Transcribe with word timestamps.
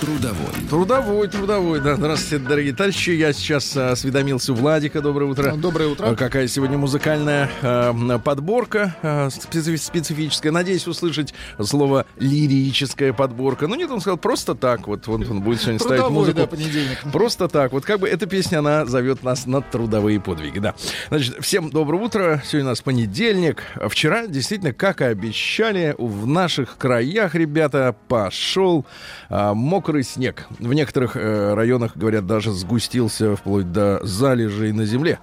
Трудовой. 0.00 0.36
Трудовой, 0.70 1.28
трудовой, 1.28 1.80
да. 1.80 1.94
Здравствуйте, 1.96 2.42
дорогие 2.42 2.72
товарищи. 2.72 3.10
Я 3.10 3.34
сейчас 3.34 3.76
а, 3.76 3.90
осведомился 3.90 4.54
у 4.54 4.56
Владика. 4.56 5.02
Доброе 5.02 5.26
утро. 5.26 5.52
Доброе 5.56 5.88
утро. 5.90 6.06
А, 6.06 6.14
Какая 6.16 6.48
сегодня 6.48 6.78
музыкальная 6.78 7.50
а, 7.60 8.18
подборка 8.18 8.94
специфи- 9.30 9.76
специфическая. 9.76 10.52
Надеюсь 10.52 10.86
услышать 10.86 11.34
слово 11.62 12.06
лирическая 12.18 13.12
подборка. 13.12 13.66
Ну 13.66 13.74
нет, 13.74 13.90
он 13.90 14.00
сказал 14.00 14.16
просто 14.16 14.54
так. 14.54 14.86
Вот 14.86 15.06
он, 15.06 15.22
он 15.30 15.42
будет 15.42 15.60
сегодня 15.60 15.78
ставить 15.78 16.00
Трудовой, 16.00 16.18
музыку. 16.18 16.38
да, 16.38 16.46
понедельник. 16.46 16.98
Просто 17.12 17.48
так. 17.48 17.72
Вот 17.72 17.84
как 17.84 18.00
бы 18.00 18.08
эта 18.08 18.24
песня, 18.24 18.60
она 18.60 18.86
зовет 18.86 19.22
нас 19.22 19.44
на 19.44 19.60
трудовые 19.60 20.18
подвиги, 20.18 20.60
да. 20.60 20.74
Значит, 21.10 21.36
всем 21.40 21.68
доброе 21.68 22.00
утро. 22.02 22.42
Сегодня 22.46 22.68
у 22.68 22.70
нас 22.70 22.80
понедельник. 22.80 23.62
Вчера, 23.88 24.26
действительно, 24.26 24.72
как 24.72 25.02
и 25.02 25.04
обещали, 25.04 25.94
в 25.98 26.26
наших 26.26 26.78
краях, 26.78 27.34
ребята, 27.34 27.94
пошел 28.08 28.86
а, 29.28 29.52
мокрый 29.52 29.89
снег. 30.02 30.46
В 30.58 30.72
некоторых 30.72 31.16
э, 31.16 31.54
районах, 31.54 31.96
говорят, 31.96 32.26
даже 32.26 32.52
сгустился 32.52 33.36
вплоть 33.36 33.70
до 33.70 34.00
залежей 34.04 34.72
на 34.72 34.86
земле. 34.86 35.18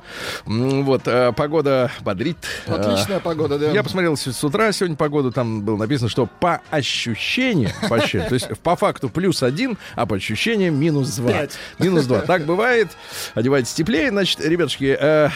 Вот, 0.46 1.04
а, 1.06 1.32
погода 1.32 1.92
бодрит. 2.02 2.38
Отличная 2.68 3.18
А, 3.18 3.20
погода, 3.20 3.58
да. 3.58 3.72
я 3.72 3.84
посмотрел 3.84 4.16
с 4.16 4.28
с 4.28 4.44
утра 4.44 4.72
сегодня 4.72 4.96
погоду, 4.96 5.32
там 5.32 5.62
было 5.62 5.78
написано, 5.78 6.10
что 6.10 6.28
по 6.28 6.62
ощущениям, 6.70 7.72
по 7.90 7.96
ощущениям, 7.96 8.30
то 8.30 8.36
есть 8.36 8.48
по 8.60 8.76
факту 8.76 9.10
плюс 9.10 9.42
один, 9.42 9.78
а 9.96 10.06
по 10.06 10.16
ощущениям 10.16 10.80
минус 10.80 11.16
два. 11.16 11.48
Минус 11.80 12.06
два. 12.06 12.22
Так 12.22 12.46
бывает. 12.46 12.90
Одевайтесь 13.34 13.74
теплее. 13.74 14.10
Значит, 14.10 14.42
ребятушки, 14.42 14.98
э, 15.00 15.30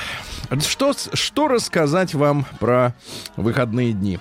что, 0.59 0.93
что 1.13 1.47
рассказать 1.47 2.13
вам 2.13 2.45
про 2.59 2.93
выходные 3.37 3.93
дни? 3.93 4.19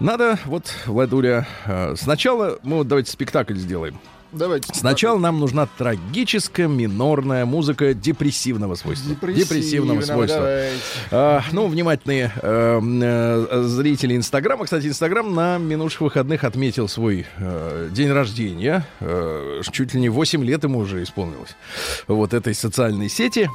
Надо, 0.00 0.38
вот, 0.44 0.74
Владуля, 0.86 1.46
э, 1.64 1.94
сначала 1.96 2.58
мы 2.62 2.78
вот 2.78 2.88
давайте 2.88 3.10
спектакль 3.10 3.54
сделаем. 3.54 3.98
Давайте. 4.32 4.72
Сначала 4.74 5.18
нам 5.18 5.40
нужна 5.40 5.66
трагическая 5.66 6.68
минорная 6.68 7.46
музыка 7.46 7.94
депрессивного 7.94 8.74
свойства. 8.74 9.14
Депрессивного 9.32 10.02
свойства. 10.02 10.38
давайте. 10.40 10.76
А, 11.10 11.42
ну, 11.52 11.66
внимательные 11.66 12.32
э, 12.36 12.80
э, 12.82 13.62
зрители 13.66 14.16
Инстаграма. 14.16 14.64
Кстати, 14.64 14.86
Инстаграм 14.86 15.34
на 15.34 15.58
минувших 15.58 16.02
выходных 16.02 16.44
отметил 16.44 16.88
свой 16.88 17.26
э, 17.38 17.88
день 17.90 18.10
рождения. 18.10 18.86
Э, 19.00 19.62
чуть 19.72 19.94
ли 19.94 20.00
не 20.00 20.10
8 20.10 20.44
лет 20.44 20.62
ему 20.62 20.80
уже 20.80 21.02
исполнилось. 21.02 21.56
Вот 22.06 22.34
этой 22.34 22.54
социальной 22.54 23.08
сети. 23.08 23.48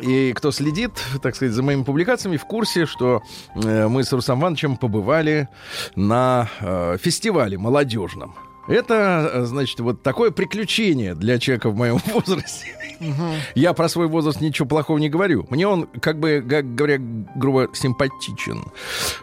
И 0.00 0.32
кто 0.34 0.50
следит, 0.50 0.90
так 1.22 1.36
сказать, 1.36 1.54
за 1.54 1.62
моими 1.62 1.84
публикациями, 1.84 2.36
в 2.36 2.44
курсе, 2.44 2.84
что 2.84 3.22
э, 3.54 3.86
мы 3.86 4.02
с 4.02 4.12
Русом 4.12 4.40
Ивановичем 4.40 4.76
побывали 4.76 5.48
на 5.94 6.48
э, 6.60 6.96
фестивале 7.00 7.58
молодежном. 7.58 8.34
Это, 8.68 9.30
э, 9.32 9.44
значит, 9.44 9.80
вот 9.80 10.02
такое 10.02 10.30
приключение 10.30 11.14
для 11.14 11.38
человека 11.38 11.70
в 11.70 11.76
моем 11.76 11.98
возрасте. 12.06 12.66
Я 13.54 13.72
про 13.72 13.88
свой 13.88 14.06
возраст 14.06 14.40
ничего 14.40 14.66
плохого 14.66 14.98
не 14.98 15.08
говорю. 15.08 15.46
Мне 15.50 15.66
он, 15.66 15.86
как 16.00 16.18
бы, 16.18 16.44
как 16.48 16.74
говоря, 16.74 16.98
грубо, 16.98 17.68
симпатичен. 17.72 18.64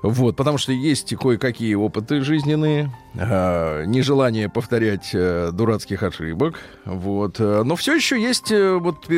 Вот, 0.02 0.36
потому 0.36 0.58
что 0.58 0.72
есть 0.72 1.16
кое-какие 1.16 1.73
опыты 1.75 2.22
жизненные, 2.22 2.91
э, 3.16 3.85
нежелание 3.85 4.50
повторять 4.50 5.12
э, 5.13 5.51
дурацких 5.51 6.03
ошибок. 6.03 6.59
Вот, 6.85 7.40
э, 7.40 7.63
но 7.63 7.75
все 7.75 7.96
еще 7.96 8.22
есть, 8.22 8.51
э, 8.51 8.74
вот, 8.74 9.09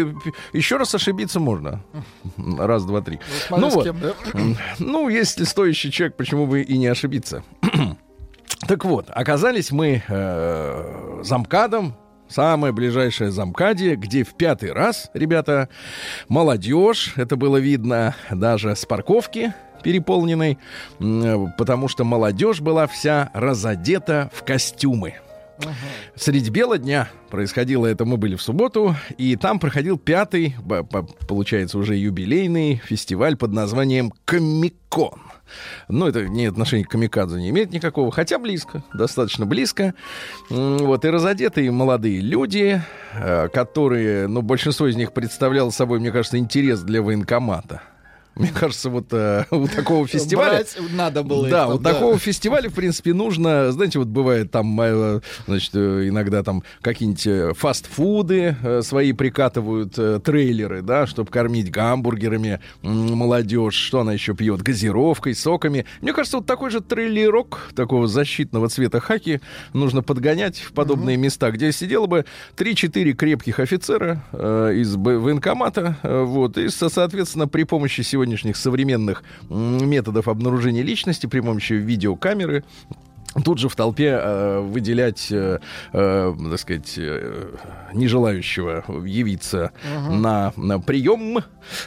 еще 0.54 0.78
раз 0.78 0.96
ошибиться 0.96 1.40
можно. 1.40 1.84
Раз, 2.38 2.86
два, 2.86 3.02
три. 3.02 3.20
Ну 3.50 3.70
вот. 3.70 3.88
да? 4.00 4.14
Ну, 4.80 5.10
если 5.10 5.44
стоящий 5.44 5.92
человек, 5.92 6.16
почему 6.16 6.48
бы 6.48 6.62
и 6.62 6.78
не 6.78 6.88
ошибиться? 6.88 7.44
Так 8.68 8.86
вот, 8.86 9.08
оказались 9.10 9.72
мы 9.72 10.02
э, 10.08 11.20
замкадом, 11.24 11.96
самое 12.30 12.74
ближайшее 12.74 13.32
замкадье, 13.32 13.96
где 13.96 14.24
в 14.24 14.36
пятый 14.36 14.72
раз, 14.72 15.10
ребята, 15.14 15.70
молодежь, 16.28 17.14
это 17.16 17.36
было 17.36 17.58
видно 17.58 18.16
даже 18.32 18.76
с 18.76 18.86
парковки 18.86 19.54
переполненной, 19.84 20.58
потому 21.58 21.90
что 21.90 22.06
молодежь 22.06 22.62
была 22.62 22.88
вся 22.88 23.30
разодета 23.34 24.32
в 24.34 24.44
костюмы. 24.44 25.16
Средь 26.16 26.50
бела 26.50 26.78
дня 26.78 27.10
происходило 27.30 27.86
это, 27.86 28.06
мы 28.06 28.18
были 28.18 28.36
в 28.36 28.42
субботу, 28.42 28.96
и 29.18 29.36
там 29.36 29.60
проходил 29.60 29.98
пятый, 29.98 30.56
получается, 31.28 31.78
уже 31.78 31.96
юбилейный 31.96 32.82
фестиваль 32.84 33.36
под 33.36 33.52
названием 33.52 34.14
«Комикон». 34.26 35.20
Ну, 35.88 36.08
это 36.08 36.28
не 36.28 36.46
отношение 36.46 36.86
к 36.86 36.90
камикадзе 36.90 37.38
не 37.38 37.50
имеет 37.50 37.72
никакого, 37.72 38.12
хотя 38.12 38.40
близко, 38.40 38.84
достаточно 38.94 39.46
близко. 39.46 39.94
Вот, 40.50 41.06
и 41.06 41.10
разодетые 41.10 41.72
молодые 41.72 42.20
люди, 42.20 42.82
э, 43.14 43.48
которые, 43.50 44.28
ну, 44.28 44.42
большинство 44.42 44.88
из 44.88 44.96
них 44.96 45.14
представляло 45.14 45.70
собой, 45.70 46.00
мне 46.00 46.12
кажется, 46.12 46.38
интерес 46.38 46.82
для 46.82 47.02
военкомата. 47.02 47.82
Мне 48.36 48.50
кажется, 48.50 48.90
вот 48.90 49.08
э, 49.12 49.46
у 49.52 49.68
такого 49.68 50.08
фестиваля... 50.08 50.52
Брать 50.58 50.78
надо 50.92 51.24
было. 51.24 51.50
Да, 51.50 51.64
их 51.64 51.68
вот 51.72 51.84
там, 51.84 51.94
такого 51.94 52.18
фестиваля, 52.18 52.70
в 52.70 52.74
принципе, 52.74 53.14
нужно, 53.14 53.72
знаете, 53.72 54.00
вот 54.00 54.08
бывает 54.08 54.52
там, 54.52 54.80
э, 54.82 55.22
значит, 55.48 55.72
э, 55.76 56.08
иногда 56.08 56.44
там 56.44 56.64
какие-нибудь 56.82 57.28
э, 57.28 57.54
фастфуды 57.54 58.56
свои 58.82 59.14
прикатывают, 59.14 59.94
трейлеры, 60.24 60.82
да, 60.82 61.06
чтобы 61.06 61.30
кормить 61.30 61.70
гамбургерами 61.72 62.60
молодежь, 62.82 63.76
что 63.76 64.00
она 64.02 64.14
еще 64.14 64.34
пьет, 64.34 64.62
газировкой, 64.62 65.36
соками. 65.36 65.86
Мне 66.02 66.14
кажется, 66.14 66.38
вот 66.38 66.46
такой 66.46 66.70
же 66.72 66.82
трейлерок 66.82 67.70
такого 67.76 68.08
защитного 68.08 68.70
цвета 68.70 69.00
хаки 69.00 69.42
нужно 69.74 70.02
подгонять 70.02 70.58
в 70.60 70.74
подобные 70.74 71.18
места, 71.18 71.52
где 71.52 71.72
сидело 71.72 72.08
бы 72.08 72.26
3-4 72.58 73.14
крепких 73.14 73.60
офицера 73.60 74.24
э, 74.32 74.74
из 74.76 74.96
военкомата, 74.96 75.98
э, 76.04 76.24
вот, 76.24 76.58
и, 76.58 76.70
со- 76.70 76.90
соответственно, 76.90 77.48
при 77.48 77.64
помощи 77.64 78.02
сегодняшних 78.24 78.56
современных 78.56 79.24
методов 79.50 80.28
обнаружения 80.28 80.82
личности, 80.82 81.28
при 81.28 81.42
помощи 81.42 81.74
видеокамеры, 81.74 82.64
Тут 83.44 83.58
же 83.58 83.68
в 83.68 83.76
толпе 83.76 84.20
э, 84.22 84.60
выделять, 84.60 85.32
э, 85.32 85.58
э, 85.92 86.36
так 86.52 86.60
сказать, 86.60 86.94
э, 86.98 87.56
нежелающего 87.92 88.84
явиться 89.08 89.72
на, 90.08 90.54
на 90.56 90.80
прием, 90.80 91.40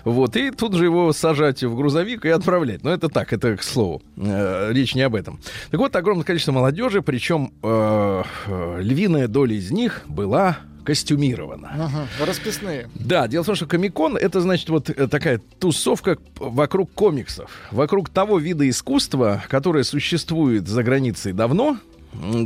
вот, 0.02 0.36
и 0.36 0.50
тут 0.50 0.74
же 0.74 0.86
его 0.86 1.12
сажать 1.12 1.62
в 1.62 1.76
грузовик 1.76 2.24
и 2.24 2.30
отправлять. 2.30 2.82
Но 2.82 2.90
это 2.90 3.08
так, 3.08 3.32
это 3.32 3.56
к 3.56 3.62
слову. 3.62 4.02
Э, 4.16 4.72
речь 4.72 4.96
не 4.96 5.02
об 5.02 5.14
этом. 5.14 5.38
Так 5.70 5.78
вот, 5.78 5.94
огромное 5.94 6.24
количество 6.24 6.50
молодежи, 6.50 7.00
причем 7.00 7.52
э, 7.62 8.22
э, 8.46 8.78
львиная 8.80 9.28
доля 9.28 9.54
из 9.54 9.70
них 9.70 10.02
была 10.08 10.58
костюмирована. 10.86 11.70
Ага, 11.74 12.06
расписные. 12.24 12.88
Да, 12.94 13.26
дело 13.26 13.42
в 13.42 13.46
том, 13.46 13.56
что 13.56 13.66
комикон 13.66 14.16
это 14.16 14.40
значит 14.40 14.68
вот 14.68 14.88
э, 14.88 15.08
такая 15.08 15.40
тусовка 15.58 16.16
вокруг 16.36 16.92
комиксов, 16.92 17.50
вокруг 17.72 18.08
того 18.08 18.38
вида 18.38 18.68
искусства, 18.68 19.42
которое 19.48 19.82
существует 19.82 20.68
за 20.68 20.84
границей 20.84 21.32
давно. 21.32 21.78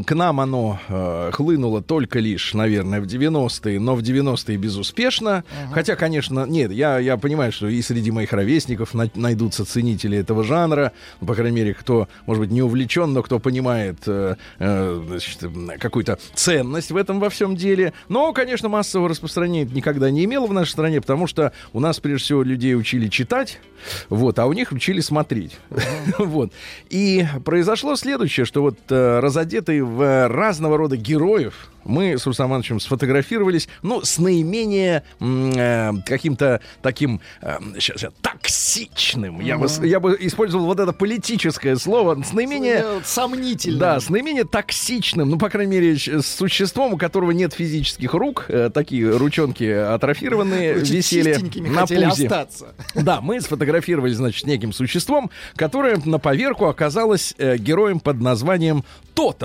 К 0.06 0.14
нам 0.14 0.41
оно 0.41 0.78
э, 0.88 1.31
хлынуло 1.32 1.82
только 1.82 2.19
лишь, 2.19 2.54
наверное, 2.54 3.00
в 3.00 3.04
90-е, 3.04 3.78
но 3.78 3.94
в 3.94 4.00
90-е 4.00 4.56
безуспешно. 4.56 5.44
Хотя, 5.72 5.97
конечно, 5.97 6.44
нет, 6.47 6.72
я, 6.72 6.99
я 6.99 7.17
понимаю, 7.17 7.52
что 7.52 7.69
и 7.69 7.81
среди 7.82 8.11
моих 8.11 8.32
ровесников 8.32 8.94
на- 8.94 9.11
найдутся 9.14 9.64
ценители 9.64 10.19
этого 10.19 10.44
жанра, 10.44 10.93
ну, 11.20 11.26
по 11.26 11.34
крайней 11.34 11.56
мере, 11.56 11.75
кто, 11.75 12.08
может 12.26 12.43
быть, 12.43 12.50
не 12.50 12.62
увлечен, 12.62 13.12
но 13.12 13.22
кто 13.22 13.38
понимает 13.38 13.99
э, 14.06 14.37
э, 14.58 15.02
значит, 15.06 15.44
какую-то 15.78 16.19
ценность 16.34 16.90
в 16.90 16.96
этом 16.96 17.20
во 17.20 17.31
всем 17.31 17.56
деле. 17.56 17.93
Но, 18.08 18.32
конечно, 18.32 18.69
массового 18.69 19.08
распространения 19.08 19.62
это 19.62 19.75
никогда 19.75 20.11
не 20.11 20.25
имело 20.25 20.46
в 20.46 20.52
нашей 20.52 20.70
стране, 20.73 21.00
потому 21.00 21.26
что 21.26 21.52
у 21.73 21.81
нас, 21.81 22.00
прежде 22.00 22.25
всего, 22.25 22.43
людей 22.43 22.75
учили 22.75 23.08
читать, 23.08 23.61
вот, 24.08 24.38
а 24.38 24.46
у 24.46 24.52
них 24.52 24.73
учили 24.73 25.00
смотреть. 25.00 25.58
Вот. 26.19 26.52
И 26.90 27.25
произошло 27.44 27.96
следующее, 27.96 28.44
что 28.44 28.62
вот 28.62 28.78
э, 28.90 29.20
разодетые 29.20 29.60
одеты 29.61 29.85
в 29.85 30.29
разного 30.29 30.77
рода 30.77 30.97
героев, 30.97 31.71
мы 31.85 32.19
с 32.19 32.27
Рустам 32.27 32.51
Ивановичем 32.51 32.81
сфотографировались, 32.81 33.69
ну, 33.83 34.03
с 34.03 34.19
наименее 34.19 35.03
э, 35.19 35.93
каким-то 36.05 36.61
таким, 36.83 37.21
э, 37.41 37.59
сейчас, 37.79 38.03
я, 38.03 38.11
токсичным, 38.21 39.41
я, 39.41 39.57
бы, 39.57 39.67
я 39.87 39.99
бы 39.99 40.17
использовал 40.21 40.67
вот 40.67 40.79
это 40.79 40.93
политическое 40.93 41.77
слово, 41.77 42.23
с 42.23 42.33
наименее... 42.33 42.85
Э, 42.85 43.01
Сомнительно. 43.05 43.79
Да, 43.79 44.01
с 44.01 44.11
наименее 44.11 44.45
токсичным, 44.45 45.31
ну, 45.31 45.39
по 45.39 45.49
крайней 45.49 45.73
мере, 45.73 45.97
с 45.97 46.27
существом, 46.27 46.95
у 46.95 46.99
которого 46.99 47.31
нет 47.31 47.55
физических 47.55 48.12
рук, 48.15 48.47
э, 48.49 48.71
такие 48.73 49.17
ручонки 49.17 49.65
атрофированные, 49.65 50.77
Очень 50.77 50.95
висели 50.97 51.35
на 51.61 51.87
пузе. 51.87 52.07
остаться. 52.07 52.75
Да, 52.95 53.21
мы 53.21 53.41
сфотографировали, 53.41 54.12
значит, 54.12 54.43
с 54.43 54.47
неким 54.47 54.73
существом, 54.73 55.31
которое 55.57 55.97
на 56.05 56.19
поверку 56.19 56.67
оказалось 56.67 57.35
э, 57.39 57.57
героем 57.57 58.01
под 58.01 58.21
названием 58.21 58.85
Тотора. 59.15 59.39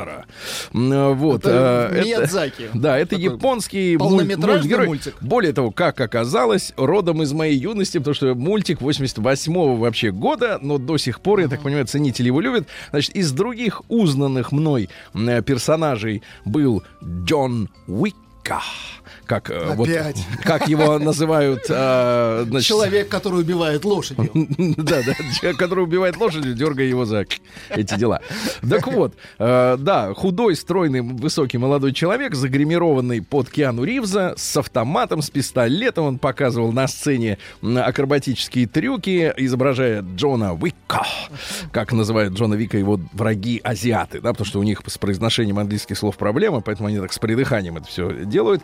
М, 0.73 0.91
э, 0.93 1.13
Вот. 1.13 1.45
Это 1.45 1.89
э, 1.91 2.03
Миядзаки. 2.03 2.69
Да, 2.73 2.97
это 2.97 3.11
Такой 3.11 3.23
японский 3.23 3.97
мультгерой. 3.97 4.87
мультик. 4.87 5.15
Более 5.21 5.53
того, 5.53 5.71
как 5.71 5.99
оказалось, 6.01 6.73
родом 6.77 7.21
из 7.23 7.31
моей 7.33 7.57
юности, 7.57 7.97
потому 7.97 8.13
что 8.13 8.35
мультик 8.35 8.81
88-го 8.81 9.75
вообще 9.75 10.11
года, 10.11 10.59
но 10.61 10.77
до 10.77 10.97
сих 10.97 11.19
пор, 11.21 11.39
я 11.39 11.47
так 11.47 11.61
понимаю, 11.61 11.85
ценители 11.87 12.27
его 12.27 12.41
любят. 12.41 12.67
Значит, 12.91 13.15
из 13.15 13.31
других 13.31 13.81
узнанных 13.89 14.51
мной 14.51 14.89
м, 15.13 15.43
персонажей 15.43 16.21
был 16.45 16.83
Джон 17.03 17.69
Уикка. 17.87 18.61
Как, 19.25 19.49
э, 19.49 19.73
вот, 19.75 19.89
как 20.43 20.67
его 20.67 20.99
называют 20.99 21.65
э, 21.69 22.45
значит, 22.47 22.67
Человек, 22.67 23.09
который 23.09 23.41
убивает 23.41 23.85
лошадью. 23.85 24.29
да, 24.77 25.01
да, 25.05 25.13
человек, 25.39 25.57
который 25.57 25.83
убивает 25.83 26.17
лошадь, 26.17 26.53
дергая 26.55 26.87
его 26.87 27.05
за 27.05 27.25
эти 27.69 27.97
дела. 27.97 28.21
Так 28.67 28.87
вот, 28.87 29.15
э, 29.39 29.77
да, 29.79 30.13
худой, 30.13 30.55
стройный, 30.55 31.01
высокий 31.01 31.57
молодой 31.57 31.93
человек, 31.93 32.35
загримированный 32.35 33.21
под 33.21 33.49
Киану 33.49 33.83
Ривза, 33.83 34.33
с 34.37 34.57
автоматом, 34.57 35.21
с 35.21 35.29
пистолетом. 35.29 36.05
Он 36.05 36.19
показывал 36.19 36.71
на 36.71 36.87
сцене 36.87 37.37
акробатические 37.61 38.67
трюки, 38.67 39.33
изображая 39.37 40.03
Джона 40.15 40.53
Уика, 40.53 41.05
как 41.71 41.91
называют 41.91 42.33
Джона 42.33 42.55
Вика 42.55 42.77
его 42.77 42.99
враги 43.13 43.61
азиаты, 43.63 44.21
да, 44.21 44.31
потому 44.31 44.45
что 44.45 44.59
у 44.59 44.63
них 44.63 44.81
с 44.85 44.97
произношением 44.97 45.59
английских 45.59 45.97
слов 45.97 46.17
проблемы, 46.17 46.61
поэтому 46.61 46.87
они 46.89 46.99
так 46.99 47.13
с 47.13 47.19
придыханием 47.19 47.77
это 47.77 47.87
все 47.87 48.25
делают. 48.25 48.61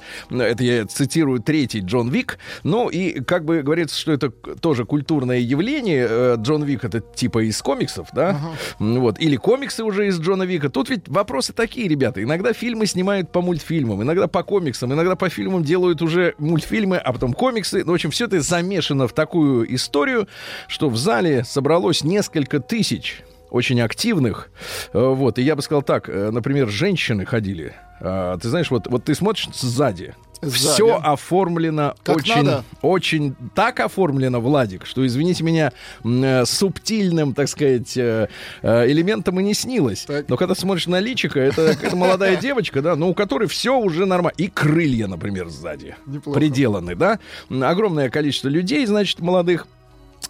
Это 0.52 0.64
я 0.64 0.86
цитирую 0.86 1.40
третий 1.40 1.80
Джон 1.80 2.10
Вик. 2.10 2.38
Ну 2.64 2.90
и 2.90 3.22
как 3.22 3.46
бы 3.46 3.62
говорится, 3.62 3.98
что 4.00 4.12
это 4.12 4.30
тоже 4.30 4.86
культурное 4.86 5.40
явление. 5.40 6.08
Э, 6.10 6.36
Джон 6.38 6.64
Вик 6.64 6.84
это 6.84 7.00
типа 7.00 7.44
из 7.48 7.62
комиксов, 7.62 8.10
да? 8.14 8.40
М, 8.80 9.00
Вот. 9.00 9.20
Или 9.20 9.38
комиксы 9.38 9.84
уже 9.84 10.08
из 10.08 10.20
Джона 10.20 10.44
Вика. 10.44 10.70
Тут 10.70 10.90
ведь 10.90 11.08
вопросы 11.08 11.54
такие, 11.54 11.88
ребята. 11.88 12.22
Иногда 12.22 12.54
фильмы 12.54 12.86
снимают 12.86 13.32
по 13.32 13.42
мультфильмам, 13.42 14.02
иногда 14.04 14.28
по 14.28 14.44
комиксам, 14.44 14.94
иногда 14.94 15.16
по 15.16 15.30
фильмам 15.30 15.64
делают 15.64 16.02
уже 16.02 16.36
мультфильмы, 16.38 16.98
а 16.98 17.14
потом 17.14 17.34
комиксы. 17.34 17.84
Ну, 17.86 17.92
в 17.92 17.96
общем, 17.96 18.12
все 18.12 18.26
это 18.26 18.42
замешано 18.42 19.08
в 19.08 19.14
такую 19.14 19.74
историю, 19.74 20.28
что 20.68 20.90
в 20.90 20.98
зале 20.98 21.44
собралось 21.44 22.04
несколько 22.04 22.60
тысяч 22.60 23.24
очень 23.52 23.80
активных. 23.82 24.50
Э, 24.94 25.00
Вот, 25.14 25.38
и 25.38 25.42
я 25.44 25.56
бы 25.56 25.62
сказал 25.62 25.84
так, 25.84 26.10
э, 26.10 26.32
например, 26.32 26.70
женщины 26.70 27.26
ходили. 27.26 27.74
А, 28.00 28.38
Ты 28.40 28.50
знаешь, 28.50 28.72
вот, 28.72 28.88
вот 28.88 29.04
ты 29.04 29.14
смотришь 29.14 29.48
сзади, 29.54 30.16
Сзади. 30.42 30.56
все 30.74 30.96
оформлено 31.04 31.94
Как 32.02 32.16
очень, 32.18 32.36
надо. 32.38 32.64
очень 32.82 33.36
так 33.54 33.80
оформлено, 33.80 34.42
Владик, 34.42 34.88
что, 34.88 35.06
извините 35.06 35.44
меня, 35.44 35.72
э, 36.04 36.46
субтильным, 36.46 37.36
так 37.36 37.48
сказать, 37.48 37.96
элементом 37.96 39.40
и 39.40 39.44
не 39.44 39.54
снилось. 39.54 40.06
Так. 40.06 40.28
Но 40.30 40.38
когда 40.38 40.56
смотришь 40.56 40.88
на 40.88 41.00
личико, 41.00 41.40
это, 41.40 41.62
это 41.62 41.96
молодая 41.96 42.36
девочка, 42.42 42.82
да, 42.82 42.96
но 42.96 43.10
у 43.10 43.14
которой 43.14 43.48
все 43.48 43.78
уже 43.78 44.06
нормально. 44.08 44.34
И 44.38 44.48
крылья, 44.48 45.06
например, 45.08 45.50
сзади 45.50 45.96
Неплохо. 46.08 46.40
приделаны, 46.40 46.96
да. 46.96 47.20
Огромное 47.50 48.10
количество 48.10 48.48
людей, 48.48 48.86
значит, 48.88 49.20
молодых. 49.20 49.68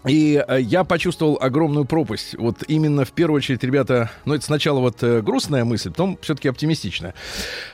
И 0.05 0.43
э, 0.47 0.61
я 0.61 0.83
почувствовал 0.83 1.37
огромную 1.39 1.85
пропасть. 1.85 2.35
Вот 2.37 2.63
именно 2.67 3.05
в 3.05 3.11
первую 3.11 3.37
очередь, 3.37 3.63
ребята, 3.63 4.09
ну 4.25 4.33
это 4.33 4.43
сначала 4.43 4.79
вот 4.79 5.03
э, 5.03 5.21
грустная 5.21 5.63
мысль, 5.63 5.89
потом 5.89 6.17
все-таки 6.21 6.49
оптимистичная. 6.49 7.13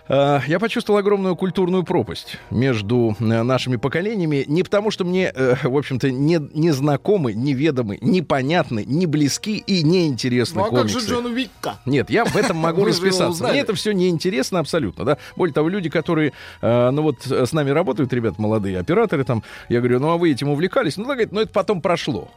Э, 0.10 0.40
я 0.48 0.60
почувствовал 0.60 1.00
огромную 1.00 1.36
культурную 1.36 1.84
пропасть 1.84 2.38
между 2.50 3.16
э, 3.20 3.24
нашими 3.44 3.76
поколениями. 3.76 4.46
Не 4.48 4.64
потому, 4.64 4.92
что 4.92 5.04
мне, 5.06 5.32
э, 5.34 5.56
в 5.64 5.76
общем-то, 5.76 6.12
не, 6.12 6.40
не 6.54 6.72
знакомы, 6.72 7.34
неведомы, 7.34 7.98
непонятны, 8.02 8.84
не 8.86 9.06
близки 9.06 9.58
и 9.58 9.84
неинтересны 9.84 10.62
Ну 10.62 10.62
а 10.62 10.70
как 10.70 10.80
комиксы. 10.80 11.00
же 11.00 11.08
Джон 11.08 11.26
Уикка? 11.28 11.80
Нет, 11.86 12.10
я 12.10 12.26
в 12.26 12.36
этом 12.36 12.58
могу 12.58 12.86
расписаться. 12.86 13.44
Мне 13.48 13.60
это 13.60 13.74
все 13.74 13.92
неинтересно 13.92 14.60
абсолютно, 14.60 15.06
да. 15.06 15.18
Более 15.36 15.54
того, 15.54 15.70
люди, 15.70 15.90
которые, 15.90 16.34
ну 16.62 17.02
вот 17.02 17.26
с 17.26 17.52
нами 17.54 17.70
работают, 17.72 18.12
ребят, 18.14 18.38
молодые 18.38 18.80
операторы 18.80 19.24
там, 19.24 19.44
я 19.70 19.80
говорю, 19.80 20.00
ну 20.00 20.10
а 20.10 20.18
вы 20.18 20.32
этим 20.32 20.50
увлекались? 20.50 20.98
Ну, 20.98 21.04
да, 21.04 21.12
говорит, 21.12 21.32
ну 21.32 21.42
это 21.42 21.52
потом 21.52 21.82
прошло. 21.82 22.30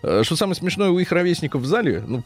Что 0.00 0.36
самое 0.36 0.54
смешное, 0.56 0.90
у 0.90 0.98
их 0.98 1.12
ровесников 1.12 1.62
в 1.62 1.66
зале, 1.66 2.02
ну, 2.06 2.22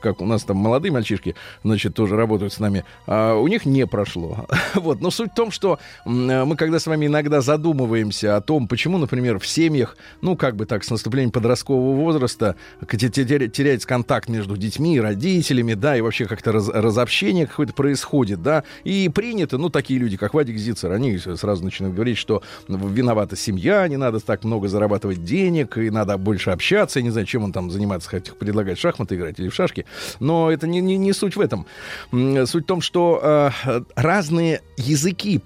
как 0.00 0.20
у 0.20 0.26
нас 0.26 0.44
там 0.44 0.56
молодые 0.56 0.92
мальчишки, 0.92 1.34
значит, 1.64 1.94
тоже 1.94 2.16
работают 2.16 2.52
с 2.52 2.60
нами, 2.60 2.84
а 3.06 3.34
у 3.34 3.46
них 3.48 3.66
не 3.66 3.86
прошло. 3.86 4.46
Вот. 4.74 5.00
Но 5.00 5.10
суть 5.10 5.32
в 5.32 5.34
том, 5.34 5.50
что 5.50 5.78
мы, 6.04 6.56
когда 6.56 6.78
с 6.78 6.86
вами 6.86 7.06
иногда 7.06 7.40
задумываемся 7.40 8.36
о 8.36 8.40
том, 8.40 8.68
почему, 8.68 8.98
например, 8.98 9.38
в 9.38 9.46
семьях, 9.46 9.96
ну, 10.20 10.36
как 10.36 10.56
бы 10.56 10.66
так, 10.66 10.84
с 10.84 10.90
наступлением 10.90 11.32
подросткового 11.32 11.96
возраста 11.96 12.56
теряется 12.86 13.88
контакт 13.88 14.28
между 14.28 14.56
детьми 14.56 14.96
и 14.96 15.00
родителями, 15.00 15.74
да, 15.74 15.96
и 15.96 16.00
вообще 16.00 16.26
как-то 16.26 16.52
раз- 16.52 16.68
разобщение 16.68 17.46
какое-то 17.46 17.72
происходит, 17.72 18.42
да, 18.42 18.64
и 18.84 19.08
принято, 19.08 19.58
ну, 19.58 19.68
такие 19.68 19.98
люди, 19.98 20.16
как 20.16 20.34
Вадик 20.34 20.56
Зицер, 20.56 20.92
они 20.92 21.18
сразу 21.18 21.64
начинают 21.64 21.94
говорить, 21.94 22.18
что 22.18 22.42
виновата 22.68 23.36
семья, 23.36 23.86
не 23.88 23.96
надо 23.96 24.20
так 24.20 24.44
много 24.44 24.68
зарабатывать 24.68 25.24
денег, 25.24 25.76
и 25.78 25.90
надо 25.90 26.16
больше 26.18 26.50
общаться, 26.50 26.98
я 26.98 27.04
не 27.04 27.10
знаю, 27.10 27.26
чем 27.26 27.44
он 27.44 27.52
там 27.52 27.70
занимается, 27.70 28.08
хоть 28.08 28.32
предлагает 28.36 28.78
в 28.78 28.80
шахматы 28.80 29.16
играть 29.16 29.38
или 29.38 29.48
в 29.48 29.54
шашки, 29.54 29.77
но 30.20 30.50
это 30.50 30.66
не, 30.66 30.80
не, 30.80 30.96
не 30.96 31.12
суть 31.12 31.36
в 31.36 31.40
этом. 31.40 31.66
Суть 32.10 32.64
в 32.64 32.66
том, 32.66 32.80
что 32.80 33.20
э, 33.22 33.80
разные 33.96 34.62
языки 34.76 35.40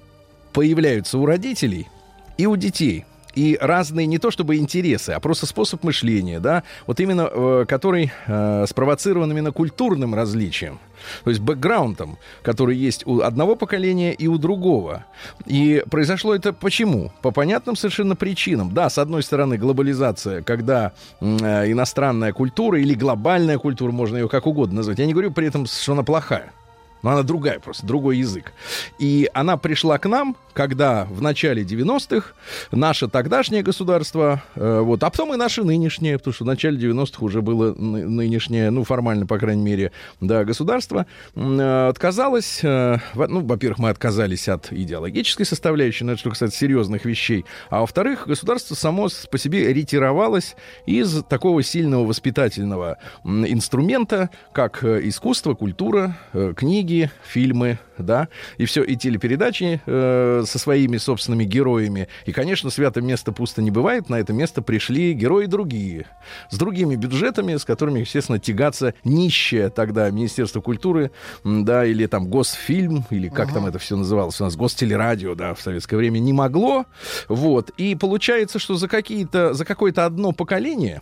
появляются 0.53 1.19
у 1.19 1.27
родителей 1.27 1.89
и 2.39 2.47
у 2.47 2.57
детей. 2.57 3.05
И 3.35 3.59
разные 3.61 4.07
не 4.07 4.19
то 4.19 4.31
чтобы 4.31 4.57
интересы, 4.57 5.11
а 5.11 5.21
просто 5.21 5.47
способ 5.47 5.83
мышления, 5.85 6.41
да, 6.41 6.63
вот 6.87 7.01
именно 7.01 7.29
э, 7.31 7.65
который 7.67 8.13
э, 8.27 8.67
спровоцирован 8.69 9.31
именно 9.31 9.53
культурным 9.53 10.15
различием. 10.15 10.79
То 11.25 11.31
есть 11.31 11.43
бэкграундом, 11.43 12.19
который 12.43 12.77
есть 12.77 13.07
у 13.07 13.21
одного 13.21 13.57
поколения 13.57 14.13
и 14.13 14.29
у 14.29 14.39
другого. 14.39 15.05
И 15.47 15.83
произошло 15.91 16.35
это 16.35 16.53
почему? 16.53 17.11
По 17.23 17.31
понятным 17.31 17.77
совершенно 17.77 18.17
причинам. 18.17 18.73
Да, 18.73 18.89
с 18.89 18.99
одной 18.99 19.23
стороны, 19.23 19.57
глобализация, 19.57 20.43
когда 20.43 20.93
э, 21.21 21.25
иностранная 21.71 22.33
культура 22.33 22.81
или 22.81 22.95
глобальная 22.95 23.59
культура, 23.59 23.93
можно 23.93 24.17
ее 24.17 24.29
как 24.29 24.47
угодно 24.47 24.77
назвать. 24.77 24.99
Я 24.99 25.07
не 25.07 25.13
говорю 25.13 25.33
при 25.33 25.49
этом, 25.49 25.67
что 25.67 25.93
она 25.93 26.03
плохая. 26.03 26.53
Но 27.03 27.11
она 27.11 27.23
другая 27.23 27.59
просто, 27.59 27.87
другой 27.87 28.19
язык. 28.19 28.53
И 28.99 29.29
она 29.35 29.57
пришла 29.57 29.99
к 29.99 30.09
нам, 30.09 30.37
когда 30.53 31.07
в 31.07 31.23
начале 31.23 31.63
90-х 31.63 32.33
наше 32.71 33.09
тогдашнее 33.09 33.63
государство, 33.63 34.43
э, 34.55 34.81
вот, 34.81 35.03
а 35.03 35.11
потом 35.11 35.35
и 35.35 35.37
наше 35.37 35.65
нынешнее, 35.65 36.19
потому 36.19 36.35
что 36.35 36.45
в 36.45 36.47
начале 36.47 36.79
90-х 36.79 37.25
уже 37.25 37.43
было 37.43 37.75
ны- 37.75 38.07
нынешнее, 38.07 38.71
ну, 38.71 38.85
формально, 38.85 39.27
по 39.27 39.39
крайней 39.39 39.63
мере, 39.63 39.93
да, 40.21 40.45
государство, 40.45 41.07
э, 41.35 41.89
отказалось, 41.89 42.61
э, 42.63 42.99
ну, 43.15 43.41
во-первых, 43.41 43.79
мы 43.79 43.89
отказались 43.89 44.49
от 44.49 44.73
идеологической 44.73 45.47
составляющей, 45.47 46.05
но 46.05 46.13
это 46.13 46.21
что 46.21 46.31
касается 46.31 46.59
серьезных 46.59 47.05
вещей, 47.05 47.45
а 47.71 47.81
во-вторых, 47.81 48.27
государство 48.27 48.75
само 48.75 49.09
по 49.31 49.39
себе 49.39 49.73
ретировалось 49.73 50.55
из 50.87 51.25
такого 51.25 51.63
сильного 51.63 52.05
воспитательного 52.05 52.99
инструмента, 53.25 54.31
как 54.53 54.85
э, 54.85 55.01
искусство, 55.05 55.55
культура, 55.55 56.17
э, 56.33 56.53
книги, 56.93 57.11
фильмы, 57.25 57.79
да, 57.99 58.29
и 58.59 58.65
все, 58.67 58.83
и 58.83 58.97
телепередачи 58.97 59.81
э, 59.87 60.45
со 60.47 60.59
своими 60.59 60.99
собственными 60.99 61.45
героями. 61.45 62.09
И, 62.27 62.33
конечно, 62.33 62.71
святое 62.71 63.03
место 63.03 63.33
пусто 63.33 63.63
не 63.63 63.71
бывает. 63.71 64.09
На 64.09 64.17
это 64.17 64.33
место 64.33 64.63
пришли 64.63 65.13
герои 65.15 65.47
другие, 65.47 66.07
с 66.51 66.59
другими 66.59 66.97
бюджетами, 66.97 67.57
с 67.57 67.65
которыми, 67.65 68.01
естественно, 68.01 68.39
тягаться 68.39 68.95
нищее 69.05 69.71
тогда 69.71 70.11
Министерство 70.11 70.61
культуры, 70.61 71.11
да, 71.45 71.85
или 71.85 72.07
там 72.07 72.29
Госфильм, 72.29 73.05
или 73.11 73.29
как 73.29 73.53
там 73.53 73.67
это 73.67 73.79
все 73.79 73.97
называлось 73.97 74.41
у 74.41 74.45
нас, 74.45 74.57
Гостелерадио, 74.57 75.35
да, 75.35 75.55
в 75.55 75.61
советское 75.61 75.97
время 75.97 76.19
не 76.19 76.33
могло. 76.33 76.85
Вот. 77.29 77.71
И 77.79 77.95
получается, 77.95 78.59
что 78.59 78.75
за 78.75 78.89
какие-то, 78.89 79.55
за 79.55 79.65
какое-то 79.65 80.05
одно 80.05 80.33
поколение, 80.33 81.01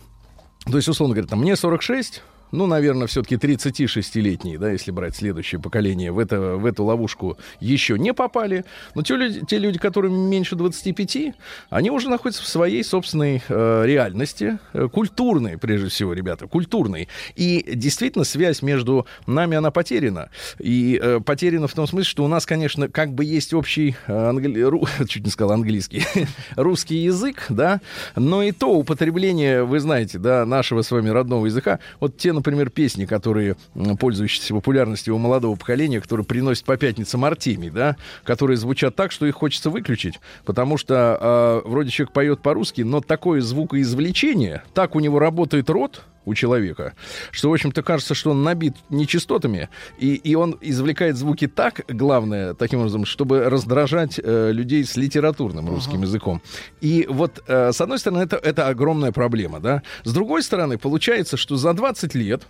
то 0.65 0.77
есть, 0.77 0.87
условно 0.87 1.15
говоря, 1.15 1.27
там, 1.27 1.39
мне 1.39 1.55
46, 1.55 2.21
ну, 2.51 2.65
наверное, 2.65 3.07
все-таки 3.07 3.35
36-летние, 3.35 4.57
да, 4.57 4.71
если 4.71 4.91
брать 4.91 5.15
следующее 5.15 5.61
поколение, 5.61 6.11
в, 6.11 6.19
это, 6.19 6.57
в 6.57 6.65
эту 6.65 6.83
ловушку 6.83 7.37
еще 7.59 7.97
не 7.97 8.13
попали. 8.13 8.65
Но 8.95 9.03
те 9.03 9.15
люди, 9.15 9.45
те 9.45 9.57
люди, 9.57 9.79
которым 9.79 10.13
меньше 10.29 10.55
25, 10.55 11.33
они 11.69 11.91
уже 11.91 12.09
находятся 12.09 12.43
в 12.43 12.47
своей 12.47 12.83
собственной 12.83 13.41
э, 13.47 13.83
реальности, 13.85 14.59
э, 14.73 14.87
культурной, 14.91 15.57
прежде 15.57 15.89
всего, 15.89 16.13
ребята, 16.13 16.47
культурной. 16.47 17.07
И 17.35 17.63
действительно 17.75 18.25
связь 18.25 18.61
между 18.61 19.05
нами, 19.27 19.57
она 19.57 19.71
потеряна. 19.71 20.29
И 20.59 20.99
э, 21.01 21.19
потеряна 21.25 21.67
в 21.67 21.73
том 21.73 21.87
смысле, 21.87 22.09
что 22.09 22.23
у 22.25 22.27
нас, 22.27 22.45
конечно, 22.45 22.89
как 22.89 23.13
бы 23.13 23.23
есть 23.23 23.53
общий, 23.53 23.95
э, 24.07 24.13
англи... 24.13 24.61
ру... 24.61 24.85
чуть 25.07 25.23
не 25.23 25.31
сказал 25.31 25.53
английский, 25.53 26.03
русский 26.55 26.97
язык, 26.97 27.45
да, 27.49 27.81
но 28.15 28.43
и 28.43 28.51
то 28.51 28.73
употребление, 28.73 29.63
вы 29.63 29.79
знаете, 29.79 30.17
да, 30.17 30.45
нашего 30.45 30.81
с 30.81 30.91
вами 30.91 31.09
родного 31.09 31.45
языка, 31.45 31.79
вот 31.99 32.17
те, 32.17 32.33
например, 32.41 32.71
песни, 32.71 33.05
которые, 33.05 33.55
пользующиеся 33.99 34.53
популярностью 34.53 35.15
у 35.15 35.19
молодого 35.19 35.55
поколения, 35.55 36.01
которые 36.01 36.25
приносят 36.25 36.65
по 36.65 36.75
пятницам 36.75 37.23
Артемий, 37.23 37.69
да, 37.69 37.95
которые 38.23 38.57
звучат 38.57 38.95
так, 38.95 39.11
что 39.11 39.27
их 39.27 39.35
хочется 39.35 39.69
выключить, 39.69 40.19
потому 40.43 40.77
что 40.77 41.61
э, 41.65 41.69
вроде 41.69 41.91
человек 41.91 42.13
поет 42.13 42.41
по-русски, 42.41 42.81
но 42.81 42.99
такое 43.01 43.41
звукоизвлечение, 43.41 44.63
так 44.73 44.95
у 44.95 44.99
него 44.99 45.19
работает 45.19 45.69
рот, 45.69 46.03
у 46.25 46.33
человека, 46.33 46.93
что, 47.31 47.49
в 47.49 47.53
общем-то, 47.53 47.81
кажется, 47.83 48.13
что 48.13 48.31
он 48.31 48.43
набит 48.43 48.75
нечистотами, 48.89 49.69
и, 49.97 50.15
и 50.15 50.35
он 50.35 50.57
извлекает 50.61 51.17
звуки 51.17 51.47
так, 51.47 51.81
главное, 51.87 52.53
таким 52.53 52.79
образом, 52.79 53.05
чтобы 53.05 53.49
раздражать 53.49 54.19
э, 54.21 54.51
людей 54.51 54.85
с 54.85 54.95
литературным 54.95 55.69
русским 55.69 56.01
uh-huh. 56.01 56.05
языком. 56.05 56.41
И 56.79 57.07
вот, 57.09 57.43
э, 57.47 57.71
с 57.71 57.81
одной 57.81 57.99
стороны, 57.99 58.21
это, 58.21 58.35
это 58.37 58.67
огромная 58.67 59.11
проблема, 59.11 59.59
да. 59.59 59.81
С 60.03 60.13
другой 60.13 60.43
стороны, 60.43 60.77
получается, 60.77 61.37
что 61.37 61.57
за 61.57 61.73
20 61.73 62.15
лет, 62.15 62.43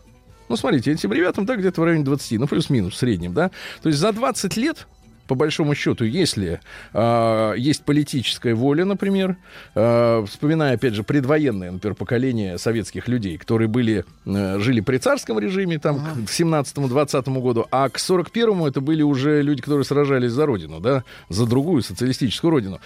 ну, 0.50 0.58
смотрите, 0.58 0.92
этим 0.92 1.14
ребятам, 1.14 1.46
да, 1.46 1.56
где-то 1.56 1.82
в 1.82 1.84
районе 1.84 2.04
20, 2.04 2.40
ну, 2.40 2.48
плюс-минус 2.48 2.94
в 2.94 2.98
среднем, 2.98 3.34
да, 3.34 3.52
то 3.82 3.90
есть 3.90 4.00
за 4.00 4.12
20 4.12 4.58
лет 4.58 4.88
по 5.32 5.36
большому 5.36 5.76
счету, 5.76 6.04
если 6.04 6.60
э, 6.92 7.54
есть 7.58 7.86
политическая 7.86 8.54
воля, 8.54 8.84
например, 8.84 9.38
э, 9.76 10.26
вспоминая, 10.28 10.74
опять 10.74 10.94
же, 10.94 11.04
предвоенное, 11.04 11.72
например, 11.72 11.96
поколение 11.96 12.58
советских 12.58 13.08
людей, 13.08 13.38
которые 13.38 13.70
были, 13.70 14.04
э, 14.26 14.60
жили 14.60 14.82
при 14.82 14.98
царском 14.98 15.40
режиме, 15.40 15.80
там, 15.80 16.06
ага. 16.06 16.26
к 16.28 16.30
17-20 16.30 17.40
году, 17.40 17.66
а 17.72 17.88
к 17.88 17.96
41-му 17.96 18.68
это 18.68 18.82
были 18.82 19.04
уже 19.04 19.42
люди, 19.42 19.62
которые 19.62 19.86
сражались 19.86 20.34
за 20.34 20.46
родину, 20.46 20.82
да, 20.82 21.06
за 21.30 21.46
другую 21.46 21.82
социалистическую 21.82 22.52
родину. 22.52 22.82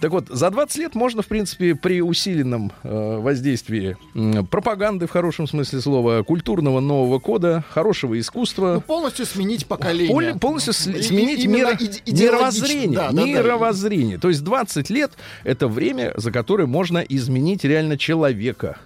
Так 0.00 0.12
вот, 0.12 0.28
за 0.30 0.48
20 0.48 0.78
лет 0.78 0.94
можно, 0.94 1.20
в 1.20 1.26
принципе, 1.26 1.74
при 1.74 2.00
усиленном 2.00 2.72
э, 2.82 3.18
воздействии 3.18 3.98
э, 4.14 4.42
пропаганды, 4.50 5.06
в 5.06 5.10
хорошем 5.10 5.46
смысле 5.46 5.82
слова, 5.82 6.22
культурного 6.22 6.80
нового 6.80 7.18
кода, 7.18 7.62
хорошего 7.68 8.18
искусства... 8.18 8.76
Ну, 8.76 8.80
полностью 8.80 9.26
сменить 9.26 9.66
поколение. 9.66 10.32
Пол, 10.32 10.38
полностью 10.38 10.72
и, 10.96 11.02
сменить 11.02 11.44
мир, 11.44 11.76
мировоззрение. 12.06 12.98
Да, 12.98 13.12
да, 13.12 13.24
мировоззрение. 13.24 14.16
Да. 14.16 14.22
То 14.22 14.28
есть 14.28 14.42
20 14.42 14.90
лет— 14.90 15.12
это 15.44 15.68
время, 15.68 16.12
за 16.16 16.30
которое 16.32 16.66
можно 16.66 16.98
изменить 16.98 17.64
реально 17.64 17.96
человека. 17.98 18.78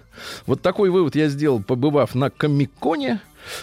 Вот 0.45 0.61
такой 0.61 0.89
вывод 0.89 1.15
я 1.15 1.27
сделал, 1.29 1.61
побывав 1.61 2.15
на 2.15 2.29
Комиконе. 2.29 3.19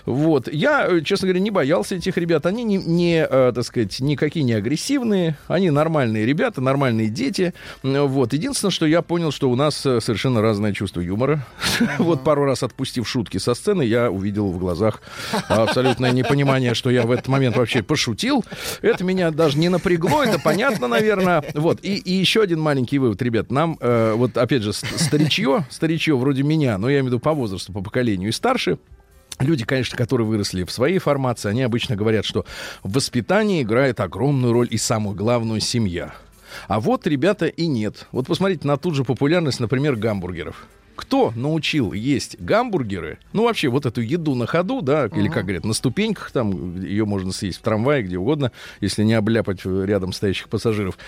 Вот. 0.06 0.52
Я, 0.52 0.86
э, 0.88 1.00
честно 1.02 1.28
говоря, 1.28 1.40
не 1.40 1.50
боялся 1.50 1.94
этих 1.94 2.16
ребят. 2.16 2.46
Они 2.46 2.64
не, 2.64 2.76
не 2.76 3.26
э, 3.28 3.52
так 3.54 3.64
сказать, 3.64 4.00
никакие 4.00 4.44
не 4.44 4.52
агрессивные. 4.52 5.36
Они 5.48 5.70
нормальные 5.70 6.26
ребята, 6.26 6.60
нормальные 6.60 7.08
дети. 7.08 7.54
Вот. 7.82 8.32
Единственное, 8.32 8.70
что 8.70 8.86
я 8.86 9.02
понял, 9.02 9.30
что 9.30 9.50
у 9.50 9.56
нас 9.56 9.84
э, 9.86 10.00
совершенно 10.00 10.40
разное 10.42 10.72
чувство 10.72 11.00
юмора. 11.00 11.46
Вот 11.98 12.24
пару 12.24 12.44
раз 12.44 12.62
отпустив 12.62 13.08
шутки 13.08 13.38
со 13.38 13.54
сцены, 13.54 13.82
я 13.82 14.10
увидел 14.10 14.50
в 14.50 14.58
глазах 14.58 15.02
абсолютное 15.48 16.10
непонимание, 16.12 16.74
что 16.74 16.90
я 16.90 17.02
в 17.02 17.10
этот 17.10 17.28
момент 17.28 17.56
вообще 17.56 17.82
пошутил. 17.82 18.44
Это 18.82 19.04
меня 19.04 19.30
даже 19.30 19.58
не 19.58 19.68
напрягло, 19.68 20.22
это 20.22 20.38
понятно, 20.38 20.88
наверное. 20.88 21.44
Вот. 21.54 21.78
И, 21.82 21.96
и 21.96 22.12
еще 22.12 22.42
один 22.42 22.60
маленький 22.60 22.98
вывод, 22.98 23.20
ребят. 23.22 23.50
Нам, 23.50 23.76
э, 23.80 24.14
вот 24.16 24.36
опять 24.36 24.62
же, 24.62 24.72
старичье, 24.72 25.66
старичье 25.70 26.16
вроде 26.16 26.42
меня, 26.42 26.78
но 26.78 26.88
я 26.88 26.96
имею 26.96 27.04
в 27.04 27.06
виду 27.08 27.20
по 27.20 27.32
возрасту, 27.32 27.72
по 27.72 27.82
поколению 27.82 28.28
и 28.28 28.32
старше, 28.32 28.78
Люди, 29.42 29.64
конечно, 29.64 29.96
которые 29.96 30.26
выросли 30.26 30.62
в 30.64 30.70
своей 30.70 30.98
формации, 30.98 31.50
они 31.50 31.62
обычно 31.62 31.96
говорят, 31.96 32.24
что 32.24 32.44
в 32.82 32.92
воспитании 32.92 33.62
играет 33.62 34.00
огромную 34.00 34.52
роль 34.52 34.68
и 34.70 34.78
самую 34.78 35.16
главную 35.16 35.60
семья. 35.60 36.14
А 36.68 36.80
вот, 36.80 37.06
ребята, 37.06 37.46
и 37.46 37.66
нет. 37.66 38.06
Вот 38.12 38.26
посмотрите 38.26 38.66
на 38.68 38.76
ту 38.76 38.92
же 38.94 39.04
популярность, 39.04 39.58
например, 39.58 39.96
гамбургеров 39.96 40.66
кто 40.96 41.32
научил 41.34 41.92
есть 41.92 42.40
гамбургеры, 42.40 43.18
ну 43.32 43.44
вообще 43.44 43.68
вот 43.68 43.86
эту 43.86 44.00
еду 44.00 44.34
на 44.34 44.46
ходу, 44.46 44.82
да, 44.82 45.06
или 45.06 45.28
как 45.28 45.44
говорят, 45.44 45.64
на 45.64 45.72
ступеньках, 45.72 46.30
там 46.30 46.80
ее 46.80 47.04
можно 47.04 47.32
съесть 47.32 47.58
в 47.58 47.62
трамвае, 47.62 48.02
где 48.02 48.18
угодно, 48.18 48.52
если 48.80 49.02
не 49.02 49.14
обляпать 49.14 49.64
рядом 49.64 50.12
стоящих 50.12 50.48
пассажиров. 50.48 50.98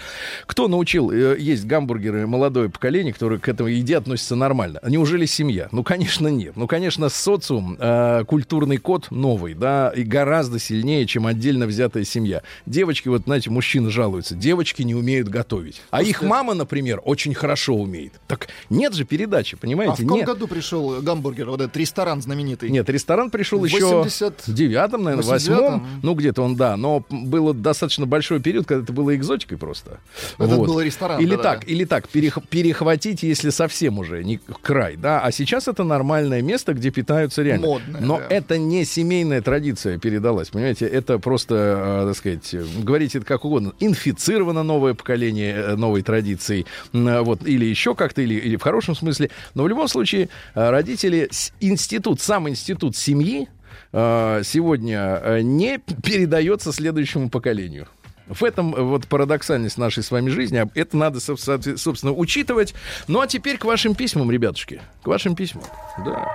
Кто 0.46 0.68
научил 0.68 1.10
э, 1.10 1.36
есть 1.38 1.66
гамбургеры 1.66 2.26
молодое 2.26 2.70
поколение, 2.70 3.12
которое 3.12 3.38
к 3.38 3.48
этому 3.48 3.68
еде 3.68 3.96
относится 3.96 4.36
нормально? 4.36 4.80
Неужели 4.86 5.26
семья? 5.26 5.68
Ну, 5.72 5.82
конечно, 5.82 6.28
нет. 6.28 6.56
Ну, 6.56 6.66
конечно, 6.66 7.08
социум, 7.08 7.76
э, 7.78 8.24
культурный 8.26 8.78
код 8.78 9.10
новый, 9.10 9.54
да, 9.54 9.92
и 9.94 10.02
гораздо 10.02 10.58
сильнее, 10.58 11.06
чем 11.06 11.26
отдельно 11.26 11.66
взятая 11.66 12.04
семья. 12.04 12.42
Девочки, 12.66 13.08
вот, 13.08 13.22
знаете, 13.24 13.50
мужчины 13.50 13.90
жалуются, 13.90 14.34
девочки 14.34 14.82
не 14.82 14.94
умеют 14.94 15.28
готовить. 15.28 15.82
А 15.90 15.98
Просто... 15.98 16.10
их 16.10 16.22
мама, 16.22 16.54
например, 16.54 17.00
очень 17.04 17.34
хорошо 17.34 17.74
умеет. 17.74 18.14
Так 18.26 18.48
нет 18.70 18.94
же 18.94 19.04
передачи, 19.04 19.56
понимаете? 19.56 19.73
Понимаете? 19.76 20.02
А 20.02 20.04
в 20.04 20.06
каком 20.06 20.18
Нет. 20.18 20.26
году 20.26 20.48
пришел 20.48 21.02
гамбургер, 21.02 21.50
вот 21.50 21.60
этот 21.60 21.76
ресторан 21.76 22.22
знаменитый? 22.22 22.70
Нет, 22.70 22.88
ресторан 22.88 23.30
пришел 23.30 23.58
в 23.58 23.64
еще 23.64 23.84
80... 23.84 24.46
в 24.46 24.54
девятом, 24.54 25.04
наверное, 25.04 25.26
восьмом. 25.26 25.86
Ну, 26.02 26.14
где-то 26.14 26.42
он, 26.42 26.56
да. 26.56 26.76
Но 26.76 27.04
было 27.10 27.54
достаточно 27.54 28.06
большой 28.06 28.40
период, 28.40 28.66
когда 28.66 28.82
это 28.82 28.92
было 28.92 29.14
экзотикой 29.14 29.58
просто. 29.58 30.00
Это 30.38 30.56
вот. 30.56 30.66
был 30.66 30.80
ресторан. 30.80 31.20
Или 31.20 31.36
да, 31.36 31.42
так, 31.42 31.60
да. 31.60 31.66
или 31.66 31.84
так, 31.84 32.08
перех... 32.08 32.38
перехватить, 32.48 33.22
если 33.22 33.50
совсем 33.50 33.98
уже 33.98 34.24
не 34.24 34.38
край, 34.62 34.96
да. 34.96 35.20
А 35.20 35.32
сейчас 35.32 35.68
это 35.68 35.84
нормальное 35.84 36.42
место, 36.42 36.74
где 36.74 36.90
питаются 36.90 37.42
реально. 37.42 37.66
Модное, 37.66 38.00
Но 38.00 38.18
да. 38.18 38.26
это 38.28 38.58
не 38.58 38.84
семейная 38.84 39.42
традиция 39.42 39.98
передалась, 39.98 40.48
понимаете? 40.48 40.86
Это 40.86 41.18
просто, 41.18 42.04
э, 42.04 42.06
так 42.08 42.16
сказать, 42.16 42.54
говорите 42.82 43.18
это 43.18 43.26
как 43.26 43.44
угодно. 43.44 43.72
Инфицировано 43.80 44.62
новое 44.62 44.94
поколение 44.94 45.54
э, 45.54 45.76
новой 45.76 46.02
традицией, 46.02 46.66
вот, 46.92 47.46
или 47.46 47.64
еще 47.64 47.94
как-то, 47.94 48.22
или, 48.22 48.34
или 48.34 48.56
в 48.56 48.62
хорошем 48.62 48.94
смысле. 48.94 49.30
Но 49.54 49.63
в 49.64 49.68
любом 49.68 49.88
случае, 49.88 50.28
э, 50.54 50.70
родители, 50.70 51.30
институт, 51.60 52.20
сам 52.20 52.48
институт 52.48 52.96
семьи 52.96 53.48
э, 53.92 54.42
сегодня 54.44 55.20
э, 55.22 55.40
не 55.42 55.78
передается 55.78 56.72
следующему 56.72 57.30
поколению. 57.30 57.88
В 58.26 58.42
этом 58.42 58.72
вот 58.72 59.06
парадоксальность 59.06 59.76
нашей 59.76 60.02
с 60.02 60.10
вами 60.10 60.30
жизни. 60.30 60.64
Это 60.74 60.96
надо, 60.96 61.20
собственно, 61.20 62.12
учитывать. 62.12 62.74
Ну 63.06 63.20
а 63.20 63.26
теперь 63.26 63.58
к 63.58 63.64
вашим 63.64 63.94
письмам, 63.94 64.30
ребятушки. 64.30 64.80
К 65.02 65.08
вашим 65.08 65.34
письмам. 65.34 65.64
Да. 66.04 66.26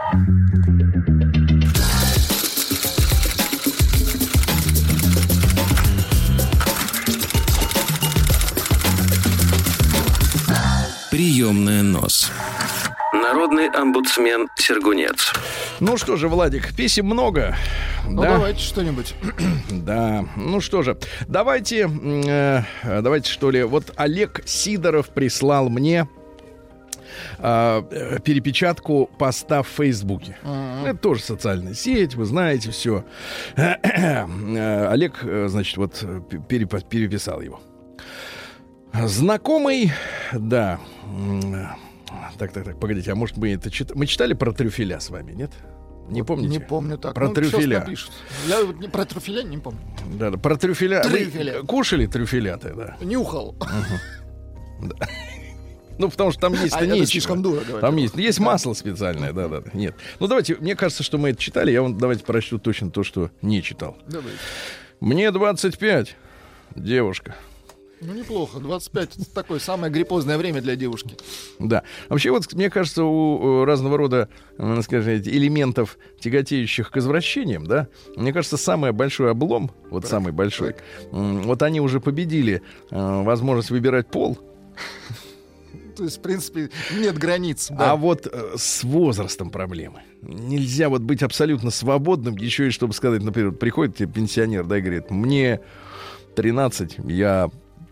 Приемная 11.09 11.81
нос. 11.81 12.31
Народный 13.13 13.70
омбудсмен 13.70 14.50
Сергунец. 14.56 15.34
Ну 15.80 15.98
что 15.98 16.16
же, 16.16 16.28
Владик, 16.28 16.75
писем 16.75 17.06
много. 17.08 17.56
Ну, 18.08 18.22
да? 18.22 18.34
давайте 18.34 18.60
что-нибудь. 18.60 19.16
Да, 19.72 20.25
ну 20.36 20.62
что 20.62 20.84
же, 20.84 20.98
давайте, 21.28 21.89
э, 21.89 22.62
давайте 22.84 23.32
что 23.32 23.50
ли, 23.50 23.63
вот 23.63 23.92
Олег 23.96 24.42
Сидоров 24.46 25.10
прислал 25.10 25.70
мне 25.70 26.08
э, 27.39 28.20
перепечатку 28.24 29.10
поста 29.18 29.63
в 29.63 29.68
Фейсбуке. 29.68 30.38
Uh-huh. 30.44 30.88
Это 30.89 31.00
тоже 31.00 31.24
социальная 31.24 31.74
сеть, 31.74 32.13
вы 32.13 32.25
знаете 32.25 32.70
все. 32.70 33.04
Э, 33.56 34.25
Олег, 34.92 35.20
э, 35.24 35.48
значит, 35.50 35.78
вот 35.78 36.04
переп- 36.48 36.88
переписал 36.88 37.42
его. 37.42 37.62
Знакомый, 38.94 39.92
да, 40.34 40.80
так, 42.38 42.51
так, 42.51 42.63
так, 42.66 42.80
погодите, 42.80 43.12
а 43.12 43.16
может 43.16 43.38
мы 43.38 43.54
это 43.54 43.70
читали? 43.70 43.98
Мы 43.98 44.06
читали 44.06 44.34
про 44.34 44.51
трюфеля 44.51 45.00
с 45.00 45.10
вами, 45.10 45.34
нет? 45.34 45.51
Не 46.10 46.24
помните? 46.24 46.50
Не 46.50 46.60
помню 46.60 46.98
так. 46.98 47.13
Про 47.13 47.28
ну, 47.28 47.34
трюфеля. 47.36 47.86
Я 48.48 48.63
вот 48.63 48.80
не, 48.80 48.88
про 48.88 49.06
трюфеля 49.06 49.44
не 49.44 49.58
помню. 49.58 49.80
Да, 50.13 50.32
да, 50.32 50.38
про 50.38 50.56
трюфеля. 50.58 51.01
Трюфеля. 51.01 51.62
Вы 51.62 51.68
кушали 51.68 52.08
трюфеля-то, 52.08 52.74
да? 52.74 52.98
Нюхал. 53.01 53.56
Ну, 56.00 56.10
потому 56.10 56.32
что 56.32 56.39
там 56.39 56.54
есть 56.54 56.74
а 56.74 56.86
не 56.86 57.06
слишком 57.06 57.42
дорого. 57.42 57.82
Там 57.82 57.98
есть, 57.98 58.16
есть 58.16 58.39
масло 58.39 58.74
специальное, 58.74 59.34
да, 59.34 59.50
да. 59.50 59.63
Нет. 59.74 59.96
Ну, 60.22 60.28
давайте, 60.28 60.56
мне 60.56 60.74
кажется, 60.74 61.04
что 61.04 61.18
мы 61.18 61.32
это 61.32 61.42
читали. 61.42 61.72
Я 61.72 61.82
вам 61.82 61.98
давайте 61.98 62.24
прочту 62.24 62.58
точно 62.58 62.89
то, 62.89 63.04
что 63.04 63.32
не 63.42 63.62
читал. 63.62 63.98
Давайте. 64.08 64.39
Мне 65.01 65.30
25, 65.30 66.16
девушка. 66.75 67.36
Ну, 68.01 68.13
неплохо. 68.13 68.60
25— 68.60 69.15
это 69.18 69.34
такое 69.34 69.60
самое 69.60 69.91
гриппозное 69.91 70.38
время 70.38 70.62
для 70.62 70.75
девушки. 70.75 71.18
Да. 71.60 71.84
Вообще, 72.08 72.32
вот, 72.32 72.51
мне 72.53 72.70
кажется, 72.70 73.03
у 73.03 73.65
разного 73.65 73.98
рода, 73.98 74.29
скажем, 74.58 75.15
элементов, 75.15 75.98
тяготеющих 76.20 76.91
к 76.91 76.98
извращениям, 76.98 77.65
да, 77.65 77.88
мне 78.15 78.32
кажется, 78.32 78.56
самый 78.58 78.91
большой 78.94 79.32
облом, 79.32 79.72
вот 79.89 80.01
Так, 80.03 80.12
самый 80.12 80.32
большой, 80.32 80.74
так. 80.74 80.84
вот 81.12 81.62
они 81.62 81.82
уже 81.82 82.00
победили 82.00 82.62
э, 82.91 83.24
возможность 83.24 83.70
выбирать 83.70 84.08
пол, 84.10 84.38
То 85.98 86.06
есть, 86.06 86.20
в 86.20 86.22
принципе, 86.22 86.70
нет 86.98 87.18
границ. 87.18 87.68
а 87.72 87.75
да. 87.75 87.96
вот 87.98 88.27
э, 88.32 88.53
с 88.56 88.84
возрастом 88.86 89.50
проблемы. 89.50 90.01
Нельзя 90.22 90.88
вот 90.88 91.01
быть 91.01 91.22
абсолютно 91.24 91.70
свободным, 91.72 92.38
еще 92.38 92.68
и 92.68 92.72
чтобы 92.72 92.94
сказать, 92.94 93.22
например, 93.24 93.51
приходит 93.51 93.98
тебе 93.98 94.10
пенсионер, 94.10 94.65
да, 94.65 94.77
и 94.77 94.82
говорит, 94.82 95.12
мне 95.12 95.60
13, 96.36 97.00
я 97.06 97.50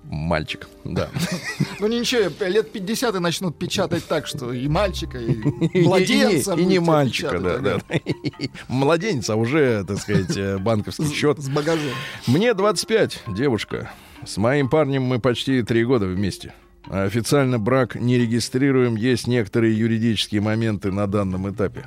мальчик, 0.09 0.67
да. 0.83 1.09
Ну 1.79 1.87
ничего, 1.87 2.31
лет 2.45 2.71
50 2.71 3.15
и 3.15 3.19
начнут 3.19 3.57
печатать 3.57 4.05
так, 4.07 4.25
что 4.25 4.51
и 4.51 4.67
мальчика, 4.67 5.19
и 5.19 5.35
младенца. 5.83 6.53
И 6.53 6.65
не 6.65 6.79
мальчика, 6.79 7.39
да, 7.39 7.57
да. 7.59 7.79
Младенец, 8.67 9.29
а 9.29 9.35
уже, 9.35 9.83
так 9.85 9.99
сказать, 9.99 10.35
э, 10.35 10.57
банковский 10.57 11.13
счет. 11.13 11.39
С, 11.39 11.45
с 11.45 11.49
багажом. 11.49 11.91
Мне 12.25 12.53
25, 12.53 13.23
девушка. 13.27 13.91
С 14.25 14.37
моим 14.37 14.69
парнем 14.69 15.03
мы 15.03 15.19
почти 15.19 15.61
три 15.61 15.85
года 15.85 16.07
вместе. 16.07 16.53
А 16.89 17.03
Официально 17.03 17.59
брак 17.59 17.95
не 17.95 18.17
регистрируем, 18.17 18.95
есть 18.95 19.27
некоторые 19.27 19.77
юридические 19.77 20.41
моменты 20.41 20.91
на 20.91 21.05
данном 21.05 21.49
этапе. 21.51 21.85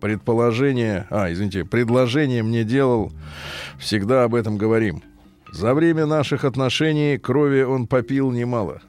Предположение, 0.00 1.06
а, 1.10 1.30
извините, 1.30 1.64
предложение 1.64 2.42
мне 2.42 2.64
делал, 2.64 3.12
всегда 3.78 4.24
об 4.24 4.34
этом 4.34 4.56
говорим. 4.56 5.02
За 5.52 5.74
время 5.74 6.06
наших 6.06 6.44
отношений 6.44 7.18
крови 7.18 7.62
он 7.62 7.86
попил 7.86 8.30
немало. 8.30 8.80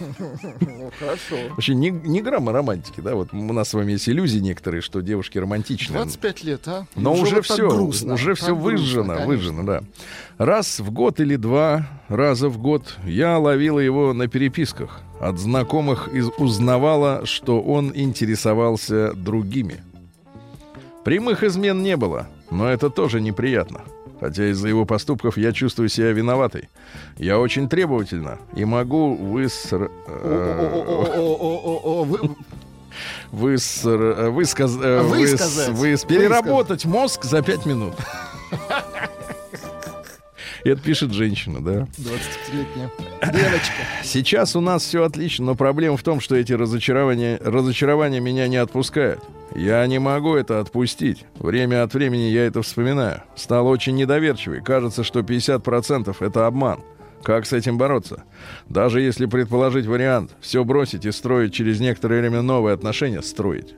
Ну, 0.00 0.90
хорошо. 0.98 1.36
Вообще, 1.50 1.74
ни 1.74 2.20
грамма 2.20 2.52
романтики, 2.52 3.00
да? 3.00 3.14
Вот 3.14 3.32
у 3.32 3.52
нас 3.52 3.68
с 3.68 3.74
вами 3.74 3.92
есть 3.92 4.08
иллюзии 4.08 4.38
некоторые, 4.38 4.80
что 4.80 5.00
девушки 5.00 5.38
романтичные. 5.38 5.96
25 5.96 6.44
лет, 6.44 6.68
а? 6.68 6.86
Но 6.94 7.14
уже, 7.14 7.42
все, 7.42 7.68
грустно, 7.68 8.14
уже 8.14 8.34
все 8.34 8.54
грустно, 8.54 8.62
выжжено, 8.62 9.08
конечно. 9.08 9.26
выжжено, 9.26 9.62
да. 9.64 9.80
Раз 10.38 10.80
в 10.80 10.90
год 10.90 11.20
или 11.20 11.36
два 11.36 11.86
раза 12.08 12.48
в 12.48 12.58
год 12.58 12.96
я 13.04 13.38
ловила 13.38 13.78
его 13.78 14.12
на 14.12 14.28
переписках. 14.28 15.00
От 15.20 15.38
знакомых 15.38 16.08
из 16.08 16.28
узнавала, 16.38 17.24
что 17.24 17.60
он 17.60 17.90
интересовался 17.94 19.12
другими. 19.14 19.82
Прямых 21.04 21.42
измен 21.42 21.82
не 21.82 21.96
было, 21.96 22.28
но 22.50 22.68
это 22.68 22.90
тоже 22.90 23.20
неприятно. 23.20 23.82
Хотя 24.20 24.50
из-за 24.50 24.68
его 24.68 24.84
поступков 24.86 25.36
я 25.36 25.52
чувствую 25.52 25.88
себя 25.88 26.12
виноватой. 26.12 26.68
Я 27.18 27.38
очень 27.38 27.68
требовательна 27.68 28.38
и 28.54 28.64
могу 28.64 29.14
выср... 29.14 29.90
выср... 33.30 34.30
высказ... 34.30 34.70
выс- 34.72 35.02
Высказать. 35.02 35.68
выс- 35.68 36.06
переработать 36.06 36.84
мозг 36.86 37.24
за 37.24 37.42
пять 37.42 37.66
минут. 37.66 37.94
Это 40.70 40.82
пишет 40.82 41.12
женщина, 41.12 41.62
да. 41.62 41.86
25-летняя 41.98 42.90
девочка. 43.32 43.72
Сейчас 44.02 44.56
у 44.56 44.60
нас 44.60 44.82
все 44.82 45.04
отлично, 45.04 45.46
но 45.46 45.54
проблема 45.54 45.96
в 45.96 46.02
том, 46.02 46.20
что 46.20 46.34
эти 46.36 46.52
разочарования, 46.52 47.38
разочарования 47.42 48.20
меня 48.20 48.48
не 48.48 48.56
отпускают. 48.56 49.22
Я 49.54 49.86
не 49.86 49.98
могу 49.98 50.34
это 50.34 50.60
отпустить. 50.60 51.24
Время 51.38 51.82
от 51.82 51.94
времени 51.94 52.24
я 52.30 52.46
это 52.46 52.62
вспоминаю. 52.62 53.22
Стал 53.36 53.66
очень 53.68 53.94
недоверчивый. 53.94 54.62
Кажется, 54.62 55.04
что 55.04 55.20
50% 55.20 56.16
это 56.20 56.46
обман. 56.46 56.80
Как 57.22 57.46
с 57.46 57.52
этим 57.52 57.78
бороться? 57.78 58.24
Даже 58.68 59.00
если 59.00 59.26
предположить 59.26 59.86
вариант, 59.86 60.32
все 60.40 60.62
бросить 60.64 61.06
и 61.06 61.12
строить 61.12 61.54
через 61.54 61.80
некоторое 61.80 62.20
время 62.20 62.42
новые 62.42 62.74
отношения, 62.74 63.22
строить. 63.22 63.74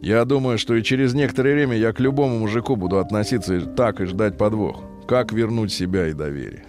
Я 0.00 0.24
думаю, 0.24 0.58
что 0.58 0.74
и 0.74 0.82
через 0.82 1.14
некоторое 1.14 1.54
время 1.54 1.76
я 1.76 1.92
к 1.92 2.00
любому 2.00 2.38
мужику 2.38 2.76
буду 2.76 2.98
относиться 2.98 3.60
так 3.62 4.00
и 4.00 4.06
ждать 4.06 4.36
подвох. 4.36 4.82
Как 5.06 5.32
вернуть 5.32 5.72
себя 5.72 6.08
и 6.08 6.12
доверие? 6.12 6.64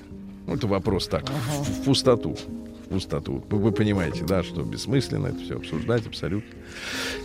Ну, 0.48 0.56
это 0.56 0.68
вопрос 0.68 1.08
так, 1.08 1.28
в, 1.30 1.64
в 1.64 1.84
пустоту. 1.84 2.38
В 2.86 2.90
пустоту. 2.90 3.44
Вы, 3.50 3.58
вы 3.58 3.72
понимаете, 3.72 4.24
да, 4.24 4.44
что 4.44 4.62
бессмысленно 4.62 5.28
это 5.28 5.40
все 5.40 5.56
обсуждать 5.56 6.06
абсолютно. 6.06 6.50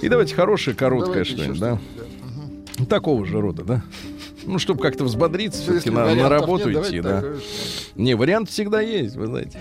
И 0.00 0.08
давайте 0.08 0.34
хорошее, 0.34 0.74
короткое 0.74 1.24
что-нибудь, 1.24 1.58
да? 1.60 1.76
что-нибудь, 1.76 2.10
да. 2.22 2.26
Мгм. 2.26 2.64
Ну, 2.78 2.86
Такого 2.86 3.26
же 3.26 3.40
рода, 3.40 3.64
да? 3.64 3.82
Ну, 4.44 4.58
чтобы 4.58 4.80
как-то 4.80 5.04
взбодриться, 5.04 5.60
все-таки 5.62 5.90
на, 5.90 6.14
на 6.14 6.28
работу 6.28 6.70
нет, 6.70 6.86
идти, 6.86 7.00
да. 7.00 7.20
так, 7.20 7.36
Не, 7.94 8.14
вариант 8.14 8.48
всегда 8.48 8.80
есть, 8.80 9.16
вы 9.16 9.26
знаете. 9.26 9.58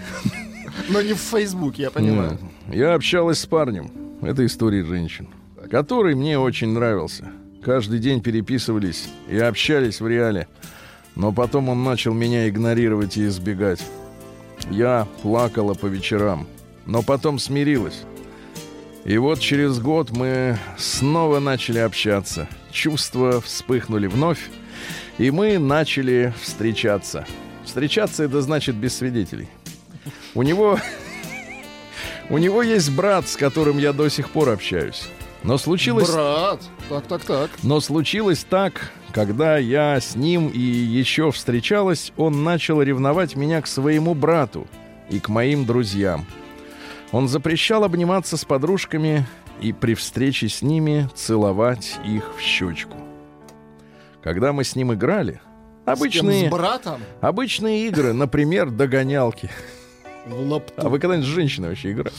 Но 0.87 1.01
не 1.01 1.13
в 1.13 1.19
Фейсбуке, 1.19 1.83
я 1.83 1.91
понимаю. 1.91 2.37
Я 2.71 2.93
общалась 2.93 3.39
с 3.39 3.45
парнем. 3.45 3.91
Это 4.21 4.45
история 4.45 4.83
женщин. 4.83 5.27
Который 5.69 6.15
мне 6.15 6.39
очень 6.39 6.69
нравился. 6.69 7.31
Каждый 7.63 7.99
день 7.99 8.21
переписывались 8.23 9.07
и 9.29 9.37
общались 9.37 10.01
в 10.01 10.07
реале. 10.07 10.47
Но 11.15 11.31
потом 11.31 11.69
он 11.69 11.83
начал 11.83 12.13
меня 12.13 12.49
игнорировать 12.49 13.17
и 13.17 13.27
избегать. 13.27 13.85
Я 14.71 15.07
плакала 15.21 15.75
по 15.75 15.85
вечерам. 15.85 16.47
Но 16.87 17.03
потом 17.03 17.37
смирилась. 17.37 18.01
И 19.05 19.17
вот 19.19 19.39
через 19.39 19.79
год 19.79 20.09
мы 20.09 20.57
снова 20.77 21.39
начали 21.39 21.77
общаться. 21.77 22.47
Чувства 22.71 23.39
вспыхнули 23.39 24.07
вновь. 24.07 24.49
И 25.19 25.29
мы 25.29 25.59
начали 25.59 26.33
встречаться. 26.41 27.27
Встречаться 27.63 28.23
это 28.23 28.41
значит 28.41 28.75
без 28.75 28.97
свидетелей. 28.97 29.47
У 30.33 30.41
него 30.41 30.79
у 32.31 32.39
него 32.39 32.63
есть 32.63 32.91
брат, 32.91 33.27
с 33.27 33.37
которым 33.37 33.77
я 33.77 33.93
до 33.93 34.09
сих 34.09 34.31
пор 34.31 34.49
общаюсь. 34.49 35.09
Но 35.43 35.57
случилось, 35.57 36.09
Брат, 36.11 36.61
так, 36.89 37.05
так, 37.05 37.23
так. 37.23 37.49
но 37.63 37.79
случилось 37.79 38.45
так, 38.49 38.91
когда 39.13 39.57
я 39.57 39.99
с 39.99 40.15
ним 40.15 40.49
и 40.49 40.59
еще 40.59 41.31
встречалась, 41.31 42.11
он 42.17 42.43
начал 42.43 42.81
ревновать 42.81 43.35
меня 43.35 43.61
к 43.61 43.67
своему 43.67 44.13
брату 44.13 44.67
и 45.09 45.19
к 45.19 45.29
моим 45.29 45.65
друзьям. 45.65 46.25
Он 47.11 47.27
запрещал 47.27 47.83
обниматься 47.85 48.35
с 48.37 48.43
подружками 48.45 49.25
и 49.61 49.71
при 49.73 49.93
встрече 49.95 50.49
с 50.49 50.61
ними 50.61 51.09
целовать 51.15 51.97
их 52.05 52.35
в 52.37 52.41
щечку. 52.41 52.97
Когда 54.21 54.51
мы 54.53 54.63
с 54.65 54.75
ним 54.75 54.93
играли, 54.93 55.39
С 55.85 55.89
обычные, 55.91 56.49
С 56.49 56.51
братом? 56.51 57.01
обычные 57.21 57.87
игры, 57.87 58.11
например, 58.13 58.69
догонялки. 58.69 59.49
В 60.29 60.49
лапту. 60.49 60.73
А 60.77 60.89
вы 60.89 60.99
когда-нибудь 60.99 61.27
с 61.27 61.31
женщиной 61.31 61.69
вообще 61.69 61.91
играли? 61.91 62.11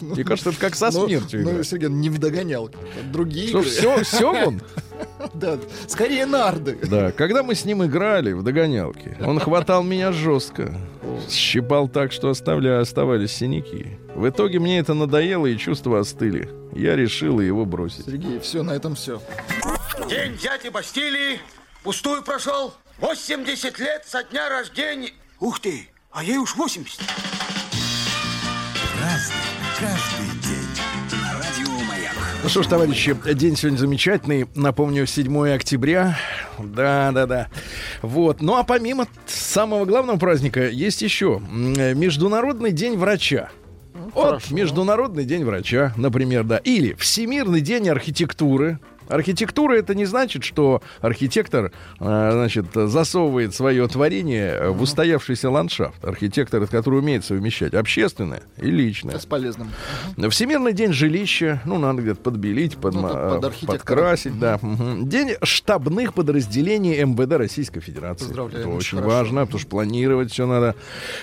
Мне 0.00 0.24
кажется, 0.24 0.50
это 0.50 0.58
как 0.58 0.74
со 0.74 0.90
Ну, 0.90 1.06
смертью 1.06 1.42
Ну. 1.44 1.62
Сергей, 1.62 1.88
не 1.88 2.10
в 2.10 2.18
догонялке. 2.18 2.78
Другие 3.12 3.48
Что, 3.48 3.58
игры. 3.60 3.70
все, 3.70 4.04
все 4.04 4.30
он? 4.46 4.62
Да, 5.34 5.58
скорее 5.86 6.26
нарды. 6.26 6.78
Да, 6.88 7.12
когда 7.12 7.42
мы 7.42 7.54
с 7.54 7.64
ним 7.64 7.84
играли 7.84 8.32
в 8.32 8.42
догонялки, 8.42 9.16
он 9.20 9.38
хватал 9.38 9.82
меня 9.82 10.12
жестко, 10.12 10.74
щипал 11.30 11.88
так, 11.88 12.12
что 12.12 12.30
оставля, 12.30 12.80
оставались 12.80 13.32
синяки. 13.32 13.98
В 14.14 14.28
итоге 14.28 14.58
мне 14.58 14.78
это 14.78 14.94
надоело, 14.94 15.46
и 15.46 15.56
чувства 15.56 16.00
остыли. 16.00 16.48
Я 16.74 16.96
решила 16.96 17.40
его 17.40 17.64
бросить. 17.64 18.06
Сергей, 18.06 18.38
все, 18.40 18.62
на 18.62 18.72
этом 18.72 18.94
все. 18.94 19.20
День 20.08 20.36
дяди 20.36 20.68
Бастилии 20.68 21.40
пустую 21.82 22.22
прошел. 22.22 22.72
80 23.00 23.78
лет 23.78 24.04
со 24.06 24.22
дня 24.24 24.48
рождения. 24.48 25.10
Ух 25.40 25.60
ты, 25.60 25.88
а 26.10 26.24
ей 26.24 26.38
уж 26.38 26.56
80. 26.56 27.00
Каждый 29.08 30.26
день. 30.42 30.68
Радио 31.32 31.72
Маяк. 31.86 32.12
Ну 32.42 32.48
что 32.50 32.62
ж, 32.62 32.66
товарищи, 32.66 33.16
день 33.34 33.56
сегодня 33.56 33.78
замечательный. 33.78 34.46
Напомню, 34.54 35.06
7 35.06 35.48
октября. 35.54 36.18
Да, 36.58 37.10
да, 37.12 37.24
да. 37.24 37.48
Вот. 38.02 38.42
Ну 38.42 38.56
а 38.56 38.64
помимо 38.64 39.06
самого 39.26 39.86
главного 39.86 40.18
праздника, 40.18 40.68
есть 40.68 41.00
еще 41.00 41.40
Международный 41.48 42.70
день 42.70 42.98
врача. 42.98 43.48
Вот, 44.14 44.50
Международный 44.50 45.24
день 45.24 45.42
врача, 45.42 45.94
например, 45.96 46.44
да. 46.44 46.58
Или 46.58 46.92
Всемирный 46.92 47.62
день 47.62 47.88
архитектуры. 47.88 48.78
Архитектура 49.08 49.74
это 49.74 49.94
не 49.94 50.04
значит, 50.04 50.44
что 50.44 50.82
архитектор, 51.00 51.72
э, 52.00 52.30
значит, 52.32 52.66
засовывает 52.74 53.54
свое 53.54 53.86
творение 53.88 54.70
в 54.70 54.82
устоявшийся 54.82 55.50
ландшафт. 55.50 56.04
Архитектор, 56.04 56.66
который 56.66 57.00
умеет 57.00 57.24
совмещать 57.24 57.74
общественное 57.74 58.42
и 58.56 58.70
личное. 58.70 59.18
С 59.18 59.26
полезным. 59.26 59.70
Всемирный 60.30 60.72
день 60.72 60.92
жилища, 60.92 61.60
ну, 61.64 61.78
надо 61.78 62.02
где-то 62.02 62.20
подбелить, 62.20 62.76
под, 62.76 62.94
Ну, 62.94 63.02
под 63.40 63.54
подкрасить, 63.66 64.38
да. 64.38 64.58
День 64.62 65.34
штабных 65.42 66.14
подразделений 66.14 67.02
МВД 67.02 67.32
Российской 67.32 67.80
Федерации. 67.80 68.26
Поздравляем, 68.26 68.60
Это 68.68 68.76
очень 68.76 68.98
хорошо. 68.98 69.16
важно, 69.16 69.40
потому 69.42 69.60
что 69.60 69.68
планировать 69.68 70.32
все 70.32 70.46
надо. 70.46 70.74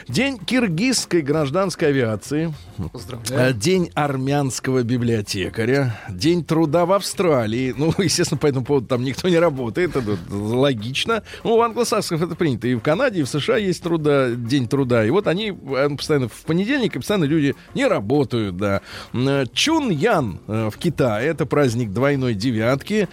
День 0.08 0.38
киргизской 0.38 1.22
гражданской 1.22 1.90
авиации. 1.90 2.54
Поздравляю. 2.92 3.54
День 3.54 3.92
армянского 3.94 4.84
библиотекаря. 4.84 6.00
День 6.10 6.44
труда 6.44 6.86
в 6.86 6.92
Австралии. 6.94 7.74
Ну, 7.78 7.94
естественно, 7.98 8.38
по 8.38 8.48
этому 8.48 8.66
поводу 8.66 8.88
там 8.88 9.04
никто 9.04 9.30
не 9.30 9.40
работает, 9.40 9.96
это 9.96 10.18
логично. 10.30 11.24
Ну, 11.44 11.56
у 11.56 11.62
англосаксов 11.62 12.22
это 12.22 12.36
принято. 12.36 12.68
И 12.68 12.76
в 12.76 12.82
Канаде, 12.82 13.22
и 13.22 13.24
в 13.24 13.30
США 13.30 13.58
есть 13.58 13.82
труда, 13.84 14.32
день 14.32 14.68
труда. 14.68 15.06
И 15.06 15.10
вот 15.10 15.28
они 15.28 15.50
э, 15.52 15.90
постоянно 15.96 16.28
в 16.28 16.44
понедельник, 16.46 16.96
и 16.96 17.00
постоянно 17.00 17.26
люди 17.26 17.56
не 17.74 17.86
работают, 17.86 18.58
да. 18.58 18.82
Э, 19.14 19.46
Чун 19.54 19.90
Ян 19.90 20.40
э, 20.48 20.70
в 20.72 20.78
Китае, 20.78 21.30
это 21.30 21.46
праздник 21.46 21.92
двойной 21.92 22.34
девятки. 22.34 23.08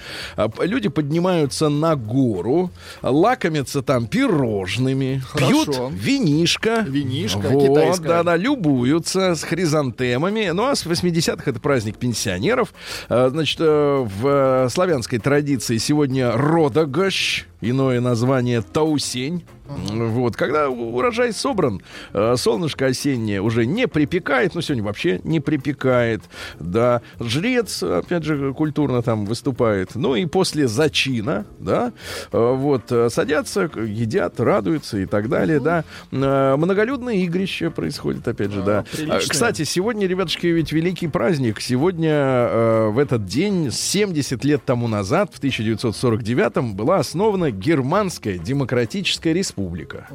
Люди 0.61 0.89
поднимаются 0.89 1.69
на 1.69 1.97
гору, 1.97 2.71
лакомятся 3.03 3.83
там 3.83 4.07
пирожными, 4.07 5.23
Хорошо. 5.29 5.65
пьют 5.65 5.77
винишко. 5.93 6.85
Винишко 6.87 7.49
вот, 7.49 7.69
китайское. 7.69 8.09
да, 8.09 8.23
да, 8.23 8.37
любуются 8.37 9.35
с 9.35 9.43
хризантемами. 9.43 10.51
Ну, 10.51 10.67
а 10.67 10.75
с 10.75 10.87
80-х 10.87 11.51
это 11.51 11.61
праздник 11.61 11.99
пенсионеров. 11.99 12.73
Значит, 13.09 13.61
в 13.61 14.52
славянской 14.71 15.19
традиции. 15.19 15.79
Сегодня 15.79 16.33
Родогощ, 16.37 17.45
иное 17.63 18.01
название 18.01 18.61
Таусень. 18.61 19.45
Вот, 19.69 20.37
когда 20.37 20.69
урожай 20.69 21.33
собран, 21.33 21.81
э, 22.13 22.35
солнышко 22.37 22.87
осеннее 22.87 23.41
уже 23.41 23.65
не 23.67 23.89
припекает, 23.89 24.55
ну, 24.55 24.61
сегодня 24.61 24.83
вообще 24.83 25.21
не 25.25 25.41
припекает, 25.41 26.23
да, 26.59 27.01
жрец, 27.21 27.83
опять 27.83 28.25
же, 28.25 28.53
культурно 28.55 29.03
там 29.03 29.25
выступает, 29.25 29.95
ну, 29.95 30.15
и 30.15 30.27
после 30.27 30.69
зачина, 30.69 31.47
да, 31.59 31.93
э, 32.33 32.55
вот, 32.55 32.91
э, 32.91 33.09
садятся, 33.09 33.71
едят, 33.77 34.41
радуются 34.41 34.99
и 34.99 35.07
так 35.07 35.29
далее, 35.29 35.61
да, 35.61 35.85
многолюдное 36.11 37.15
игрище 37.17 37.71
происходит, 37.71 38.27
опять 38.27 38.53
же, 38.53 38.63
да. 38.63 38.85
приличное. 38.93 39.17
А, 39.19 39.21
Кстати, 39.21 39.65
сегодня, 39.65 40.07
ребятушки, 40.07 40.47
ведь 40.49 40.73
великий 40.73 41.09
праздник, 41.09 41.61
сегодня 41.61 42.89
в 42.89 42.99
этот 42.99 43.27
день, 43.27 43.71
70 43.71 44.45
лет 44.45 44.65
тому 44.65 44.89
назад, 44.89 45.31
в 45.33 45.39
1949 45.39 46.75
была 46.75 46.97
основана 46.97 47.52
Германская 47.53 48.39
Демократическая 48.39 49.33
Республика, 49.33 50.09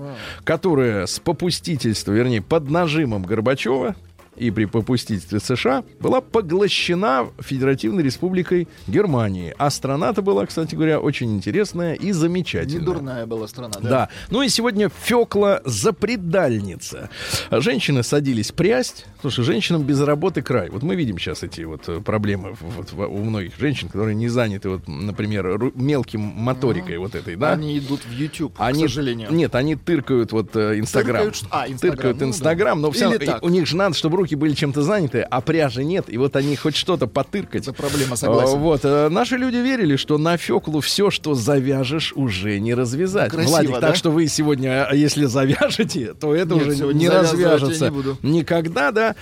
которая 0.43 1.05
с 1.05 1.19
попустительства, 1.19 2.11
вернее, 2.11 2.41
под 2.41 2.69
нажимом 2.69 3.23
Горбачева 3.23 3.95
и 4.37 4.51
при 4.51 4.65
попустительстве 4.65 5.39
США 5.39 5.83
была 5.99 6.21
поглощена 6.21 7.27
Федеративной 7.39 8.03
Республикой 8.03 8.67
Германии. 8.87 9.53
А 9.57 9.69
страна-то 9.69 10.21
была, 10.21 10.45
кстати 10.45 10.75
говоря, 10.75 10.99
очень 10.99 11.35
интересная 11.35 11.93
и 11.93 12.11
замечательная. 12.11 12.79
Не 12.79 12.85
дурная 12.85 13.25
была 13.25 13.47
страна, 13.47 13.75
да? 13.81 13.89
Да. 13.89 14.09
Ну 14.29 14.41
и 14.41 14.49
сегодня 14.49 14.89
Фекла 14.89 15.61
запредальница. 15.65 17.09
Женщины 17.51 18.03
садились 18.03 18.51
прясть. 18.51 19.05
Слушай, 19.21 19.43
женщинам 19.45 19.83
без 19.83 19.99
работы 20.01 20.41
край. 20.41 20.69
Вот 20.69 20.83
мы 20.83 20.95
видим 20.95 21.17
сейчас 21.17 21.43
эти 21.43 21.61
вот 21.61 21.87
э, 21.87 21.99
проблемы 22.01 22.55
вот 22.59 22.93
у 22.93 23.17
многих 23.17 23.57
женщин, 23.57 23.89
которые 23.89 24.15
не 24.15 24.27
заняты, 24.27 24.69
вот, 24.69 24.87
например, 24.87 25.71
мелким 25.75 26.21
моторикой 26.21 26.97
вот 26.97 27.15
этой, 27.15 27.35
да? 27.35 27.53
Они 27.53 27.77
идут 27.77 28.01
в 28.05 28.11
YouTube, 28.11 28.53
Они, 28.57 28.85
к 28.85 28.89
сожалению. 28.89 29.31
Нет, 29.31 29.55
они 29.55 29.75
тыркают 29.75 30.31
вот 30.31 30.55
э, 30.55 30.79
Инстаграм. 30.79 31.23
Тыркают 31.23 31.51
а, 31.51 31.67
Инстаграм, 31.67 31.95
Тыркают 31.95 32.17
ну 32.17 32.19
да. 32.19 32.29
Инстаграм, 32.29 32.81
но 32.81 32.91
все 32.91 33.39
у 33.41 33.49
них 33.49 33.67
же 33.67 33.75
надо, 33.75 33.95
чтобы 33.95 34.17
руки 34.17 34.26
были 34.35 34.53
чем-то 34.53 34.81
заняты, 34.81 35.21
а 35.21 35.41
пряжи 35.41 35.83
нет, 35.83 36.05
и 36.07 36.17
вот 36.17 36.35
они 36.35 36.55
хоть 36.55 36.75
что-то 36.75 37.07
потыркать. 37.07 37.63
Это 37.63 37.73
проблема, 37.73 38.15
согласен. 38.15 38.55
А, 38.55 38.57
Вот, 38.59 38.81
э, 38.83 39.09
наши 39.09 39.37
люди 39.37 39.57
верили, 39.57 39.95
что 39.95 40.17
на 40.17 40.37
феклу 40.37 40.79
все, 40.81 41.09
что 41.11 41.33
завяжешь, 41.35 42.13
уже 42.15 42.59
не 42.59 42.73
развязать. 42.73 43.31
Ну, 43.31 43.37
красиво, 43.37 43.51
Владик, 43.55 43.71
да? 43.73 43.79
так 43.81 43.95
что 43.95 44.11
вы 44.11 44.27
сегодня, 44.27 44.85
а 44.85 44.95
если 44.95 45.25
завяжете, 45.25 46.13
то 46.19 46.33
это 46.35 46.55
Нет, 46.55 46.67
уже 46.67 46.93
не 46.93 47.09
развяжется. 47.09 47.89
не. 48.21 48.37
Никогда, 48.39 48.91
да. 48.91 49.15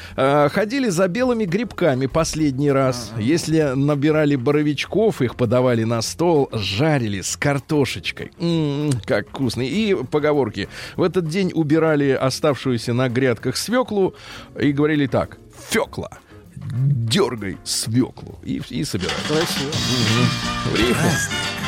Ходили 0.50 0.90
за 0.90 1.08
белыми 1.08 1.46
грибками 1.46 2.06
последний 2.06 2.72
раз. 2.72 3.12
Если 3.18 3.74
набирали 3.76 4.36
боровичков, 4.36 5.22
их 5.22 5.36
подавали 5.36 5.84
на 5.84 6.02
стол, 6.02 6.50
жарили 6.54 7.22
с 7.22 7.36
картошечкой. 7.38 8.32
М, 8.40 8.92
как 9.06 9.28
вкусно. 9.30 9.62
И 9.62 9.96
поговорки. 10.10 10.70
В 10.96 11.04
этот 11.04 11.28
день 11.28 11.52
убирали 11.54 12.12
оставшуюся 12.12 12.94
на 12.94 13.10
грядках 13.10 13.58
свеклу 13.58 14.16
и 14.60 14.72
говорили 14.72 14.95
так. 15.08 15.38
Фекла, 15.70 16.10
дергай 16.56 17.58
свеклу. 17.64 18.40
И, 18.44 18.62
и 18.70 18.84
собирали. 18.84 19.16
Красиво. 19.28 19.72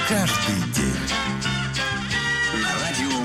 Каждый 0.07 0.73
день. 0.73 0.93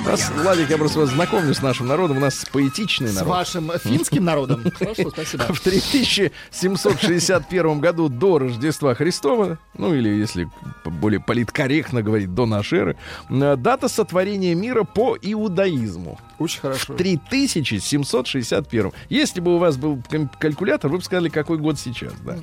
Нас. 0.05 0.31
Владик, 0.31 0.69
я 0.69 0.79
просто 0.79 0.99
вас 1.01 1.11
знакомлю 1.11 1.55
с 1.55 1.63
нашим 1.63 1.87
народом. 1.87 2.17
У 2.17 2.21
нас 2.21 2.45
поэтичный 2.53 3.09
С 3.09 3.15
народ. 3.15 3.31
вашим 3.31 3.71
финским 3.79 4.25
народом. 4.25 4.65
Хорошо, 4.79 5.11
спасибо. 5.11 5.45
В 5.53 5.61
3761 5.61 7.81
году 7.81 8.09
до 8.09 8.39
Рождества 8.39 8.95
Христова, 8.95 9.59
ну 9.79 9.95
или 9.95 10.09
если 10.09 10.49
более 10.85 11.21
политкорректно 11.21 12.03
говорить, 12.03 12.35
до 12.35 12.47
нашей 12.47 12.79
эры, 12.81 12.97
э, 13.31 13.57
дата 13.57 13.89
сотворения 13.89 14.57
мира 14.57 14.83
по 14.83 15.17
иудаизму. 15.21 16.19
Очень 16.43 16.61
хорошо. 16.61 16.95
3761. 16.95 18.93
Если 19.09 19.41
бы 19.41 19.55
у 19.57 19.59
вас 19.59 19.77
был 19.77 20.03
калькулятор, 20.39 20.91
вы 20.91 20.99
бы 20.99 21.05
сказали, 21.05 21.29
какой 21.29 21.59
год 21.59 21.79
сейчас. 21.79 22.13
Да. 22.25 22.37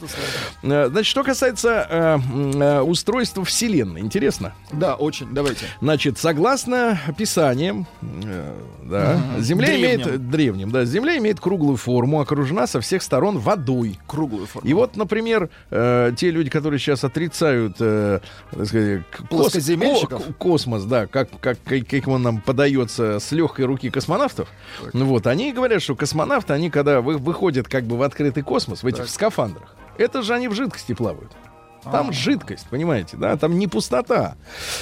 Э, 0.63 0.87
Значит, 0.89 1.09
что 1.09 1.23
касается 1.23 1.87
э, 1.89 2.17
э, 2.55 2.81
устройства 2.81 3.43
Вселенной, 3.45 4.01
интересно. 4.01 4.53
Да, 4.71 4.95
очень. 4.95 5.33
Давайте. 5.33 5.65
Значит, 5.81 6.17
согласно 6.17 6.99
писаниям, 7.17 7.87
э, 8.01 8.53
да, 8.83 9.21
Земля 9.39 9.67
Древним. 9.67 9.85
имеет 9.85 10.29
древним, 10.29 10.71
да, 10.71 10.85
Земля 10.85 11.17
имеет 11.17 11.39
круглую 11.39 11.77
форму, 11.77 12.21
окружена 12.21 12.67
со 12.67 12.81
всех 12.81 13.03
сторон 13.03 13.37
водой. 13.37 13.99
Круглую 14.07 14.47
форму. 14.47 14.67
И 14.67 14.73
вот, 14.73 14.95
например, 14.95 15.49
э, 15.69 16.11
те 16.17 16.31
люди, 16.31 16.49
которые 16.49 16.79
сейчас 16.79 17.03
отрицают, 17.03 17.77
э, 17.79 18.19
так 18.51 18.65
сказать, 18.65 19.01
кос- 19.29 19.53
ко- 20.07 20.33
космос, 20.37 20.83
да, 20.85 21.07
как, 21.07 21.29
как, 21.39 21.57
как 21.63 22.07
он 22.07 22.21
нам 22.23 22.41
подается 22.41 23.19
с 23.19 23.31
легкой 23.31 23.65
руки 23.65 23.88
космонавтов, 23.91 24.49
ну 24.93 25.05
вот, 25.05 25.27
они 25.27 25.51
говорят, 25.53 25.81
что 25.81 25.95
космонавты, 25.95 26.53
они 26.53 26.69
когда 26.69 27.01
вы, 27.01 27.17
выходят 27.17 27.67
как 27.67 27.83
бы 27.85 27.97
в 27.97 28.03
открытый 28.03 28.43
космос, 28.43 28.83
в 28.83 28.87
этих 28.87 29.03
Так. 29.03 29.09
скафандрах, 29.09 29.75
это 29.97 30.21
же 30.21 30.33
они 30.33 30.47
в 30.47 30.53
жидкости 30.53 30.93
плавают. 30.93 31.31
А. 31.85 31.91
Там 31.91 32.11
жидкость, 32.11 32.67
понимаете, 32.69 33.15
да, 33.17 33.37
там 33.37 33.57
не 33.57 33.67
пустота. 33.67 34.35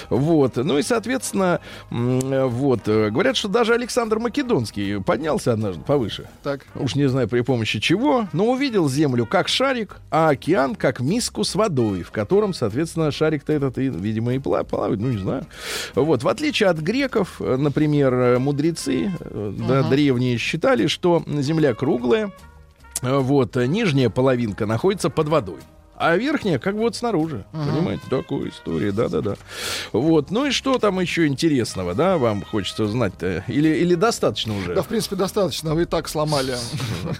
Вот. 0.09 0.55
Ну 0.55 0.77
и, 0.77 0.81
соответственно, 0.81 1.59
э, 1.91 2.45
вот, 2.45 2.87
э, 2.87 3.09
говорят, 3.11 3.37
что 3.37 3.47
даже 3.47 3.73
Александр 3.73 4.19
Македонский 4.19 4.99
поднялся 5.01 5.53
однажды 5.53 5.83
повыше. 5.83 6.27
Так. 6.43 6.65
Уж 6.75 6.95
не 6.95 7.07
знаю 7.07 7.27
при 7.27 7.41
помощи 7.41 7.79
чего, 7.79 8.27
но 8.33 8.45
увидел 8.45 8.89
Землю 8.89 9.25
как 9.25 9.47
шарик, 9.47 9.97
а 10.09 10.29
океан 10.29 10.75
как 10.75 10.99
миску 10.99 11.43
с 11.43 11.53
водой, 11.55 12.03
в 12.03 12.11
котором, 12.11 12.53
соответственно, 12.53 13.11
шарик-то 13.11 13.53
этот, 13.53 13.77
и, 13.77 13.89
видимо, 13.89 14.33
и 14.33 14.37
пла- 14.39 14.63
плавает, 14.63 14.99
ну, 14.99 15.09
не 15.09 15.19
знаю. 15.19 15.45
Вот, 15.93 16.23
в 16.23 16.27
отличие 16.27 16.69
от 16.69 16.79
греков, 16.79 17.39
э, 17.39 17.57
например, 17.57 18.39
мудрецы, 18.39 19.11
э, 19.19 19.53
да, 19.67 19.83
древние 19.83 20.37
считали, 20.37 20.87
что 20.87 21.23
Земля 21.27 21.73
круглая, 21.73 22.31
вот, 23.01 23.55
нижняя 23.55 24.09
половинка 24.09 24.65
находится 24.65 25.09
под 25.09 25.27
водой. 25.27 25.59
А 25.97 26.15
верхняя 26.15 26.59
как 26.59 26.75
бы 26.75 26.81
вот 26.81 26.95
снаружи. 26.95 27.43
Понимаете? 27.51 28.03
Такая 28.09 28.49
история, 28.49 28.91
да-да-да. 28.91 29.35
Вот. 29.91 30.31
Ну 30.31 30.45
и 30.45 30.51
что 30.51 30.77
там 30.77 30.99
еще 30.99 31.27
интересного, 31.27 31.93
да, 31.95 32.17
вам 32.17 32.43
хочется 32.43 32.87
знать-то? 32.87 33.43
Или, 33.47 33.69
или 33.69 33.95
достаточно 33.95 34.57
уже? 34.57 34.75
Да, 34.75 34.83
в 34.83 34.87
принципе, 34.87 35.15
достаточно. 35.15 35.73
Вы 35.73 35.83
и 35.83 35.85
так 35.85 36.07
сломали. 36.07 36.55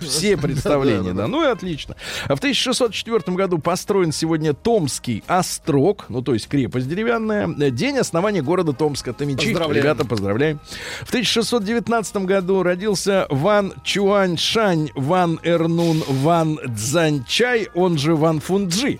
Все 0.01 0.37
представления, 0.37 1.13
да. 1.13 1.27
Ну 1.27 1.43
и 1.43 1.47
отлично. 1.47 1.95
А 2.25 2.35
В 2.35 2.39
1604 2.39 3.35
году 3.35 3.57
построен 3.57 4.11
сегодня 4.11 4.53
Томский 4.53 5.23
острог, 5.27 6.05
ну 6.09 6.21
то 6.21 6.33
есть 6.33 6.47
крепость 6.47 6.87
деревянная. 6.87 7.47
День 7.71 7.97
основания 7.97 8.41
города 8.41 8.73
Томска. 8.73 9.13
Томичи, 9.13 9.47
ребята, 9.49 10.05
поздравляем. 10.05 10.59
В 11.03 11.09
1619 11.09 12.17
году 12.17 12.63
родился 12.63 13.25
Ван 13.29 13.73
Чуаньшань 13.83 14.91
Ван 14.95 15.39
Эрнун 15.43 16.03
Ван 16.07 16.59
Цзанчай, 16.75 17.69
он 17.73 17.97
же 17.97 18.15
Ван 18.15 18.39
Фунджи. 18.67 18.99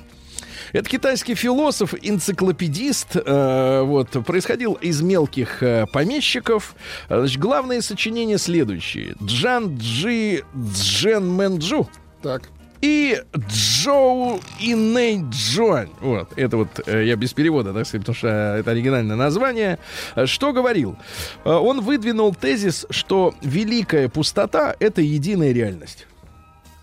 Это 0.73 0.89
китайский 0.89 1.35
философ, 1.35 1.93
энциклопедист, 2.01 3.15
э, 3.15 3.81
вот, 3.83 4.09
происходил 4.25 4.73
из 4.73 5.01
мелких 5.01 5.63
э, 5.63 5.85
помещиков. 5.93 6.75
Значит, 7.07 7.39
главные 7.39 7.81
сочинения 7.81 8.37
следующие. 8.37 9.15
Джан 9.23 9.77
Джи 9.77 10.43
Джен 10.55 11.29
Мэнджу 11.29 11.87
Так. 12.21 12.49
и 12.81 13.21
Джоу 13.37 14.41
Инэй 14.59 15.21
Джуань. 15.29 15.89
Вот, 16.01 16.33
это 16.35 16.57
вот 16.57 16.81
э, 16.85 17.05
я 17.05 17.15
без 17.15 17.31
перевода, 17.33 17.73
так 17.73 17.85
сказать, 17.87 18.01
потому 18.05 18.15
что 18.17 18.27
э, 18.27 18.59
это 18.59 18.71
оригинальное 18.71 19.15
название. 19.15 19.79
Что 20.25 20.51
говорил? 20.51 20.97
Э, 21.45 21.51
Он 21.51 21.79
выдвинул 21.79 22.35
тезис, 22.35 22.85
что 22.89 23.33
великая 23.41 24.09
пустота— 24.09 24.75
это 24.79 25.01
единая 25.01 25.53
реальность. 25.53 26.07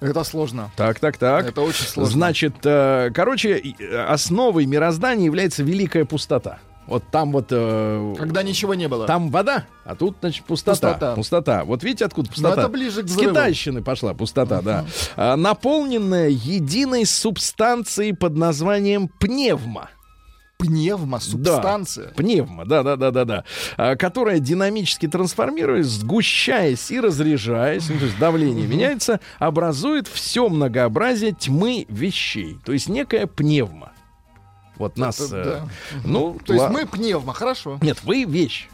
Это 0.00 0.24
сложно. 0.24 0.70
Так, 0.76 0.98
так, 1.00 1.16
так. 1.16 1.46
Это 1.46 1.62
очень 1.62 1.84
сложно. 1.86 2.12
Значит, 2.12 2.54
э, 2.64 3.10
короче, 3.14 3.56
э, 3.58 3.96
основой 4.06 4.66
мироздания 4.66 5.24
является 5.24 5.62
великая 5.62 6.04
пустота. 6.04 6.58
Вот 6.86 7.02
там 7.10 7.32
вот... 7.32 7.46
э, 7.50 8.14
Когда 8.18 8.42
ничего 8.42 8.74
не 8.74 8.88
было. 8.88 9.06
Там 9.06 9.30
вода, 9.30 9.64
а 9.86 9.94
тут, 9.94 10.16
значит, 10.20 10.44
пустота. 10.44 10.90
Пустота. 10.92 11.14
Пустота. 11.14 11.64
Вот 11.64 11.82
видите, 11.82 12.04
откуда 12.04 12.28
пустота? 12.28 12.60
это 12.60 12.68
ближе 12.68 13.02
к 13.02 13.08
С 13.08 13.12
взрыву. 13.12 13.30
китайщины 13.30 13.82
пошла 13.82 14.12
пустота, 14.12 14.60
да. 14.60 14.84
А, 15.16 15.36
наполненная 15.36 16.28
единой 16.28 17.06
субстанцией 17.06 18.14
под 18.14 18.36
названием 18.36 19.08
пневма. 19.08 19.88
Пневма, 20.66 21.20
субстанция. 21.20 22.08
Да, 22.08 22.14
пневма, 22.14 22.64
да, 22.64 22.82
да, 22.82 22.96
да, 22.96 23.10
да, 23.10 23.24
да. 23.24 23.44
А, 23.76 23.96
которая 23.96 24.38
динамически 24.38 25.08
трансформируясь, 25.08 25.86
сгущаясь 25.86 26.90
и 26.90 27.00
разряжаясь, 27.00 27.88
ну, 27.88 27.98
то 27.98 28.04
есть 28.06 28.18
давление 28.18 28.66
меняется, 28.66 29.20
образует 29.38 30.08
все 30.08 30.48
многообразие 30.48 31.32
тьмы 31.32 31.86
вещей. 31.88 32.58
То 32.64 32.72
есть 32.72 32.88
некая 32.88 33.26
пневма. 33.26 33.92
Вот 34.76 34.98
нас. 34.98 35.20
Это 35.20 35.36
э, 35.36 35.44
да. 35.44 35.68
Ну, 36.04 36.38
То 36.44 36.52
есть 36.52 36.64
ла- 36.64 36.70
мы 36.70 36.86
пневма, 36.86 37.32
хорошо. 37.32 37.78
Нет, 37.80 38.02
вы 38.02 38.24
вещь. 38.24 38.68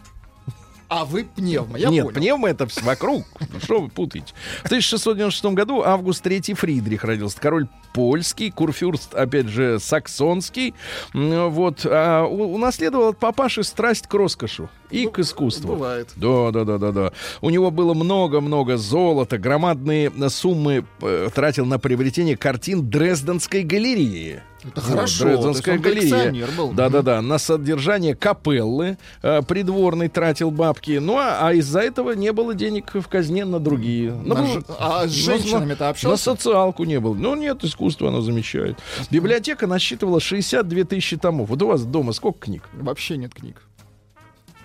А 0.90 1.04
вы 1.04 1.22
пневма, 1.24 1.78
я 1.78 1.88
Нет, 1.88 2.04
понял. 2.04 2.18
пневма 2.18 2.48
это 2.50 2.66
вокруг. 2.82 3.24
Ну, 3.52 3.60
Что 3.60 3.80
вы 3.80 3.88
путаете? 3.88 4.34
В 4.62 4.66
1696 4.66 5.44
году 5.54 5.82
Август 5.82 6.26
III 6.26 6.54
Фридрих 6.54 7.04
родился. 7.04 7.40
Король 7.40 7.68
польский, 7.92 8.50
курфюрст, 8.50 9.14
опять 9.14 9.46
же, 9.46 9.78
саксонский. 9.78 10.74
Вот. 11.14 11.86
а 11.88 12.24
унаследовал 12.24 13.10
от 13.10 13.18
папаши 13.18 13.62
страсть 13.62 14.08
к 14.08 14.14
роскошу 14.14 14.68
и 14.90 15.06
к 15.06 15.20
искусству. 15.20 15.74
бывает. 15.74 16.08
Да, 16.16 16.50
да, 16.50 16.64
да, 16.64 16.78
да, 16.78 16.90
да. 16.90 17.12
У 17.40 17.50
него 17.50 17.70
было 17.70 17.94
много-много 17.94 18.76
золота, 18.76 19.38
громадные 19.38 20.10
суммы 20.28 20.84
э, 21.02 21.28
тратил 21.32 21.66
на 21.66 21.78
приобретение 21.78 22.36
картин 22.36 22.90
Дрезденской 22.90 23.62
галереи. 23.62 24.42
Это 24.62 24.80
Вот, 24.82 24.90
хорошо. 24.90 25.24
Дрезденская 25.24 25.78
галерея. 25.78 26.46
был. 26.56 26.72
Да-да-да, 26.72 27.22
на 27.22 27.38
содержание 27.38 28.14
капеллы 28.14 28.98
э, 29.22 29.42
придворный 29.42 30.08
тратил 30.08 30.50
бабки. 30.50 30.98
Ну, 30.98 31.16
а, 31.16 31.38
а 31.48 31.52
из-за 31.54 31.80
этого 31.80 32.12
не 32.12 32.32
было 32.32 32.54
денег 32.54 32.92
в 32.94 33.08
казне 33.08 33.44
на 33.44 33.58
другие. 33.58 34.12
Ну, 34.12 34.34
На 34.34 34.42
ну, 34.42 34.60
ж- 34.60 34.64
а 34.78 35.06
с 35.06 35.10
женщинами-то 35.12 35.84
на- 35.84 35.88
общался? 35.90 36.30
На 36.30 36.36
социалку 36.36 36.84
не 36.84 37.00
было. 37.00 37.14
Ну, 37.14 37.34
нет, 37.34 37.64
искусство 37.64 38.08
оно 38.08 38.20
замечает. 38.20 38.78
Библиотека 39.10 39.66
насчитывала 39.66 40.20
62 40.20 40.84
тысячи 40.84 41.16
томов. 41.16 41.48
Вот 41.48 41.62
у 41.62 41.66
вас 41.66 41.84
дома 41.84 42.12
сколько 42.12 42.40
книг? 42.40 42.68
Вообще 42.74 43.16
нет 43.16 43.34
книг. 43.34 43.62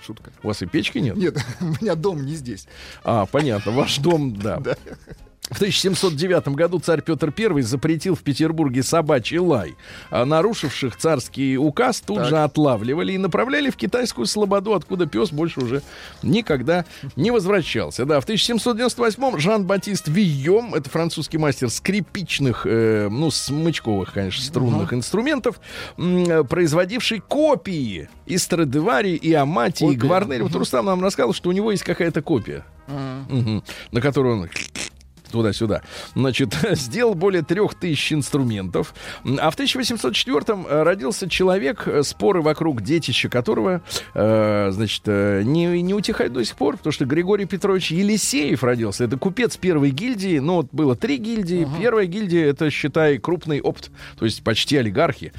Шутка. 0.06 0.32
У 0.44 0.48
вас 0.48 0.62
и 0.62 0.66
печки 0.68 1.00
нет? 1.00 1.16
Нет, 1.16 1.38
у 1.62 1.66
меня 1.82 1.96
дом 1.96 2.26
не 2.26 2.36
здесь. 2.36 2.68
А, 3.04 3.26
понятно, 3.26 3.72
ваш 3.72 3.98
дом, 4.00 4.36
да. 4.36 4.62
В 5.52 5.58
1709 5.58 6.48
году 6.50 6.80
царь 6.80 7.02
Петр 7.02 7.32
I 7.38 7.62
запретил 7.62 8.16
в 8.16 8.22
Петербурге 8.24 8.82
собачий 8.82 9.38
лай. 9.38 9.76
А 10.10 10.26
нарушивших 10.26 10.96
царский 10.98 11.56
указ 11.58 12.02
тут 12.02 12.18
Так. 12.18 12.30
же 12.30 12.38
отлавливали 12.40 13.14
и 13.14 13.18
направляли 13.20 13.70
в 13.70 13.76
китайскую 13.76 14.26
слободу, 14.26 14.74
откуда 14.74 15.06
пес 15.06 15.32
больше 15.32 15.60
уже 15.60 15.82
никогда 16.24 16.86
не 17.16 17.30
возвращался. 17.30 18.06
Да, 18.06 18.20
в 18.20 18.24
1798 18.24 19.38
Жан-Батист 19.40 20.08
Вийом, 20.08 20.74
это 20.74 20.90
французский 20.90 21.38
мастер 21.38 21.70
скрипичных, 21.70 22.66
э, 22.66 23.08
ну, 23.12 23.30
смычковых, 23.30 24.14
конечно, 24.14 24.44
струнных 24.44 24.94
инструментов, 24.94 25.60
м, 25.98 26.24
э, 26.26 26.44
производивший 26.44 27.20
копии 27.20 28.10
и 28.26 28.38
Страдивари, 28.40 29.12
и 29.16 29.32
Амати, 29.34 29.84
и 29.84 29.88
Копии. 29.88 29.98
Гварнери. 29.98 30.42
Вот 30.42 30.56
Рустам 30.56 30.86
нам 30.86 31.04
рассказал, 31.04 31.34
что 31.34 31.50
у 31.50 31.52
него 31.52 31.72
есть 31.72 31.84
какая-то 31.84 32.22
копия. 32.24 32.66
Мгм. 32.88 33.64
на 33.92 34.00
которую 34.02 34.42
он 34.42 34.50
туда-сюда. 35.36 35.82
Значит, 36.16 36.56
сделал 36.72 37.14
более 37.14 37.44
трех 37.44 37.76
тысяч 37.76 38.14
инструментов. 38.14 38.96
А 39.26 39.52
в 39.52 39.58
1804-м 39.58 40.66
э, 40.66 40.84
родился 40.84 41.30
человек, 41.30 41.88
э, 41.88 42.04
споры 42.04 42.42
вокруг 42.42 42.82
детища 42.82 43.28
которого, 43.28 43.82
э, 44.14 44.70
значит, 44.72 45.06
не, 45.08 45.82
не 45.82 45.94
утихают 45.94 46.32
до 46.32 46.44
сих 46.46 46.56
пор, 46.56 46.78
потому 46.78 46.94
что 46.94 47.06
Григорий 47.06 47.46
Петрович 47.46 47.92
Елисеев 47.92 48.64
родился. 48.64 49.04
Это 49.04 49.18
купец 49.18 49.58
первой 49.58 49.92
гильдии. 49.92 50.40
Ну, 50.40 50.56
вот 50.56 50.68
было 50.72 50.96
три 50.96 51.18
гильдии. 51.18 51.68
Первая 51.80 52.06
гильдия, 52.06 52.48
это, 52.48 52.70
считай, 52.70 53.18
крупный 53.18 53.60
опт, 53.60 53.92
то 54.18 54.26
есть 54.26 54.44
почти 54.44 54.78
олигархи. 54.78 55.34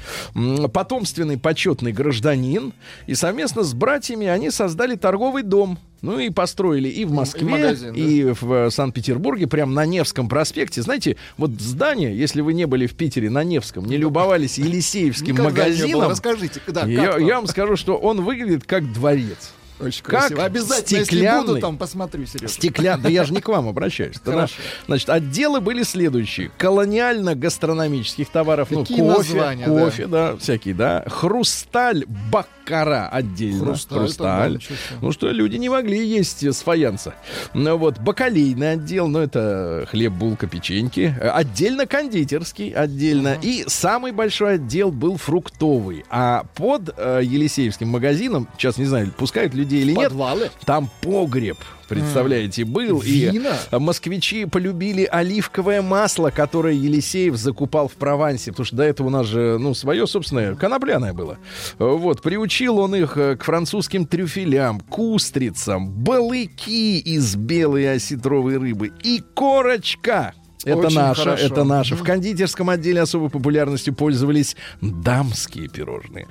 Потомственный 0.73 1.39
почетный 1.39 1.91
гражданин. 1.91 2.73
И 3.07 3.15
совместно 3.15 3.63
с 3.63 3.73
братьями 3.73 4.27
они 4.27 4.51
создали 4.51 4.95
торговый 4.95 5.41
дом. 5.41 5.79
Ну 6.01 6.19
и 6.19 6.29
построили 6.29 6.89
и 6.89 7.05
в 7.05 7.11
Москве, 7.11 7.47
магазин, 7.47 7.93
да? 7.93 7.99
и 7.99 8.23
в 8.31 8.53
э, 8.53 8.69
Санкт-Петербурге, 8.69 9.47
прям 9.47 9.73
на 9.73 9.85
Невском 9.85 10.29
проспекте. 10.29 10.81
Знаете, 10.81 11.17
вот 11.37 11.51
здание, 11.59 12.17
если 12.17 12.41
вы 12.41 12.53
не 12.53 12.65
были 12.65 12.85
в 12.85 12.93
Питере 12.93 13.29
на 13.29 13.43
Невском, 13.43 13.85
не 13.85 13.97
любовались 13.97 14.57
Елисеевским 14.57 15.33
Никогда 15.33 15.49
магазином, 15.49 16.09
Расскажите, 16.09 16.61
да, 16.67 16.85
я, 16.85 17.17
я 17.17 17.35
вам 17.35 17.47
скажу, 17.47 17.75
что 17.75 17.97
он 17.97 18.21
выглядит 18.21 18.65
как 18.65 18.91
дворец. 18.93 19.53
Очень 19.79 20.03
как 20.03 20.21
красиво. 20.21 20.43
Обязательно, 20.43 20.99
если 20.99 21.17
стеклянный- 21.17 21.47
буду, 21.47 21.59
там 21.59 21.77
посмотрю, 21.77 22.25
Сережа. 22.25 22.53
Стеклян... 22.53 23.01
Да 23.01 23.09
я 23.09 23.23
же 23.23 23.33
не 23.33 23.41
к 23.41 23.47
вам 23.47 23.67
обращаюсь. 23.67 24.17
Да, 24.25 24.31
Хорошо. 24.31 24.55
Значит, 24.87 25.09
отделы 25.09 25.61
были 25.61 25.83
следующие. 25.83 26.51
Колониально-гастрономических 26.57 28.29
товаров. 28.31 28.69
Какие 28.69 29.01
ну, 29.01 29.13
кофе, 29.13 29.33
названия, 29.33 29.65
кофе, 29.65 30.07
да. 30.07 30.35
всякие, 30.37 30.73
да. 30.73 31.03
Хрусталь, 31.07 32.05
баккара 32.31 33.07
отдельно. 33.09 33.65
Хрусталь, 33.65 33.99
Хрусталь. 33.99 34.53
да, 34.53 34.75
ну 35.01 35.11
что, 35.11 35.29
люди 35.29 35.57
не 35.57 35.69
могли 35.69 36.05
есть 36.05 36.43
с 36.43 36.61
фаянса. 36.61 37.13
Ну 37.53 37.77
вот, 37.77 37.99
бакалейный 37.99 38.73
отдел, 38.73 39.07
ну 39.07 39.19
это 39.19 39.87
хлеб, 39.89 40.13
булка, 40.13 40.47
печеньки. 40.47 41.15
Отдельно 41.21 41.85
кондитерский, 41.85 42.71
отдельно. 42.71 43.37
И 43.41 43.63
самый 43.67 44.11
большой 44.11 44.55
отдел 44.55 44.91
был 44.91 45.17
фруктовый. 45.17 46.03
А 46.09 46.45
под 46.55 46.93
э, 46.97 47.21
Елисеевским 47.23 47.87
магазином, 47.87 48.47
сейчас 48.57 48.77
не 48.77 48.85
знаю, 48.85 49.11
пускают 49.15 49.53
людей 49.67 49.81
или 49.81 49.91
нет, 49.93 50.09
Подвалы? 50.09 50.49
там 50.65 50.89
погреб, 51.01 51.57
представляете, 51.87 52.65
был. 52.65 52.99
Вина? 52.99 53.55
И 53.71 53.75
москвичи 53.77 54.45
полюбили 54.45 55.03
оливковое 55.03 55.81
масло, 55.81 56.29
которое 56.29 56.73
Елисеев 56.73 57.35
закупал 57.35 57.87
в 57.87 57.93
Провансе. 57.93 58.51
Потому 58.51 58.65
что 58.65 58.75
до 58.77 58.83
этого 58.83 59.07
у 59.07 59.09
нас 59.09 59.27
же, 59.27 59.57
ну, 59.59 59.73
свое 59.73 60.07
собственное, 60.07 60.55
конопляное 60.55 61.13
было. 61.13 61.37
Вот, 61.77 62.21
приучил 62.21 62.79
он 62.79 62.95
их 62.95 63.17
э, 63.17 63.35
к 63.35 63.43
французским 63.43 64.05
трюфелям, 64.05 64.79
к 64.79 64.97
устрицам, 64.99 65.89
балыки 65.89 66.99
из 66.99 67.35
белой 67.35 67.93
осетровой 67.93 68.57
рыбы 68.57 68.91
и 69.03 69.21
корочка. 69.33 70.33
Это 70.67 70.79
Очень 70.79 70.95
наше, 70.97 71.23
хорошо. 71.23 71.45
это 71.45 71.63
наше. 71.63 71.95
В 71.95 72.03
кондитерском 72.03 72.69
отделе 72.69 73.01
особой 73.01 73.29
популярностью 73.29 73.93
пользовались 73.93 74.57
дамские 74.81 75.69
пирожные. 75.69 76.27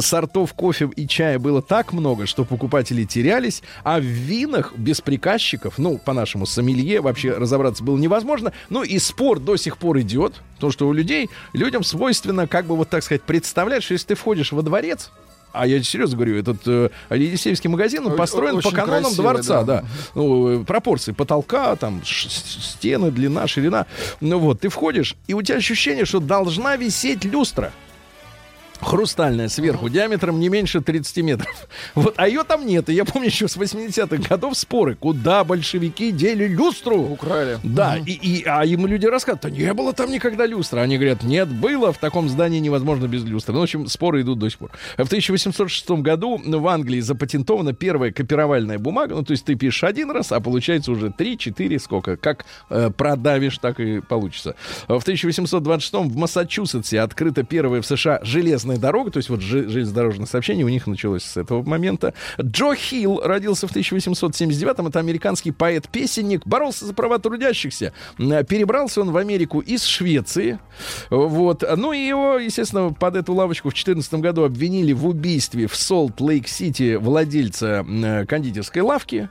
Сортов 0.00 0.54
кофе 0.54 0.88
и 0.96 1.06
чая 1.06 1.38
было 1.38 1.60
так 1.60 1.92
много, 1.92 2.26
что 2.26 2.46
покупатели 2.46 3.04
терялись, 3.04 3.62
а 3.84 3.98
в 3.98 4.02
винах 4.02 4.72
без 4.76 5.02
приказчиков, 5.02 5.74
ну, 5.76 5.98
по-нашему, 5.98 6.46
сомелье 6.46 7.02
вообще 7.02 7.32
разобраться 7.32 7.84
было 7.84 7.98
невозможно. 7.98 8.54
Ну, 8.70 8.82
и 8.82 8.98
спор 8.98 9.40
до 9.40 9.56
сих 9.56 9.76
пор 9.76 10.00
идет, 10.00 10.40
потому 10.54 10.72
что 10.72 10.88
у 10.88 10.92
людей, 10.94 11.28
людям 11.52 11.84
свойственно, 11.84 12.46
как 12.46 12.64
бы 12.64 12.76
вот 12.76 12.88
так 12.88 13.02
сказать, 13.02 13.22
представлять, 13.22 13.82
что 13.82 13.92
если 13.92 14.06
ты 14.06 14.14
входишь 14.14 14.52
во 14.52 14.62
дворец, 14.62 15.10
а 15.56 15.66
я 15.66 15.82
серьезно 15.82 16.16
говорю, 16.16 16.38
этот 16.38 16.58
э, 16.66 16.90
Елисеевский 17.10 17.70
магазин 17.70 18.06
он 18.06 18.16
построен 18.16 18.54
по 18.54 18.58
очень 18.58 18.72
канонам 18.72 19.04
красивый, 19.04 19.32
дворца, 19.32 19.62
да. 19.62 19.80
да. 19.80 19.88
Ну, 20.14 20.62
э, 20.62 20.64
пропорции 20.64 21.12
потолка, 21.12 21.74
там, 21.76 22.02
стены, 22.04 23.10
длина, 23.10 23.46
ширина. 23.46 23.86
Ну 24.20 24.38
вот, 24.38 24.60
ты 24.60 24.68
входишь, 24.68 25.16
и 25.26 25.34
у 25.34 25.42
тебя 25.42 25.58
ощущение, 25.58 26.04
что 26.04 26.20
должна 26.20 26.76
висеть 26.76 27.24
люстра. 27.24 27.72
Хрустальная 28.80 29.48
сверху, 29.48 29.88
диаметром 29.88 30.40
не 30.40 30.48
меньше 30.48 30.80
30 30.80 31.16
метров. 31.18 31.68
Вот, 31.94 32.14
а 32.16 32.28
ее 32.28 32.44
там 32.44 32.66
нет. 32.66 32.88
И 32.88 32.94
я 32.94 33.04
помню 33.04 33.28
еще 33.28 33.48
с 33.48 33.56
80-х 33.56 34.28
годов 34.28 34.56
споры, 34.56 34.94
куда 34.94 35.44
большевики 35.44 36.12
дели 36.12 36.46
люстру. 36.46 36.98
Украли. 36.98 37.58
Да, 37.62 37.96
и, 37.96 38.12
и, 38.12 38.44
а 38.44 38.64
им 38.64 38.86
люди 38.86 39.06
рассказывают, 39.06 39.42
да 39.42 39.50
не 39.50 39.72
было 39.72 39.92
там 39.92 40.10
никогда 40.10 40.46
люстра. 40.46 40.80
Они 40.80 40.96
говорят, 40.96 41.22
нет, 41.22 41.48
было, 41.48 41.92
в 41.92 41.98
таком 41.98 42.28
здании 42.28 42.58
невозможно 42.58 43.06
без 43.06 43.24
люстры. 43.24 43.54
Ну, 43.54 43.60
в 43.60 43.62
общем, 43.62 43.86
споры 43.86 44.22
идут 44.22 44.38
до 44.38 44.48
сих 44.50 44.58
пор. 44.58 44.70
В 44.96 45.06
1806 45.06 45.90
году 45.90 46.40
в 46.44 46.68
Англии 46.68 47.00
запатентована 47.00 47.72
первая 47.72 48.12
копировальная 48.12 48.78
бумага. 48.78 49.14
Ну, 49.14 49.24
то 49.24 49.32
есть 49.32 49.44
ты 49.44 49.54
пишешь 49.54 49.84
один 49.84 50.10
раз, 50.10 50.32
а 50.32 50.40
получается 50.40 50.92
уже 50.92 51.08
3-4, 51.08 51.78
сколько. 51.78 52.16
Как 52.16 52.44
э, 52.70 52.90
продавишь, 52.90 53.58
так 53.58 53.80
и 53.80 54.00
получится. 54.00 54.54
В 54.88 55.02
1826 55.02 55.94
в 55.94 56.16
Массачусетсе 56.16 57.00
открыта 57.00 57.42
первая 57.42 57.80
в 57.82 57.86
США 57.86 58.20
железная 58.22 58.65
дорога. 58.76 59.10
То 59.10 59.18
есть 59.18 59.28
вот 59.30 59.40
же- 59.40 59.68
железнодорожное 59.68 60.26
сообщение 60.26 60.64
у 60.64 60.68
них 60.68 60.86
началось 60.86 61.22
с 61.24 61.36
этого 61.36 61.62
момента. 61.62 62.12
Джо 62.40 62.74
Хилл 62.74 63.20
родился 63.22 63.66
в 63.68 63.72
1879-м. 63.72 64.86
Это 64.88 64.98
американский 64.98 65.52
поэт-песенник. 65.52 66.46
Боролся 66.46 66.84
за 66.86 66.94
права 66.94 67.18
трудящихся. 67.18 67.92
М, 68.18 68.44
Перебрался 68.44 69.00
он 69.00 69.10
в 69.12 69.16
Америку 69.16 69.60
из 69.60 69.84
Швеции. 69.84 70.58
Вот. 71.10 71.62
Ну 71.76 71.92
и 71.92 71.98
его, 72.06 72.38
естественно, 72.38 72.92
под 72.92 73.16
эту 73.16 73.32
лавочку 73.34 73.68
в 73.68 73.72
2014 73.72 74.20
году 74.20 74.44
обвинили 74.44 74.92
в 74.92 75.06
убийстве 75.06 75.66
в 75.66 75.74
Солт-Лейк-Сити 75.76 76.96
владельца 76.96 77.84
м, 77.86 78.26
кондитерской 78.26 78.82
лавки. 78.82 79.28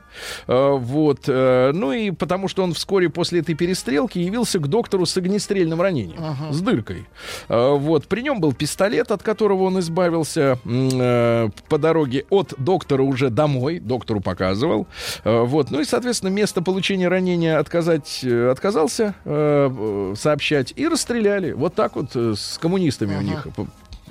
Э, 0.48 0.71
Вот. 0.78 1.21
Э, 1.28 1.71
Ну 1.74 1.91
и 1.91 2.12
потому 2.12 2.48
что 2.48 2.63
он 2.63 2.74
вскоре 2.74 3.10
после 3.10 3.39
этой 3.41 3.56
перестрелки 3.56 4.19
явился 4.19 4.60
к 4.60 4.67
доктору 4.67 5.06
с 5.06 5.17
огнестрельным 5.17 5.82
ранением. 5.82 6.19
С 6.52 6.62
дыркой. 6.62 7.08
Э, 7.50 7.71
Вот. 7.76 8.08
При 8.08 8.21
нем 8.21 8.39
был 8.39 8.54
пистолет, 8.54 9.12
от 9.12 9.24
которого 9.25 9.63
он 9.63 9.79
избавился 9.79 10.57
э, 10.63 11.49
по 11.67 11.77
дороге 11.77 12.25
от 12.29 12.53
доктора 12.57 13.03
уже 13.03 13.29
домой, 13.29 13.79
доктору 13.79 14.21
показывал. 14.21 14.88
Э, 15.25 15.41
вот. 15.41 15.71
Ну 15.71 15.81
и, 15.81 15.83
соответственно, 15.85 16.29
место 16.29 16.61
получения 16.61 17.09
ранения 17.09 17.57
отказать, 17.59 18.21
э, 18.23 18.49
отказался 18.49 19.15
э, 19.25 19.69
э, 19.69 20.13
сообщать 20.15 20.71
и 20.77 20.88
расстреляли. 20.88 21.51
Вот 21.51 21.75
так 21.75 21.95
вот 21.95 22.15
э, 22.15 22.33
с 22.38 22.57
коммунистами 22.57 23.17
у 23.17 23.21
них. 23.21 23.47
э, 23.57 23.63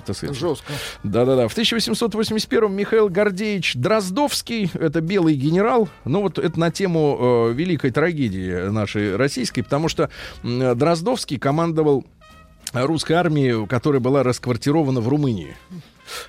так 0.05 0.15
сказать. 0.15 0.37
Жестко. 0.37 0.71
Да-да-да. 1.03 1.47
В 1.47 1.51
1881 1.53 2.71
Михаил 2.71 3.09
Гордеевич 3.09 3.73
Дроздовский, 3.75 4.69
это 4.75 5.01
белый 5.01 5.33
генерал, 5.35 5.89
ну 6.03 6.21
вот 6.21 6.37
это 6.37 6.59
на 6.59 6.69
тему 6.69 7.49
э, 7.49 7.53
великой 7.53 7.89
трагедии 7.89 8.69
нашей 8.69 9.15
российской, 9.15 9.63
потому 9.63 9.89
что 9.89 10.11
м, 10.43 10.77
Дроздовский 10.77 11.39
командовал 11.39 12.05
русской 12.73 13.13
армией, 13.13 13.65
которая 13.67 13.99
была 13.99 14.23
расквартирована 14.23 15.01
в 15.01 15.07
Румынии. 15.07 15.55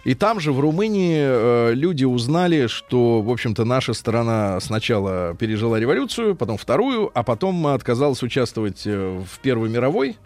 И 0.05 0.15
там 0.15 0.41
же, 0.41 0.53
в 0.53 0.61
Румынии, 0.61 1.19
э, 1.19 1.75
люди 1.75 2.05
узнали, 2.05 2.67
что, 2.67 3.21
в 3.21 3.31
общем-то, 3.31 3.65
наша 3.65 3.93
сторона 3.93 4.59
сначала 4.61 5.35
пережила 5.35 5.79
революцию, 5.79 6.35
потом 6.35 6.57
вторую, 6.57 7.11
а 7.13 7.23
потом 7.23 7.67
отказалась 7.67 8.23
участвовать 8.23 8.87
э, 8.87 9.23
в 9.23 9.39
Первой 9.41 9.69
мировой. 9.69 10.17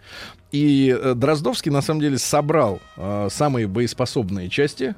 И 0.51 0.95
э, 0.97 1.13
Дроздовский, 1.15 1.71
на 1.71 1.81
самом 1.81 2.01
деле, 2.01 2.17
собрал 2.17 2.81
э, 2.97 3.29
самые 3.31 3.67
боеспособные 3.67 4.49
части. 4.49 4.95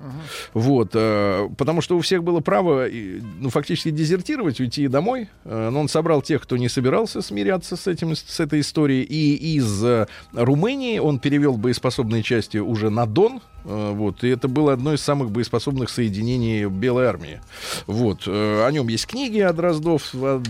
Вот, 0.53 0.91
э, 0.93 1.49
потому 1.57 1.81
что 1.81 1.97
у 1.97 2.01
всех 2.01 2.23
было 2.23 2.39
право, 2.39 2.87
и, 2.87 3.21
ну, 3.39 3.49
фактически 3.49 3.91
дезертировать, 3.91 4.59
уйти 4.59 4.87
домой. 4.87 5.29
Э, 5.45 5.69
но 5.71 5.81
он 5.81 5.89
собрал 5.89 6.21
тех, 6.21 6.41
кто 6.41 6.57
не 6.57 6.69
собирался 6.69 7.21
смиряться 7.21 7.75
с, 7.75 7.87
этим, 7.87 8.15
с 8.15 8.39
этой 8.39 8.61
историей. 8.61 9.03
И 9.03 9.57
из 9.57 9.83
э, 9.83 10.07
Румынии 10.33 10.99
он 10.99 11.19
перевел 11.19 11.57
боеспособные 11.57 12.23
части 12.23 12.57
уже 12.57 12.89
на 12.89 13.05
Дон. 13.05 13.41
Э, 13.65 13.91
вот, 13.93 14.23
и 14.23 14.29
это 14.29 14.47
было 14.47 14.73
одно 14.73 14.93
из 14.93 15.01
самых 15.01 15.31
боеспособных 15.31 15.89
соединений 15.89 16.65
Белой 16.65 17.05
армии. 17.05 17.41
Вот, 17.87 18.23
э, 18.27 18.65
о 18.65 18.71
нем 18.71 18.87
есть 18.87 19.07
книги 19.07 19.39
о, 19.39 19.53
Дроздов, 19.53 20.13
о 20.13 20.41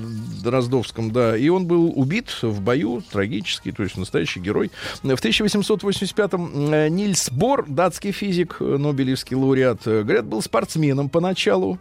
Дроздовском, 0.43 1.11
да, 1.11 1.37
и 1.37 1.49
он 1.49 1.65
был 1.65 1.91
убит 1.95 2.29
в 2.41 2.61
бою, 2.61 3.03
трагический, 3.11 3.71
то 3.71 3.83
есть 3.83 3.97
настоящий 3.97 4.39
герой. 4.39 4.71
В 5.01 5.05
1885-м 5.15 6.73
э, 6.73 6.89
Нильс 6.89 7.29
Бор, 7.31 7.65
датский 7.67 8.11
физик, 8.11 8.57
э, 8.59 8.77
нобелевский 8.77 9.35
лауреат, 9.35 9.81
э, 9.85 10.03
говорят, 10.03 10.25
был 10.25 10.41
спортсменом 10.41 11.09
поначалу, 11.09 11.77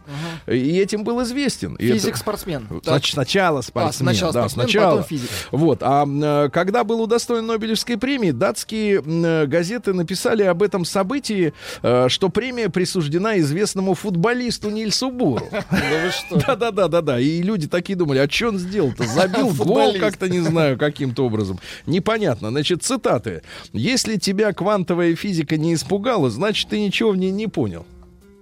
и 0.47 0.77
этим 0.79 1.03
был 1.03 1.21
известен. 1.23 1.75
Это- 1.75 1.93
Физик-спортсмен. 1.93 2.67
Знач- 2.83 3.11
сначала 3.13 3.61
спортсмен, 3.61 4.07
сначала 4.09 4.33
да, 4.33 4.39
спортсмен, 4.49 4.65
сначала. 4.65 4.91
потом 4.97 5.07
физик. 5.07 5.29
Вот, 5.51 5.79
а 5.81 6.49
когда 6.49 6.83
был 6.83 7.01
удостоен 7.01 7.45
Нобелевской 7.45 7.97
премии, 7.97 8.31
датские 8.31 9.01
газеты 9.47 9.93
написали 9.93 10.43
об 10.43 10.63
этом 10.63 10.85
событии, 10.85 11.53
что 11.81 12.29
премия 12.29 12.69
присуждена 12.69 13.39
известному 13.39 13.93
футболисту 13.93 14.69
Нильсу 14.69 15.09
Буру. 15.11 15.47
Да 15.69 16.05
вы 16.05 16.11
что? 16.11 16.45
Да-да-да, 16.47 16.87
да-да. 16.87 17.19
И 17.19 17.41
люди 17.41 17.67
такие 17.67 17.95
думали, 17.95 18.19
а 18.19 18.29
что 18.29 18.49
он 18.49 18.57
сделал-то? 18.57 19.03
Забил 19.05 19.49
гол 19.57 19.95
как-то, 19.99 20.29
не 20.29 20.39
знаю, 20.39 20.77
каким-то 20.77 21.25
образом. 21.25 21.59
Непонятно. 21.85 22.49
Значит, 22.49 22.83
цитаты. 23.03 23.41
Если 23.73 24.17
тебя 24.17 24.53
квантовая 24.53 25.15
физика 25.15 25.57
не 25.57 25.73
испугала, 25.73 26.29
значит, 26.29 26.69
ты 26.69 26.79
ничего 26.79 27.11
в 27.11 27.17
ней 27.17 27.31
не 27.31 27.47
понял. 27.47 27.85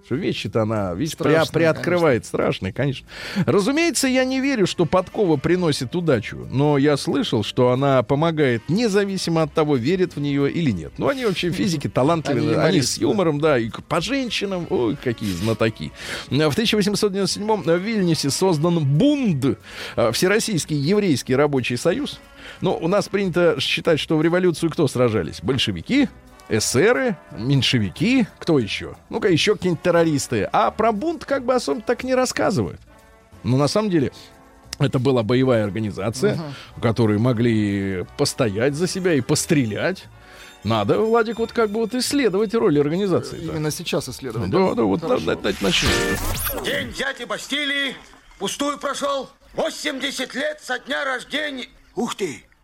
Что 0.05 0.15
вещи-то 0.15 0.63
она, 0.63 0.93
видишь, 0.93 1.15
при- 1.15 1.29
Страшные, 1.29 1.53
приоткрывает. 1.53 2.25
Страшные, 2.25 2.73
конечно. 2.73 3.07
Разумеется, 3.45 4.07
я 4.09 4.25
не 4.25 4.41
верю, 4.41 4.67
что 4.67 4.85
подкова 4.85 5.37
приносит 5.37 5.95
удачу, 5.95 6.47
но 6.51 6.77
я 6.77 6.97
слышал, 6.97 7.43
что 7.43 7.71
она 7.71 8.03
помогает 8.03 8.61
независимо 8.67 9.43
от 9.43 9.53
того, 9.53 9.77
верят 9.77 10.15
в 10.17 10.19
нее 10.19 10.51
или 10.51 10.71
нет. 10.71 10.91
Ну, 10.97 11.07
они 11.07 11.25
вообще 11.25 11.49
физики 11.49 11.87
талантливые, 11.87 12.57
Они 12.57 12.69
они, 12.69 12.81
с 12.81 12.97
юмором, 12.97 13.39
да, 13.39 13.57
и 13.57 13.69
по 13.87 14.01
женщинам, 14.01 14.67
ой, 14.69 14.97
какие 15.01 15.31
знатоки. 15.31 15.91
В 16.29 16.33
1897 16.33 17.63
в 17.63 17.77
Вильнюсе 17.77 18.29
создан 18.31 18.79
БУНД, 18.83 19.57
э, 19.95 20.11
Всероссийский 20.11 20.75
еврейский 20.75 21.35
рабочий 21.35 21.77
союз. 21.77 22.19
Но 22.61 22.77
у 22.77 22.87
нас 22.87 23.09
принято 23.09 23.59
считать, 23.59 23.99
что 23.99 24.17
в 24.17 24.21
революцию 24.21 24.69
кто 24.69 24.87
сражались? 24.87 25.41
Большевики, 25.41 26.07
эсеры, 26.47 27.17
меньшевики, 27.31 28.27
кто 28.39 28.59
еще? 28.59 28.95
Ну-ка, 29.09 29.29
еще 29.29 29.55
какие-нибудь 29.55 29.83
террористы. 29.83 30.47
А 30.51 30.71
про 30.71 30.91
бунт 30.91 31.25
как 31.25 31.43
бы 31.43 31.55
особо 31.55 31.81
так 31.81 32.03
не 32.03 32.13
рассказывают. 32.13 32.79
Но 33.43 33.57
на 33.57 33.67
самом 33.67 33.89
деле 33.89 34.11
это 34.77 34.99
была 34.99 35.23
боевая 35.23 35.63
организация, 35.63 36.39
которые 36.81 37.19
могли 37.19 38.05
постоять 38.17 38.75
за 38.75 38.87
себя 38.87 39.13
и 39.13 39.21
пострелять. 39.21 40.05
Надо, 40.63 40.99
Владик, 40.99 41.39
вот 41.39 41.51
как 41.51 41.71
бы 41.71 41.79
вот 41.79 41.95
исследовать 41.95 42.53
роль 42.53 42.79
организации. 42.79 43.41
Именно 43.41 43.71
сейчас 43.71 44.07
исследовать. 44.09 44.51
Да, 44.51 44.75
да, 44.75 44.83
вот 44.83 45.01
Хорошо. 45.01 45.25
надо, 45.25 45.41
надо 45.41 45.57
начнем. 45.61 45.89
День 46.63 46.93
дяди 46.93 47.23
Бастилии 47.23 47.95
пустую 48.37 48.77
прошел. 48.77 49.29
80 49.53 50.35
лет 50.35 50.59
со 50.61 50.77
дня 50.77 51.03
рождения. 51.03 51.67
Ух 51.95 52.13
ты, 52.15 52.43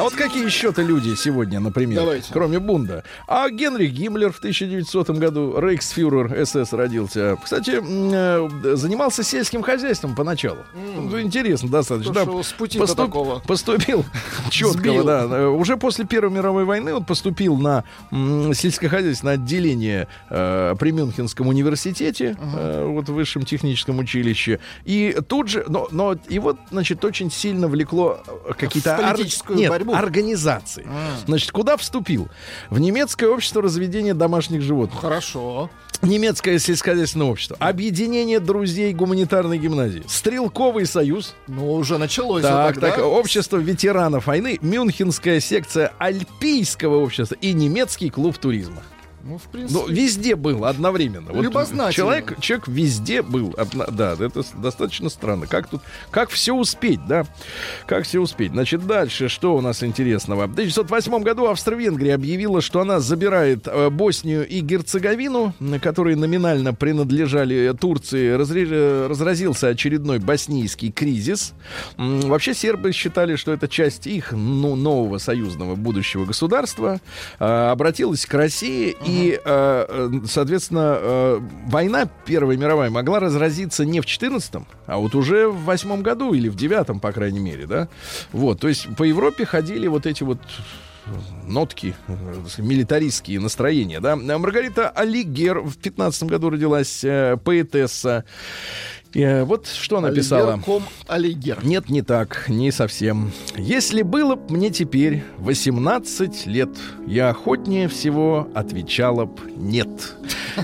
А 0.00 0.04
вот 0.04 0.14
какие 0.14 0.46
еще-то 0.46 0.80
люди 0.80 1.14
сегодня, 1.14 1.60
например, 1.60 2.00
Давайте. 2.00 2.32
кроме 2.32 2.58
Бунда? 2.58 3.02
А 3.28 3.50
Генрих 3.50 3.92
Гиммлер 3.92 4.32
в 4.32 4.38
1900 4.38 5.10
году, 5.10 5.60
рейхсфюрер 5.60 6.46
СС 6.46 6.72
родился. 6.72 7.36
Кстати, 7.42 7.78
э, 7.82 8.76
занимался 8.76 9.22
сельским 9.22 9.62
хозяйством 9.62 10.14
поначалу. 10.14 10.60
Ну, 10.74 11.20
Интересно 11.20 11.68
достаточно. 11.68 12.14
Да, 12.14 12.42
с 12.42 12.52
пути-то 12.52 12.94
такого? 12.94 13.40
Поступил 13.40 14.06
четкого, 14.50 15.04
да. 15.04 15.50
Уже 15.50 15.76
после 15.76 16.06
Первой 16.06 16.30
мировой 16.30 16.64
войны 16.64 16.94
он 16.94 17.04
поступил 17.04 17.58
на 17.58 17.84
сельскохозяйственное 18.10 19.34
отделение 19.34 20.08
э, 20.30 20.74
при 20.78 20.92
Мюнхенском 20.92 21.46
университете, 21.46 22.38
э, 22.40 22.86
вот 22.86 23.10
в 23.10 23.12
высшем 23.12 23.44
техническом 23.44 23.98
училище. 23.98 24.60
И 24.86 25.14
тут 25.28 25.48
же, 25.48 25.62
но, 25.68 25.88
но 25.90 26.16
его, 26.30 26.56
значит, 26.70 27.04
очень 27.04 27.30
сильно 27.30 27.68
влекло 27.68 28.22
э, 28.26 28.52
какие-то... 28.54 28.96
В 28.96 29.00
политическую 29.00 29.58
Нет, 29.58 29.68
борьбу. 29.68 29.89
Организации. 29.94 30.86
А. 30.88 31.16
Значит, 31.26 31.50
куда 31.50 31.76
вступил? 31.76 32.28
В 32.68 32.78
немецкое 32.78 33.30
общество 33.30 33.62
разведения 33.62 34.14
домашних 34.14 34.62
животных. 34.62 35.00
Хорошо. 35.00 35.70
Немецкое 36.02 36.58
сельскохозяйственное 36.58 37.26
общество. 37.26 37.56
Объединение 37.60 38.40
друзей 38.40 38.94
гуманитарной 38.94 39.58
гимназии. 39.58 40.02
Стрелковый 40.08 40.86
союз. 40.86 41.34
Ну, 41.46 41.74
уже 41.74 41.98
началось. 41.98 42.42
Так, 42.42 42.74
тогда. 42.74 42.90
так, 42.90 43.04
общество 43.04 43.58
ветеранов 43.58 44.26
войны, 44.26 44.58
Мюнхенская 44.62 45.40
секция 45.40 45.92
Альпийского 45.98 46.96
общества 46.96 47.36
и 47.40 47.52
немецкий 47.52 48.08
клуб 48.08 48.38
туризма. 48.38 48.82
Ну, 49.22 49.36
в 49.38 49.42
принципе. 49.44 49.80
Ну, 49.80 49.88
везде 49.88 50.34
был 50.34 50.64
одновременно. 50.64 51.32
Вот 51.32 51.44
человек, 51.92 52.40
человек 52.40 52.68
везде 52.68 53.22
был. 53.22 53.54
Да, 53.90 54.16
это 54.18 54.42
достаточно 54.56 55.10
странно. 55.10 55.46
Как 55.46 55.68
тут, 55.68 55.82
как 56.10 56.30
все 56.30 56.54
успеть, 56.54 57.00
да? 57.06 57.26
Как 57.86 58.04
все 58.04 58.20
успеть? 58.20 58.52
Значит, 58.52 58.86
дальше, 58.86 59.28
что 59.28 59.56
у 59.56 59.60
нас 59.60 59.82
интересного? 59.82 60.46
В 60.46 60.52
1908 60.52 61.22
году 61.22 61.46
Австро-Венгрия 61.46 62.14
объявила, 62.14 62.60
что 62.60 62.80
она 62.80 63.00
забирает 63.00 63.66
э, 63.66 63.90
Боснию 63.90 64.46
и 64.46 64.60
Герцеговину, 64.60 65.54
которые 65.82 66.16
номинально 66.16 66.72
принадлежали 66.72 67.74
Турции. 67.78 68.36
Разре- 68.36 68.68
э, 68.70 69.06
разразился 69.06 69.68
очередной 69.68 70.18
боснийский 70.18 70.90
кризис. 70.90 71.52
Вообще 71.98 72.54
сербы 72.54 72.92
считали, 72.92 73.36
что 73.36 73.52
это 73.52 73.68
часть 73.68 74.06
их 74.06 74.32
ну, 74.32 74.76
нового 74.76 75.18
союзного 75.18 75.74
будущего 75.74 76.24
государства. 76.24 77.00
Э, 77.38 77.70
обратилась 77.70 78.24
к 78.24 78.32
России 78.34 78.96
и, 79.10 79.32
э, 79.32 79.38
э, 79.44 80.10
соответственно, 80.26 80.98
э, 81.00 81.40
война 81.66 82.08
Первая 82.24 82.56
мировая 82.56 82.90
могла 82.90 83.20
разразиться 83.20 83.84
не 83.84 84.00
в 84.00 84.06
14-м, 84.06 84.66
а 84.86 84.98
вот 84.98 85.14
уже 85.14 85.48
в 85.48 85.64
восьмом 85.64 86.02
году 86.02 86.32
или 86.32 86.48
в 86.48 86.56
девятом, 86.56 87.00
по 87.00 87.12
крайней 87.12 87.40
мере, 87.40 87.66
да. 87.66 87.88
Вот, 88.32 88.60
то 88.60 88.68
есть 88.68 88.88
по 88.96 89.02
Европе 89.02 89.44
ходили 89.44 89.86
вот 89.86 90.06
эти 90.06 90.22
вот 90.22 90.38
нотки, 91.44 91.94
милитаристские 92.58 93.40
настроения, 93.40 94.00
да. 94.00 94.16
Маргарита 94.16 94.90
Алигер 94.90 95.60
в 95.60 95.76
15 95.78 96.24
году 96.24 96.50
родилась, 96.50 97.04
поэтесса. 97.44 98.24
Э, 99.14 99.44
вот 99.44 99.66
что 99.66 99.98
она 99.98 100.10
писала. 100.10 100.52
Альбер.ком 100.52 100.84
Алигер. 101.08 101.64
Нет, 101.64 101.88
не 101.88 102.02
так, 102.02 102.44
не 102.48 102.70
совсем. 102.70 103.32
Если 103.56 104.02
было 104.02 104.36
б 104.36 104.52
мне 104.52 104.70
теперь 104.70 105.24
18 105.38 106.46
лет, 106.46 106.70
я 107.06 107.30
охотнее 107.30 107.88
всего 107.88 108.48
отвечала 108.54 109.24
б 109.24 109.40
нет. 109.56 109.88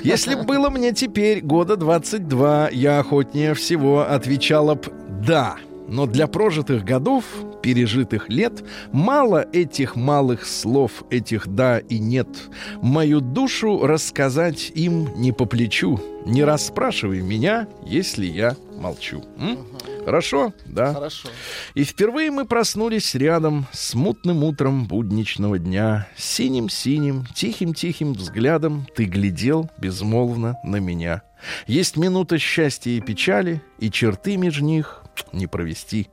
Если 0.03 0.35
б 0.35 0.45
было 0.45 0.71
мне 0.71 0.93
теперь 0.93 1.41
года 1.41 1.77
22, 1.77 2.71
я 2.71 3.01
охотнее 3.01 3.55
всего 3.55 4.09
отвечала 4.09 4.75
б 4.75 4.89
да. 5.27 5.57
Но 5.89 6.07
для 6.07 6.27
прожитых 6.27 6.85
годов, 6.85 7.25
пережитых 7.63 8.29
лет, 8.29 8.65
мало 8.93 9.47
этих 9.53 9.97
малых 9.97 10.47
слов, 10.47 11.05
этих 11.11 11.49
«да» 11.49 11.79
и 11.79 11.99
«нет». 11.99 12.29
Мою 12.83 13.21
душу 13.21 13.87
рассказать 13.87 14.71
им 14.75 15.09
не 15.17 15.33
по 15.33 15.47
плечу. 15.47 16.01
Не 16.25 16.45
расспрашивай 16.45 17.21
меня, 17.21 17.69
если 17.85 18.27
я 18.27 18.57
молчу. 18.77 19.25
М? 19.39 19.59
Хорошо? 20.05 20.53
Да. 20.67 20.93
Хорошо. 20.93 21.29
И 21.75 21.85
впервые 21.85 22.31
мы 22.31 22.45
проснулись 22.45 23.15
рядом 23.15 23.67
с 23.73 23.95
мутным 23.95 24.45
утром 24.45 24.87
будничного 24.87 25.59
дня. 25.59 26.09
Синим-синим, 26.17 27.27
тихим-тихим 27.35 28.13
взглядом 28.13 28.87
ты 28.95 29.05
глядел 29.05 29.71
безмолвно 29.79 30.57
на 30.63 30.77
меня. 30.77 31.23
Есть 31.67 31.97
минута 31.97 32.39
счастья 32.39 32.91
и 32.91 33.01
печали, 33.01 33.63
и 33.79 33.91
черты 33.91 34.37
меж 34.37 34.61
них 34.61 35.06
не 35.33 35.47
провести. 35.47 36.09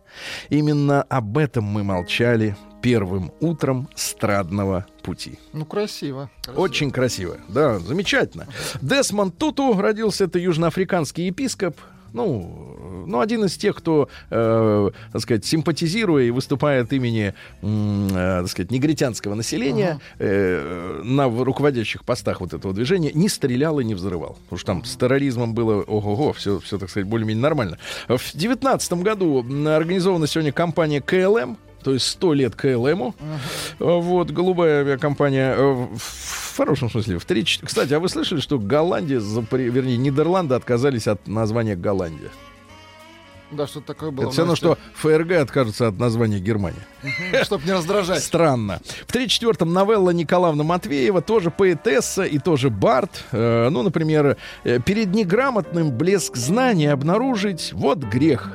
Именно 0.50 1.04
об 1.04 1.38
этом 1.38 1.64
мы 1.66 1.84
молчали 1.84 2.56
первым 2.82 3.32
утром 3.40 3.90
страдного 3.96 4.86
пути. 5.04 5.40
Ну, 5.54 5.66
красиво. 5.66 6.30
красиво. 6.42 6.62
Очень 6.62 6.92
красиво, 6.92 7.38
да, 7.48 7.80
замечательно. 7.80 8.48
Десмонд 8.82 9.38
Туту 9.38 9.80
родился, 9.80 10.26
это 10.26 10.38
южноафриканский 10.38 11.28
епископ, 11.28 11.78
ну, 12.14 13.06
ну, 13.08 13.20
один 13.20 13.46
из 13.46 13.58
тех, 13.58 13.76
кто, 13.76 14.08
э, 14.30 14.90
так 15.12 15.22
сказать, 15.22 15.46
симпатизируя 15.46 16.24
и 16.26 16.32
выступая 16.32 16.84
от 16.84 16.94
имени, 16.94 17.34
э, 17.62 18.40
так 18.42 18.48
сказать, 18.48 18.72
негритянского 18.72 19.36
населения 19.36 20.00
э, 20.20 21.02
на 21.04 21.26
руководящих 21.26 22.04
постах 22.04 22.42
вот 22.42 22.54
этого 22.54 22.74
движения, 22.74 23.12
не 23.14 23.30
стрелял 23.30 23.80
и 23.80 23.84
не 23.84 23.96
взрывал. 23.96 24.38
Потому 24.44 24.58
что 24.58 24.68
там 24.68 24.86
с 24.86 24.96
терроризмом 24.96 25.54
было, 25.54 25.82
ого-го, 25.82 26.34
все, 26.34 26.60
все, 26.60 26.78
так 26.78 26.90
сказать, 26.90 27.08
более-менее 27.08 27.42
нормально. 27.42 27.78
В 28.08 28.22
девятнадцатом 28.34 29.04
году 29.04 29.44
м, 29.44 29.68
организована 29.68 30.28
сегодня 30.28 30.52
компания 30.52 31.02
КЛМ, 31.02 31.58
то 31.84 31.94
есть 31.94 32.06
100 32.08 32.34
лет 32.34 32.56
КЛМу. 32.56 33.14
Вот, 33.80 34.32
голубая 34.32 34.82
авиакомпания, 34.82 35.54
э, 35.56 35.88
в 35.96 36.58
хорошем 36.58 36.90
смысле. 36.90 37.20
В 37.20 37.26
три, 37.26 37.44
чет- 37.46 37.66
Кстати, 37.66 37.94
а 37.94 38.00
вы 38.00 38.10
слышали, 38.10 38.40
что 38.40 38.58
Голландия, 38.60 39.20
запре- 39.20 39.70
вернее, 39.70 39.98
Нидерланды 39.98 40.56
отказались 40.56 41.08
от 41.08 41.28
названия 41.28 41.76
Голландия? 41.76 42.30
Да, 43.52 43.68
что 43.68 43.82
такое 43.82 44.10
было. 44.10 44.24
Это 44.26 44.32
все 44.32 44.42
равно, 44.42 44.56
что 44.56 44.80
ФРГ 44.96 45.34
откажется 45.34 45.88
от 45.88 46.00
названия 46.00 46.40
Германия. 46.40 46.88
Чтобы 47.44 47.64
не 47.66 47.74
раздражать. 47.74 48.24
Странно. 48.24 48.80
В 49.06 49.14
34-м 49.14 49.72
новелла 49.72 50.10
Николаевна 50.10 50.64
Матвеева, 50.64 51.22
тоже 51.22 51.52
поэтесса 51.52 52.24
и 52.24 52.40
тоже 52.40 52.72
бард. 52.72 53.24
Э, 53.32 53.70
ну, 53.70 53.84
например, 53.84 54.38
э, 54.64 54.80
перед 54.80 55.14
неграмотным 55.14 55.92
блеск 55.92 56.36
знания 56.36 56.92
обнаружить, 56.92 57.74
вот 57.74 58.00
грех. 58.00 58.52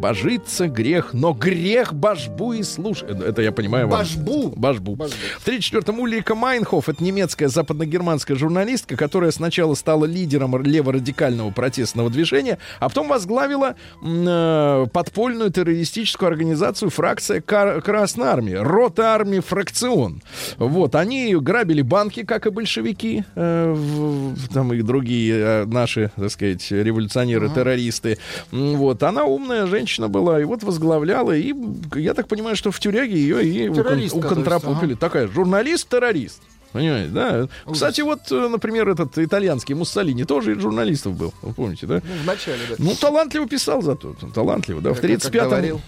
Божиться 0.00 0.68
грех, 0.68 1.14
но 1.14 1.32
грех 1.32 1.94
божбу 1.94 2.52
и 2.52 2.62
слушай. 2.62 3.08
Это 3.08 3.40
я 3.40 3.50
понимаю 3.50 3.88
вам. 3.88 3.98
Божбу. 4.00 4.52
Божбу. 4.54 4.94
Божбу. 4.94 5.16
В 5.40 5.48
34-м 5.48 5.98
Ульрика 6.00 6.34
Майнхоф, 6.34 6.88
это 6.90 7.02
немецкая 7.02 7.48
западногерманская 7.48 8.36
журналистка, 8.36 8.94
которая 8.96 9.30
сначала 9.30 9.74
стала 9.74 10.04
лидером 10.04 10.60
леворадикального 10.62 11.50
протестного 11.50 12.10
движения, 12.10 12.58
а 12.78 12.88
потом 12.90 13.08
возглавила 13.08 13.74
э, 14.04 14.86
подпольную 14.92 15.50
террористическую 15.50 16.28
организацию 16.28 16.90
фракция 16.90 17.40
Кар- 17.40 17.80
Красной 17.80 18.26
Армии, 18.28 18.54
Рота 18.54 19.14
Армии 19.14 19.40
Фракцион. 19.40 20.22
Вот, 20.58 20.94
они 20.94 21.34
грабили 21.36 21.80
банки, 21.82 22.22
как 22.22 22.46
и 22.46 22.50
большевики, 22.50 23.24
э, 23.34 23.72
в- 23.74 24.34
в- 24.34 24.48
там 24.52 24.74
и 24.74 24.82
другие 24.82 25.34
э, 25.36 25.64
наши, 25.64 26.10
так 26.16 26.30
сказать, 26.30 26.70
революционеры-террористы. 26.70 28.18
Вот, 28.52 29.02
она 29.02 29.24
умная 29.24 29.66
женщина 29.66 29.85
была, 30.08 30.40
и 30.40 30.44
вот 30.44 30.62
возглавляла, 30.62 31.32
и 31.36 31.54
я 31.94 32.14
так 32.14 32.28
понимаю, 32.28 32.56
что 32.56 32.70
в 32.70 32.78
тюряге 32.80 33.16
ее 33.16 33.44
и 33.44 33.68
уконтропупили. 33.68 34.94
Такая 34.94 35.28
журналист-террорист. 35.28 36.42
Понимаете, 36.72 37.10
да? 37.10 37.48
Кстати, 37.72 38.02
вот, 38.02 38.20
э, 38.30 38.48
например, 38.48 38.88
этот 38.88 39.16
итальянский 39.16 39.74
Муссолини 39.74 40.24
тоже 40.24 40.54
из 40.54 40.60
журналистов 40.60 41.16
был. 41.16 41.32
Вы 41.40 41.54
помните, 41.54 41.86
да? 41.86 42.02
Ну, 42.04 42.22
вначале, 42.24 42.58
да. 42.68 42.74
Ну, 42.78 42.94
талантливо 42.94 43.48
писал 43.48 43.80
зато. 43.80 44.14
Талантливо, 44.34 44.82
да. 44.82 44.92
В 44.92 45.00
Как- 45.00 45.10
как 45.10 45.32
35-м... 45.32 45.80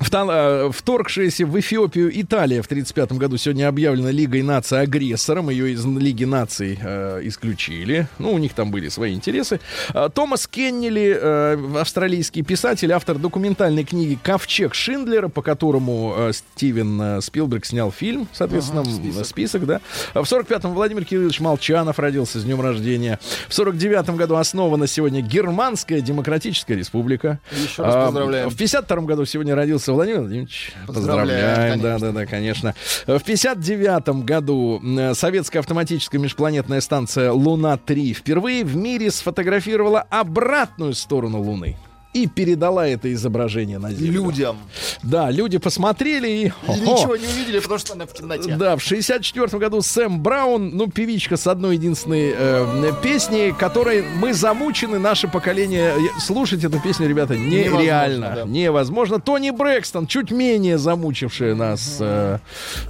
э, 0.00 0.70
Вторгшаяся 0.72 1.46
в 1.46 1.58
Эфиопию 1.58 2.10
Италия 2.20 2.62
в 2.62 2.66
1935 2.66 3.12
году 3.18 3.36
сегодня 3.36 3.68
объявлена 3.68 4.10
Лигой 4.10 4.42
наций 4.42 4.80
агрессором. 4.80 5.50
Ее 5.50 5.72
из 5.72 5.84
Лиги 5.84 6.24
наций 6.24 6.78
э, 6.80 7.20
исключили. 7.24 8.06
Ну, 8.18 8.32
у 8.32 8.38
них 8.38 8.52
там 8.54 8.70
были 8.70 8.88
свои 8.88 9.14
интересы. 9.14 9.60
А, 9.90 10.08
Томас 10.08 10.46
Кеннели, 10.46 11.16
э, 11.20 11.78
австралийский 11.80 12.42
писатель, 12.42 12.92
автор 12.92 13.18
документальной 13.18 13.84
книги 13.84 14.18
«Ковчег 14.22 14.74
Шиндлера», 14.74 15.28
по 15.28 15.42
которому 15.42 16.14
э, 16.16 16.32
Стивен 16.32 17.00
э, 17.00 17.20
Спилберг 17.20 17.64
снял 17.66 17.90
фильм, 17.90 18.28
соответственно, 18.32 18.80
м, 18.80 19.24
список. 19.24 19.66
да. 19.66 19.80
А 20.14 20.22
В 20.22 20.26
45-м 20.30 20.74
Владимир 20.74 21.04
Кириллович 21.04 21.40
Молчанов 21.40 21.98
родился 21.98 22.38
с 22.40 22.44
днем 22.44 22.60
рождения. 22.60 23.18
В 23.48 23.58
49-м 23.58 24.16
году 24.16 24.36
основана 24.36 24.86
сегодня 24.86 25.20
Германская 25.20 26.00
Демократическая 26.00 26.74
Республика. 26.76 27.40
Еще 27.52 27.82
раз 27.82 27.94
А, 27.94 28.06
поздравляем. 28.06 28.48
В 28.50 28.56
52 28.56 28.96
году 29.02 29.24
сегодня 29.24 29.54
родился 29.54 29.81
Владимир 29.90 30.20
Владимирович. 30.20 30.72
Поздравляем, 30.86 31.80
Да, 31.80 31.98
да, 31.98 32.12
да, 32.12 32.26
конечно. 32.26 32.74
В 33.06 33.20
59 33.20 34.24
году 34.24 34.80
э, 34.82 35.14
советская 35.14 35.60
автоматическая 35.60 36.20
межпланетная 36.20 36.80
станция 36.80 37.32
Луна-3 37.32 38.12
впервые 38.12 38.64
в 38.64 38.76
мире 38.76 39.10
сфотографировала 39.10 40.00
обратную 40.00 40.94
сторону 40.94 41.40
Луны. 41.40 41.76
И 42.12 42.26
передала 42.26 42.86
это 42.86 43.10
изображение 43.12 43.78
на 43.78 43.90
Землю. 43.92 44.24
Людям. 44.24 44.58
Да, 45.02 45.30
люди 45.30 45.56
посмотрели 45.56 46.28
и... 46.28 46.44
И 46.46 46.80
ничего 46.80 47.16
не 47.16 47.26
увидели, 47.26 47.58
потому 47.58 47.78
что 47.78 47.94
она 47.94 48.04
в 48.04 48.12
темноте. 48.12 48.54
Да, 48.56 48.76
в 48.76 48.82
64 48.82 49.46
году 49.58 49.80
Сэм 49.80 50.20
Браун, 50.22 50.76
ну, 50.76 50.88
певичка 50.90 51.38
с 51.38 51.46
одной 51.46 51.76
единственной 51.76 52.34
э, 52.36 52.92
песней, 53.02 53.52
которой 53.52 54.02
мы 54.02 54.34
замучены, 54.34 54.98
наше 54.98 55.26
поколение. 55.26 55.94
э, 55.96 56.20
Слушать 56.20 56.64
эту 56.64 56.78
песню, 56.80 57.08
ребята, 57.08 57.34
нереально. 57.34 58.24
Невозможно, 58.26 58.34
да. 58.34 58.44
Невозможно. 58.44 59.20
Тони 59.20 59.50
Брэкстон, 59.50 60.06
чуть 60.06 60.30
менее 60.30 60.76
замучившая 60.76 61.54
нас. 61.54 61.96
э, 62.00 62.38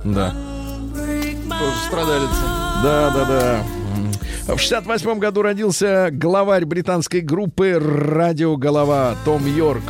да. 0.04 0.34
Тоже 0.94 1.76
страдалица. 1.86 2.42
Да, 2.82 3.10
да, 3.14 3.24
да. 3.24 3.62
В 4.46 4.58
68 4.58 5.18
году 5.18 5.42
родился 5.42 6.08
главарь 6.10 6.64
британской 6.64 7.20
группы 7.20 7.78
«Радио 7.78 8.56
Голова» 8.56 9.14
Том 9.24 9.46
Йорк. 9.46 9.84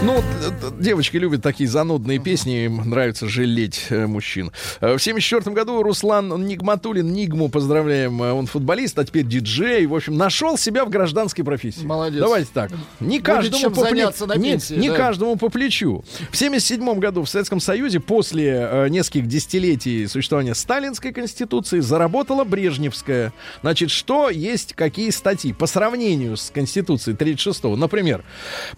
Ну, 0.00 0.22
д- 0.22 0.70
девочки 0.84 1.16
любят 1.16 1.42
такие 1.42 1.68
занудные 1.68 2.20
песни, 2.20 2.66
им 2.66 2.88
нравится 2.88 3.26
жалеть 3.28 3.86
э, 3.90 4.06
мужчин. 4.06 4.52
Э, 4.80 4.94
В 4.96 5.02
74 5.02 5.52
году 5.52 5.82
Руслан 5.82 6.46
Нигматулин, 6.46 7.12
Нигму, 7.12 7.48
поздравляем, 7.48 8.22
э, 8.22 8.30
он 8.32 8.46
футболист, 8.46 8.96
а 9.00 9.04
теперь 9.04 9.24
диджей. 9.26 9.86
В 9.86 9.94
общем, 9.96 10.16
нашел 10.16 10.56
себя 10.56 10.84
в 10.84 10.88
гражданской 10.88 11.44
профессии. 11.44 11.84
Молодец. 11.84 12.20
Давайте 12.20 12.48
так. 12.54 12.70
Не 13.00 13.18
каждому 13.18 13.70
по 13.70 13.80
пле- 13.88 14.26
на 14.26 14.34
не- 14.36 14.50
пенсии, 14.52 14.74
не 14.74 14.88
да. 14.88 14.94
каждому 14.96 15.34
по 15.34 15.48
плечу. 15.48 16.04
В 16.30 16.36
77 16.36 17.00
году 17.00 17.24
в 17.24 17.28
Советском 17.28 17.58
Союзе 17.58 17.98
после 17.98 18.68
э, 18.70 18.88
нескольких 18.90 19.26
десятилетий 19.26 20.06
существования 20.06 20.54
Сталинской 20.54 21.12
Конституции 21.12 21.80
заработала 21.80 22.44
Брежневская. 22.44 23.32
Значит, 23.62 23.90
что 23.90 24.30
есть, 24.30 24.74
какие 24.74 25.10
статьи 25.10 25.52
по 25.52 25.66
сравнению 25.66 26.36
с 26.36 26.50
Конституцией 26.54 27.16
36-го? 27.16 27.74
Например, 27.74 28.22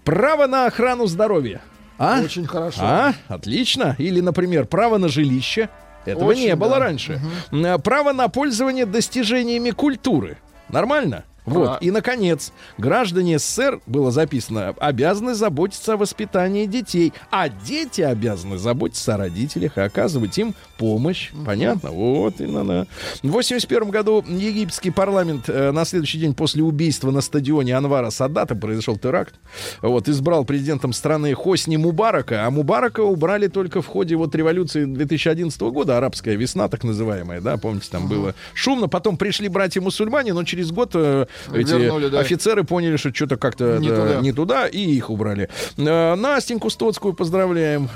право 0.03 0.47
на 0.47 0.65
охрану 0.65 1.10
здоровья. 1.11 1.61
А? 1.99 2.21
Очень 2.21 2.47
хорошо. 2.47 2.81
А, 2.83 3.13
отлично. 3.27 3.95
Или, 3.99 4.21
например, 4.21 4.65
право 4.65 4.97
на 4.97 5.07
жилище. 5.07 5.69
Этого 6.05 6.29
Очень, 6.31 6.45
не 6.45 6.55
было 6.55 6.71
да. 6.71 6.79
раньше. 6.79 7.21
М, 7.51 7.79
Право 7.81 8.11
на 8.11 8.27
пользование 8.27 8.87
достижениями 8.87 9.69
культуры. 9.69 10.37
Нормально? 10.67 11.25
Вот. 11.53 11.81
И, 11.81 11.91
наконец, 11.91 12.51
граждане 12.77 13.39
СССР, 13.39 13.81
было 13.85 14.11
записано, 14.11 14.69
обязаны 14.79 15.33
заботиться 15.33 15.93
о 15.93 15.97
воспитании 15.97 16.65
детей, 16.65 17.13
а 17.29 17.49
дети 17.49 18.01
обязаны 18.01 18.57
заботиться 18.57 19.15
о 19.15 19.17
родителях 19.17 19.77
и 19.77 19.81
оказывать 19.81 20.37
им 20.37 20.55
помощь. 20.77 21.31
Понятно? 21.45 21.91
Вот 21.91 22.39
и 22.41 22.47
на 22.47 22.87
В 23.21 23.29
81 23.29 23.89
году 23.89 24.23
египетский 24.27 24.91
парламент 24.91 25.49
э, 25.49 25.71
на 25.71 25.85
следующий 25.85 26.19
день 26.19 26.33
после 26.33 26.63
убийства 26.63 27.11
на 27.11 27.21
стадионе 27.21 27.75
Анвара 27.75 28.09
Садата 28.09 28.55
произошел 28.55 28.97
теракт. 28.97 29.35
Вот, 29.81 30.07
избрал 30.07 30.45
президентом 30.45 30.93
страны 30.93 31.33
Хосни 31.33 31.77
Мубарака, 31.77 32.45
а 32.45 32.49
Мубарака 32.49 33.01
убрали 33.01 33.47
только 33.47 33.81
в 33.81 33.87
ходе 33.87 34.15
вот 34.15 34.33
революции 34.35 34.85
2011 34.85 35.59
года, 35.61 35.97
арабская 35.97 36.35
весна 36.35 36.67
так 36.67 36.83
называемая, 36.83 37.41
да, 37.41 37.57
помните, 37.57 37.87
там 37.91 38.07
было 38.07 38.33
шумно. 38.53 38.87
Потом 38.87 39.17
пришли 39.17 39.47
братья-мусульмане, 39.47 40.33
но 40.33 40.43
через 40.43 40.71
год 40.71 40.91
э, 40.93 41.25
эти 41.53 41.71
Вернули, 41.71 42.07
да. 42.09 42.19
офицеры 42.19 42.63
поняли, 42.63 42.97
что 42.97 43.13
что-то 43.13 43.37
как-то 43.37 43.77
Не 43.79 43.89
да, 43.89 43.95
туда. 43.95 44.21
не 44.21 44.31
туда, 44.31 44.67
и 44.67 44.79
их 44.79 45.09
убрали. 45.09 45.49
Э, 45.77 46.15
Настеньку 46.15 46.69
Стоцкую 46.69 47.13
поздравляем. 47.13 47.89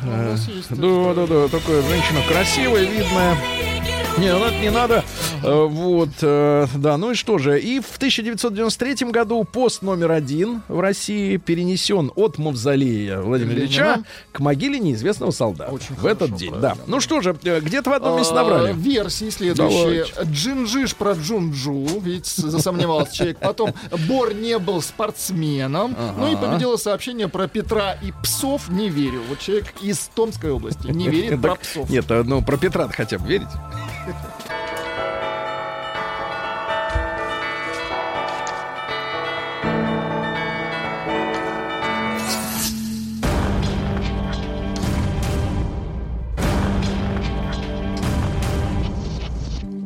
Да, 0.70 1.14
да, 1.14 1.28
да, 1.28 1.48
такая 1.48 1.82
женщина 1.82 2.20
красивая, 2.28 2.84
видная. 2.84 3.38
Не, 4.18 4.32
ну 4.34 4.50
не 4.62 4.72
надо. 4.72 5.04
Э, 5.44 5.66
Вот, 5.66 6.10
э, 6.22 6.68
да, 6.76 6.98
ну 6.98 7.12
и 7.12 7.16
что 7.16 7.38
же. 7.38 7.60
И 7.60 7.82
в 7.82 7.98
1993 7.98 9.12
году 9.12 9.44
пост 9.44 9.82
номер 9.82 10.12
один 10.12 10.62
в 10.70 10.80
России 10.80 11.36
перенесен 11.36 12.12
от 12.16 12.38
мавзолея 12.38 13.20
Владимира. 13.20 13.60
Ильича 13.60 14.04
к 14.32 14.40
могиле 14.40 14.80
неизвестного 14.80 15.32
солдата. 15.32 15.72
Очень 15.72 15.96
в 15.96 16.06
этот 16.06 16.34
день, 16.36 16.52
правильно. 16.52 16.76
да. 16.76 16.82
Ну 16.88 17.02
что 17.02 17.20
же, 17.20 17.36
э, 17.44 17.60
где-то 17.60 17.90
в 17.90 17.94
одном 17.94 18.18
месте 18.18 18.34
А, 18.34 18.38
набрали. 18.38 18.74
Версии 18.74 19.30
следующие. 19.30 20.06
Джинджиш 20.24 20.96
про 20.96 21.12
Джунджу, 21.12 21.86
ведь 22.00 22.28
засомневался 22.28 23.14
человек. 23.14 23.40
Потом 23.40 23.74
Бор 24.08 24.34
не 24.34 24.58
был 24.60 24.82
спортсменом. 24.82 25.94
Ну 26.18 26.32
и 26.32 26.36
победило 26.38 26.78
сообщение 26.78 27.28
про 27.28 27.48
Петра 27.50 27.94
и 28.02 28.14
псов. 28.24 28.70
Не 28.70 28.90
верю. 28.90 29.22
Вот 29.28 29.40
человек 29.40 29.66
из 29.82 30.10
Томской 30.16 30.52
области 30.52 30.88
не 30.88 31.10
верит 31.10 31.42
про 31.42 31.56
псов. 31.56 31.90
Нет, 31.90 32.06
ну 32.10 32.42
про 32.42 32.56
Петра 32.58 32.88
хотя 32.88 33.20
бы 33.20 33.28
верите? 33.28 33.52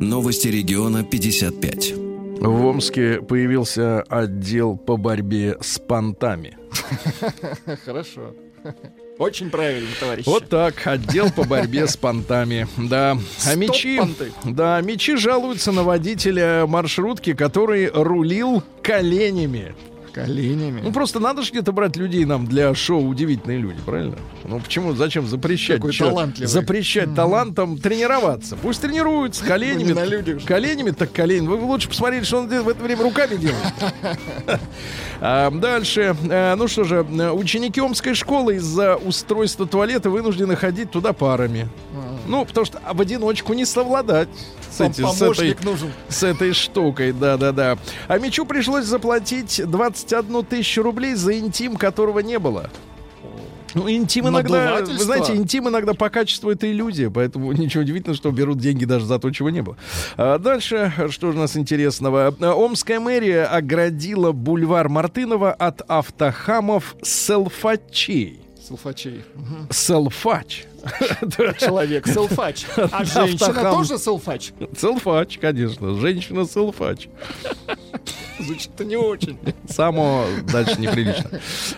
Новости 0.00 0.48
региона 0.48 1.04
55. 1.04 1.92
В 2.40 2.64
Омске 2.64 3.20
появился 3.20 4.00
отдел 4.08 4.78
по 4.78 4.96
борьбе 4.96 5.58
с 5.60 5.78
понтами. 5.78 6.56
Хорошо. 7.84 8.34
Очень 9.18 9.50
правильно, 9.50 9.90
товарищ. 10.00 10.24
Вот 10.24 10.48
так, 10.48 10.86
отдел 10.86 11.30
по 11.30 11.44
борьбе 11.44 11.86
с 11.86 11.98
понтами. 11.98 12.66
Да. 12.78 13.18
А 13.46 13.54
мечи, 13.54 14.00
да, 14.44 14.80
мечи 14.80 15.16
жалуются 15.16 15.70
на 15.70 15.82
водителя 15.82 16.64
маршрутки, 16.66 17.34
который 17.34 17.90
рулил 17.90 18.62
коленями. 18.82 19.74
Коленями. 20.12 20.80
Ну 20.82 20.92
просто 20.92 21.20
надо 21.20 21.42
же 21.42 21.50
где-то 21.50 21.72
брать 21.72 21.96
людей 21.96 22.24
нам 22.24 22.46
для 22.46 22.74
шоу 22.74 23.06
«Удивительные 23.06 23.58
люди», 23.58 23.78
правильно? 23.84 24.16
Ну 24.44 24.60
почему, 24.60 24.94
зачем 24.94 25.26
запрещать? 25.26 25.76
Какой 25.76 25.92
талантливый. 25.96 26.48
Запрещать 26.48 27.14
талантам 27.14 27.78
тренироваться. 27.78 28.56
Пусть 28.56 28.80
тренируются 28.82 29.44
коленями. 29.44 29.82
не 29.88 29.92
на 29.92 30.04
людях. 30.04 30.44
Коленями 30.44 30.90
так 30.90 31.12
колени. 31.12 31.46
Вы 31.46 31.56
лучше 31.56 31.88
посмотрите, 31.88 32.24
что 32.24 32.38
он 32.38 32.48
в 32.48 32.68
это 32.68 32.82
время 32.82 33.02
руками 33.02 33.36
делает. 33.36 33.64
А, 35.22 35.50
Дальше. 35.50 36.16
Э, 36.30 36.54
Ну 36.56 36.66
что 36.66 36.84
же, 36.84 37.06
э, 37.10 37.30
ученики 37.30 37.78
Омской 37.80 38.14
школы 38.14 38.56
из-за 38.56 38.96
устройства 38.96 39.66
туалета 39.66 40.08
вынуждены 40.08 40.56
ходить 40.56 40.90
туда 40.90 41.12
парами. 41.12 41.68
Ну, 42.30 42.44
потому 42.44 42.64
что 42.64 42.80
в 42.92 43.00
одиночку 43.00 43.52
не 43.54 43.64
совладать 43.64 44.28
с, 44.70 44.80
эти- 44.80 45.02
с 45.02 45.20
этой, 45.20 45.56
нужен. 45.64 45.90
с 46.08 46.22
этой 46.22 46.52
штукой, 46.52 47.12
да-да-да. 47.12 47.76
А 48.08 48.18
Мичу 48.18 48.46
пришлось 48.46 48.84
заплатить 48.84 49.60
21 49.64 50.44
тысячу 50.44 50.82
рублей 50.82 51.14
за 51.14 51.38
интим, 51.38 51.76
которого 51.76 52.20
не 52.20 52.38
было. 52.38 52.70
Ну, 53.74 53.88
интим 53.88 54.26
иногда, 54.28 54.80
вы 54.82 54.98
знаете, 54.98 55.36
интим 55.36 55.68
иногда 55.68 55.94
по 55.94 56.08
качеству 56.10 56.50
это 56.50 56.70
иллюзия, 56.70 57.08
поэтому 57.10 57.52
ничего 57.52 57.82
удивительного, 57.82 58.16
что 58.16 58.30
берут 58.32 58.58
деньги 58.58 58.84
даже 58.84 59.06
за 59.06 59.18
то, 59.20 59.30
чего 59.30 59.50
не 59.50 59.62
было. 59.62 59.76
А 60.16 60.38
дальше, 60.38 60.92
что 61.10 61.30
же 61.30 61.38
у 61.38 61.40
нас 61.40 61.56
интересного? 61.56 62.34
Омская 62.40 62.98
мэрия 62.98 63.44
оградила 63.44 64.32
бульвар 64.32 64.88
Мартынова 64.88 65.52
от 65.52 65.82
автохамов 65.88 66.96
селфачей. 67.02 68.40
Селфачей. 68.66 69.24
Мгм. 69.34 69.68
Селфач. 69.70 70.64
Человек 71.60 72.06
селфач. 72.06 72.64
А 72.76 73.04
женщина 73.04 73.70
тоже 73.70 73.98
селфач. 73.98 74.52
Селфач, 74.76 75.38
конечно. 75.38 75.94
Женщина 75.94 76.44
селфач. 76.46 77.08
Звучит-то 78.38 78.84
не 78.84 78.96
очень. 78.96 79.38
Само 79.68 80.24
дальше 80.50 80.80
неприлично. 80.80 81.30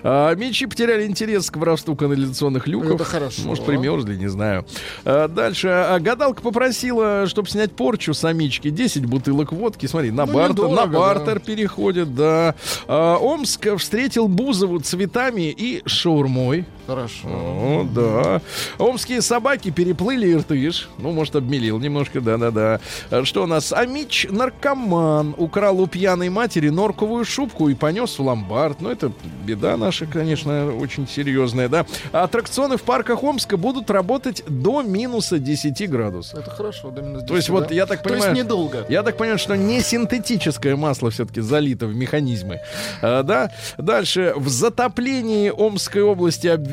А, 0.02 0.34
Мечи 0.34 0.66
потеряли 0.66 1.06
интерес 1.06 1.50
к 1.50 1.56
воровству 1.56 1.96
канализационных 1.96 2.68
люков. 2.68 2.92
Это 2.92 3.04
хорошо. 3.04 3.42
Может, 3.42 3.64
примерзли, 3.64 4.14
не 4.16 4.28
знаю. 4.28 4.64
А, 5.04 5.26
Дальше. 5.28 5.68
А, 5.68 5.98
Гадалка 5.98 6.40
попросила, 6.40 7.26
чтобы 7.26 7.48
снять 7.48 7.72
порчу 7.72 8.14
самички, 8.14 8.70
10 8.70 9.06
бутылок 9.06 9.52
водки. 9.52 9.86
Смотри, 9.86 10.10
на, 10.12 10.24
Ну, 10.24 10.32
бартер, 10.34 10.68
на 10.68 10.86
бартер 10.86 11.40
переходит, 11.40 12.14
да. 12.14 12.54
А, 12.86 13.16
Омск 13.16 13.76
встретил 13.78 14.28
Бузову 14.28 14.78
цветами 14.78 15.50
и 15.50 15.82
шаурмой. 15.86 16.64
Хорошо. 16.86 17.28
О, 17.28 17.86
да. 17.94 18.40
Омские 18.78 19.22
собаки 19.22 19.70
переплыли 19.70 20.32
Иртыш. 20.32 20.88
Ну, 20.98 21.12
может, 21.12 21.36
обмелил 21.36 21.78
немножко, 21.78 22.20
да-да-да. 22.20 22.80
Что 23.24 23.44
у 23.44 23.46
нас? 23.46 23.72
Амич 23.72 24.26
наркоман 24.28 25.34
украл 25.38 25.80
у 25.80 25.86
пьяной 25.86 26.28
матери 26.28 26.70
норковую 26.70 27.24
шубку 27.24 27.68
и 27.68 27.74
понес 27.74 28.18
в 28.18 28.22
ломбард. 28.22 28.80
Ну, 28.80 28.90
это 28.90 29.12
беда 29.44 29.76
наша, 29.76 30.06
конечно, 30.06 30.74
очень 30.74 31.06
серьезная, 31.06 31.68
да. 31.68 31.86
Аттракционы 32.10 32.76
в 32.76 32.82
парках 32.82 33.22
Омска 33.22 33.56
будут 33.56 33.88
работать 33.90 34.42
до 34.48 34.82
минуса 34.82 35.38
10 35.38 35.88
градусов. 35.88 36.40
Это 36.40 36.50
хорошо, 36.50 36.90
до 36.90 37.02
минус 37.02 37.22
10, 37.22 37.28
То 37.28 37.36
есть, 37.36 37.48
вот, 37.48 37.68
да? 37.68 37.74
я 37.74 37.86
так 37.86 38.02
То 38.02 38.08
понимаю... 38.08 38.32
есть 38.32 38.44
недолго. 38.44 38.86
Я 38.88 39.04
так 39.04 39.16
понимаю, 39.16 39.38
что 39.38 39.56
не 39.56 39.80
синтетическое 39.80 40.74
масло 40.74 41.10
все-таки 41.10 41.40
залито 41.40 41.86
в 41.86 41.94
механизмы. 41.94 42.60
А, 43.00 43.22
да? 43.22 43.52
Дальше. 43.78 44.32
В 44.36 44.48
затоплении 44.48 45.50
Омской 45.50 46.02
области 46.02 46.48
обвинили 46.48 46.71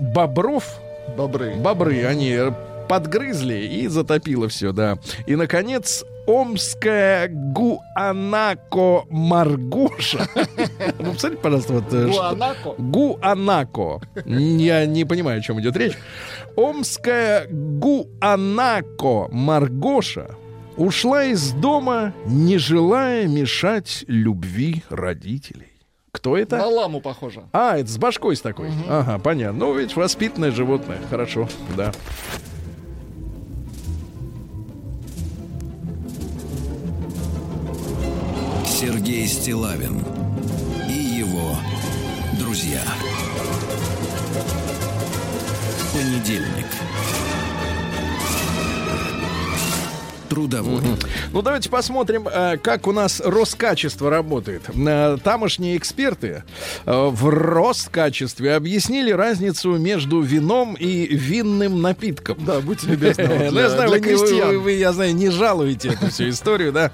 бобров. 0.00 0.80
Бобры. 1.16 1.54
Бобры, 1.56 2.04
они 2.04 2.38
подгрызли 2.88 3.54
и 3.54 3.86
затопило 3.88 4.48
все, 4.48 4.72
да. 4.72 4.98
И, 5.26 5.34
наконец, 5.36 6.04
Омская 6.26 7.28
Гуанако 7.28 9.04
Маргоша. 9.10 10.28
Ну, 10.98 11.12
посмотрите, 11.12 11.42
пожалуйста, 11.42 11.72
вот... 11.72 11.92
э, 11.92 12.08
Гуанако. 12.08 12.74
Гуанако. 12.78 14.00
Я 14.26 14.86
не 14.86 15.04
понимаю, 15.04 15.38
о 15.38 15.42
чем 15.42 15.60
идет 15.60 15.76
речь. 15.76 15.96
Омская 16.56 17.46
Гуанако 17.50 19.28
Маргоша 19.32 20.36
ушла 20.76 21.24
из 21.24 21.52
дома, 21.52 22.14
не 22.26 22.58
желая 22.58 23.26
мешать 23.26 24.04
любви 24.06 24.82
родителей. 24.90 25.71
Кто 26.12 26.36
это? 26.36 26.58
На 26.58 26.66
ламу 26.66 27.00
похоже. 27.00 27.44
А, 27.52 27.78
это 27.78 27.90
с 27.90 27.96
башкой 27.96 28.36
с 28.36 28.42
такой. 28.42 28.70
Ага, 28.86 29.18
понятно. 29.18 29.58
Ну, 29.58 29.74
ведь 29.74 29.96
воспитанное 29.96 30.50
животное. 30.50 30.98
Хорошо, 31.08 31.48
да. 31.74 31.90
Сергей 38.66 39.26
Стилавин 39.26 40.04
и 40.86 40.92
его 40.92 41.56
друзья. 42.38 42.82
Понедельник. 45.94 46.66
Трудовой. 50.32 50.80
Ну, 51.30 51.42
давайте 51.42 51.68
посмотрим, 51.68 52.26
э, 52.26 52.56
как 52.56 52.86
у 52.86 52.92
нас 52.92 53.20
Роскачество 53.22 54.08
работает. 54.08 54.62
Э, 54.74 55.18
Тамошние 55.22 55.76
эксперты 55.76 56.42
э, 56.86 57.08
в 57.10 57.28
Роскачестве 57.28 58.54
объяснили 58.54 59.10
разницу 59.10 59.76
между 59.76 60.22
вином 60.22 60.72
и 60.72 61.06
винным 61.06 61.82
напитком. 61.82 62.38
Да, 62.46 62.60
будьте 62.60 62.86
любезны. 62.86 63.22
Ну, 63.52 63.58
я 63.58 63.68
знаю, 63.68 64.62
вы, 64.62 64.72
я 64.72 64.94
знаю, 64.94 65.14
не 65.14 65.28
жалуете 65.28 65.90
эту 65.90 66.08
всю 66.08 66.30
историю, 66.30 66.72
да. 66.72 66.92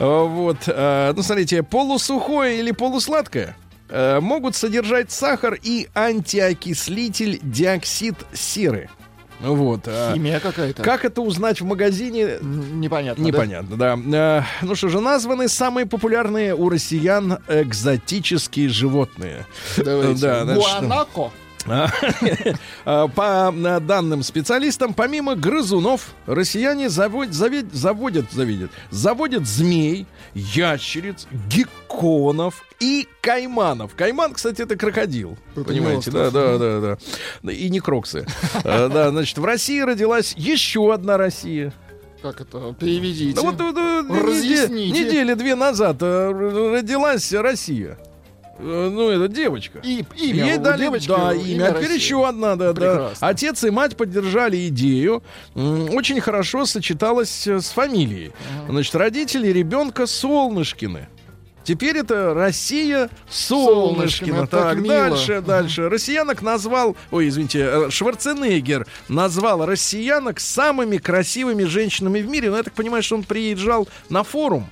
Вот. 0.00 0.56
Ну, 0.66 1.22
смотрите, 1.22 1.62
полусухое 1.62 2.58
или 2.58 2.72
полусладкое 2.72 3.56
могут 4.20 4.56
содержать 4.56 5.12
сахар 5.12 5.56
и 5.62 5.86
антиокислитель 5.94 7.38
диоксид 7.42 8.16
серы. 8.32 8.88
Вот. 9.42 9.82
а 9.86 10.12
Химия 10.14 10.40
какая-то. 10.40 10.82
Как 10.82 11.04
это 11.04 11.20
узнать 11.20 11.60
в 11.60 11.64
магазине? 11.64 12.38
М, 12.40 12.80
Непонятно. 12.80 13.22
да? 13.24 13.28
Непонятно, 13.28 13.76
да. 13.76 14.42
Э, 14.62 14.64
Ну 14.64 14.74
что 14.74 14.88
же, 14.88 15.00
названы 15.00 15.48
самые 15.48 15.86
популярные 15.86 16.54
у 16.54 16.68
россиян 16.68 17.38
экзотические 17.48 18.68
животные. 18.68 19.46
Давайте. 19.76 20.20
Да, 20.22 20.44
значит, 20.44 20.62
Гуанако. 20.62 21.30
А, 21.66 21.88
а, 22.84 23.08
По 23.14 23.48
а, 23.48 23.80
данным 23.80 24.22
специалистам, 24.22 24.94
помимо 24.94 25.34
грызунов, 25.34 26.14
россияне 26.26 26.88
заводят, 26.88 27.34
заводят, 27.34 28.32
заведят, 28.32 28.70
заводят 28.90 29.46
змей, 29.46 30.06
ящериц, 30.34 31.26
гекконов 31.48 32.62
и 32.80 33.08
кайманов. 33.20 33.94
Кайман, 33.94 34.34
кстати, 34.34 34.62
это 34.62 34.76
крокодил. 34.76 35.36
Это 35.52 35.64
понимаете, 35.64 36.10
да, 36.10 36.30
да, 36.30 36.58
да, 36.58 36.98
да. 37.42 37.52
И 37.52 37.68
не 37.68 37.80
кроксы. 37.80 38.26
А, 38.64 38.88
Да, 38.92 39.10
значит, 39.10 39.38
в 39.38 39.44
России 39.44 39.80
родилась 39.80 40.34
еще 40.36 40.92
одна 40.92 41.16
Россия. 41.16 41.72
Как 42.22 42.40
это? 42.40 42.74
Переведите. 42.78 43.34
Да 43.34 43.42
вот, 43.42 43.60
вот, 43.60 43.74
вот, 43.74 44.22
Разъясните. 44.22 45.04
недели 45.04 45.34
две 45.34 45.56
назад 45.56 45.96
э, 46.00 46.30
родилась 46.76 47.32
Россия. 47.32 47.98
Э, 48.62 48.88
Ну, 48.92 49.08
это 49.10 49.28
девочка. 49.28 49.80
И 49.82 50.04
имя 50.16 50.46
Ей 50.46 50.58
дали, 50.58 50.82
девочки, 50.82 51.08
да, 51.08 51.32
имя 51.34 51.44
имя. 51.44 51.66
А 51.66 51.74
теперь 51.82 51.92
еще 51.96 52.26
одна, 52.26 52.56
да, 52.56 52.72
да. 52.72 53.10
Отец 53.20 53.64
и 53.64 53.70
мать 53.70 53.96
поддержали 53.96 54.68
идею. 54.68 55.22
Очень 55.54 56.20
хорошо 56.20 56.64
сочеталась 56.64 57.46
э, 57.46 57.60
с 57.60 57.70
фамилией. 57.70 58.32
Значит, 58.68 58.94
родители 58.94 59.48
ребенка 59.48 60.06
Солнышкины. 60.06 61.08
Теперь 61.64 61.96
это 61.98 62.34
Россия 62.34 63.10
Солнышкина. 63.30 64.46
Солнышкина, 64.46 64.46
Так, 64.46 64.76
мило. 64.78 64.94
дальше, 64.94 65.40
дальше. 65.40 65.88
Россиянок 65.88 66.42
назвал, 66.42 66.96
ой, 67.10 67.28
извините, 67.28 67.60
э, 67.60 67.90
Шварценеггер 67.90 68.86
назвал 69.08 69.64
россиянок 69.66 70.40
самыми 70.40 70.96
красивыми 70.98 71.64
женщинами 71.64 72.20
в 72.20 72.28
мире. 72.28 72.50
Но 72.50 72.56
я 72.56 72.62
так 72.62 72.72
понимаю, 72.74 73.02
что 73.02 73.16
он 73.16 73.22
приезжал 73.22 73.88
на 74.08 74.22
форум, 74.24 74.66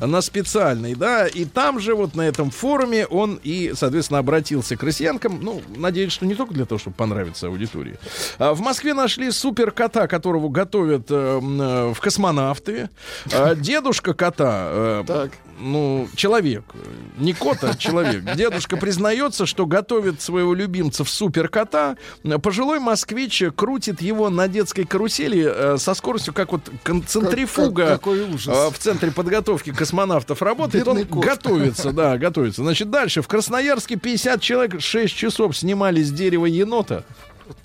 на 0.00 0.20
специальный, 0.20 0.94
да, 0.94 1.26
и 1.26 1.44
там 1.44 1.80
же 1.80 1.94
вот 1.94 2.14
на 2.14 2.22
этом 2.22 2.50
форуме 2.50 3.06
он 3.06 3.40
и, 3.42 3.72
соответственно, 3.74 4.18
обратился 4.18 4.76
к 4.76 4.82
россиянкам. 4.82 5.38
Ну, 5.42 5.62
надеюсь, 5.76 6.12
что 6.12 6.26
не 6.26 6.34
только 6.34 6.54
для 6.54 6.64
того, 6.66 6.78
чтобы 6.78 6.96
понравиться 6.96 7.46
аудитории. 7.46 7.96
А 8.38 8.54
В 8.54 8.60
Москве 8.60 8.94
нашли 8.94 9.30
супер 9.30 9.70
кота, 9.70 10.06
которого 10.08 10.48
готовят 10.48 11.06
э, 11.10 11.38
м, 11.38 11.60
э, 11.60 11.94
в 11.94 12.00
космонавты. 12.00 12.88
А 13.32 13.54
Дедушка 13.54 14.14
кота 14.14 14.68
э, 14.70 15.04
Так. 15.06 15.30
ну, 15.58 16.08
человек, 16.16 16.33
не 16.40 17.32
кот, 17.32 17.58
а 17.62 17.74
человек. 17.74 18.24
Дедушка 18.34 18.76
признается, 18.76 19.46
что 19.46 19.66
готовит 19.66 20.20
своего 20.20 20.54
любимца 20.54 21.04
в 21.04 21.10
суперкота. 21.10 21.96
Пожилой 22.42 22.78
москвич 22.80 23.42
крутит 23.56 24.00
его 24.02 24.30
на 24.30 24.48
детской 24.48 24.84
карусели 24.84 25.44
э, 25.46 25.76
со 25.78 25.94
скоростью, 25.94 26.34
как 26.34 26.52
вот 26.52 26.62
кон- 26.84 27.04
центрифуга 27.06 27.98
как- 27.98 28.06
ужас. 28.06 28.46
э, 28.46 28.70
в 28.70 28.78
центре 28.78 29.10
подготовки 29.10 29.72
космонавтов 29.72 30.42
работает. 30.42 30.84
Бедный 30.84 31.02
Он 31.02 31.08
кот. 31.08 31.24
готовится, 31.24 31.92
да, 31.92 32.18
готовится. 32.18 32.62
Значит, 32.62 32.90
дальше. 32.90 33.22
В 33.22 33.28
Красноярске 33.28 33.96
50 33.96 34.40
человек 34.40 34.80
6 34.80 35.14
часов 35.14 35.56
снимали 35.56 36.02
с 36.02 36.10
дерева 36.12 36.46
енота. 36.46 37.04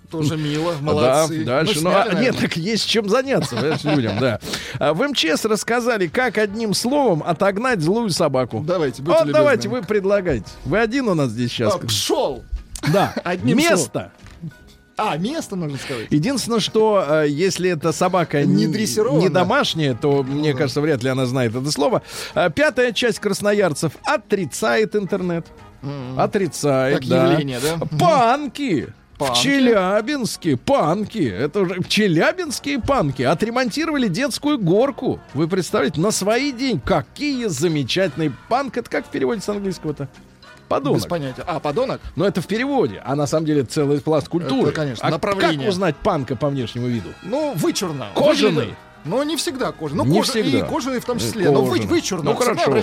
Тоже 0.09 0.37
мило, 0.37 0.73
молодцы. 0.81 1.43
Да, 1.45 1.57
дальше. 1.63 1.81
Ну, 1.81 1.89
Ну, 1.91 1.95
а, 1.95 2.13
нет, 2.15 2.35
так 2.37 2.57
есть 2.57 2.87
чем 2.87 3.07
заняться, 3.09 3.55
понимаешь, 3.55 3.83
людям, 3.83 4.17
да. 4.19 4.39
А, 4.79 4.93
В 4.93 5.07
МЧС 5.07 5.45
рассказали, 5.45 6.07
как 6.07 6.37
одним 6.37 6.73
словом 6.73 7.23
отогнать 7.23 7.79
злую 7.81 8.09
собаку. 8.09 8.63
Давайте, 8.65 9.01
будьте 9.01 9.11
Вот 9.17 9.27
любезны. 9.27 9.39
давайте, 9.39 9.69
вы 9.69 9.81
предлагайте. 9.83 10.45
Вы 10.65 10.79
один 10.79 11.07
у 11.09 11.13
нас 11.13 11.29
здесь 11.29 11.51
сейчас. 11.51 11.75
А, 11.75 11.77
Пшел. 11.79 12.43
Да, 12.91 13.13
одним 13.23 13.57
место. 13.57 14.11
А, 14.97 15.15
место 15.15 15.55
нужно 15.55 15.77
сказать. 15.77 16.07
Единственное, 16.09 16.59
что 16.59 17.05
э, 17.07 17.25
если 17.29 17.69
эта 17.69 17.93
собака 17.93 18.43
Не 18.43 18.65
не 18.65 19.29
домашняя, 19.29 19.93
то, 19.93 20.23
мне 20.23 20.53
кажется, 20.53 20.81
вряд 20.81 21.03
ли 21.03 21.09
она 21.09 21.25
знает 21.25 21.55
это 21.55 21.71
слово. 21.71 22.01
А, 22.35 22.49
Пятая 22.49 22.91
часть 22.91 23.19
красноярцев 23.19 23.93
отрицает 24.03 24.95
интернет. 24.95 25.45
Отрицает, 26.17 26.99
Как 26.99 27.07
да. 27.07 27.31
явление, 27.31 27.59
да? 27.61 27.77
Панки. 27.97 28.89
В 29.19 29.25
Панки. 29.25 29.41
Челябинске 29.41 30.55
панки. 30.55 31.29
Это 31.29 31.59
уже 31.59 31.83
челябинские 31.83 32.79
панки 32.79 33.21
отремонтировали 33.21 34.07
детскую 34.07 34.57
горку. 34.57 35.19
Вы 35.33 35.49
представляете, 35.49 35.99
на 35.99 36.11
свои 36.11 36.53
деньги. 36.53 36.79
Какие 36.85 37.47
замечательные 37.47 38.31
панк. 38.47 38.77
Это 38.77 38.89
как 38.89 39.05
в 39.05 39.09
переводе 39.09 39.41
с 39.41 39.49
английского-то? 39.49 40.07
Подонок. 40.69 40.99
Без 40.99 41.05
понятия. 41.05 41.43
А, 41.45 41.59
подонок? 41.59 41.99
Но 42.15 42.25
это 42.25 42.41
в 42.41 42.47
переводе, 42.47 43.01
а 43.03 43.17
на 43.17 43.27
самом 43.27 43.45
деле 43.45 43.63
целый 43.63 43.99
пласт 43.99 44.29
культуры. 44.29 44.69
Это, 44.69 44.71
конечно, 44.71 45.05
а 45.05 45.11
направление. 45.11 45.59
как 45.59 45.69
узнать 45.69 45.97
панка 45.97 46.37
по 46.37 46.47
внешнему 46.47 46.87
виду? 46.87 47.09
Ну, 47.23 47.51
вычурно. 47.55 48.07
Кожаный. 48.15 48.51
Выглядит. 48.51 48.77
Но 49.05 49.23
не 49.23 49.35
всегда 49.37 49.71
кожаный. 49.71 50.03
Ну, 50.03 50.11
Не 50.11 50.19
кожа- 50.19 50.31
всегда. 50.31 50.59
И 50.59 50.69
кожаный 50.69 50.99
в 50.99 51.05
том 51.05 51.19
числе. 51.19 51.49
Но 51.49 51.63
вы, 51.63 51.79
вычурно. 51.81 52.31
Ну, 52.31 52.35
хорошо. 52.35 52.75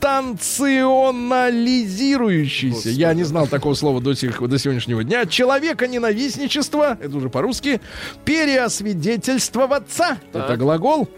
Субстанционализирующийся. 0.00 2.90
Я 2.90 3.14
не 3.14 3.24
знал 3.24 3.46
такого 3.46 3.74
слова 3.74 4.00
до, 4.00 4.14
сих, 4.14 4.46
до 4.46 4.58
сегодняшнего 4.58 5.02
дня. 5.02 5.26
Человека 5.26 5.88
ненавистничество. 5.88 6.98
Это 7.00 7.16
уже 7.16 7.28
по-русски. 7.28 7.80
Переосвидетельствоваться. 8.24 10.18
Это 10.32 10.56
глагол. 10.56 11.08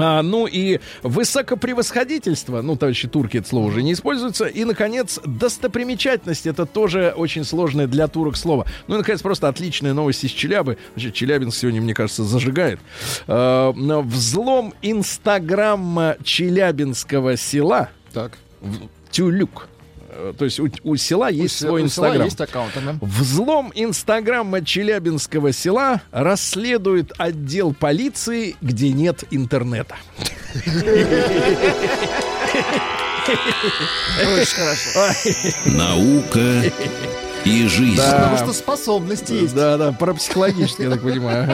А, 0.00 0.22
ну 0.22 0.46
и 0.46 0.78
высокопревосходительство, 1.02 2.62
ну, 2.62 2.76
товарищи 2.76 3.08
турки, 3.08 3.38
это 3.38 3.48
слово 3.48 3.66
уже 3.66 3.82
не 3.82 3.94
используется. 3.94 4.44
И, 4.44 4.64
наконец, 4.64 5.18
достопримечательность, 5.24 6.46
это 6.46 6.66
тоже 6.66 7.12
очень 7.16 7.42
сложное 7.42 7.88
для 7.88 8.06
турок 8.06 8.36
слово. 8.36 8.64
Ну 8.86 8.94
и, 8.94 8.98
наконец, 8.98 9.22
просто 9.22 9.48
отличная 9.48 9.94
новость 9.94 10.22
из 10.22 10.30
Челябы. 10.30 10.78
Значит, 10.94 11.14
Челябинск 11.14 11.58
сегодня, 11.58 11.80
мне 11.80 11.94
кажется, 11.94 12.22
зажигает. 12.22 12.78
На 13.26 14.02
взлом 14.02 14.72
инстаграма 14.82 16.16
Челябинского 16.22 17.36
села 17.36 17.88
Так. 18.22 18.32
в- 18.60 18.88
Тюлюк. 19.12 19.68
Э, 20.10 20.32
То 20.36 20.44
есть 20.44 20.58
у, 20.58 20.68
у 20.82 20.96
села 20.96 21.30
есть 21.30 21.62
У 21.62 21.66
свой 21.66 21.82
инстаграм. 21.82 22.24
есть 22.24 22.40
аккаунт, 22.40 22.72
ага. 22.76 22.98
Взлом 23.00 23.70
инстаграма 23.74 24.64
Челябинского 24.64 25.52
села 25.52 26.00
расследует 26.10 27.12
отдел 27.18 27.72
полиции, 27.74 28.56
где 28.60 28.90
нет 28.90 29.22
интернета. 29.30 29.96
Очень 34.18 34.56
хорошо. 34.56 35.12
Наука 35.66 36.72
и 37.44 37.66
жизнь. 37.66 37.96
Да. 37.96 38.12
Потому 38.12 38.36
что 38.36 38.52
способности 38.52 39.32
есть. 39.32 39.54
Да, 39.54 39.76
да, 39.76 39.92
парапсихологически, 39.92 40.82
я 40.82 40.90
так 40.90 41.02
понимаю. 41.02 41.44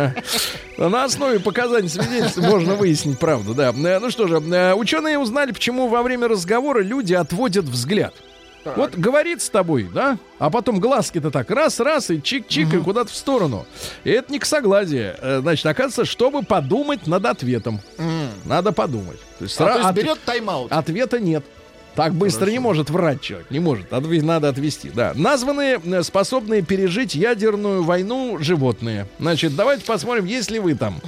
ага. 0.76 0.88
На 0.90 1.04
основе 1.04 1.38
показаний 1.40 1.88
свидетельств 1.88 2.38
можно 2.38 2.74
выяснить 2.74 3.18
правду, 3.18 3.54
да. 3.54 3.70
Э, 3.70 3.98
Ну 4.00 4.10
что 4.10 4.26
же, 4.26 4.36
э, 4.40 4.74
ученые 4.74 5.18
узнали, 5.18 5.52
почему 5.52 5.88
во 5.88 6.02
время 6.02 6.28
разговора 6.28 6.80
люди 6.80 7.14
отводят 7.14 7.64
взгляд. 7.66 8.14
Вот 8.76 8.94
говорит 8.96 9.42
с 9.42 9.50
тобой, 9.50 9.86
да, 9.94 10.16
а 10.38 10.48
потом 10.48 10.80
глазки-то 10.80 11.30
так 11.30 11.50
раз-раз 11.50 12.08
и 12.08 12.14
чик-чик 12.16 12.74
и 12.74 12.80
куда-то 12.82 13.10
в 13.12 13.14
сторону. 13.14 13.66
И 14.04 14.10
это 14.10 14.32
не 14.32 14.38
к 14.38 14.46
согласию. 14.46 15.14
Э, 15.20 15.40
Значит, 15.42 15.66
оказывается, 15.66 16.06
чтобы 16.06 16.42
подумать 16.42 17.06
над 17.06 17.26
ответом. 17.26 17.80
Надо 18.46 18.72
подумать. 18.72 19.18
То 19.38 19.44
есть, 19.44 19.60
А, 19.60 19.64
сра- 19.64 19.66
то 19.72 19.76
есть 19.80 19.88
от- 19.90 19.96
берет 19.96 20.18
тайм-аут. 20.24 20.72
Ответа 20.72 21.20
нет. 21.20 21.44
Так 21.94 22.14
быстро 22.14 22.50
не 22.50 22.58
может 22.58 22.90
врать 22.90 23.20
человек. 23.20 23.50
Не 23.50 23.60
может. 23.60 23.90
Надо 23.90 24.48
отвести. 24.48 24.90
Да. 24.90 25.12
Названные 25.14 25.80
э, 25.84 26.02
способные 26.02 26.62
пережить 26.62 27.14
ядерную 27.14 27.82
войну 27.82 28.38
животные. 28.40 29.06
Значит, 29.18 29.54
давайте 29.54 29.84
посмотрим, 29.84 30.24
есть 30.24 30.50
ли 30.50 30.58
вы 30.58 30.74
там. 30.74 31.00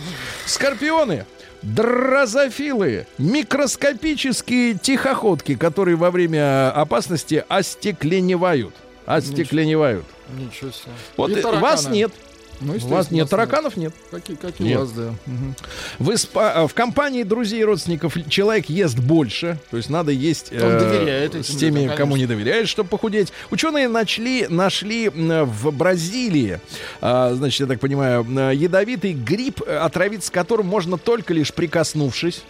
Скорпионы. 0.47 1.27
Дрозофилы, 1.63 3.07
микроскопические 3.19 4.75
тихоходки, 4.75 5.57
которые 5.57 5.97
во 5.97 6.11
время 6.11 6.71
опасности 6.71 7.45
остекленевают. 7.49 8.75
Остекленевают. 9.07 10.05
Ничего 10.37 10.71
себе. 10.71 10.93
Вот 11.17 11.31
И 11.31 11.35
э, 11.35 11.37
тараканы. 11.43 11.63
вас 11.63 11.89
нет. 11.89 12.13
Ну, 12.61 12.79
вас 12.79 13.11
нет 13.11 13.29
тараканов, 13.29 13.77
нет. 13.77 13.93
Какие, 14.11 14.37
какие 14.37 14.69
Нет. 14.69 14.79
у 14.79 14.81
вас, 14.81 14.93
да. 14.93 15.15
Мгм. 15.27 15.55
В, 15.99 16.11
испа- 16.11 16.53
а, 16.55 16.67
в 16.67 16.75
компании 16.75 17.23
друзей 17.23 17.61
и 17.61 17.65
родственников 17.65 18.15
человек 18.29 18.69
ест 18.69 18.99
больше, 18.99 19.59
то 19.71 19.77
есть 19.77 19.91
надо 19.91 20.11
есть 20.13 20.49
э, 20.53 20.63
Он 20.65 20.79
доверяет 20.79 21.35
этим 21.35 21.45
с 21.45 21.57
теми, 21.57 21.81
людям, 21.81 21.97
кому 21.97 22.17
не 22.17 22.27
доверяет, 22.27 22.69
чтобы 22.69 22.89
похудеть. 22.89 23.33
Ученые 23.51 23.89
нашли, 23.89 24.47
нашли 24.49 25.09
в 25.09 25.71
Бразилии, 25.71 26.61
а, 27.01 27.35
значит, 27.35 27.61
я 27.61 27.67
так 27.67 27.81
понимаю, 27.81 28.21
м, 28.23 28.51
ядовитый 28.51 29.13
гриб, 29.13 29.63
э, 29.67 29.77
отравиться 29.77 30.33
которым 30.33 30.67
можно 30.67 30.99
только 30.99 31.35
лишь 31.35 31.53
прикоснувшись. 31.53 32.43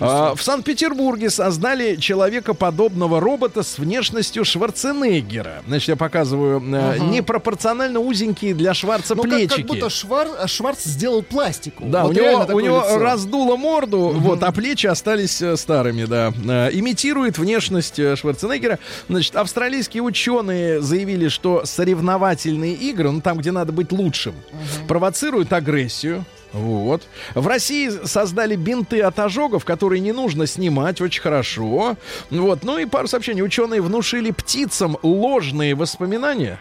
А, 0.00 0.34
в 0.34 0.42
Санкт-Петербурге 0.42 1.30
создали 1.30 1.96
человекоподобного 1.96 3.20
робота 3.20 3.62
с 3.62 3.78
внешностью 3.78 4.44
Шварценеггера. 4.44 5.62
Значит, 5.66 5.88
я 5.88 5.96
показываю 5.96 6.60
э, 6.60 6.98
непропорционально 6.98 8.00
узенькие 8.00 8.54
для 8.54 8.74
Шварца 8.74 9.14
Ну, 9.14 9.22
как, 9.22 9.32
плечики. 9.32 9.56
как 9.62 9.66
будто 9.66 9.90
Швар, 9.90 10.28
Шварц 10.46 10.84
сделал 10.84 11.22
пластику. 11.22 11.84
Да, 11.86 12.04
Вот 12.04 12.16
у 12.16 12.20
него, 12.20 12.46
у 12.54 12.60
него 12.60 12.78
лицо. 12.78 12.98
раздуло 12.98 13.56
морду, 13.56 14.12
вот, 14.16 14.42
а 14.42 14.52
плечи 14.52 14.86
остались 14.86 15.40
э, 15.42 15.56
старыми, 15.56 16.04
да. 16.04 16.32
Э, 16.46 16.70
имитирует 16.72 17.38
внешность 17.38 17.96
Шварценеггера. 18.18 18.78
Значит, 19.08 19.36
австралийские 19.36 20.02
ученые 20.02 20.80
заявили, 20.82 21.28
что 21.28 21.64
соревновательные 21.64 22.74
игры, 22.74 23.10
ну 23.10 23.20
там, 23.20 23.38
где 23.38 23.52
надо 23.52 23.72
быть 23.72 23.92
лучшим, 23.92 24.34
провоцируют 24.88 25.52
агрессию. 25.52 26.24
Вот. 26.56 27.02
В 27.34 27.46
России 27.46 27.90
создали 28.04 28.56
бинты 28.56 29.00
от 29.02 29.18
ожогов, 29.18 29.64
которые 29.64 30.00
не 30.00 30.12
нужно 30.12 30.46
снимать, 30.46 31.00
очень 31.00 31.20
хорошо. 31.20 31.96
Вот. 32.30 32.64
Ну 32.64 32.78
и 32.78 32.86
пару 32.86 33.08
сообщений. 33.08 33.42
Ученые 33.42 33.82
внушили 33.82 34.30
птицам 34.30 34.96
ложные 35.02 35.74
воспоминания. 35.74 36.58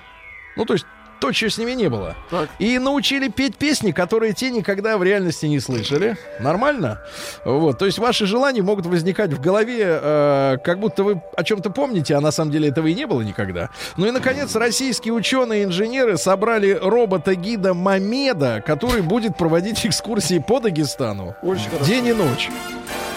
Ну, 0.57 0.65
то 0.65 0.73
есть 0.73 0.85
то, 1.19 1.31
чего 1.31 1.49
с 1.49 1.57
ними 1.57 1.71
не 1.71 1.89
было. 1.89 2.15
Так. 2.29 2.49
И 2.59 2.79
научили 2.79 3.27
петь 3.27 3.57
песни, 3.57 3.91
которые 3.91 4.33
те 4.33 4.51
никогда 4.51 4.97
в 4.97 5.03
реальности 5.03 5.45
не 5.45 5.59
слышали. 5.59 6.17
Нормально? 6.39 7.01
Вот. 7.43 7.79
То 7.79 7.85
есть 7.85 7.97
ваши 7.99 8.25
желания 8.25 8.61
могут 8.61 8.85
возникать 8.85 9.33
в 9.33 9.41
голове, 9.41 9.99
э, 10.01 10.57
как 10.63 10.79
будто 10.79 11.03
вы 11.03 11.21
о 11.35 11.43
чем-то 11.43 11.69
помните, 11.69 12.15
а 12.15 12.21
на 12.21 12.31
самом 12.31 12.51
деле 12.51 12.69
этого 12.69 12.87
и 12.87 12.93
не 12.93 13.05
было 13.05 13.21
никогда. 13.21 13.69
Ну 13.97 14.05
и, 14.05 14.11
наконец, 14.11 14.55
российские 14.55 15.13
ученые 15.13 15.61
и 15.61 15.65
инженеры 15.65 16.17
собрали 16.17 16.77
робота-гида 16.81 17.73
Мамеда, 17.73 18.63
который 18.65 19.01
будет 19.01 19.37
проводить 19.37 19.85
экскурсии 19.85 20.39
по 20.39 20.59
Дагестану. 20.59 21.35
Очень 21.41 21.69
хорошо. 21.69 21.85
День 21.85 22.07
и 22.07 22.13
ночь. 22.13 22.49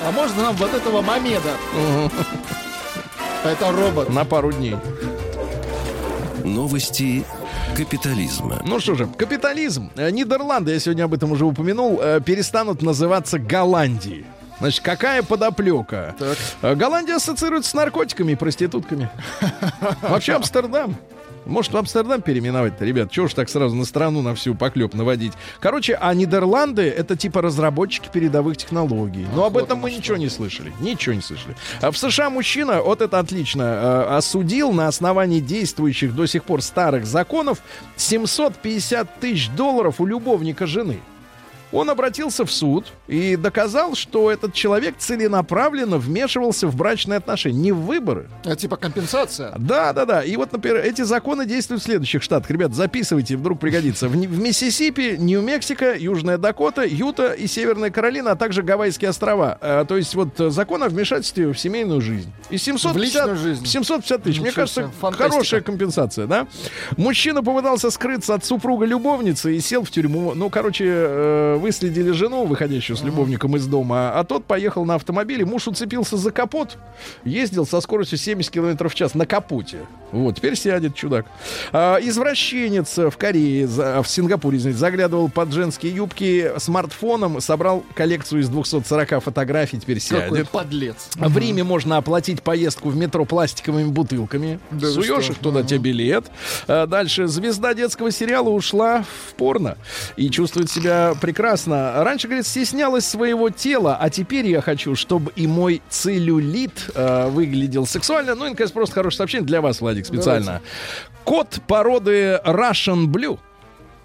А 0.07 0.13
можно 0.13 0.43
нам 0.43 0.57
вот 0.57 0.73
этого 0.73 1.03
Мамеда? 1.03 1.57
Это 3.45 3.73
робот. 3.73 4.11
На 4.11 4.25
пару 4.25 4.53
дней. 4.53 4.77
Новости 6.45 7.25
капитализма. 7.77 8.63
Ну 8.67 8.81
что 8.81 8.95
же, 8.95 9.07
капитализм. 9.07 9.91
Э, 9.97 10.11
Нидерланды, 10.11 10.73
я 10.73 10.79
сегодня 10.81 11.05
об 11.05 11.15
этом 11.15 11.33
уже 11.33 11.45
упомянул, 11.45 12.01
э, 12.01 12.21
перестанут 12.25 12.83
называться 12.83 13.39
Голландией. 13.39 14.27
Значит, 14.59 14.83
какая 14.83 15.23
подоплека? 15.23 16.17
Э, 16.63 16.75
Голландия 16.75 17.17
ассоциируется 17.17 17.71
с 17.71 17.75
наркотиками 17.75 18.33
и 18.33 18.35
проститутками. 18.35 19.11
Вообще 20.03 20.35
Амстердам. 20.35 20.97
Может, 21.49 21.73
в 21.73 21.77
Амстердам 21.79 22.21
переименовать-то, 22.21 22.85
ребят? 22.85 23.11
Чего 23.11 23.27
ж 23.27 23.35
так 23.35 23.49
сразу 23.49 23.75
на 23.75 23.87
страну 23.87 24.21
на 24.21 24.35
всю 24.35 24.55
поклеп 24.55 24.95
наводить? 24.95 25.33
Короче, 25.61 25.99
а 26.01 26.13
Нидерланды— 26.13 26.83
это 26.97 27.17
типа 27.17 27.41
разработчики 27.41 28.11
передовых 28.13 28.59
технологий. 28.59 29.27
Но 29.35 29.45
об 29.45 29.57
этом 29.57 29.79
мы 29.79 29.91
ничего 29.91 30.19
не 30.19 30.29
слышали. 30.29 30.73
Ничего 30.81 31.15
не 31.15 31.23
слышали. 31.23 31.57
А 31.81 31.91
в 31.91 31.97
США 31.97 32.29
мужчина, 32.29 32.83
вот 32.83 33.01
это 33.01 33.19
отлично, 33.19 33.63
э, 33.63 34.17
осудил 34.17 34.73
на 34.73 34.89
основании 34.89 35.41
действующих 35.41 36.15
до 36.15 36.27
сих 36.27 36.45
пор 36.45 36.61
старых 36.61 37.07
законов 37.07 37.63
750 37.97 39.19
тысяч 39.19 39.49
долларов 39.51 40.01
у 40.01 40.07
любовника 40.07 40.67
жены. 40.67 41.01
Он 41.73 41.91
обратился 41.91 42.45
в 42.45 42.51
суд 42.53 42.87
и 43.09 43.37
доказал, 43.37 43.95
что 43.95 44.31
этот 44.31 44.55
человек 44.55 44.97
целенаправленно 44.99 45.99
вмешивался 45.99 46.67
в 46.67 46.77
брачные 46.77 47.19
отношения, 47.19 47.59
не 47.59 47.73
в 47.73 47.81
выборы. 47.81 48.29
Это 48.45 48.57
типа 48.57 48.77
компенсация. 48.77 49.53
Да, 49.59 49.93
да, 49.93 50.05
да. 50.07 50.23
И 50.25 50.37
вот, 50.37 50.53
например, 50.53 50.79
эти 50.79 51.03
законы 51.03 51.45
действуют 51.47 51.83
в 51.83 51.85
следующих 51.85 52.23
штатах. 52.23 52.51
Ребят, 52.51 52.75
записывайте, 52.75 53.37
вдруг 53.37 53.61
пригодится. 53.61 54.09
В, 54.09 54.13
в 54.13 54.39
Миссисипи, 54.39 55.17
Нью-Мексико, 55.19 55.95
Южная 55.97 56.39
Дакота, 56.39 56.85
Юта 56.85 57.33
и 57.33 57.47
Северная 57.47 57.91
Каролина, 57.91 58.33
а 58.33 58.37
также 58.37 58.63
Гавайские 58.63 59.11
острова. 59.11 59.59
А, 59.61 59.85
то 59.85 59.97
есть 59.97 60.15
вот 60.15 60.31
закон 60.37 60.83
о 60.83 60.89
вмешательстве 60.89 61.53
в 61.53 61.59
семейную 61.59 62.01
жизнь. 62.01 62.33
И 62.51 62.57
750, 62.59 62.95
В 62.95 62.99
личную 62.99 63.37
жизнь. 63.37 63.67
750 63.67 64.23
тысяч. 64.23 64.37
Мне 64.39 64.47
Ничего 64.49 64.63
кажется, 64.63 64.83
себе, 64.83 64.91
фантастика. 65.01 65.31
хорошая 65.31 65.61
компенсация, 65.61 66.27
да? 66.27 66.47
Мужчина 66.97 67.43
попытался 67.43 67.91
скрыться 67.91 68.35
от 68.35 68.45
супруга 68.45 68.87
любовницы 68.87 69.55
и 69.55 69.61
сел 69.61 69.85
в 69.85 69.91
тюрьму. 69.91 70.35
Ну, 70.35 70.49
короче, 70.51 70.85
э, 70.87 71.58
выследили 71.59 72.11
жену, 72.11 72.45
выходящую 72.45 72.97
с 72.97 73.03
любовником 73.03 73.57
из 73.57 73.67
дома, 73.67 74.13
а 74.19 74.25
тот 74.25 74.45
поехал 74.45 74.85
на 74.85 74.95
автомобиле. 74.95 75.45
Муж 75.45 75.69
уцепился 75.69 76.17
за 76.17 76.31
капот, 76.31 76.79
ездил 77.25 77.67
со 77.67 77.81
скоростью 77.81 78.19
70 78.19 78.51
км 78.51 78.89
в 78.89 78.95
час 78.95 79.15
на 79.15 79.27
капоте. 79.27 79.79
Вот, 80.13 80.37
теперь 80.37 80.57
сядет 80.57 80.95
чудак. 80.95 81.27
А, 81.73 81.99
извращенец 82.01 82.97
в 82.97 83.13
Корее, 83.17 83.67
за- 83.67 84.03
в 84.03 84.09
Сингапуре, 84.09 84.59
извините, 84.59 84.79
заглядывал 84.81 85.29
под 85.29 85.53
женские 85.53 85.95
юбки 85.95 86.53
смартфоном, 86.59 87.41
собрал 87.41 87.85
коллекцию 87.95 88.41
из 88.41 88.49
240 88.49 89.21
фотографий, 89.21 89.79
теперь 89.79 90.01
Какой 90.01 90.29
сядет. 90.31 90.49
подлец. 90.51 91.09
В 91.17 91.37
Риме 91.39 91.65
можно 91.65 91.97
оплатить 91.99 92.43
поездку 92.43 92.89
в 92.89 92.97
метро 92.97 93.25
пластиковыми 93.25 93.89
бутылками. 93.89 94.61
Да 94.71 94.89
Суешь 94.89 95.31
их 95.31 95.39
туда, 95.39 95.63
тебе 95.63 95.79
билет. 95.79 96.25
А 96.67 96.87
дальше. 96.87 97.27
Звезда 97.27 97.75
детского 97.75 98.11
сериала 98.11 98.49
ушла 98.49 99.05
в 99.29 99.35
порно. 99.35 99.77
И 100.17 100.31
чувствует 100.31 100.71
себя 100.71 101.15
прекрасно. 101.21 102.03
Раньше, 102.05 102.29
говорит, 102.29 102.47
стеснялась 102.47 103.07
своего 103.07 103.51
тела, 103.51 103.97
а 104.01 104.11
теперь 104.11 104.47
я 104.47 104.61
хочу, 104.61 104.95
чтобы 104.95 105.33
и 105.37 105.47
мой 105.47 105.83
целлюлит 105.91 106.91
э, 106.95 107.29
выглядел 107.29 107.87
сексуально. 107.87 108.35
Ну 108.35 108.47
и, 108.47 108.51
наконец, 108.51 108.71
просто 108.71 108.95
хорошее 108.95 109.19
сообщение 109.19 109.47
для 109.47 109.61
вас, 109.61 109.81
Владик, 109.99 110.07
специально. 110.07 110.63
Кот 111.25 111.61
породы 111.67 112.41
Russian 112.45 113.07
Blue. 113.07 113.39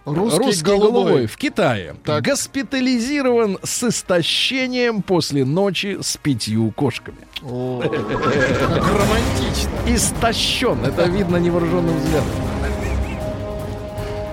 Русский, 0.06 0.62
голубой. 0.64 0.92
голубой. 0.92 1.26
в 1.28 1.38
Китае 1.38 1.96
Так. 2.04 2.24
госпитализирован 2.26 3.58
с 3.64 3.84
истощением 3.84 5.02
после 5.02 5.46
ночи 5.46 5.98
с 6.02 6.18
пятью 6.18 6.72
кошками. 6.72 7.20
О, 7.42 7.82
Как 7.82 8.84
романтично. 8.86 9.72
Истощен, 9.88 10.84
это 10.84 11.04
видно 11.04 11.38
невооруженным 11.38 11.98
взглядом. 11.98 12.30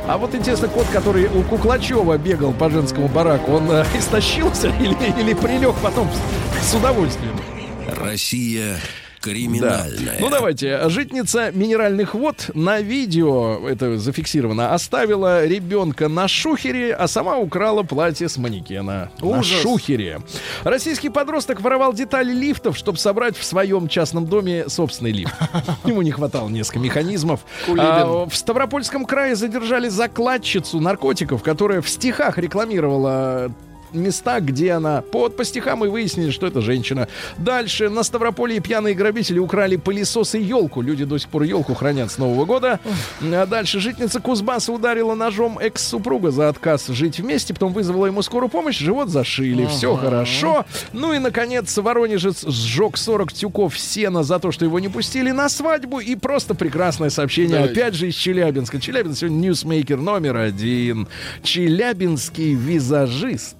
А 0.09 0.19
вот 0.19 0.35
интересно, 0.35 0.67
кот, 0.67 0.87
который 0.93 1.27
у 1.27 1.43
Куклачева 1.45 2.19
бегал 2.19 2.53
по 2.53 2.69
женскому 2.69 3.07
бараку, 3.07 3.53
он 3.53 3.71
э, 3.71 3.85
истощился 3.97 4.67
или, 4.81 4.97
или 5.21 5.35
прилег 5.35 5.77
потом 5.81 6.09
с, 6.61 6.71
с 6.73 6.75
удовольствием? 6.75 7.37
Россия 7.87 8.77
Да. 9.23 9.31
криминальная. 9.31 10.17
Ну 10.21 10.31
давайте. 10.31 10.89
Житница 10.89 11.51
минеральных 11.53 12.15
вод 12.15 12.51
на 12.55 12.81
видео, 12.81 13.69
это 13.69 13.99
зафиксировано, 13.99 14.75
оставила 14.75 15.45
ребенка 15.47 16.09
на 16.09 16.27
шухере, 16.29 16.95
а 16.95 17.07
сама 17.07 17.37
украла 17.37 17.83
платье 17.83 18.29
с 18.29 18.37
манекена. 18.37 19.11
На 19.21 19.27
Ужас. 19.27 19.61
шухере. 19.61 20.21
Российский 20.65 21.11
подросток 21.11 21.61
воровал 21.61 21.93
детали 21.93 22.33
лифтов, 22.33 22.77
чтобы 22.77 22.99
собрать 22.99 23.37
в 23.37 23.45
своем 23.45 23.89
частном 23.89 24.27
доме 24.27 24.69
собственный 24.69 25.13
лифт. 25.13 25.35
Ему 25.85 26.03
не 26.03 26.11
хватало 26.11 26.49
несколько 26.49 26.79
механизмов. 26.79 27.41
А, 27.79 28.27
в 28.27 28.35
Ставропольском 28.35 29.05
крае 29.05 29.37
задержали 29.37 29.89
закладчицу 29.89 30.81
наркотиков, 30.81 31.43
которая 31.43 31.83
в 31.83 31.89
стихах 31.89 32.39
рекламировала 32.39 33.53
места, 33.95 34.41
где 34.41 34.73
она 34.73 35.03
под 35.03 35.37
по 35.37 35.45
стихам 35.45 35.85
и 35.85 35.89
выяснили, 35.89 36.31
что 36.31 36.47
это 36.47 36.61
женщина. 36.61 37.09
Дальше 37.39 37.89
на 37.89 38.03
Ставрополье 38.03 38.61
пьяные 38.61 38.95
грабители 38.95 39.39
украли 39.39 39.77
пылесос 39.77 40.35
и 40.35 40.41
елку. 40.41 40.83
Люди 40.83 41.05
до 41.05 41.19
сих 41.19 41.29
пор 41.29 41.43
елку 41.43 41.75
хранят 41.75 42.11
с 42.11 42.19
Нового 42.19 42.45
года. 42.45 42.81
А 43.23 43.47
дальше 43.47 43.81
житница 43.81 44.21
Кузбасса 44.21 44.73
ударила 44.73 45.15
ножом 45.15 45.59
экс-супруга 45.59 46.31
за 46.31 46.49
отказ 46.49 46.89
жить 46.89 47.21
вместе, 47.21 47.55
потом 47.55 47.73
вызвала 47.73 48.07
ему 48.07 48.23
скорую 48.23 48.49
помощь, 48.51 48.79
живот 48.79 49.09
зашили. 49.09 49.67
Все 49.67 49.97
хорошо. 49.97 50.65
Ну 50.93 51.13
и, 51.13 51.19
наконец, 51.19 51.77
Воронежец 51.77 52.45
сжег 52.47 52.97
40 52.97 53.33
тюков 53.33 53.79
сена 53.79 54.23
за 54.23 54.39
то, 54.39 54.53
что 54.53 54.65
его 54.65 54.79
не 54.81 54.89
пустили 54.89 55.31
на 55.31 55.49
свадьбу. 55.49 56.01
И 56.01 56.17
просто 56.17 56.55
прекрасное 56.55 57.11
сообщение. 57.11 57.59
Давайте. 57.59 57.81
Опять 57.81 57.95
же 57.95 58.09
из 58.09 58.15
Челябинска. 58.15 58.81
Челябинск 58.81 59.21
сегодня 59.21 59.37
ньюсмейкер 59.37 59.99
номер 59.99 60.37
один. 60.37 61.09
Челябинский 61.43 62.55
визажист 62.55 63.57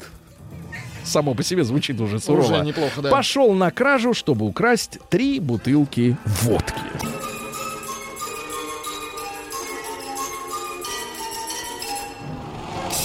само 1.11 1.35
по 1.35 1.43
себе 1.43 1.65
звучит 1.65 2.01
уже 2.01 2.19
сурово. 2.19 2.45
Уже 2.45 2.65
неплохо, 2.65 3.03
да. 3.03 3.11
Пошел 3.11 3.53
на 3.53 3.71
кражу, 3.71 4.15
чтобы 4.15 4.47
украсть 4.47 4.99
три 5.11 5.41
бутылки 5.41 6.17
водки. 6.25 6.75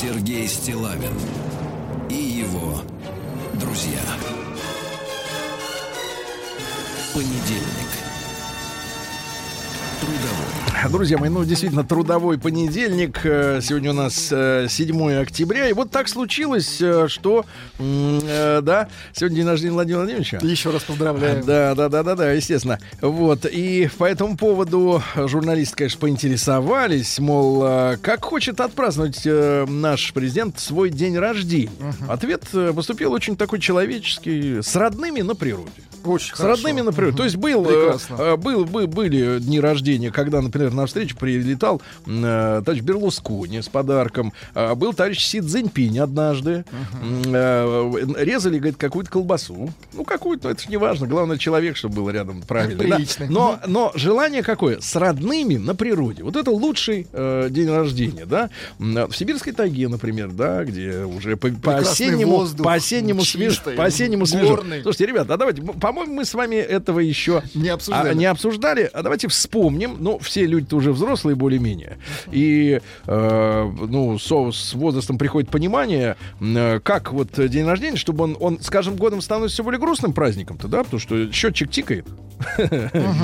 Сергей 0.01 0.47
Стилавин 0.47 1.13
и 2.09 2.15
его 2.15 2.81
друзья. 3.55 4.01
Понедельник. 7.13 7.84
Друзья 10.89 11.17
мои, 11.17 11.29
ну 11.29 11.43
действительно 11.43 11.83
трудовой 11.83 12.37
понедельник. 12.37 13.21
Э, 13.23 13.59
сегодня 13.61 13.91
у 13.91 13.93
нас 13.93 14.27
7 14.27 14.31
э, 14.31 15.21
октября. 15.21 15.69
И 15.69 15.73
вот 15.73 15.89
так 15.89 16.07
случилось, 16.07 16.79
э, 16.81 17.07
что 17.07 17.45
да, 17.77 18.87
сегодня 19.13 19.37
день 19.37 19.47
рождения 19.47 19.73
Владимира 19.73 19.99
Владимировича. 20.01 20.39
Еще 20.41 20.69
раз 20.69 20.83
поздравляю. 20.83 21.43
Да, 21.43 21.75
да, 21.75 21.89
да, 21.89 22.03
да, 22.03 22.15
да, 22.15 22.31
естественно. 22.31 22.79
Вот. 23.01 23.45
И 23.45 23.89
по 23.97 24.05
этому 24.05 24.37
поводу 24.37 25.01
журналисты, 25.15 25.75
конечно, 25.77 25.99
поинтересовались, 25.99 27.19
мол, 27.19 27.61
как 28.01 28.23
хочет 28.23 28.59
отпраздновать 28.59 29.25
наш 29.25 30.13
президент 30.13 30.59
свой 30.59 30.89
день 30.89 31.17
рождения. 31.17 31.71
Угу. 31.79 32.11
Ответ 32.11 32.43
поступил 32.75 33.11
очень 33.13 33.35
такой 33.35 33.59
человеческий, 33.59 34.61
с 34.61 34.75
родными 34.75 35.21
на 35.21 35.35
природе. 35.35 35.71
Очень 36.05 36.35
С 36.35 36.37
хорошо. 36.37 36.63
родными, 36.63 36.81
например. 36.81 37.09
Угу. 37.09 37.17
То 37.17 37.23
есть 37.23 37.35
был, 37.35 37.65
э, 37.67 38.35
был, 38.37 38.65
был, 38.65 38.87
были 38.87 39.39
дни 39.39 39.59
рождения, 39.59 40.11
когда, 40.11 40.41
например, 40.41 40.73
на 40.73 40.85
встречу 40.85 41.15
прилетал 41.17 41.81
э, 42.05 42.61
товарищ 42.65 42.81
Берлускони 42.81 43.61
с 43.61 43.69
подарком. 43.69 44.33
Э, 44.53 44.75
был 44.75 44.93
товарищ 44.93 45.23
Си 45.25 45.41
Цзиньпинь 45.41 45.99
однажды. 45.99 46.65
Угу. 46.71 47.31
Э, 47.33 47.91
резали, 48.17 48.57
говорит, 48.57 48.77
какую-то 48.77 49.11
колбасу. 49.11 49.69
Ну, 49.93 50.03
какую-то, 50.03 50.49
это 50.49 50.61
же 50.61 50.69
не 50.69 50.77
важно. 50.77 51.07
Главное, 51.07 51.37
человек, 51.37 51.77
чтобы 51.77 51.95
был 51.95 52.09
рядом 52.09 52.41
правильно. 52.41 52.83
Да? 52.83 53.25
Но, 53.29 53.59
но 53.67 53.91
желание 53.95 54.43
какое? 54.43 54.79
С 54.79 54.95
родными 54.95 55.57
на 55.57 55.75
природе. 55.75 56.23
Вот 56.23 56.35
это 56.35 56.51
лучший 56.51 57.07
э, 57.11 57.47
день 57.49 57.69
рождения, 57.69 58.25
да? 58.25 58.49
В 58.79 59.13
сибирской 59.13 59.53
тайге, 59.53 59.87
например, 59.87 60.31
да, 60.31 60.63
где 60.63 61.03
уже 61.03 61.37
по, 61.37 61.49
по 61.49 61.77
осеннему, 61.77 62.47
по 62.57 62.73
осеннему 62.73 63.21
свеж, 63.21 63.61
по 63.61 63.85
осеннему 63.85 64.25
свежо. 64.25 64.63
Слушайте, 64.83 65.05
ребята, 65.05 65.33
а 65.33 65.37
давайте, 65.37 65.61
по-моему, 65.95 66.15
мы 66.15 66.25
с 66.25 66.33
вами 66.33 66.55
этого 66.55 66.99
еще 66.99 67.41
не 67.55 67.69
обсуждали. 67.69 68.09
А, 68.09 68.13
не 68.13 68.25
обсуждали. 68.25 68.89
А 68.93 69.01
давайте 69.01 69.27
вспомним. 69.27 69.95
Ну, 69.99 70.19
все 70.19 70.45
люди 70.45 70.73
уже 70.73 70.91
взрослые 70.91 71.35
более-менее. 71.35 71.97
И, 72.31 72.81
э, 73.07 73.71
ну, 73.87 74.19
со, 74.19 74.51
с 74.51 74.73
возрастом 74.73 75.17
приходит 75.17 75.49
понимание, 75.49 76.17
э, 76.41 76.79
как 76.81 77.13
вот 77.13 77.29
день 77.49 77.65
рождения, 77.65 77.97
чтобы 77.97 78.25
он, 78.25 78.37
он 78.39 78.59
с 78.59 78.69
каждым 78.69 78.97
годом 78.97 79.21
становится 79.21 79.55
все 79.55 79.63
более 79.63 79.79
грустным 79.79 80.13
праздником-то, 80.13 80.67
да, 80.67 80.83
потому 80.83 80.99
что 80.99 81.31
счетчик 81.31 81.71
тикает. 81.71 82.05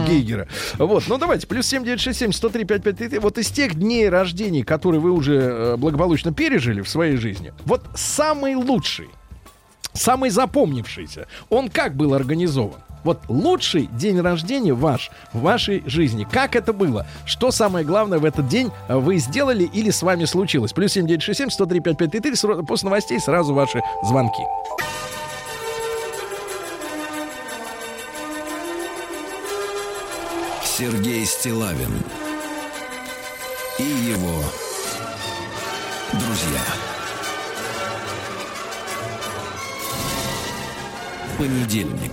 Гейгера. 0.08 0.48
Вот, 0.78 1.04
ну 1.08 1.18
давайте, 1.18 1.46
плюс 1.48 1.68
7967 1.68 2.32
103 2.32 2.64
5533. 2.64 3.20
Вот 3.20 3.38
из 3.38 3.50
тех 3.50 3.76
дней 3.76 4.08
рождения, 4.08 4.64
которые 4.64 5.02
вы 5.02 5.12
уже 5.12 5.36
э, 5.36 5.76
благополучно 5.76 6.34
пережили 6.34 6.82
в 6.82 6.88
своей 6.88 7.18
жизни, 7.18 7.52
вот 7.66 7.84
самый 7.96 8.56
лучший, 8.56 9.10
самый 9.94 10.30
запомнившийся, 10.30 11.28
он 11.50 11.70
как 11.70 11.96
был 11.96 12.14
организован? 12.14 12.82
Вот 13.04 13.20
лучший 13.28 13.88
день 13.88 14.20
рождения 14.20 14.74
ваш 14.74 15.10
в 15.34 15.42
вашей 15.42 15.84
жизни. 15.88 16.28
Как 16.30 16.56
это 16.56 16.72
было? 16.72 17.08
Что 17.26 17.52
самое 17.52 17.84
главное 17.86 18.20
в 18.20 18.26
этот 18.26 18.48
день 18.48 18.72
вы 18.88 19.18
сделали 19.18 19.64
или 19.64 19.90
с 19.90 20.04
вами 20.04 20.26
случилось? 20.26 20.72
Плюс 20.74 20.92
7967 20.94 21.50
103 21.50 21.80
5533. 21.80 22.66
После 22.66 22.86
новостей 22.86 23.20
сразу 23.20 23.54
ваши 23.54 23.82
звонки. 24.04 24.44
Сергей 30.64 31.26
Стилавин 31.26 32.04
Понедельник 41.42 42.12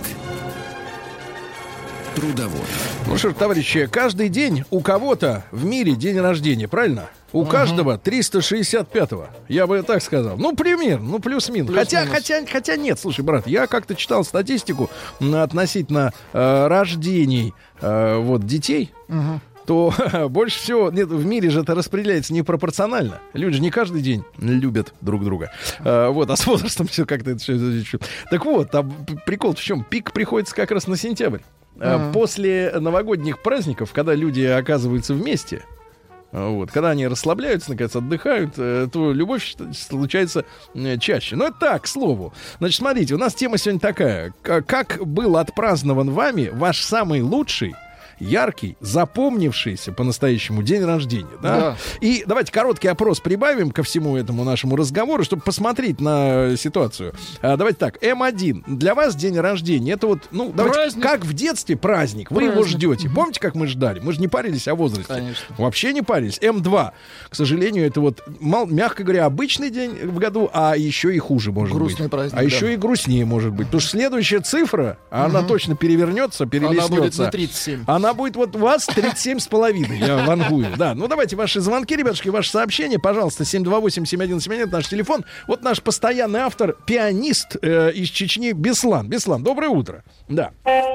трудовой. 2.15 2.65
Ну 3.05 3.15
что 3.15 3.29
ж, 3.29 3.33
товарищи, 3.35 3.85
каждый 3.85 4.27
день 4.27 4.63
у 4.71 4.79
кого-то 4.79 5.43
в 5.51 5.65
мире 5.65 5.91
день 5.91 6.19
рождения, 6.19 6.67
правильно? 6.67 7.09
У 7.31 7.41
угу. 7.41 7.51
каждого 7.51 7.99
365-го. 8.03 9.27
Я 9.47 9.67
бы 9.67 9.83
так 9.83 10.01
сказал. 10.01 10.35
Ну, 10.35 10.55
пример, 10.55 10.99
ну, 10.99 11.19
плюс-минус. 11.19 11.75
Хотя, 11.75 12.07
хотя, 12.07 12.43
хотя 12.51 12.75
нет, 12.75 12.99
слушай, 12.99 13.21
брат, 13.21 13.45
я 13.45 13.67
как-то 13.67 13.93
читал 13.93 14.23
статистику 14.23 14.89
относительно 15.19 16.11
э, 16.33 16.67
рождений 16.67 17.53
э, 17.81 18.17
вот 18.17 18.47
детей. 18.47 18.91
Угу 19.09 19.41
то 19.69 19.93
больше 20.31 20.59
всего 20.59 20.89
нет, 20.89 21.09
в 21.09 21.23
мире 21.27 21.51
же 21.51 21.61
это 21.61 21.75
распределяется 21.75 22.33
непропорционально. 22.33 23.19
Люди 23.33 23.57
же 23.57 23.61
не 23.61 23.69
каждый 23.69 24.01
день 24.01 24.23
любят 24.39 24.95
друг 24.99 25.23
друга. 25.23 25.51
А, 25.81 26.09
вот, 26.09 26.27
а 26.31 26.35
с 26.35 26.47
возрастом 26.47 26.87
все 26.87 27.05
как-то 27.05 27.29
это 27.29 27.39
все. 27.39 27.99
Так 28.31 28.45
вот, 28.45 28.71
там 28.71 28.91
прикол 29.27 29.53
в 29.53 29.59
чем? 29.59 29.83
Пик 29.83 30.11
приходится 30.11 30.55
как 30.55 30.71
раз 30.71 30.87
на 30.87 30.97
сентябрь. 30.97 31.41
Mm-hmm. 31.75 32.13
После 32.13 32.73
новогодних 32.79 33.43
праздников, 33.43 33.91
когда 33.93 34.15
люди 34.15 34.41
оказываются 34.41 35.13
вместе, 35.13 35.63
а, 36.31 36.49
вот, 36.49 36.71
когда 36.71 36.89
они 36.89 37.07
расслабляются, 37.07 37.69
наконец, 37.69 37.95
отдыхают, 37.95 38.55
э, 38.57 38.87
то 38.91 39.13
любовь 39.13 39.55
случается 39.73 40.45
чаще. 40.99 41.35
Но 41.35 41.45
это 41.45 41.57
так, 41.59 41.83
к 41.83 41.87
слову. 41.87 42.33
Значит, 42.57 42.77
смотрите, 42.79 43.13
у 43.13 43.19
нас 43.19 43.35
тема 43.35 43.59
сегодня 43.59 43.79
такая. 43.79 44.33
Как 44.41 45.05
был 45.05 45.37
отпразднован 45.37 46.09
вами 46.09 46.49
ваш 46.51 46.81
самый 46.81 47.21
лучший 47.21 47.75
яркий, 48.19 48.77
запомнившийся 48.79 49.91
по-настоящему 49.91 50.63
день 50.63 50.83
рождения. 50.83 51.27
Да? 51.41 51.59
Да. 51.59 51.77
И 52.01 52.23
давайте 52.25 52.51
короткий 52.51 52.87
опрос 52.87 53.19
прибавим 53.19 53.71
ко 53.71 53.83
всему 53.83 54.17
этому 54.17 54.43
нашему 54.43 54.75
разговору, 54.75 55.23
чтобы 55.23 55.41
посмотреть 55.41 55.99
на 55.99 56.55
ситуацию. 56.57 57.13
А, 57.41 57.57
давайте 57.57 57.79
так, 57.79 58.01
М1. 58.03 58.63
Для 58.67 58.95
вас 58.95 59.15
день 59.15 59.37
рождения 59.37 59.93
это 59.93 60.07
вот, 60.07 60.27
ну, 60.31 60.51
давайте, 60.53 60.79
праздник. 60.79 61.03
как 61.03 61.25
в 61.25 61.33
детстве 61.33 61.77
праздник. 61.77 62.31
Вы 62.31 62.37
праздник. 62.37 62.55
его 62.55 62.65
ждете. 62.65 63.09
Помните, 63.09 63.39
как 63.39 63.55
мы 63.55 63.67
ждали? 63.67 63.99
Мы 63.99 64.13
же 64.13 64.19
не 64.19 64.27
парились 64.27 64.67
о 64.67 64.75
возрасте. 64.75 65.13
Конечно. 65.13 65.55
Вообще 65.57 65.93
не 65.93 66.01
парились. 66.01 66.39
М2. 66.39 66.91
К 67.29 67.35
сожалению, 67.35 67.85
это 67.85 68.01
вот, 68.01 68.23
мал, 68.39 68.67
мягко 68.67 69.03
говоря, 69.03 69.25
обычный 69.25 69.69
день 69.69 69.91
в 69.91 70.17
году, 70.17 70.49
а 70.53 70.75
еще 70.75 71.15
и 71.15 71.19
хуже 71.19 71.51
может 71.51 71.75
Грустный 71.75 72.05
быть. 72.05 72.11
праздник. 72.11 72.33
А 72.33 72.37
да. 72.37 72.43
еще 72.43 72.73
и 72.73 72.77
грустнее 72.77 73.25
может 73.25 73.53
быть. 73.53 73.67
Потому 73.67 73.81
что 73.81 73.91
следующая 73.91 74.39
цифра, 74.39 74.97
угу. 75.11 75.21
она 75.21 75.43
точно 75.43 75.75
перевернется, 75.75 76.45
перелеснется. 76.45 76.85
Она 76.85 77.01
будет 77.01 77.17
на 77.17 77.31
37. 77.31 77.83
Она 77.87 78.08
она 78.09 78.15
будет 78.15 78.35
вот 78.35 78.55
у 78.55 78.59
вас 78.59 78.87
37 78.87 79.39
с 79.39 79.47
половиной. 79.47 79.99
Я 79.99 80.25
вангую. 80.25 80.67
Да, 80.77 80.95
ну 80.95 81.07
давайте 81.07 81.35
ваши 81.35 81.59
звонки, 81.59 81.95
ребятушки, 81.95 82.29
ваши 82.29 82.49
сообщения, 82.49 82.97
пожалуйста, 82.97 83.43
728-7171, 83.43 84.65
наш 84.71 84.87
телефон. 84.87 85.25
Вот 85.47 85.61
наш 85.61 85.81
постоянный 85.81 86.39
автор, 86.39 86.75
пианист 86.85 87.57
э, 87.61 87.91
из 87.91 88.09
Чечни 88.09 88.51
Беслан. 88.53 89.07
Беслан, 89.07 89.43
доброе 89.43 89.69
утро. 89.69 90.03
Да. 90.27 90.51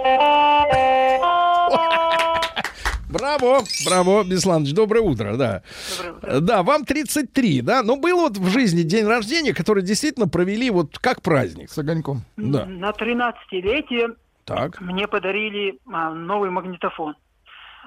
Браво, 3.09 3.63
браво, 3.87 4.25
Бесланович, 4.25 4.73
доброе 4.73 5.03
утро, 5.03 5.37
да. 5.37 5.63
Доброе 5.97 6.17
утро. 6.17 6.41
Да, 6.41 6.63
вам 6.65 6.85
33, 6.85 7.61
да? 7.61 7.85
Но 7.85 7.95
был 7.95 8.19
вот 8.19 8.39
в 8.39 8.49
жизни 8.49 8.83
день 8.83 9.07
рождения, 9.07 9.55
который 9.55 9.85
действительно 9.85 10.27
провели 10.27 10.69
вот 10.69 10.99
как 10.99 11.23
праздник. 11.23 11.71
С 11.71 11.79
огоньком. 11.79 12.25
Да. 12.37 12.67
На 12.67 12.91
13-летие 12.91 14.17
так. 14.45 14.81
Мне 14.81 15.07
подарили 15.09 15.79
а, 15.91 16.11
новый 16.11 16.51
магнитофон. 16.51 17.17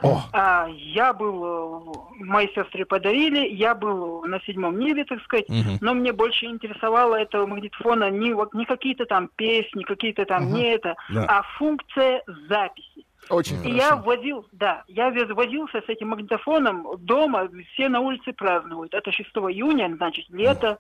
О. 0.04 0.22
А, 0.32 0.68
я 0.70 1.12
был, 1.12 1.44
э, 1.44 2.24
моей 2.24 2.54
сестре 2.54 2.86
подарили, 2.86 3.48
я 3.48 3.74
был 3.74 4.22
на 4.24 4.40
седьмом 4.42 4.78
небе, 4.78 5.06
так 5.06 5.22
сказать, 5.24 5.50
угу. 5.50 5.78
но 5.82 5.94
мне 5.96 6.14
больше 6.14 6.46
интересовало 6.46 7.16
этого 7.16 7.48
магнитофона 7.48 8.12
не, 8.12 8.36
не 8.56 8.66
какие-то 8.66 9.06
там 9.06 9.30
песни, 9.36 9.84
какие-то 9.84 10.26
там, 10.26 10.48
угу. 10.48 10.58
не 10.58 10.66
это, 10.66 10.96
да. 11.10 11.26
а 11.28 11.44
функция 11.58 12.22
записи. 12.48 13.06
Очень 13.30 13.66
и 13.68 13.72
я 13.72 13.96
возил, 13.96 14.48
да, 14.52 14.84
я 14.88 15.10
возился 15.10 15.82
с 15.82 15.90
этим 15.90 16.10
магнитофоном 16.10 16.88
дома, 17.00 17.50
все 17.74 17.90
на 17.90 18.00
улице 18.00 18.32
празднуют. 18.34 18.94
Это 18.94 19.12
6 19.12 19.30
июня, 19.30 19.94
значит, 19.98 20.30
лето. 20.30 20.80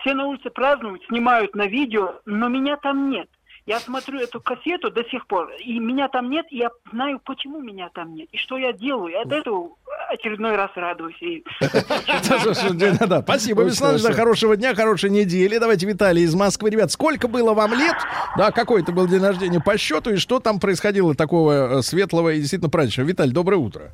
Все 0.00 0.14
на 0.14 0.24
улице 0.26 0.48
празднуют, 0.48 1.02
снимают 1.08 1.54
на 1.54 1.66
видео, 1.66 2.14
но 2.24 2.48
меня 2.48 2.76
там 2.78 3.10
нет. 3.10 3.28
Я 3.66 3.80
смотрю 3.80 4.20
эту 4.20 4.42
кассету 4.42 4.90
до 4.90 5.04
сих 5.04 5.26
пор, 5.26 5.50
и 5.58 5.78
меня 5.78 6.08
там 6.08 6.28
нет, 6.28 6.44
и 6.50 6.58
я 6.58 6.70
знаю, 6.92 7.18
почему 7.24 7.62
меня 7.62 7.88
там 7.94 8.14
нет, 8.14 8.28
и 8.30 8.36
что 8.36 8.58
я 8.58 8.74
делаю. 8.74 9.18
От 9.18 9.32
этого 9.32 9.70
очередной 10.10 10.54
раз 10.54 10.70
радуюсь. 10.74 11.16
Спасибо, 13.22 13.62
Вячеслав, 13.62 14.02
хорошего 14.14 14.58
дня, 14.58 14.74
хорошей 14.74 15.08
недели. 15.08 15.56
Давайте, 15.56 15.86
Виталий 15.86 16.24
из 16.24 16.34
Москвы. 16.34 16.68
Ребят, 16.68 16.90
сколько 16.90 17.26
было 17.26 17.54
вам 17.54 17.72
лет? 17.72 17.96
Да, 18.36 18.50
какой 18.50 18.82
это 18.82 18.92
был 18.92 19.06
день 19.06 19.22
рождения 19.22 19.60
по 19.60 19.78
счету, 19.78 20.10
и 20.10 20.16
что 20.16 20.40
там 20.40 20.60
происходило 20.60 21.14
такого 21.14 21.78
э, 21.78 21.82
светлого 21.82 22.34
и 22.34 22.40
действительно 22.40 22.68
праздничного? 22.70 23.08
Виталий, 23.08 23.32
доброе 23.32 23.56
утро. 23.56 23.92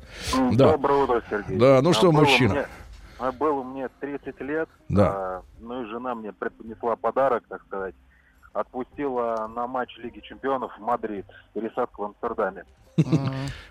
Доброе 0.51 1.03
утро, 1.03 1.23
Сергей. 1.29 1.57
Да, 1.57 1.81
ну 1.81 1.93
что, 1.93 2.11
мужчина? 2.11 2.65
Было 3.39 3.63
мне 3.63 3.87
30 4.01 4.41
лет, 4.41 4.67
да. 4.89 5.11
А, 5.11 5.41
ну 5.61 5.83
и 5.83 5.85
жена 5.85 6.15
мне 6.15 6.33
преподнесла 6.33 6.95
подарок, 6.95 7.43
так 7.47 7.61
сказать 7.67 7.93
отпустила 8.53 9.47
на 9.55 9.67
матч 9.67 9.97
Лиги 9.97 10.19
Чемпионов 10.19 10.71
в 10.77 10.81
Мадрид, 10.81 11.25
пересадку 11.53 12.03
в 12.03 12.05
Амстердаме. 12.07 12.65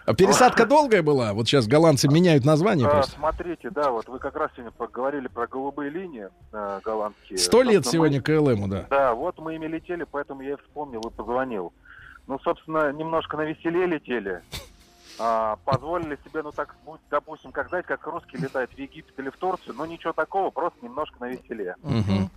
А 0.07 0.15
пересадка 0.15 0.65
долгая 0.67 1.03
была? 1.03 1.35
Вот 1.35 1.47
сейчас 1.47 1.69
голландцы 1.69 2.09
меняют 2.09 2.45
название 2.45 2.89
просто. 2.89 3.13
Смотрите, 3.13 3.71
да, 3.71 3.91
вот 3.91 4.09
вы 4.09 4.19
как 4.19 4.35
раз 4.35 4.51
сегодня 4.55 4.73
поговорили 4.73 5.29
про 5.29 5.47
голубые 5.47 5.91
линии 5.91 6.29
э, 6.53 6.81
голландские. 6.83 7.39
Сто 7.39 7.63
лет 7.63 7.87
сегодня 7.87 8.21
КЛМу, 8.21 8.67
да. 8.67 8.87
Да, 8.91 9.15
вот 9.15 9.39
мы 9.39 9.55
ими 9.55 9.67
летели, 9.67 10.05
поэтому 10.11 10.41
я 10.43 10.57
вспомнил 10.57 11.01
и 11.01 11.11
позвонил. 11.11 11.73
Ну, 12.27 12.39
собственно, 12.41 12.93
немножко 12.93 13.37
на 13.37 13.43
веселее 13.43 13.87
летели. 13.87 14.41
а, 15.19 15.57
позволили 15.65 16.19
себе, 16.25 16.43
ну 16.43 16.51
так, 16.51 16.75
будь- 16.87 17.01
допустим, 17.11 17.53
как 17.53 17.69
знаете, 17.69 17.89
как 17.89 18.05
русские 18.07 18.41
летают 18.43 18.71
в 18.73 18.79
Египет 18.79 19.13
или 19.19 19.29
в 19.29 19.37
Турцию, 19.37 19.75
ну 19.77 19.85
ничего 19.85 20.13
такого, 20.15 20.51
просто 20.51 20.79
немножко 20.83 21.17
на 21.21 21.29
веселе. 21.29 21.77
Мгм. 21.83 22.31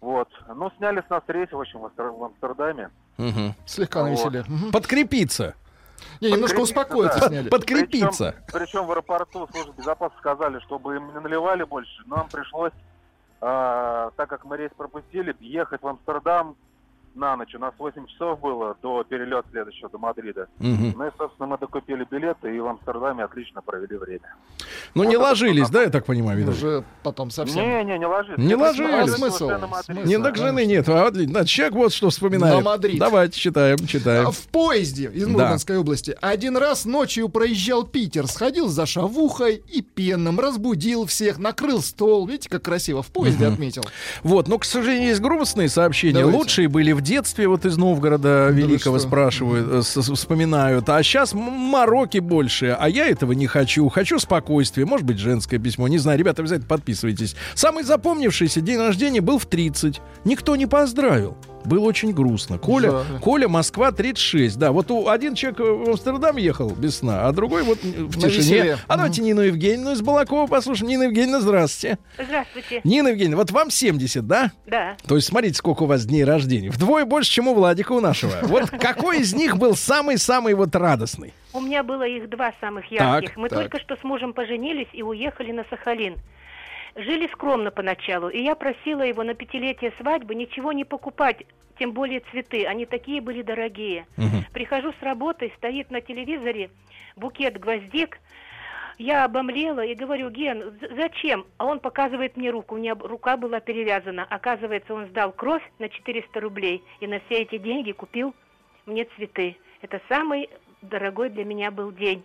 Вот. 0.00 0.28
Ну, 0.54 0.70
сняли 0.78 1.02
с 1.06 1.10
нас 1.10 1.22
рейс, 1.26 1.50
в 1.50 1.60
общем, 1.60 1.80
в 1.80 1.86
Астер- 1.86 2.10
в 2.12 2.24
Амстердаме. 2.24 2.90
Мгм. 3.16 3.54
Слегка 3.64 4.02
Вот. 4.02 4.46
Мгм. 4.48 4.72
Подкрепиться. 4.72 5.54
Не, 6.20 6.32
немножко 6.32 6.60
успокоиться 6.60 7.20
да. 7.20 7.28
сняли. 7.28 7.48
Подкрепиться. 7.48 8.34
Причем, 8.46 8.60
причем 8.60 8.86
в 8.86 8.90
аэропорту 8.92 9.48
службы 9.50 9.72
безопасности 9.78 10.20
сказали, 10.20 10.58
чтобы 10.60 10.96
им 10.96 11.12
не 11.14 11.20
наливали 11.20 11.64
больше. 11.64 12.02
Нам 12.06 12.28
пришлось, 12.28 12.72
а, 13.40 14.10
так 14.16 14.28
как 14.28 14.44
мы 14.44 14.56
рейс 14.56 14.70
пропустили, 14.76 15.34
ехать 15.40 15.82
в 15.82 15.86
Амстердам 15.86 16.56
на 17.16 17.36
ночь. 17.36 17.54
У 17.54 17.58
нас 17.58 17.72
8 17.78 18.06
часов 18.06 18.40
было 18.40 18.76
до 18.82 19.02
перелета 19.04 19.48
следующего, 19.50 19.88
до 19.88 19.98
Мадрида. 19.98 20.48
Мгм. 20.58 20.94
Ну 20.96 21.06
и, 21.06 21.10
собственно, 21.18 21.46
мы 21.48 21.58
докупили 21.58 22.06
билеты 22.10 22.54
и 22.54 22.60
в 22.60 22.66
Амстердаме 22.66 23.24
отлично 23.24 23.62
провели 23.62 23.96
время. 23.96 24.34
Ну, 24.94 25.04
не 25.04 25.16
ложились, 25.16 25.68
да, 25.70 25.82
я 25.82 25.90
так 25.90 26.04
понимаю, 26.06 26.38
видать? 26.38 26.54
Уже 26.56 26.84
потом 27.02 27.30
совсем. 27.30 27.62
Не, 27.62 27.84
не, 27.84 27.98
не 27.98 28.06
ложись. 28.06 28.38
Не 28.38 28.52
Это 28.52 28.58
ложились. 28.58 29.14
А 29.14 29.16
смысл? 29.16 29.50
Не, 30.04 30.18
так 30.18 30.36
жены 30.36 30.66
нет. 30.66 30.88
А, 30.88 31.06
отлично. 31.06 31.32
Значит, 31.32 31.48
человек 31.50 31.74
вот 31.74 31.92
что 31.92 32.10
вспоминает. 32.10 32.56
На 32.56 32.60
Мадрид. 32.62 32.98
Давайте, 32.98 33.38
читаем, 33.38 33.78
читаем. 33.86 34.28
А 34.28 34.30
В 34.30 34.38
поезде 34.48 35.10
из 35.12 35.24
Да. 35.26 35.30
Мурманской 35.32 35.78
области 35.78 36.16
один 36.20 36.56
раз 36.56 36.84
ночью 36.84 37.28
проезжал 37.28 37.84
Питер, 37.84 38.26
сходил 38.26 38.68
за 38.68 38.86
шавухой 38.86 39.62
и 39.68 39.82
пенным, 39.82 40.38
разбудил 40.40 41.06
всех, 41.06 41.38
накрыл 41.38 41.80
стол. 41.82 42.26
Видите, 42.26 42.48
как 42.48 42.62
красиво 42.62 43.02
в 43.02 43.08
поезде 43.08 43.46
отметил. 43.46 43.82
Вот, 44.22 44.48
но, 44.48 44.58
к 44.58 44.64
сожалению, 44.64 45.08
есть 45.08 45.20
грустные 45.20 45.68
сообщения. 45.68 46.20
Давайте. 46.20 46.38
Лучшие 46.38 46.68
были 46.68 46.92
в 46.92 47.00
детстве, 47.06 47.48
вот 47.48 47.64
из 47.64 47.76
Новгорода 47.76 48.48
вы 48.50 48.60
Великого 48.60 48.98
спрашивают, 48.98 49.86
э, 49.86 50.00
вспоминают. 50.14 50.88
А 50.88 51.02
сейчас 51.02 51.32
мороки 51.34 52.18
больше, 52.18 52.76
а 52.78 52.88
я 52.88 53.06
этого 53.06 53.32
не 53.32 53.46
хочу. 53.46 53.88
Хочу 53.88 54.18
спокойствия, 54.18 54.84
может 54.84 55.06
быть, 55.06 55.18
женское 55.18 55.58
письмо. 55.58 55.88
Не 55.88 55.98
знаю, 55.98 56.18
ребята, 56.18 56.42
обязательно 56.42 56.68
подписывайтесь. 56.68 57.36
Самый 57.54 57.84
запомнившийся 57.84 58.60
день 58.60 58.78
рождения 58.78 59.20
был 59.20 59.38
в 59.38 59.46
30. 59.46 60.00
Никто 60.24 60.56
не 60.56 60.66
поздравил. 60.66 61.36
Было 61.66 61.84
очень 61.84 62.12
грустно. 62.12 62.58
Коля, 62.58 62.90
Жаль. 62.90 63.20
Коля, 63.20 63.48
Москва, 63.48 63.92
36. 63.92 64.58
Да, 64.58 64.72
вот 64.72 64.90
у, 64.90 65.08
один 65.08 65.34
человек 65.34 65.58
в 65.60 65.90
Амстердам 65.90 66.36
ехал 66.36 66.70
без 66.70 66.98
сна, 66.98 67.26
а 67.26 67.32
другой 67.32 67.62
вот 67.64 67.78
в 67.82 68.16
На 68.16 68.28
тишине. 68.28 68.36
веселе. 68.38 68.78
А 68.86 68.96
давайте 68.96 69.22
Нину 69.22 69.40
Евгеньевну 69.42 69.92
из 69.92 70.00
Балакова 70.02 70.46
послушаем. 70.46 70.88
Нина 70.90 71.02
Евгеньевна, 71.04 71.40
здравствуйте. 71.40 71.98
Здравствуйте. 72.18 72.80
Нина 72.84 73.08
Евгеньевна, 73.08 73.36
вот 73.38 73.50
вам 73.50 73.70
70, 73.70 74.26
да? 74.26 74.52
Да. 74.66 74.96
То 75.06 75.16
есть 75.16 75.28
смотрите, 75.28 75.54
сколько 75.56 75.82
у 75.82 75.86
вас 75.86 76.06
дней 76.06 76.24
рождения. 76.24 76.70
Вдвое 76.70 77.04
больше, 77.04 77.30
чем 77.30 77.48
у 77.48 77.54
Владика 77.54 77.92
у 77.92 78.00
нашего. 78.00 78.32
Вот 78.42 78.70
какой 78.70 79.20
из 79.20 79.34
них 79.34 79.56
был 79.58 79.74
самый-самый 79.76 80.54
вот 80.54 80.74
радостный? 80.76 81.32
У 81.52 81.60
меня 81.60 81.82
было 81.82 82.06
их 82.06 82.28
два 82.30 82.52
самых 82.60 82.90
ярких. 82.90 83.30
Так, 83.30 83.36
Мы 83.36 83.48
так. 83.48 83.58
только 83.58 83.80
что 83.80 83.96
с 83.96 84.04
мужем 84.04 84.32
поженились 84.32 84.88
и 84.92 85.02
уехали 85.02 85.52
на 85.52 85.64
Сахалин. 85.68 86.16
Жили 86.96 87.26
скромно 87.28 87.70
поначалу, 87.70 88.30
и 88.30 88.42
я 88.42 88.54
просила 88.54 89.02
его 89.02 89.22
на 89.22 89.34
пятилетие 89.34 89.92
свадьбы 90.00 90.34
ничего 90.34 90.72
не 90.72 90.84
покупать, 90.84 91.44
тем 91.78 91.92
более 91.92 92.20
цветы. 92.30 92.64
Они 92.64 92.86
такие 92.86 93.20
были 93.20 93.42
дорогие. 93.42 94.06
Прихожу 94.54 94.92
с 94.98 95.02
работы, 95.02 95.52
стоит 95.58 95.90
на 95.90 96.00
телевизоре 96.00 96.70
букет 97.14 97.58
гвоздик. 97.58 98.18
Я 98.96 99.24
обомлела 99.24 99.84
и 99.84 99.94
говорю, 99.94 100.30
Ген, 100.30 100.78
зачем? 100.96 101.44
А 101.58 101.66
он 101.66 101.80
показывает 101.80 102.38
мне 102.38 102.48
руку. 102.48 102.74
У 102.74 102.78
меня 102.78 102.94
рука 102.94 103.36
была 103.36 103.60
перевязана. 103.60 104.24
Оказывается, 104.24 104.94
он 104.94 105.06
сдал 105.08 105.32
кровь 105.32 105.62
на 105.78 105.90
400 105.90 106.40
рублей 106.40 106.82
и 107.00 107.06
на 107.06 107.20
все 107.20 107.42
эти 107.42 107.58
деньги 107.58 107.92
купил 107.92 108.34
мне 108.86 109.04
цветы. 109.16 109.58
Это 109.82 110.00
самый 110.08 110.48
дорогой 110.80 111.28
для 111.28 111.44
меня 111.44 111.70
был 111.70 111.92
день. 111.92 112.24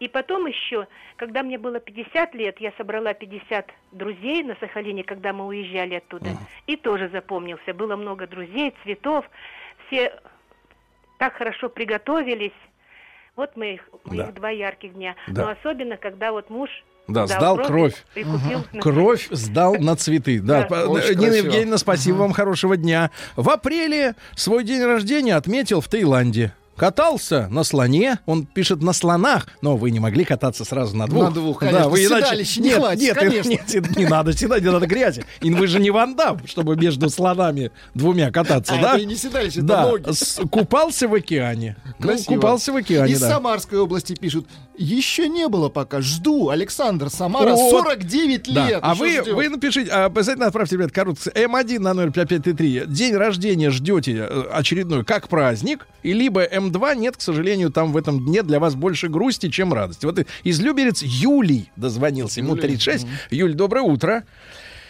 И 0.00 0.08
потом 0.08 0.46
еще, 0.46 0.86
когда 1.16 1.42
мне 1.42 1.58
было 1.58 1.78
50 1.78 2.34
лет, 2.34 2.60
я 2.60 2.72
собрала 2.76 3.14
50 3.14 3.70
друзей 3.92 4.42
на 4.42 4.56
Сахалине, 4.60 5.04
когда 5.04 5.32
мы 5.32 5.46
уезжали 5.46 5.94
оттуда. 5.96 6.30
И 6.66 6.76
тоже 6.76 7.08
запомнился. 7.10 7.72
Было 7.72 7.94
много 7.96 8.26
друзей, 8.26 8.74
цветов. 8.82 9.24
Все 9.86 10.12
так 11.18 11.34
хорошо 11.34 11.68
приготовились. 11.68 12.52
Вот 13.36 13.56
мы 13.56 13.74
их, 13.74 13.88
моих 14.04 14.26
Да. 14.26 14.32
два 14.32 14.50
ярких 14.50 14.92
дня. 14.94 15.14
Да. 15.28 15.44
Но 15.46 15.50
особенно, 15.52 15.96
когда 15.96 16.32
вот 16.32 16.50
муж 16.50 16.68
Да, 17.08 17.26
сдал 17.26 17.56
кровь. 17.58 17.94
и 18.14 18.24
купил 18.24 18.64
на- 18.72 18.80
Кровь 18.80 19.28
сдал 19.30 19.74
на 19.76 19.96
цветы. 19.96 20.40
Да, 20.40 20.66
Да. 20.68 20.88
Очень 20.88 21.10
Нина 21.18 21.22
красиво. 21.28 21.46
Евгеньевна, 21.46 21.78
спасибо 21.78 22.16
вам, 22.16 22.32
хорошего 22.32 22.76
дня. 22.76 23.10
В 23.36 23.48
апреле 23.50 24.16
свой 24.34 24.64
день 24.64 24.82
рождения 24.84 25.34
отметил 25.36 25.80
в 25.80 25.88
Таиланде. 25.88 26.52
Катался 26.76 27.48
на 27.50 27.64
слоне, 27.64 28.18
он 28.26 28.46
пишет 28.46 28.82
на 28.82 28.92
слонах, 28.92 29.46
но 29.60 29.76
вы 29.76 29.90
не 29.90 30.00
могли 30.00 30.24
кататься 30.24 30.64
сразу 30.64 30.96
на 30.96 31.06
двух. 31.06 31.24
На 31.24 31.30
двух, 31.30 31.58
конечно. 31.60 31.88
вы 31.88 32.04
иначе- 32.06 32.60
не 32.60 32.68
нет, 32.68 32.78
хватит, 32.78 33.02
нет, 33.02 33.16
конечно. 33.18 33.48
нет, 33.50 33.60
нет, 33.74 33.96
не 33.96 34.06
надо 34.06 34.32
седать, 34.36 34.62
не 34.62 34.70
надо 34.70 34.86
грязи. 34.86 35.24
И 35.42 35.50
вы 35.50 35.66
же 35.66 35.78
не 35.80 35.90
вандам, 35.90 36.40
чтобы 36.46 36.76
между 36.76 37.10
слонами 37.10 37.70
двумя 37.94 38.30
кататься, 38.30 38.74
А 38.74 38.80
да? 38.82 38.96
это 38.96 39.04
не 39.04 39.16
седалище, 39.16 39.58
это 39.58 39.66
да, 39.68 39.82
ноги. 39.88 40.10
с- 40.12 40.40
купался 40.50 41.08
в 41.08 41.14
океане. 41.14 41.76
Ну, 41.98 42.08
Красиво. 42.08 42.34
купался 42.34 42.72
в 42.72 42.76
океане, 42.76 43.12
Из 43.12 43.20
да. 43.20 43.28
Самарской 43.28 43.78
области 43.78 44.14
пишут, 44.14 44.46
еще 44.82 45.28
не 45.28 45.48
было 45.48 45.68
пока, 45.68 46.00
жду. 46.00 46.50
Александр 46.50 47.08
Самара, 47.10 47.54
Вот. 47.54 47.70
49 47.70 48.52
Да. 48.52 48.68
лет. 48.68 48.78
А 48.82 48.94
вы, 48.94 49.22
вы 49.22 49.48
напишите, 49.48 49.90
а, 49.90 50.06
обязательно 50.06 50.46
отправьте, 50.46 50.76
ребят, 50.76 50.92
короткий 50.92 51.30
М1 51.30 51.78
на 51.78 51.94
05533. 51.94 52.84
День 52.86 53.14
рождения 53.16 53.70
ждете 53.70 54.26
э, 54.28 54.42
очередной 54.52 55.04
как 55.04 55.28
праздник, 55.28 55.86
и 56.02 56.12
либо 56.12 56.44
М2 56.44 56.96
нет, 56.96 57.16
к 57.16 57.20
сожалению, 57.20 57.70
там 57.70 57.92
в 57.92 57.96
этом 57.96 58.24
дне 58.24 58.42
для 58.42 58.58
вас 58.60 58.74
больше 58.74 59.08
грусти, 59.08 59.48
чем 59.50 59.72
радости. 59.72 60.04
Вот 60.04 60.18
и- 60.18 60.26
из 60.42 60.60
Люберец 60.60 61.02
Юлий 61.02 61.70
дозвонился, 61.76 62.40
ему 62.40 62.50
Юлий. 62.50 62.62
36. 62.62 63.06
Юль, 63.30 63.54
доброе 63.54 63.82
утро. 63.82 64.24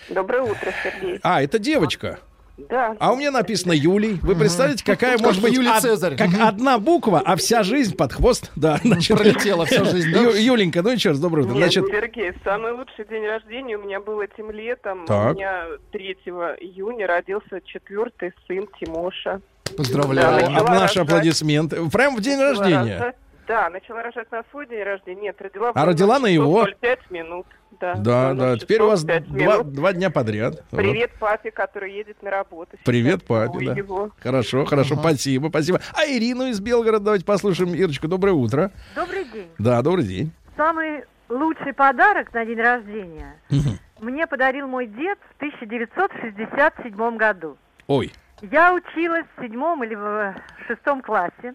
Доброе 0.09 0.43
утро, 0.43 0.73
Сергей. 0.83 1.21
А, 1.23 1.43
это 1.43 1.59
девочка. 1.59 2.19
Да. 2.59 2.95
А 3.01 3.13
у 3.13 3.17
меня 3.17 3.31
написано 3.31 3.73
Юлий. 3.73 4.19
Вы 4.23 4.37
представляете, 4.37 4.85
какая 4.85 5.17
Как 5.17 5.27
может 5.27 5.43
быть 5.43 5.55
Юлий 5.55 5.71
Цезарь. 5.81 6.17
как 6.17 6.29
одна 6.41 6.79
буква, 6.79 7.23
а 7.25 7.37
вся 7.37 7.63
жизнь 7.63 7.97
под 7.97 8.13
хвост. 8.13 8.51
Да, 8.57 8.79
значит, 8.85 9.17
Пролетела 9.17 9.65
вся 9.67 9.85
жизнь, 9.85 10.13
да? 10.13 10.21
Ю- 10.21 10.35
Юленька, 10.35 10.83
ну 10.83 10.91
еще 10.91 11.11
раз 11.11 11.19
доброе 11.21 11.43
утро. 11.47 11.55
Значит, 11.57 11.87
Сергей, 11.87 12.33
самый 12.45 12.73
лучший 12.73 13.07
день 13.09 13.25
рождения 13.27 13.77
у 13.77 13.83
меня 13.83 14.01
был 14.01 14.21
этим 14.21 14.51
летом. 14.51 15.07
Так. 15.07 15.33
У 15.33 15.35
меня 15.37 15.65
3 15.93 16.05
июня 16.61 17.07
родился 17.07 17.61
четвертый 17.65 18.33
сын 18.47 18.67
Тимоша. 18.79 19.41
Поздравляю. 19.77 20.47
Да, 20.55 20.63
наши 20.65 21.01
аплодисменты. 21.01 21.89
Прям 21.91 22.17
в 22.17 22.21
день 22.21 22.39
рождения. 22.39 22.99
рожать- 22.99 23.17
Да, 23.49 23.71
начала 23.71 24.03
рожать 24.03 24.31
на 24.31 24.43
свой 24.51 24.67
день 24.69 24.83
рождения. 24.83 25.23
Нет, 25.23 25.37
родила... 25.41 25.73
А 25.75 25.85
родила 25.87 26.19
на 26.19 26.27
его? 26.27 26.67
5 26.81 27.11
минут. 27.11 27.47
Да, 27.83 27.95
Да, 27.97 28.35
да. 28.35 28.51
00 28.53 28.59
Теперь 28.61 28.81
у 28.81 28.87
вас 28.87 29.03
два, 29.03 29.63
два 29.65 29.93
дня 29.93 30.11
подряд. 30.11 30.65
Вот. 30.71 30.79
Привет 30.79 31.11
папе, 31.19 31.51
который 31.51 31.93
едет 31.93 32.23
на 32.23 32.31
работу. 32.31 32.71
сейчас. 32.73 32.85
Привет, 32.85 33.25
папе, 33.25 33.59
Ой, 33.59 33.67
да. 33.67 33.73
его. 33.75 34.11
Хорошо, 34.21 34.65
хорошо, 34.65 34.95
спасибо, 34.97 35.49
спасибо. 35.49 35.81
А 35.95 36.07
Ирину 36.07 36.47
из 36.47 36.61
Белгорода 36.61 37.05
давайте 37.07 37.25
послушаем. 37.25 37.75
Ирочка, 37.75 38.07
доброе 38.07 38.33
утро. 38.35 38.71
Добрый 38.95 39.25
день. 39.25 39.49
Да, 39.59 39.83
добрый 39.83 40.05
день. 40.05 40.33
Самый 40.57 41.05
лучший 41.29 41.73
подарок 41.73 42.33
на 42.33 42.45
день 42.45 42.61
рождения 42.61 43.35
мне 44.01 44.27
подарил 44.29 44.69
мой 44.69 44.87
дед 44.87 45.19
в 45.33 45.37
1967 45.37 47.17
году. 47.17 47.57
Ой, 47.89 48.13
Я 48.43 48.75
училась 48.75 49.27
в 49.37 49.43
седьмом 49.43 49.83
или 49.83 49.95
в 49.95 50.35
шестом 50.69 51.03
классе, 51.03 51.55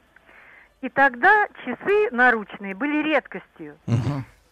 и 0.81 0.89
тогда 0.89 1.47
часы 1.65 2.09
наручные 2.11 2.75
были 2.75 3.03
редкостью. 3.03 3.77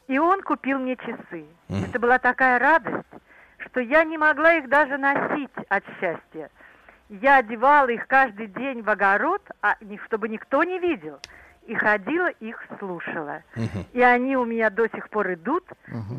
И 0.08 0.20
он 0.20 0.42
купил 0.42 0.80
мне 0.80 0.96
часы. 0.98 1.46
Это 1.70 2.00
была 2.00 2.20
такая 2.20 2.60
радость, 2.60 3.08
что 3.58 3.80
я 3.80 4.04
не 4.04 4.18
могла 4.18 4.54
их 4.54 4.70
даже 4.70 4.98
носить 4.98 5.52
от 5.70 5.84
счастья. 6.00 6.50
Я 7.10 7.38
одевала 7.38 7.88
их 7.88 8.08
каждый 8.08 8.48
день 8.48 8.82
в 8.82 8.90
огород, 8.90 9.42
а 9.62 9.78
чтобы 10.06 10.30
никто 10.30 10.64
не 10.64 10.80
видел. 10.80 11.20
И 11.68 11.74
ходила, 11.74 12.30
их 12.42 12.58
слушала. 12.78 13.42
И 13.94 14.00
они 14.00 14.38
у 14.38 14.46
меня 14.46 14.70
до 14.70 14.88
сих 14.94 15.10
пор 15.10 15.34
идут. 15.34 15.64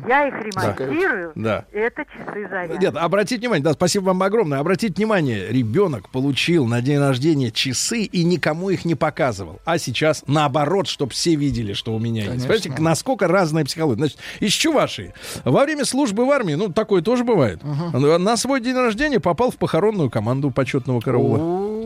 Я 0.05 0.27
их 0.27 0.33
ремонтирую. 0.33 1.31
да. 1.35 1.63
И 1.71 1.77
это 1.77 2.03
часы 2.05 2.47
заряд. 2.49 2.77
Нет, 2.79 2.95
обратите 2.97 3.39
внимание, 3.39 3.63
да, 3.63 3.71
спасибо 3.71 4.05
вам 4.07 4.23
огромное. 4.23 4.59
Обратите 4.59 4.93
внимание, 4.95 5.47
ребенок 5.47 6.09
получил 6.09 6.65
на 6.65 6.81
день 6.81 6.99
рождения 6.99 7.49
часы 7.51 8.01
и 8.01 8.25
никому 8.25 8.69
их 8.71 8.83
не 8.83 8.95
показывал. 8.95 9.59
А 9.63 9.77
сейчас 9.77 10.23
наоборот, 10.27 10.87
чтобы 10.87 11.13
все 11.13 11.35
видели, 11.35 11.71
что 11.71 11.93
у 11.95 11.99
меня 11.99 12.23
есть. 12.23 12.45
Конечно. 12.45 12.47
Понимаете, 12.49 12.81
насколько 12.83 13.27
разная 13.29 13.63
психология. 13.63 13.99
Значит, 13.99 14.17
из 14.41 14.51
чувашии. 14.51 15.13
Во 15.45 15.63
время 15.63 15.85
службы 15.85 16.25
в 16.25 16.31
армии, 16.31 16.55
ну, 16.55 16.67
такое 16.73 17.01
тоже 17.01 17.23
бывает. 17.23 17.61
На 17.63 18.35
свой 18.35 18.59
день 18.59 18.75
рождения 18.75 19.21
попал 19.21 19.51
в 19.51 19.55
похоронную 19.57 20.09
команду 20.09 20.51
почетного 20.51 20.99
караула. 20.99 21.37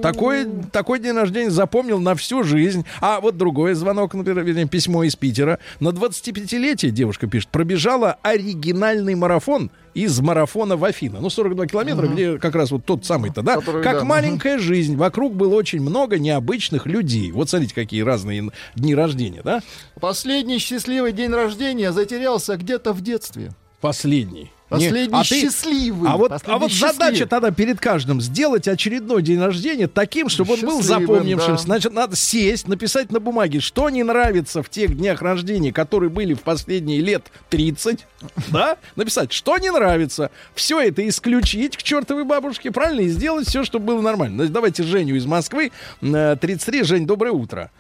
Такой, 0.01 0.47
такой 0.71 0.99
день 0.99 1.15
рождения 1.15 1.49
запомнил 1.51 1.99
на 1.99 2.15
всю 2.15 2.43
жизнь. 2.43 2.85
А 2.99 3.19
вот 3.19 3.37
другой 3.37 3.73
звонок, 3.73 4.13
например, 4.13 4.43
вернее, 4.43 4.67
письмо 4.67 5.03
из 5.03 5.15
Питера. 5.15 5.59
На 5.79 5.89
25-летие, 5.89 6.89
девушка 6.89 7.27
пишет, 7.27 7.49
пробежала 7.49 8.17
оригинальный 8.23 9.15
марафон 9.15 9.71
из 9.93 10.19
марафона 10.19 10.77
в 10.77 10.83
Афина. 10.85 11.19
Ну, 11.19 11.29
42 11.29 11.67
километра, 11.67 12.07
где 12.07 12.37
как 12.37 12.55
раз 12.55 12.71
вот 12.71 12.85
тот 12.85 13.05
самый-то, 13.05 13.41
да? 13.41 13.57
Который, 13.57 13.83
как 13.83 13.99
да, 13.99 14.05
маленькая 14.05 14.57
жизнь. 14.57 14.95
Вокруг 14.95 15.35
было 15.35 15.55
очень 15.55 15.81
много 15.81 16.17
необычных 16.17 16.85
людей. 16.85 17.31
Вот 17.31 17.49
смотрите, 17.49 17.75
какие 17.75 18.01
разные 18.01 18.51
дни 18.75 18.95
рождения, 18.95 19.41
да? 19.43 19.61
Последний 19.99 20.59
счастливый 20.59 21.11
день 21.11 21.31
рождения 21.31 21.91
затерялся 21.91 22.55
где-то 22.55 22.93
в 22.93 23.01
детстве. 23.01 23.51
Последний. 23.81 24.51
Последний 24.69 25.11
Не- 25.13 25.19
а 25.19 25.23
ты- 25.25 25.41
счастливый. 25.41 26.09
А 26.09 26.15
вот, 26.15 26.31
а 26.31 26.57
вот 26.57 26.71
счастливый. 26.71 26.93
задача 26.93 27.25
тогда 27.25 27.51
перед 27.51 27.81
каждым 27.81 28.21
сделать 28.21 28.69
очередной 28.69 29.21
день 29.21 29.41
рождения 29.41 29.87
таким, 29.87 30.29
чтобы 30.29 30.53
он 30.53 30.61
был 30.61 30.81
запомнившимся. 30.81 31.63
да. 31.65 31.73
Значит, 31.73 31.91
надо 31.91 32.15
сесть, 32.15 32.69
написать 32.69 33.11
на 33.11 33.19
бумаге, 33.19 33.59
что 33.59 33.89
не 33.89 34.03
нравится 34.03 34.63
в 34.63 34.69
тех 34.69 34.95
днях 34.95 35.21
рождения, 35.21 35.73
которые 35.73 36.09
были 36.09 36.33
в 36.33 36.39
последние 36.39 37.01
лет 37.01 37.29
30, 37.49 38.05
да? 38.47 38.77
Написать, 38.95 39.33
что 39.33 39.57
не 39.57 39.69
нравится. 39.71 40.31
Все 40.55 40.79
это 40.79 41.05
исключить 41.09 41.75
к 41.75 41.83
чертовой 41.83 42.23
бабушке, 42.23 42.71
правильно? 42.71 43.01
И 43.01 43.09
сделать 43.09 43.49
все, 43.49 43.65
чтобы 43.65 43.87
было 43.87 43.99
нормально. 44.01 44.37
Значит, 44.37 44.53
давайте 44.53 44.83
Женю 44.83 45.15
из 45.15 45.25
Москвы, 45.25 45.73
э, 46.01 46.37
33. 46.39 46.83
Жень, 46.83 47.05
доброе 47.05 47.31
утро. 47.33 47.71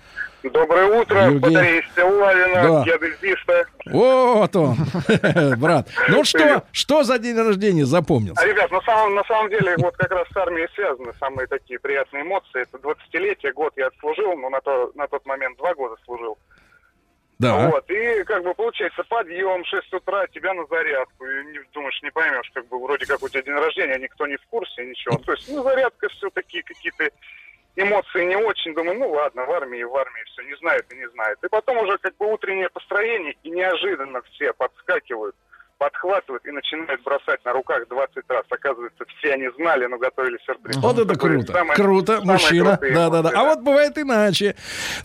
Доброе 0.43 0.85
утро, 1.01 1.25
Евгений. 1.25 1.39
батарея 1.39 1.83
Стилавина, 1.91 2.61
Да. 2.63 2.83
геодезиста. 2.83 3.65
Вот 3.85 4.55
он, 4.55 4.75
брат. 5.59 5.87
Ну 6.09 6.23
что, 6.23 6.63
что 6.71 7.03
за 7.03 7.19
день 7.19 7.37
рождения 7.37 7.85
запомнился? 7.85 8.41
А, 8.41 8.47
ребят, 8.47 8.71
на 8.71 8.81
самом, 8.81 9.13
на 9.15 9.23
самом 9.25 9.49
деле, 9.51 9.75
вот 9.77 9.95
как 9.97 10.11
раз 10.11 10.27
с 10.29 10.35
армией 10.37 10.67
связаны 10.73 11.13
самые 11.19 11.45
такие 11.47 11.79
приятные 11.79 12.23
эмоции. 12.23 12.61
Это 12.63 12.77
20-летие, 12.77 13.53
год 13.53 13.73
я 13.77 13.87
отслужил, 13.87 14.35
ну, 14.35 14.49
на, 14.49 14.61
то, 14.61 14.91
на 14.95 15.07
тот 15.07 15.25
момент 15.27 15.57
два 15.57 15.75
года 15.75 15.95
служил. 16.05 16.37
Да. 17.37 17.69
Вот, 17.69 17.89
и 17.89 18.23
как 18.23 18.43
бы 18.43 18.53
получается 18.53 19.03
подъем, 19.09 19.65
6 19.65 19.93
утра, 19.93 20.27
тебя 20.27 20.53
на 20.53 20.65
зарядку. 20.67 21.25
И 21.25 21.45
не, 21.51 21.59
думаешь, 21.73 21.99
не 22.03 22.11
поймешь, 22.11 22.49
как 22.53 22.67
бы 22.67 22.79
вроде 22.81 23.05
как 23.07 23.21
у 23.23 23.29
тебя 23.29 23.41
день 23.41 23.55
рождения, 23.55 23.97
никто 23.97 24.27
не 24.27 24.37
в 24.37 24.45
курсе, 24.49 24.85
ничего. 24.85 25.17
То 25.17 25.33
есть, 25.33 25.49
ну, 25.49 25.63
зарядка, 25.63 26.07
все 26.09 26.29
такие 26.31 26.61
какие-то 26.63 27.09
эмоции 27.75 28.25
не 28.25 28.35
очень. 28.35 28.73
Думаю, 28.73 28.99
ну 28.99 29.11
ладно, 29.11 29.45
в 29.45 29.51
армии, 29.51 29.83
в 29.83 29.95
армии 29.95 30.23
все, 30.25 30.43
не 30.43 30.55
знает 30.57 30.85
и 30.91 30.95
не 30.95 31.09
знает. 31.09 31.37
И 31.43 31.47
потом 31.47 31.77
уже 31.77 31.97
как 31.97 32.15
бы 32.17 32.31
утреннее 32.31 32.69
построение, 32.69 33.35
и 33.43 33.49
неожиданно 33.49 34.21
все 34.33 34.53
подскакивают, 34.53 35.35
подхватывают 35.81 36.45
и 36.45 36.51
начинают 36.51 37.01
бросать 37.01 37.43
на 37.43 37.53
руках 37.53 37.87
20 37.89 38.17
раз. 38.29 38.43
Оказывается, 38.51 39.03
все 39.17 39.33
они 39.33 39.47
знали, 39.57 39.87
но 39.87 39.97
готовили 39.97 40.37
сюрприз. 40.45 40.75
Вот 40.77 40.99
это 40.99 41.07
Такое 41.15 41.37
круто. 41.37 41.53
самое- 41.53 41.75
круто, 41.75 42.17
самые 42.19 42.31
мужчина. 42.33 42.69
крутые 42.77 42.93
Да, 42.93 43.09
да, 43.09 43.21
да. 43.23 43.29
эмоции, 43.29 43.37
А 43.39 43.43
вот 43.49 43.59
бывает 43.61 43.97
иначе. 43.97 44.55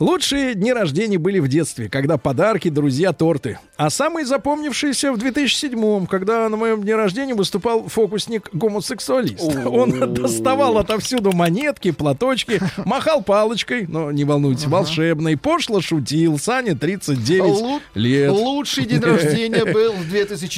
Лучшие 0.00 0.52
дни 0.54 0.74
рождения 0.74 1.16
были 1.16 1.38
в 1.38 1.48
детстве, 1.48 1.88
когда 1.88 2.18
подарки, 2.18 2.68
друзья, 2.68 3.14
торты. 3.14 3.58
А 3.78 3.88
самые 3.88 4.26
запомнившиеся 4.26 5.12
в 5.12 5.16
2007-м, 5.16 6.06
когда 6.06 6.46
на 6.50 6.56
моем 6.58 6.82
дне 6.82 6.94
рождения 6.94 7.32
выступал 7.32 7.88
фокусник-гомосексуалист. 7.88 9.56
Он 9.66 10.12
доставал 10.12 10.76
отовсюду 10.76 11.32
монетки, 11.32 11.90
платочки, 11.90 12.60
махал 12.84 13.22
палочкой, 13.22 13.86
но 13.88 14.12
не 14.12 14.24
волнуйтесь, 14.24 14.66
волшебной, 14.66 15.38
пошло 15.38 15.80
шутил. 15.80 16.38
Саня 16.38 16.76
39 16.76 17.42
Лу- 17.42 17.80
лет. 17.94 18.30
Лучший 18.30 18.84
день 18.84 19.00
рождения 19.00 19.64
был 19.72 19.92
в 19.92 20.04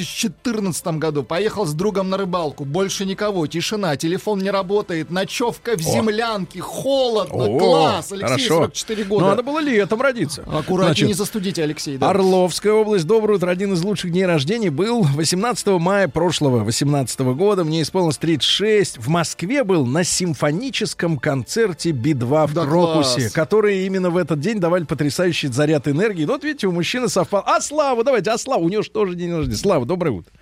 2014 0.08 0.86
году. 0.98 1.22
Поехал 1.22 1.66
с 1.66 1.74
другом 1.74 2.10
на 2.10 2.16
рыбалку. 2.16 2.64
Больше 2.64 3.04
никого. 3.04 3.46
Тишина. 3.46 3.96
Телефон 3.96 4.40
не 4.40 4.50
работает. 4.50 5.10
Ночевка 5.10 5.76
в 5.76 5.80
землянке. 5.80 6.60
Холодно. 6.60 7.44
О, 7.44 7.58
Класс. 7.58 8.12
Алексей, 8.12 8.26
хорошо. 8.48 8.54
44 8.64 9.04
года. 9.04 9.24
Надо 9.26 9.42
было 9.42 9.60
летом 9.60 10.00
родиться. 10.00 10.42
Аккуратнее 10.42 10.86
Значит, 10.86 11.08
не 11.08 11.14
застудите, 11.14 11.62
Алексей. 11.62 11.96
да. 11.98 12.10
Орловская 12.10 12.72
область, 12.72 13.06
доброе 13.06 13.34
утро. 13.34 13.50
Один 13.50 13.72
из 13.74 13.82
лучших 13.82 14.10
дней 14.12 14.26
рождения 14.26 14.70
был 14.70 15.02
18 15.02 15.66
мая 15.78 16.08
прошлого, 16.08 16.64
18 16.64 17.20
года. 17.20 17.64
Мне 17.64 17.82
исполнилось 17.82 18.18
36. 18.18 18.98
В 18.98 19.08
Москве 19.08 19.64
был 19.64 19.84
на 19.86 20.04
симфоническом 20.04 21.18
концерте 21.18 21.90
Би-2 21.90 22.46
в 22.46 22.54
Да 22.54 22.64
Крокусе, 22.64 23.20
класс. 23.22 23.32
которые 23.32 23.86
именно 23.86 24.10
в 24.10 24.16
этот 24.16 24.40
день 24.40 24.58
давали 24.60 24.84
потрясающий 24.84 25.48
заряд 25.48 25.88
энергии. 25.88 26.24
Вот 26.24 26.44
видите, 26.44 26.66
у 26.66 26.72
мужчины 26.72 27.08
совпал. 27.08 27.42
А 27.46 27.60
Слава, 27.60 28.04
давайте, 28.04 28.30
а 28.30 28.38
Слава, 28.38 28.62
у 28.62 28.68
него 28.68 28.82
же 28.82 28.90
тоже 28.90 29.14
день 29.14 29.32
рождения. 29.34 29.56
Слава, 29.58 29.84
доброе 29.84 29.97
утро. 30.06 30.32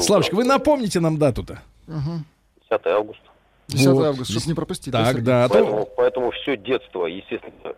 Славочка, 0.00 0.34
вы 0.34 0.44
напомните 0.44 1.00
нам 1.00 1.18
дату-то. 1.18 1.60
10 1.86 2.86
августа. 2.86 3.22
10 3.68 3.86
Вот. 3.88 4.04
августа, 4.06 4.32
чтобы 4.32 4.46
не 4.46 4.54
пропустить. 4.54 4.92
Так, 4.92 5.22
да. 5.22 5.44
а 5.44 5.48
то- 5.48 5.54
Поэтому, 5.54 5.88
поэтому 5.96 6.30
все 6.30 6.56
детство, 6.56 7.06
естественно, 7.06 7.74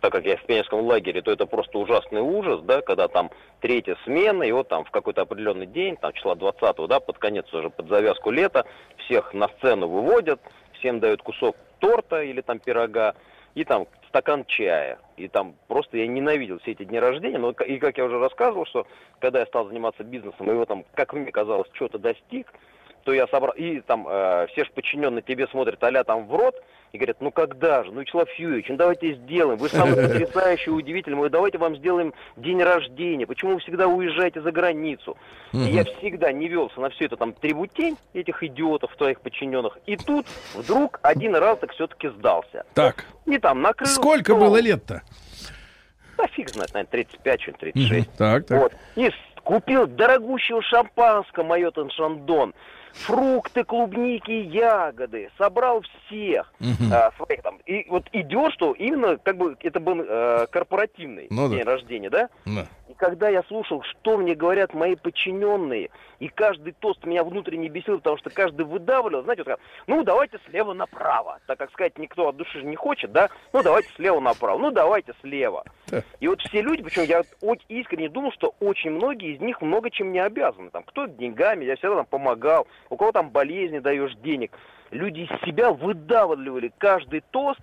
так 0.00 0.12
как 0.12 0.24
я 0.24 0.36
в 0.36 0.44
пионерском 0.46 0.80
лагере, 0.86 1.22
то 1.22 1.30
это 1.30 1.46
просто 1.46 1.78
ужасный 1.78 2.20
ужас, 2.20 2.60
да, 2.62 2.82
когда 2.82 3.08
там 3.08 3.30
третья 3.60 3.96
смена, 4.04 4.42
и 4.44 4.52
вот 4.52 4.68
там 4.68 4.84
в 4.84 4.90
какой-то 4.90 5.22
определенный 5.22 5.66
день, 5.66 5.96
там 5.96 6.12
числа 6.12 6.34
20 6.34 6.86
да, 6.88 7.00
под 7.00 7.18
конец 7.18 7.52
уже, 7.52 7.70
под 7.70 7.88
завязку 7.88 8.30
лета, 8.30 8.64
всех 9.04 9.32
на 9.34 9.48
сцену 9.58 9.88
выводят, 9.88 10.40
всем 10.78 11.00
дают 11.00 11.22
кусок 11.22 11.56
торта 11.80 12.22
или 12.22 12.40
там 12.40 12.58
пирога, 12.58 13.14
и 13.54 13.64
там 13.64 13.86
стакан 14.08 14.44
чая. 14.46 14.98
И 15.16 15.28
там 15.28 15.54
просто 15.68 15.96
я 15.96 16.06
ненавидел 16.06 16.58
все 16.60 16.72
эти 16.72 16.84
дни 16.84 16.98
рождения. 16.98 17.38
Но 17.38 17.50
и 17.50 17.78
как 17.78 17.98
я 17.98 18.04
уже 18.04 18.18
рассказывал, 18.18 18.66
что 18.66 18.86
когда 19.20 19.40
я 19.40 19.46
стал 19.46 19.66
заниматься 19.68 20.04
бизнесом, 20.04 20.48
и 20.48 20.52
его 20.52 20.64
там, 20.64 20.84
как 20.94 21.12
мне 21.12 21.30
казалось, 21.30 21.68
что-то 21.72 21.98
достиг, 21.98 22.52
то 23.04 23.12
я 23.12 23.26
собрал, 23.28 23.54
и 23.54 23.80
там 23.80 24.06
э, 24.08 24.46
все 24.52 24.64
же 24.64 24.70
подчиненные 24.72 25.22
тебе 25.22 25.46
смотрят 25.48 25.82
а 25.82 26.04
там 26.04 26.26
в 26.26 26.34
рот, 26.34 26.62
и 26.92 26.98
говорят, 26.98 27.18
ну 27.20 27.30
когда 27.30 27.84
же, 27.84 27.92
ну 27.92 28.00
Вячеслав 28.00 28.28
Юрьевич, 28.38 28.66
ну 28.68 28.76
давайте 28.76 29.14
сделаем, 29.14 29.58
вы 29.58 29.68
самый 29.68 29.94
потрясающий, 30.08 30.70
удивительный, 30.70 31.16
мы 31.16 31.28
давайте 31.28 31.58
вам 31.58 31.76
сделаем 31.76 32.14
день 32.36 32.62
рождения, 32.62 33.26
почему 33.26 33.54
вы 33.54 33.60
всегда 33.60 33.86
уезжаете 33.88 34.40
за 34.40 34.52
границу? 34.52 35.16
И 35.52 35.58
я 35.58 35.84
всегда 35.84 36.32
не 36.32 36.48
велся 36.48 36.80
на 36.80 36.90
все 36.90 37.06
это 37.06 37.16
там 37.16 37.32
трибутень 37.32 37.96
этих 38.14 38.42
идиотов, 38.42 38.94
твоих 38.96 39.20
подчиненных, 39.20 39.78
и 39.86 39.96
тут 39.96 40.26
вдруг 40.54 40.98
один 41.02 41.34
раз 41.36 41.58
так 41.58 41.72
все-таки 41.72 42.08
сдался. 42.08 42.64
Так, 42.74 43.04
И 43.26 43.38
там 43.38 43.62
накрыл 43.62 43.88
сколько 43.88 44.32
стол. 44.32 44.40
было 44.48 44.60
лет-то? 44.60 45.02
Да 46.16 46.26
фиг 46.28 46.48
знает, 46.50 46.72
наверное, 46.74 46.90
35, 46.90 47.40
что-нибудь 47.42 47.60
36. 47.60 48.10
Так, 48.16 48.46
так. 48.46 48.60
Вот. 48.60 48.72
И 48.96 49.10
купил 49.44 49.86
дорогущего 49.86 50.60
шампанского 50.62 51.44
Майотан 51.44 51.90
Шандон. 51.90 52.54
Фрукты, 52.92 53.64
клубники, 53.64 54.30
ягоды. 54.30 55.30
Собрал 55.38 55.82
всех 56.06 56.52
а, 56.92 57.10
своих 57.16 57.42
там. 57.42 57.58
И 57.66 57.86
вот 57.88 58.04
идешь, 58.12 58.54
что 58.54 58.72
именно 58.72 59.16
как 59.18 59.36
бы 59.36 59.56
это 59.60 59.80
был 59.80 60.00
э, 60.00 60.46
корпоративный 60.50 61.26
Ну 61.30 61.48
да. 61.48 61.56
день 61.56 61.64
рождения, 61.64 62.10
да? 62.10 62.28
Да. 62.44 62.66
И 62.88 62.94
когда 62.94 63.28
я 63.28 63.42
слушал, 63.44 63.82
что 63.82 64.16
мне 64.16 64.34
говорят 64.34 64.72
мои 64.74 64.96
подчиненные, 64.96 65.90
и 66.20 66.28
каждый 66.28 66.72
тост 66.72 67.04
меня 67.04 67.22
внутренне 67.22 67.68
бесил, 67.68 67.98
потому 67.98 68.16
что 68.16 68.30
каждый 68.30 68.64
выдавливал, 68.64 69.22
знаете, 69.22 69.44
вот 69.44 69.60
ну 69.86 70.02
давайте 70.02 70.38
слева 70.48 70.72
направо, 70.72 71.38
так 71.46 71.58
как 71.58 71.70
сказать, 71.72 71.98
никто 71.98 72.28
от 72.28 72.36
души 72.36 72.60
же 72.60 72.64
не 72.64 72.76
хочет, 72.76 73.12
да, 73.12 73.28
ну 73.52 73.62
давайте 73.62 73.88
слева 73.94 74.20
направо, 74.20 74.58
ну 74.58 74.70
давайте 74.70 75.12
слева. 75.20 75.64
И 76.20 76.28
вот 76.28 76.40
все 76.40 76.62
люди, 76.62 76.82
причем 76.82 77.04
я 77.04 77.22
искренне 77.68 78.08
думал, 78.08 78.32
что 78.32 78.54
очень 78.60 78.90
многие 78.90 79.34
из 79.34 79.40
них 79.40 79.60
много 79.60 79.90
чем 79.90 80.12
не 80.12 80.18
обязаны. 80.18 80.70
Там, 80.70 80.82
кто 80.82 81.06
деньгами, 81.06 81.64
я 81.64 81.76
всегда 81.76 81.96
там 81.96 82.06
помогал, 82.06 82.66
у 82.90 82.96
кого 82.96 83.12
там 83.12 83.30
болезни 83.30 83.78
даешь 83.78 84.14
денег. 84.16 84.52
Люди 84.90 85.20
из 85.20 85.46
себя 85.46 85.70
выдавливали 85.70 86.72
каждый 86.78 87.22
тост, 87.30 87.60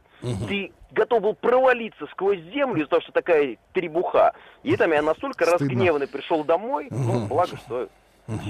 ты 0.48 0.72
готов 0.92 1.22
был 1.22 1.34
провалиться 1.34 2.06
сквозь 2.08 2.40
землю 2.54 2.82
из-за 2.82 2.90
того, 2.90 3.02
что 3.02 3.12
такая 3.12 3.58
требуха. 3.74 4.34
И 4.64 4.76
там 4.76 4.92
я 4.92 5.02
настолько 5.02 5.46
Стыдно. 5.46 5.66
разгневанный 5.66 6.08
пришел 6.08 6.44
домой, 6.44 6.88
ну, 6.92 7.28
благо, 7.28 7.58
что 7.58 7.90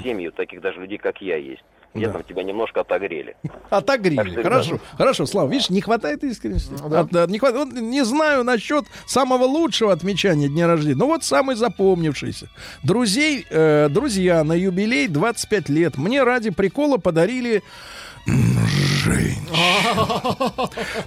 семьи 0.03 0.28
у 0.28 0.32
таких 0.32 0.61
даже 0.61 0.80
людей, 0.80 0.97
как 0.97 1.21
я, 1.21 1.38
есть. 1.38 1.63
Где 1.96 2.08
Да. 2.08 2.12
там 2.14 2.24
тебя 2.24 2.43
немножко 2.43 2.82
отогрели. 2.82 3.36
Отогрели. 3.70 4.43
Хорошо, 4.43 4.80
хорошо, 4.98 5.26
Слава, 5.26 5.50
видишь, 5.50 5.70
не 5.70 5.80
хватает 5.82 6.24
искренности. 6.26 6.74
Да. 6.89 7.00
От- 7.02 7.16
от- 7.16 7.30
не, 7.30 7.39
хватает, 7.39 7.72
не 7.74 8.04
знаю 8.04 8.43
насчет 8.43 8.86
самого 9.08 9.46
лучшего 9.46 9.93
отмечания 9.93 10.50
дня 10.50 10.68
рождения, 10.68 10.98
но 10.98 11.08
вот 11.08 11.24
самый 11.24 11.56
запомнившийся. 11.56 12.50
Друзей, 12.84 13.46
э, 13.50 13.88
друзья 13.89 14.43
на 14.43 14.54
юбилей 14.54 15.08
25 15.08 15.70
лет 15.70 15.98
мне 15.98 16.24
ради 16.24 16.50
прикола 16.52 16.98
подарили 16.98 17.64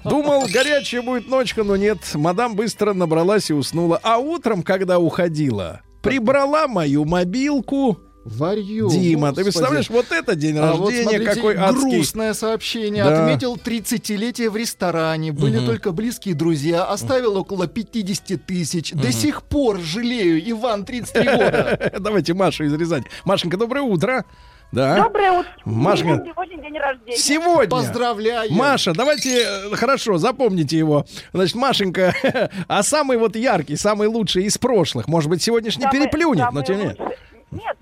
Думал, 0.04 0.46
горячая 0.52 1.02
будет 1.02 1.28
ночка, 1.28 1.64
но 1.64 1.76
нет. 1.76 1.98
Мадам 2.14 2.54
быстро 2.54 2.94
набралась 2.94 3.50
и 3.50 3.54
уснула. 3.54 3.98
А 4.02 4.18
утром, 4.18 4.62
когда 4.62 4.98
уходила, 4.98 5.80
прибрала 6.02 6.68
мою 6.68 7.04
мобилку. 7.04 7.98
Варью. 8.36 8.88
Дима, 8.90 9.28
ты 9.28 9.42
господи. 9.42 9.44
представляешь, 9.44 9.90
вот 9.90 10.12
это 10.12 10.34
день 10.34 10.58
А 10.58 10.72
вот 10.72 10.90
рождения, 10.90 11.02
смотрите, 11.10 11.34
какой 11.34 11.56
адский. 11.56 11.90
грустное 11.90 12.34
сообщение. 12.34 13.04
Да. 13.04 13.24
Отметил 13.24 13.56
30-летие 13.56 14.50
в 14.50 14.56
ресторане. 14.56 15.32
Были 15.32 15.64
только 15.64 15.92
близкие 15.92 16.34
друзья. 16.34 16.84
Оставил 16.84 17.36
около 17.36 17.66
50 17.66 18.44
тысяч. 18.46 18.92
До 18.92 19.10
сих 19.12 19.42
пор 19.42 19.78
жалею. 19.80 20.40
Иван, 20.50 20.84
33 20.84 21.24
года. 21.24 21.92
Давайте 22.00 22.34
Машу 22.34 22.64
из 22.64 22.74
Рязани. 22.74 23.04
Машенька, 23.24 23.56
доброе 23.56 23.82
утро. 23.82 24.24
Да. 24.70 25.02
Доброе 25.04 25.32
утро. 25.32 25.50
Меня 25.64 25.96
Сегодня 25.96 26.62
день 26.62 26.78
рождения. 26.78 27.16
Сегодня. 27.16 27.70
Поздравляю. 27.70 28.52
Маша, 28.52 28.92
давайте, 28.92 29.40
э, 29.42 29.74
хорошо, 29.76 30.18
запомните 30.18 30.76
его. 30.76 31.06
Значит, 31.32 31.54
Машенька, 31.56 32.14
а 32.68 32.82
самый 32.82 33.16
вот 33.16 33.34
яркий, 33.34 33.76
самый 33.76 34.08
лучший 34.08 34.44
из 34.44 34.58
прошлых, 34.58 35.08
может 35.08 35.30
быть, 35.30 35.42
сегодняшний 35.42 35.84
Самые- 35.84 36.02
переплюнет, 36.02 36.40
но 36.52 36.62
самые 36.62 36.66
тем 36.66 36.76
не 36.76 36.82
менее. 36.82 37.16
нет, 37.50 37.76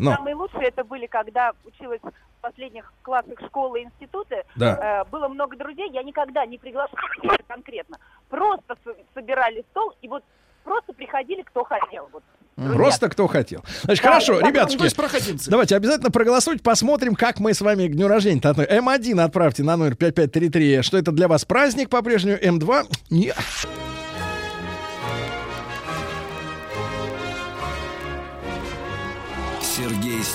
Но. 0.00 0.14
самые 0.14 0.34
лучшие 0.34 0.68
это 0.68 0.84
были, 0.84 1.06
когда 1.06 1.52
училась 1.64 2.00
в 2.02 2.40
последних 2.40 2.92
классах 3.02 3.38
школы 3.46 3.80
и 3.80 3.84
института. 3.84 4.42
Да. 4.56 5.02
Э, 5.02 5.10
было 5.10 5.28
много 5.28 5.56
друзей, 5.56 5.90
я 5.92 6.02
никогда 6.02 6.46
не 6.46 6.58
приглашала 6.58 6.98
конкретно. 7.46 7.98
Просто 8.28 8.76
собирали 9.14 9.64
стол 9.70 9.94
и 10.02 10.08
вот 10.08 10.24
просто 10.64 10.92
приходили, 10.92 11.42
кто 11.42 11.64
хотел. 11.64 12.08
Вот. 12.12 12.22
Просто 12.56 13.08
кто 13.08 13.26
хотел. 13.26 13.64
Значит, 13.82 14.04
Да, 14.04 14.10
хорошо, 14.10 14.40
ребятушки. 14.40 15.48
Давайте 15.48 15.76
обязательно 15.76 16.10
проголосуйте, 16.10 16.62
посмотрим, 16.62 17.14
как 17.14 17.40
мы 17.40 17.54
с 17.54 17.60
вами 17.60 17.88
к 17.88 17.92
дню 17.92 18.06
рождения. 18.08 18.40
М1 18.40 19.20
отправьте 19.22 19.62
на 19.62 19.76
номер 19.76 19.96
5533. 19.96 20.82
Что 20.82 20.98
это 20.98 21.12
для 21.12 21.28
вас 21.28 21.44
праздник 21.44 21.88
по-прежнему? 21.88 22.36
М2? 22.36 22.86
Нет. 23.10 23.36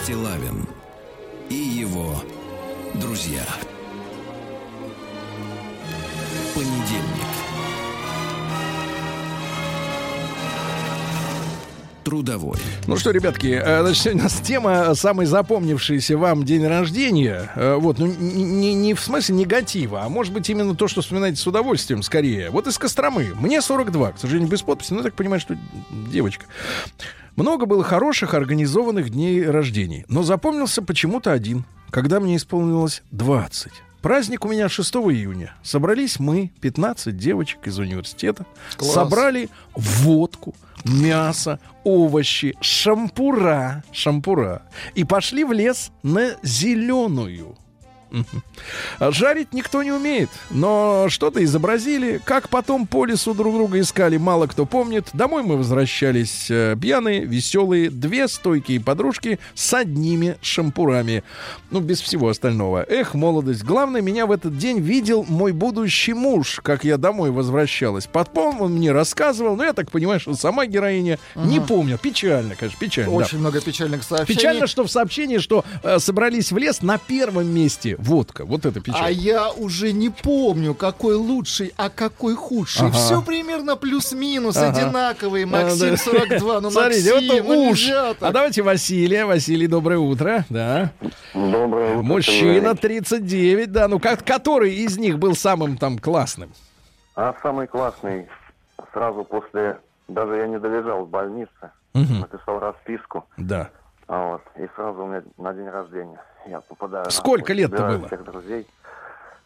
Стилавин 0.06 0.68
и 1.49 1.56
его 1.56 2.22
друзья. 2.93 3.41
Понедельник. 6.53 7.26
Трудовой. 12.03 12.56
Ну 12.86 12.97
что, 12.97 13.10
ребятки, 13.10 13.47
э, 13.47 13.82
значит, 13.82 14.03
сегодня 14.03 14.22
у 14.22 14.24
нас 14.26 14.34
тема 14.39 14.93
самый 14.93 15.26
запомнившийся 15.26 16.20
вам 16.20 16.43
день 16.43 16.68
рождения. 16.68 17.49
Э, 17.56 17.74
Вот, 17.80 17.97
ну, 17.97 18.06
не- 18.06 18.76
не 18.76 18.93
в 18.93 18.99
смысле 18.99 19.34
негатива, 19.34 20.03
а 20.03 20.10
может 20.10 20.32
быть 20.32 20.47
именно 20.51 20.76
то, 20.76 20.88
что 20.88 21.02
вспоминаете 21.02 21.38
с 21.38 21.48
удовольствием 21.48 22.03
скорее. 22.03 22.52
Вот 22.52 22.68
из 22.68 22.77
Костромы. 22.77 23.34
Мне 23.40 23.60
42, 23.60 24.11
к 24.11 24.19
сожалению, 24.19 24.52
без 24.52 24.61
подписи, 24.61 24.91
но 24.94 24.98
я 24.99 25.03
так 25.06 25.15
понимаю, 25.15 25.40
что 25.41 25.57
девочка. 26.11 26.45
Много 27.36 27.66
было 27.66 27.84
хороших 27.84 28.34
организованных 28.34 29.10
дней 29.10 29.45
рождений, 29.45 30.06
но 30.07 30.24
запомнился 30.24 30.82
почему-то 30.82 31.34
один, 31.34 31.66
когда 31.90 32.20
мне 32.20 32.38
исполнилось 32.38 33.03
20. 33.12 33.72
Праздник 34.02 34.45
у 34.45 34.49
меня 34.49 34.70
6 34.70 34.95
июня. 34.95 35.56
Собрались 35.64 36.20
мы, 36.20 36.52
15 36.62 37.18
девочек 37.18 37.68
из 37.68 37.78
университета, 37.80 38.45
Класс. 38.78 38.94
собрали 38.94 39.49
водку, 39.76 40.53
мясо, 40.86 41.60
овощи, 41.84 42.56
шампура, 42.62 43.84
шампура 43.91 44.62
и 44.94 45.03
пошли 45.03 45.44
в 45.44 45.52
лес 45.52 45.91
на 46.03 46.36
зеленую. 46.44 47.57
Жарить 48.99 49.53
никто 49.53 49.83
не 49.83 49.91
умеет, 49.91 50.29
но 50.49 51.07
что-то 51.09 51.43
изобразили. 51.43 52.21
Как 52.23 52.49
потом 52.49 52.87
по 52.87 53.05
лесу 53.05 53.33
друг 53.33 53.55
друга 53.55 53.79
искали, 53.79 54.17
мало 54.17 54.47
кто 54.47 54.65
помнит. 54.65 55.07
Домой 55.13 55.43
мы 55.43 55.57
возвращались 55.57 56.47
э, 56.49 56.75
пьяные, 56.79 57.25
веселые, 57.25 57.89
две 57.89 58.27
стойкие 58.27 58.79
подружки 58.79 59.39
с 59.53 59.73
одними 59.73 60.37
шампурами. 60.41 61.23
Ну, 61.71 61.79
без 61.79 62.01
всего 62.01 62.29
остального. 62.29 62.85
Эх, 62.87 63.13
молодость. 63.13 63.63
Главное, 63.63 64.01
меня 64.01 64.25
в 64.25 64.31
этот 64.31 64.57
день 64.57 64.79
видел 64.79 65.25
мой 65.27 65.51
будущий 65.51 66.13
муж, 66.13 66.59
как 66.63 66.83
я 66.83 66.97
домой 66.97 67.31
возвращалась. 67.31 68.07
Потом 68.07 68.61
он 68.61 68.73
мне 68.75 68.91
рассказывал, 68.91 69.55
но 69.55 69.65
я 69.65 69.73
так 69.73 69.91
понимаю, 69.91 70.19
что 70.19 70.33
сама 70.35 70.65
героиня 70.65 71.19
не 71.35 71.59
помню. 71.59 71.97
Печально, 71.97 72.55
конечно, 72.55 72.79
печально. 72.79 73.11
да. 73.11 73.17
Очень 73.17 73.39
много 73.39 73.61
печальных 73.61 74.03
сообщений. 74.03 74.37
Печально, 74.39 74.67
что 74.67 74.83
в 74.83 74.91
сообщении, 74.91 75.37
что 75.37 75.65
э, 75.83 75.99
собрались 75.99 76.51
в 76.51 76.57
лес 76.57 76.81
на 76.81 76.97
первом 76.97 77.47
месте 77.47 77.97
водка. 78.06 78.45
Вот 78.45 78.65
это 78.65 78.80
печально. 78.80 79.07
А 79.07 79.10
я 79.10 79.52
уже 79.52 79.91
не 79.91 80.10
помню, 80.10 80.73
какой 80.73 81.15
лучший, 81.15 81.73
а 81.77 81.90
какой 81.90 82.36
худший. 82.36 82.88
Ага. 82.88 82.95
Все 82.98 83.22
примерно 83.22 83.76
плюс-минус 83.76 84.56
Ага. 84.57 84.69
одинаковые. 84.77 85.45
А, 85.45 85.48
Максим 85.48 85.90
да. 85.91 85.98
42. 85.98 86.61
Ну, 86.61 86.72
Смотрите, 86.72 87.14
Максим, 87.14 87.44
вот 87.45 87.56
ну 87.56 87.69
уж. 87.69 87.90
А 87.90 88.32
давайте 88.32 88.61
Василия. 88.61 89.26
Василий, 89.26 89.68
доброе 89.68 89.98
утро. 89.99 90.45
Да. 90.49 90.91
Доброе 91.34 91.91
утро. 91.98 92.02
Мужчина 92.03 92.76
39, 92.76 93.72
да. 93.72 93.88
Ну, 93.88 93.99
как, 93.99 94.23
который 94.23 94.73
из 94.73 94.98
них 94.98 95.19
был 95.19 95.36
самым 95.36 95.77
там 95.77 95.98
классным? 95.99 96.52
А 97.15 97.34
самый 97.41 97.68
классный 97.68 98.27
сразу 98.94 99.23
после, 99.23 99.80
даже 100.07 100.36
я 100.36 100.48
не 100.48 100.60
долежал 100.60 101.06
в 101.06 101.10
больнице, 101.10 101.72
Мгм. 101.94 102.19
написал 102.22 102.60
расписку, 102.60 103.26
Да. 103.38 103.69
а 104.07 104.32
вот, 104.34 104.41
и 104.57 104.68
сразу 104.76 105.03
у 105.03 105.07
меня 105.07 105.23
на 105.38 105.53
день 105.53 105.69
рождения 105.69 106.19
я 106.45 106.61
попадаю. 106.61 107.09
Сколько 107.11 107.53
лет-то 107.53 107.77
собираю 107.77 107.99
было? 107.99 108.07
всех 108.07 108.23
друзей. 108.23 108.67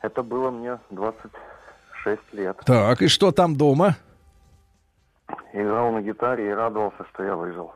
Это 0.02 0.24
было 0.24 0.50
мне 0.50 0.80
26 0.92 2.22
лет. 2.34 2.58
Так, 2.66 3.02
и 3.02 3.08
что 3.08 3.32
там 3.32 3.56
дома? 3.56 3.98
Играл 5.54 5.92
на 5.92 6.02
гитаре 6.02 6.50
и 6.50 6.52
радовался, 6.52 7.06
что 7.14 7.24
я 7.24 7.36
выжил. 7.36 7.74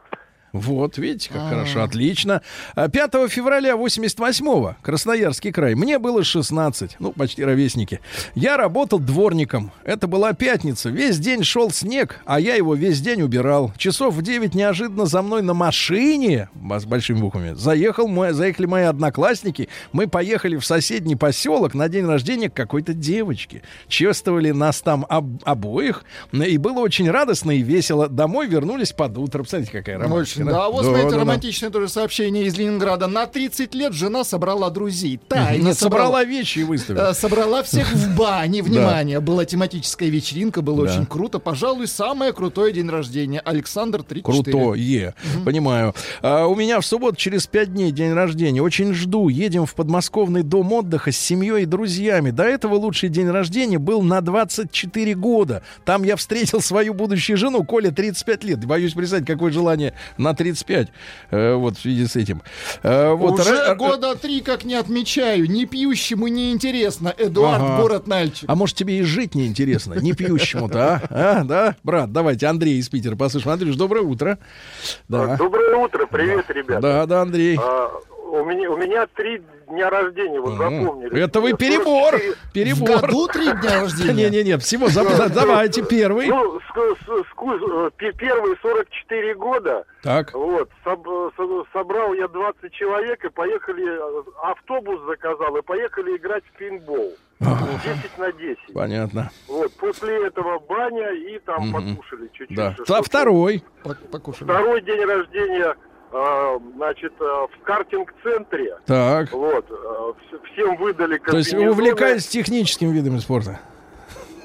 Вот, 0.53 0.99
видите, 0.99 1.29
как 1.33 1.49
хорошо, 1.49 1.81
отлично. 1.81 2.43
А 2.75 2.87
5 2.87 3.11
февраля 3.27 3.71
88-го, 3.73 4.75
Красноярский 4.83 5.51
край, 5.51 5.73
мне 5.73 5.97
было 5.97 6.23
16, 6.23 6.97
ну, 6.99 7.11
почти 7.11 7.43
ровесники. 7.43 7.99
Я 8.35 8.55
работал 8.55 8.99
дворником. 8.99 9.71
Это 9.83 10.05
была 10.05 10.33
пятница. 10.33 10.91
Весь 10.91 11.17
день 11.17 11.43
шел 11.43 11.71
снег, 11.71 12.19
а 12.25 12.39
я 12.39 12.53
его 12.53 12.75
весь 12.75 13.01
день 13.01 13.23
убирал. 13.23 13.73
Часов 13.77 14.13
в 14.13 14.21
9 14.21 14.53
неожиданно 14.53 15.07
за 15.07 15.23
мной 15.23 15.41
на 15.41 15.55
машине, 15.55 16.49
с 16.77 16.85
большими 16.85 17.17
буквами, 17.19 17.53
заехал 17.55 18.07
мой, 18.07 18.31
заехали 18.33 18.67
мои 18.67 18.83
одноклассники. 18.83 19.69
Мы 19.91 20.07
поехали 20.07 20.55
в 20.57 20.65
соседний 20.65 21.15
поселок 21.15 21.73
на 21.73 21.89
день 21.89 22.05
рождения 22.05 22.51
какой-то 22.51 22.93
девочки. 22.93 23.63
Чествовали 23.87 24.51
нас 24.51 24.81
там 24.81 25.07
об- 25.09 25.41
обоих, 25.45 26.03
и 26.31 26.59
было 26.59 26.79
очень 26.79 27.09
радостно 27.09 27.49
и 27.49 27.63
весело. 27.63 28.07
Домой 28.07 28.45
вернулись 28.47 28.91
под 28.91 29.17
утро. 29.17 29.39
Представляете, 29.39 29.71
какая. 29.71 29.97
Очень, 30.07 30.42
да. 30.51 30.65
А 30.65 30.69
вот, 30.69 30.81
Да, 30.83 30.87
смотрите, 30.89 31.09
да, 31.09 31.15
да. 31.15 31.21
романтичное 31.21 31.69
тоже 31.69 31.87
сообщение 31.89 32.45
из 32.45 32.57
Ленинграда. 32.57 33.07
На 33.07 33.25
30 33.25 33.73
лет 33.75 33.93
жена 33.93 34.23
собрала 34.23 34.69
друзей. 34.69 35.19
Тайно 35.27 35.67
Нет, 35.67 35.77
собрала 35.77 36.23
вещи 36.23 36.59
и 36.59 36.63
выставила. 36.63 37.11
Э, 37.11 37.13
Собрала 37.13 37.63
всех 37.63 37.91
в 37.93 38.15
бане. 38.17 38.61
Внимание, 38.63 39.19
была 39.19 39.45
тематическая 39.45 40.09
вечеринка, 40.09 40.61
было 40.61 40.85
Да. 40.85 40.93
очень 40.93 41.05
круто. 41.05 41.39
Пожалуй, 41.39 41.87
самое 41.87 42.33
крутое 42.33 42.73
день 42.73 42.89
рождения. 42.89 43.39
Александр 43.39 44.03
34. 44.03 44.23
Крутое, 44.53 45.15
понимаю. 45.45 45.93
А, 46.21 46.45
у 46.47 46.55
меня 46.55 46.79
в 46.79 46.85
субботу 46.85 47.15
через 47.15 47.47
пять 47.47 47.73
дней 47.73 47.91
день 47.91 48.13
рождения. 48.13 48.61
Очень 48.61 48.93
жду. 48.93 49.29
Едем 49.29 49.65
в 49.65 49.75
подмосковный 49.75 50.43
дом 50.43 50.71
отдыха 50.73 51.11
с 51.11 51.17
семьей 51.17 51.63
и 51.63 51.65
друзьями. 51.65 52.31
До 52.31 52.43
этого 52.43 52.75
лучший 52.75 53.09
день 53.09 53.29
рождения 53.29 53.77
был 53.79 54.01
на 54.01 54.21
24 54.21 55.13
года. 55.15 55.63
Там 55.85 56.03
я 56.03 56.15
встретил 56.15 56.61
свою 56.61 56.93
будущую 56.93 57.37
жену, 57.37 57.63
Коля, 57.63 57.91
35 57.91 58.43
лет. 58.43 58.65
Боюсь 58.65 58.93
представить, 58.93 59.25
какое 59.25 59.51
желание 59.51 59.93
на 60.17 60.32
35. 60.35 60.87
Э, 61.31 61.53
вот 61.55 61.77
в 61.77 61.81
связи 61.81 62.05
с 62.07 62.15
этим. 62.15 62.41
Э, 62.83 63.11
вот, 63.13 63.39
Уже 63.39 63.49
ра- 63.71 63.75
года 63.75 64.15
три 64.15 64.41
как 64.41 64.63
не 64.65 64.75
отмечаю. 64.75 65.49
Не 65.49 65.65
пьющему 65.65 66.27
не 66.27 66.51
интересно. 66.51 67.13
Эдуард 67.17 67.61
Ага. 67.63 67.81
Город 67.81 68.07
Нальчик. 68.07 68.45
А 68.49 68.55
может, 68.55 68.75
тебе 68.75 68.99
и 68.99 69.01
жить 69.03 69.35
неинтересно, 69.35 69.95
не 69.95 70.13
пьющему-то, 70.13 71.01
а? 71.09 71.39
А, 71.39 71.43
да? 71.43 71.75
Брат, 71.83 72.11
давайте 72.11 72.47
Андрей 72.47 72.77
из 72.79 72.89
Питера 72.89 73.15
послушаем. 73.15 73.53
Андрюш, 73.53 73.75
доброе 73.75 74.01
утро. 74.01 74.37
Да, 75.07 75.35
Доброе 75.37 75.75
утро, 75.77 76.05
привет, 76.05 76.45
ребята. 76.49 76.81
да, 76.81 77.05
да, 77.05 77.21
Андрей. 77.21 77.57
А, 77.61 77.89
у 78.41 78.45
меня 78.45 78.71
у 78.71 78.77
меня 78.77 79.05
три 79.07 79.41
дня 79.69 79.89
рождения, 79.89 80.39
вот 80.39 80.57
запомнили. 80.57 81.21
Это 81.23 81.39
вы 81.39 81.53
перебор, 81.53 82.11
44 82.11 82.35
перебор. 82.53 82.97
В 82.97 83.01
году 83.01 83.27
три 83.27 83.45
дня 83.45 83.81
рождения? 83.81 84.29
Не-не-не, 84.29 84.57
всего 84.57 84.87
Давайте 85.29 85.83
первый. 85.83 86.27
Ну, 86.27 86.59
первые 88.17 88.55
44 88.61 89.35
года. 89.35 89.85
Так. 90.01 90.33
Вот, 90.33 90.69
соб- 90.85 91.31
со- 91.37 91.71
собрал 91.71 92.13
я 92.13 92.27
20 92.27 92.71
человек 92.73 93.23
и 93.23 93.29
поехали, 93.29 93.85
автобус 94.43 94.99
заказал, 95.07 95.55
и 95.57 95.61
поехали 95.61 96.17
играть 96.17 96.43
в 96.53 96.57
пинбол. 96.57 97.13
10 97.39 98.17
на 98.17 98.31
10. 98.31 98.57
Понятно. 98.73 99.29
Вот, 99.47 99.71
после 99.73 100.27
этого 100.27 100.59
баня 100.59 101.11
и 101.11 101.39
там 101.39 101.71
покушали 101.71 102.29
чуть-чуть. 102.33 102.55
Да. 102.55 102.75
А 102.89 103.01
второй. 103.01 103.63
Покушали. 104.11 104.49
Второй 104.49 104.81
день 104.81 105.03
рождения, 105.03 105.75
значит, 106.75 107.13
э, 107.19 107.23
в 107.23 107.63
картинг-центре. 107.63 108.77
Так. 108.85 109.31
Вот, 109.31 109.65
э, 109.69 109.73
вс- 109.73 110.41
всем 110.53 110.75
выдали 110.77 111.17
То 111.17 111.37
есть 111.37 111.53
вы 111.53 111.59
комбинезоны. 111.59 111.71
увлекаетесь 111.71 112.27
техническими 112.27 112.91
видами 112.91 113.17
спорта? 113.19 113.59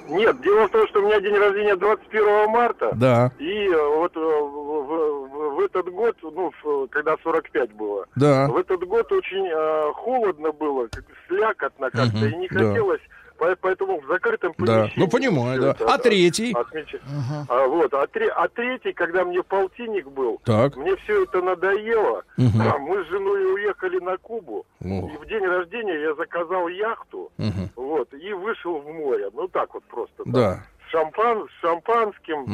Нет, 0.08 0.40
дело 0.40 0.66
в 0.68 0.70
том, 0.70 0.88
что 0.88 1.00
у 1.00 1.02
меня 1.06 1.20
день 1.20 1.34
рождения 1.36 1.76
21 1.76 2.48
марта. 2.48 2.92
Да. 2.94 3.30
И 3.38 3.68
э, 3.68 3.96
вот 3.96 4.16
э, 4.16 4.20
в, 4.20 4.22
в- 4.24 5.54
в 5.56 5.60
этот 5.60 5.90
год, 5.90 6.16
ну, 6.22 6.50
в- 6.62 6.86
когда 6.88 7.16
45 7.22 7.72
было, 7.74 8.06
Да. 8.16 8.46
в 8.48 8.56
этот 8.56 8.82
год 8.84 9.12
очень 9.12 9.46
э, 9.46 9.92
холодно 9.92 10.52
было, 10.52 10.86
как 10.90 11.04
слякотно 11.26 11.90
как-то, 11.90 12.16
Мгм, 12.16 12.26
и 12.26 12.36
не 12.36 12.48
да. 12.48 12.58
хотелось 12.70 13.00
по- 13.00 13.17
поэтому 13.38 14.00
в 14.00 14.06
закрытом 14.06 14.52
Да, 14.58 14.64
помещении. 14.64 14.92
ну 14.96 15.08
понимаю, 15.08 15.60
да. 15.62 15.76
А 15.86 15.98
третий? 15.98 16.52
отмеча- 16.52 17.00
А, 17.48 17.66
вот, 17.66 17.92
а, 17.94 18.06
тре- 18.06 18.30
а 18.30 18.48
третий, 18.48 18.92
когда 18.92 19.24
мне 19.24 19.42
полтинник 19.42 20.08
был, 20.08 20.40
Так. 20.44 20.76
мне 20.76 20.96
все 20.96 21.22
это 21.24 21.40
надоело. 21.42 22.22
Мгм. 22.36 22.60
А 22.62 22.78
мы 22.78 23.04
с 23.04 23.08
женой 23.08 23.54
уехали 23.54 23.98
на 24.00 24.16
Кубу. 24.18 24.66
О. 24.80 24.86
И 24.86 25.16
в 25.16 25.26
день 25.28 25.44
рождения 25.44 26.00
я 26.00 26.14
заказал 26.14 26.68
яхту, 26.68 27.30
Мгм. 27.38 27.70
вот, 27.76 28.12
и 28.14 28.32
вышел 28.32 28.78
в 28.78 28.86
море. 28.92 29.28
Ну 29.34 29.48
так 29.48 29.72
вот 29.74 29.84
просто. 29.84 30.22
Да. 30.26 30.64
С, 30.86 30.90
шампан, 30.90 31.46
с 31.48 31.60
шампанским, 31.60 32.44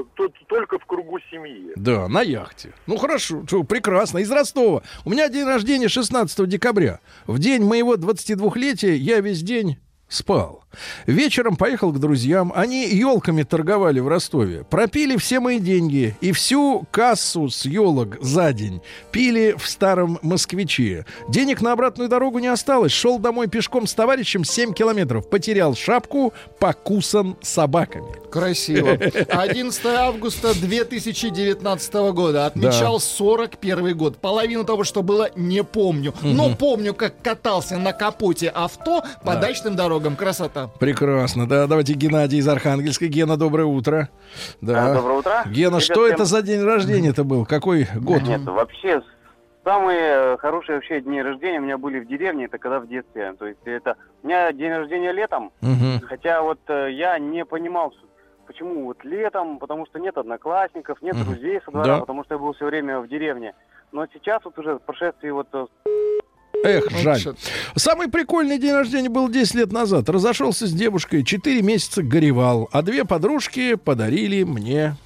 э, 0.00 0.04
тут 0.14 0.32
только 0.46 0.78
в 0.78 0.86
кругу 0.86 1.18
семьи. 1.30 1.72
Да, 1.74 2.06
на 2.08 2.22
яхте. 2.22 2.72
Ну 2.86 2.96
хорошо, 2.96 3.42
что, 3.46 3.64
прекрасно. 3.64 4.18
Из 4.18 4.30
Ростова. 4.30 4.82
У 5.04 5.10
меня 5.10 5.28
день 5.28 5.44
рождения 5.44 5.88
16 5.88 6.46
декабря. 6.46 7.00
В 7.26 7.38
день 7.40 7.64
моего 7.64 7.96
22-летия 7.96 8.94
я 8.94 9.20
весь 9.20 9.42
день 9.42 9.76
спал. 10.08 10.64
Вечером 11.06 11.54
поехал 11.56 11.92
к 11.92 12.00
друзьям. 12.00 12.52
Они 12.54 12.88
елками 12.88 13.44
торговали 13.44 14.00
в 14.00 14.08
Ростове. 14.08 14.64
Пропили 14.64 15.16
все 15.16 15.38
мои 15.38 15.60
деньги 15.60 16.16
и 16.20 16.32
всю 16.32 16.84
кассу 16.90 17.48
с 17.48 17.64
елок 17.64 18.16
за 18.20 18.52
день 18.52 18.80
пили 19.12 19.54
в 19.56 19.68
старом 19.68 20.18
москвиче. 20.22 21.06
Денег 21.28 21.60
на 21.62 21.72
обратную 21.72 22.08
дорогу 22.08 22.40
не 22.40 22.48
осталось. 22.48 22.90
Шел 22.90 23.18
домой 23.20 23.46
пешком 23.46 23.86
с 23.86 23.94
товарищем 23.94 24.44
7 24.44 24.72
километров. 24.72 25.28
Потерял 25.30 25.76
шапку, 25.76 26.32
покусан 26.58 27.36
собаками. 27.40 28.08
Красиво. 28.32 28.90
11 29.28 29.86
августа 29.86 30.54
2019 30.60 31.94
года. 32.12 32.46
Отмечал 32.46 32.98
41 32.98 33.96
год. 33.96 34.16
Половину 34.18 34.64
того, 34.64 34.82
что 34.82 35.02
было, 35.04 35.30
не 35.36 35.62
помню. 35.62 36.12
Но 36.22 36.54
помню, 36.56 36.94
как 36.94 37.22
катался 37.22 37.78
на 37.78 37.92
капоте 37.92 38.48
авто 38.48 39.02
по 39.24 39.34
Да. 39.34 39.40
дачным 39.40 39.76
дорогам. 39.76 39.93
Красота. 40.00 40.68
Прекрасно, 40.80 41.46
да. 41.48 41.66
Давайте 41.66 41.94
Геннадий 41.94 42.38
из 42.38 42.48
Архангельска. 42.48 43.06
Гена, 43.06 43.36
доброе 43.36 43.64
утро. 43.66 44.08
Да. 44.60 44.90
А, 44.90 44.94
доброе 44.94 45.18
утро. 45.18 45.42
Гена, 45.46 45.76
Привет 45.76 45.82
что 45.82 46.04
всем. 46.04 46.14
это 46.14 46.24
за 46.24 46.42
день 46.42 46.62
рождения-то 46.62 47.24
был? 47.24 47.46
Какой 47.46 47.86
год? 47.96 48.22
Нет, 48.22 48.42
вообще 48.44 49.02
самые 49.64 50.36
хорошие 50.38 50.76
вообще 50.76 51.00
дни 51.00 51.22
рождения 51.22 51.58
у 51.58 51.62
меня 51.62 51.78
были 51.78 52.00
в 52.00 52.06
деревне, 52.08 52.46
это 52.46 52.58
когда 52.58 52.80
в 52.80 52.88
детстве. 52.88 53.32
То 53.38 53.46
есть 53.46 53.60
это 53.64 53.96
у 54.22 54.26
меня 54.26 54.52
день 54.52 54.72
рождения 54.72 55.12
летом, 55.12 55.52
Мгм. 55.60 56.00
хотя 56.06 56.42
вот 56.42 56.58
э, 56.68 56.90
я 56.92 57.18
не 57.18 57.44
понимал, 57.44 57.94
почему 58.46 58.84
вот 58.84 59.04
летом, 59.04 59.58
потому 59.58 59.86
что 59.86 59.98
нет 59.98 60.18
одноклассников, 60.18 61.00
нет 61.02 61.14
Мгм. 61.16 61.24
друзей 61.24 61.60
со 61.64 61.70
двора, 61.70 61.86
Да. 61.94 62.00
потому 62.00 62.24
что 62.24 62.34
я 62.34 62.38
был 62.38 62.52
все 62.52 62.66
время 62.66 63.00
в 63.00 63.08
деревне. 63.08 63.54
Но 63.92 64.06
сейчас 64.12 64.44
вот 64.44 64.58
уже 64.58 64.74
в 64.74 64.80
прошествии 64.80 65.30
вот 65.30 65.46
э, 65.52 65.66
Эх, 66.64 66.90
жаль. 67.02 67.20
Самый 67.76 68.08
прикольный 68.08 68.58
день 68.58 68.72
рождения 68.72 69.10
был 69.10 69.28
10 69.28 69.54
лет 69.54 69.72
назад. 69.72 70.08
Разошелся 70.08 70.66
с 70.66 70.72
девушкой, 70.72 71.22
4 71.22 71.60
месяца 71.60 72.02
горевал, 72.02 72.70
а 72.72 72.80
две 72.80 73.04
подружки 73.04 73.74
подарили 73.74 74.44
мне 74.44 74.96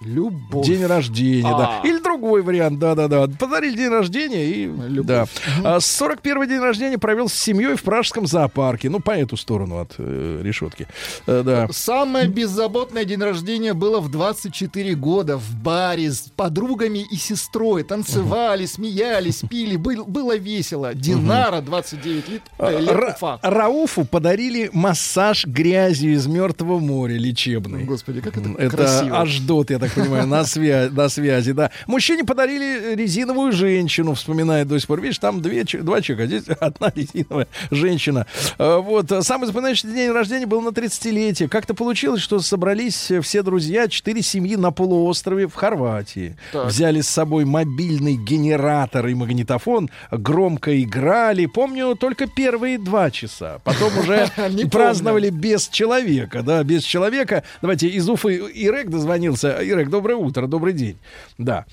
Любовь. 0.00 0.66
день 0.66 0.84
рождения, 0.84 1.42
да. 1.42 1.80
А. 1.82 1.86
Или 1.86 1.98
другой 1.98 2.42
вариант, 2.42 2.78
да-да-да. 2.78 3.26
Подарили 3.38 3.76
день 3.76 3.88
рождения 3.88 4.44
и... 4.46 4.66
Да. 5.02 5.26
А 5.64 5.80
41 5.80 6.48
день 6.48 6.60
рождения 6.60 6.98
провел 6.98 7.28
с 7.28 7.34
семьей 7.34 7.76
в 7.76 7.82
пражском 7.82 8.26
зоопарке. 8.26 8.90
Ну, 8.90 9.00
по 9.00 9.12
эту 9.12 9.36
сторону 9.36 9.78
от 9.80 9.94
э, 9.98 10.40
решетки. 10.42 10.86
Э, 11.26 11.42
да. 11.44 11.68
Самое 11.70 12.28
беззаботное 12.28 13.04
день 13.04 13.20
рождения 13.20 13.72
было 13.72 14.00
в 14.00 14.10
24 14.10 14.94
года 14.94 15.38
в 15.38 15.54
баре 15.62 16.10
с 16.12 16.30
подругами 16.36 17.06
и 17.10 17.16
сестрой. 17.16 17.82
Танцевали, 17.82 18.66
смеялись, 18.66 19.42
пили. 19.48 19.76
Был- 19.76 20.04
было 20.04 20.36
весело. 20.36 20.94
Динара, 20.94 21.60
29 21.60 22.28
лет, 22.28 22.42
э, 22.58 22.80
лет 22.80 22.90
Ра- 22.90 23.14
Уфа. 23.14 23.38
Рауфу 23.42 24.04
подарили 24.04 24.68
массаж 24.72 25.46
грязью 25.46 26.12
из 26.14 26.26
Мертвого 26.26 26.78
моря 26.78 27.16
лечебный. 27.16 27.84
Господи, 27.84 28.20
как 28.20 28.36
это 28.36 28.50
Это 28.58 28.76
красиво. 28.76 29.20
Аждот, 29.20 29.70
я 29.70 29.78
так 29.78 29.93
понимаю, 29.94 30.26
на, 30.26 30.40
свя- 30.42 30.90
на 30.90 31.08
связи, 31.08 31.52
да. 31.52 31.70
Мужчине 31.86 32.24
подарили 32.24 32.94
резиновую 32.94 33.52
женщину, 33.52 34.14
вспоминает 34.14 34.68
до 34.68 34.78
сих 34.78 34.86
пор. 34.88 35.00
Видишь, 35.00 35.18
там 35.18 35.40
две, 35.42 35.64
два 35.64 36.00
человека, 36.00 36.22
а 36.22 36.26
здесь 36.26 36.56
одна 36.60 36.92
резиновая 36.94 37.46
женщина. 37.70 38.26
А, 38.58 38.78
Вот. 38.78 39.10
а 39.12 39.22
Самый 39.22 39.46
запоминающийся 39.46 39.94
день 39.94 40.10
рождения 40.10 40.46
был 40.46 40.60
на 40.60 40.68
30-летие. 40.68 41.48
Как-то 41.48 41.74
получилось, 41.74 42.20
что 42.20 42.38
собрались 42.40 43.10
все 43.22 43.42
друзья, 43.42 43.88
четыре 43.88 44.22
семьи 44.22 44.56
на 44.56 44.70
полуострове 44.70 45.46
в 45.48 45.54
Хорватии. 45.54 46.36
Так. 46.52 46.66
Взяли 46.66 47.00
с 47.00 47.08
собой 47.08 47.44
мобильный 47.44 48.16
генератор 48.16 49.06
и 49.06 49.14
магнитофон, 49.14 49.90
громко 50.10 50.80
играли. 50.82 51.46
Помню 51.46 51.94
только 51.96 52.26
первые 52.26 52.78
два 52.78 53.10
часа. 53.10 53.60
Потом 53.64 53.96
уже 53.98 54.28
праздновали 54.70 55.30
без 55.30 55.68
человека, 55.68 56.42
да, 56.42 56.62
без 56.64 56.82
человека. 56.82 57.42
Давайте 57.62 57.88
из 57.88 58.08
Уфы 58.08 58.34
Ирек 58.54 58.88
дозвонился. 58.90 59.58
Ирек, 59.74 59.88
доброе 59.90 60.16
утро, 60.16 60.46
добрый 60.46 60.72
день. 60.72 60.98
Да, 61.38 61.66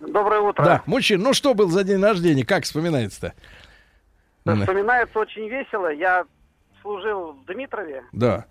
Доброе 0.00 0.40
утро. 0.40 0.64
да, 0.64 0.82
мужчина, 0.86 1.22
ну 1.24 1.34
что 1.34 1.52
был 1.54 1.68
за 1.68 1.84
день 1.84 2.02
рождения, 2.02 2.44
как 2.46 2.64
вспоминается-то? 2.64 3.34
Да. 4.44 4.54
Вспоминается 4.56 5.18
очень 5.18 5.48
весело. 5.48 5.92
Я 5.92 6.24
служил 6.82 7.32
в 7.32 7.44
Дмитрове, 7.46 8.04
Да, 8.12 8.46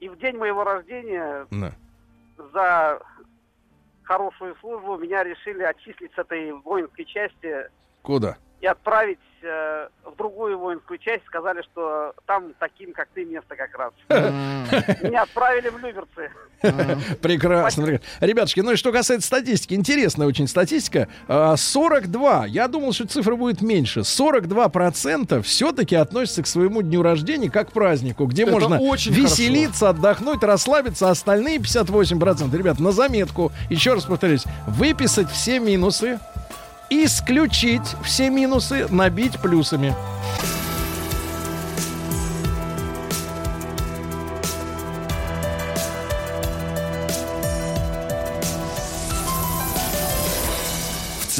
и 0.00 0.08
в 0.08 0.18
день 0.18 0.36
моего 0.36 0.62
рождения 0.64 1.46
да. 1.50 1.72
за 2.52 3.00
хорошую 4.04 4.54
службу 4.60 4.96
меня 4.96 5.24
решили 5.24 5.62
отчислить 5.62 6.12
с 6.14 6.18
этой 6.18 6.52
воинской 6.52 7.04
части 7.04 7.68
Куда? 8.02 8.36
и 8.60 8.66
отправить 8.66 9.18
э, 9.42 9.88
в 10.04 10.16
другую 10.16 10.58
воинскую 10.58 10.98
часть. 10.98 11.24
Сказали, 11.26 11.62
что 11.62 12.14
там 12.26 12.52
таким, 12.58 12.92
как 12.92 13.08
ты, 13.14 13.24
место 13.24 13.56
как 13.56 13.76
раз. 13.76 13.92
Меня 15.02 15.22
отправили 15.22 15.68
в 15.68 15.78
Люберцы. 15.78 16.30
Прекрасно. 17.22 18.00
Ребятушки, 18.20 18.60
ну 18.60 18.72
и 18.72 18.76
что 18.76 18.92
касается 18.92 19.26
статистики, 19.26 19.74
интересная 19.74 20.26
очень 20.26 20.48
статистика. 20.48 21.08
А, 21.28 21.56
42, 21.56 22.46
я 22.46 22.68
думал, 22.68 22.92
что 22.92 23.06
цифра 23.06 23.36
будет 23.36 23.62
меньше. 23.62 24.00
42% 24.00 25.42
все-таки 25.42 25.94
относятся 25.94 26.42
к 26.42 26.46
своему 26.46 26.82
дню 26.82 27.02
рождения 27.02 27.50
как 27.50 27.70
к 27.70 27.72
празднику, 27.72 28.26
где 28.26 28.46
можно 28.46 28.74
веселиться, 28.76 29.90
отдохнуть, 29.90 30.42
расслабиться. 30.42 31.10
Остальные 31.10 31.58
58%, 31.58 32.56
ребят, 32.56 32.80
на 32.80 32.92
заметку, 32.92 33.52
еще 33.70 33.94
раз 33.94 34.04
повторюсь, 34.04 34.44
выписать 34.66 35.30
все 35.30 35.60
минусы, 35.60 36.18
исключить 36.90 37.94
все 38.02 38.30
минусы, 38.30 38.86
набить 38.88 39.38
плюсами. 39.38 39.94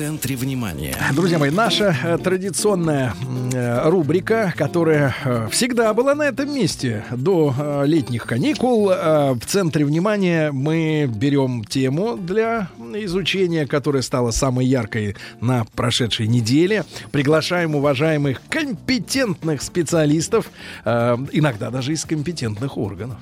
Центре 0.08 0.36
внимания. 0.36 0.96
Друзья 1.14 1.38
мои, 1.38 1.50
наша 1.50 1.94
э, 2.02 2.16
традиционная 2.16 3.12
э, 3.52 3.90
рубрика, 3.90 4.54
которая 4.56 5.14
э, 5.22 5.48
всегда 5.50 5.92
была 5.92 6.14
на 6.14 6.22
этом 6.22 6.50
месте 6.50 7.04
до 7.10 7.82
летних 7.84 8.24
каникул. 8.24 8.86
В 8.88 9.40
центре 9.46 9.84
внимания 9.84 10.50
мы 10.50 11.06
берем 11.14 11.62
тему 11.62 12.16
для 12.16 12.68
изучения, 12.94 13.66
которая 13.66 14.00
стала 14.00 14.30
самой 14.30 14.64
яркой 14.64 15.14
на 15.42 15.66
прошедшей 15.76 16.26
неделе. 16.26 16.84
Приглашаем 17.12 17.74
уважаемых 17.74 18.40
компетентных 18.48 19.60
специалистов, 19.60 20.50
иногда 20.86 21.70
даже 21.70 21.92
из 21.92 22.06
компетентных 22.06 22.78
органов. 22.78 23.18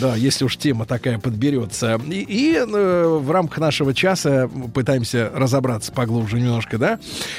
Да, 0.00 0.16
если 0.16 0.44
уж 0.44 0.56
тема 0.56 0.84
такая 0.84 1.18
подберется. 1.18 2.00
И, 2.08 2.24
и, 2.28 2.58
в 2.58 3.30
рамках 3.30 3.58
нашего 3.58 3.94
часа 3.94 4.50
пытаемся 4.72 5.30
разобраться 5.34 5.92
поглубже 5.92 6.23
немножко, 6.32 6.78
да. 6.78 6.98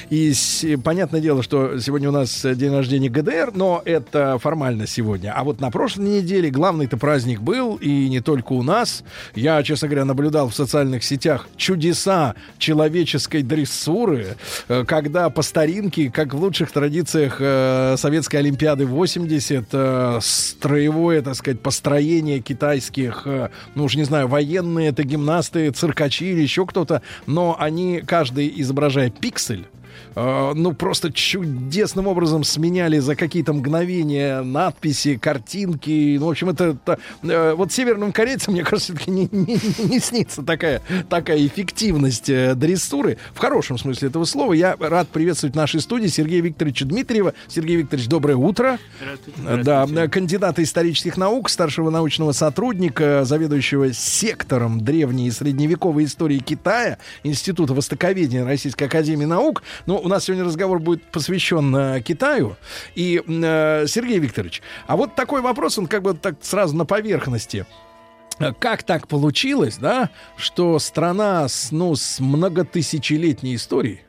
И 0.09 0.33
с- 0.33 0.65
понятное 0.83 1.21
дело, 1.21 1.43
что 1.43 1.79
сегодня 1.79 2.09
у 2.09 2.11
нас 2.11 2.45
день 2.45 2.71
рождения 2.73 3.09
ГДР, 3.09 3.51
но 3.53 3.81
это 3.85 4.37
формально 4.39 4.87
сегодня. 4.87 5.33
А 5.35 5.43
вот 5.43 5.59
на 5.59 5.71
прошлой 5.71 6.07
неделе 6.19 6.49
главный-то 6.49 6.97
праздник 6.97 7.41
был, 7.41 7.75
и 7.75 8.07
не 8.09 8.21
только 8.21 8.53
у 8.53 8.63
нас. 8.63 9.03
Я, 9.35 9.61
честно 9.63 9.87
говоря, 9.87 10.05
наблюдал 10.05 10.49
в 10.49 10.55
социальных 10.55 11.03
сетях 11.03 11.47
чудеса 11.57 12.35
человеческой 12.57 13.41
дрессуры, 13.43 14.35
э, 14.67 14.83
когда 14.87 15.29
по 15.29 15.41
старинке, 15.41 16.09
как 16.11 16.33
в 16.33 16.39
лучших 16.39 16.71
традициях 16.71 17.37
э, 17.39 17.95
Советской 17.97 18.37
Олимпиады 18.37 18.85
80, 18.85 19.67
э, 19.71 20.19
строевое, 20.21 21.21
так 21.21 21.35
сказать, 21.35 21.59
построение 21.61 22.39
китайских, 22.39 23.27
ну 23.75 23.83
уж 23.85 23.95
не 23.95 24.03
знаю, 24.03 24.27
военные, 24.27 24.89
это 24.89 25.03
гимнасты, 25.03 25.69
циркачи 25.71 26.25
или 26.25 26.41
еще 26.41 26.65
кто-то, 26.65 27.01
но 27.25 27.55
они, 27.59 28.01
каждый 28.05 28.47
изображая 28.75 29.09
пиксель, 29.09 29.67
э, 30.15 30.53
ну, 30.55 30.73
просто 30.73 31.11
чудесным 31.11 32.07
образом 32.07 32.43
сменяли 32.43 32.99
за 32.99 33.15
какие-то 33.15 33.53
мгновения 33.53 34.41
надписи, 34.41 35.17
картинки. 35.17 36.17
Ну, 36.19 36.27
в 36.27 36.29
общем, 36.29 36.49
это, 36.49 36.77
это 36.83 36.99
э, 37.23 37.53
вот 37.53 37.71
северным 37.71 38.11
корейцам, 38.11 38.53
мне 38.53 38.63
кажется, 38.63 38.93
все-таки 38.93 39.11
не, 39.11 39.29
не, 39.31 39.59
не 39.85 39.99
снится 39.99 40.43
такая, 40.43 40.81
такая 41.09 41.45
эффективность 41.45 42.29
э, 42.29 42.55
дрессуры. 42.55 43.17
В 43.33 43.39
хорошем 43.39 43.77
смысле 43.77 44.09
этого 44.09 44.25
слова. 44.25 44.53
Я 44.53 44.75
рад 44.79 45.07
приветствовать 45.09 45.53
в 45.53 45.57
нашей 45.57 45.81
студии 45.81 46.07
Сергея 46.07 46.41
Викторовича 46.41 46.85
Дмитриева. 46.85 47.33
Сергей 47.47 47.77
Викторович, 47.77 48.07
доброе 48.07 48.35
утро. 48.35 48.79
Здравствуйте. 48.99 49.63
Да, 49.63 50.07
кандидата 50.07 50.63
исторических 50.63 51.17
наук, 51.17 51.49
старшего 51.49 51.89
научного 51.89 52.31
сотрудника, 52.31 53.23
заведующего 53.25 53.93
сектором 53.93 54.81
древней 54.81 55.27
и 55.27 55.31
средневековой 55.31 56.05
истории 56.05 56.39
Китая, 56.39 56.97
Института 57.23 57.73
Востоковедения 57.73 58.45
Российской 58.45 58.85
Академии 58.85 59.25
Наук. 59.25 59.63
Но 59.85 60.04
у 60.05 60.07
нас 60.07 60.25
сегодня 60.25 60.45
разговор 60.45 60.79
будет 60.79 61.03
посвящен 61.03 61.75
э, 61.75 62.01
Китаю. 62.01 62.55
И, 62.93 63.23
э, 63.25 63.85
Сергей 63.87 64.19
Викторович, 64.19 64.61
а 64.85 64.95
вот 64.97 65.15
такой 65.15 65.41
вопрос, 65.41 65.79
он 65.79 65.87
как 65.87 66.03
бы 66.03 66.13
так 66.13 66.35
сразу 66.41 66.75
на 66.75 66.85
поверхности. 66.85 67.65
Как 68.59 68.83
так 68.83 69.07
получилось, 69.07 69.77
да, 69.77 70.09
что 70.37 70.77
страна 70.77 71.47
с, 71.47 71.71
ну, 71.71 71.95
с 71.95 72.19
многотысячелетней 72.19 73.55
историей, 73.55 74.01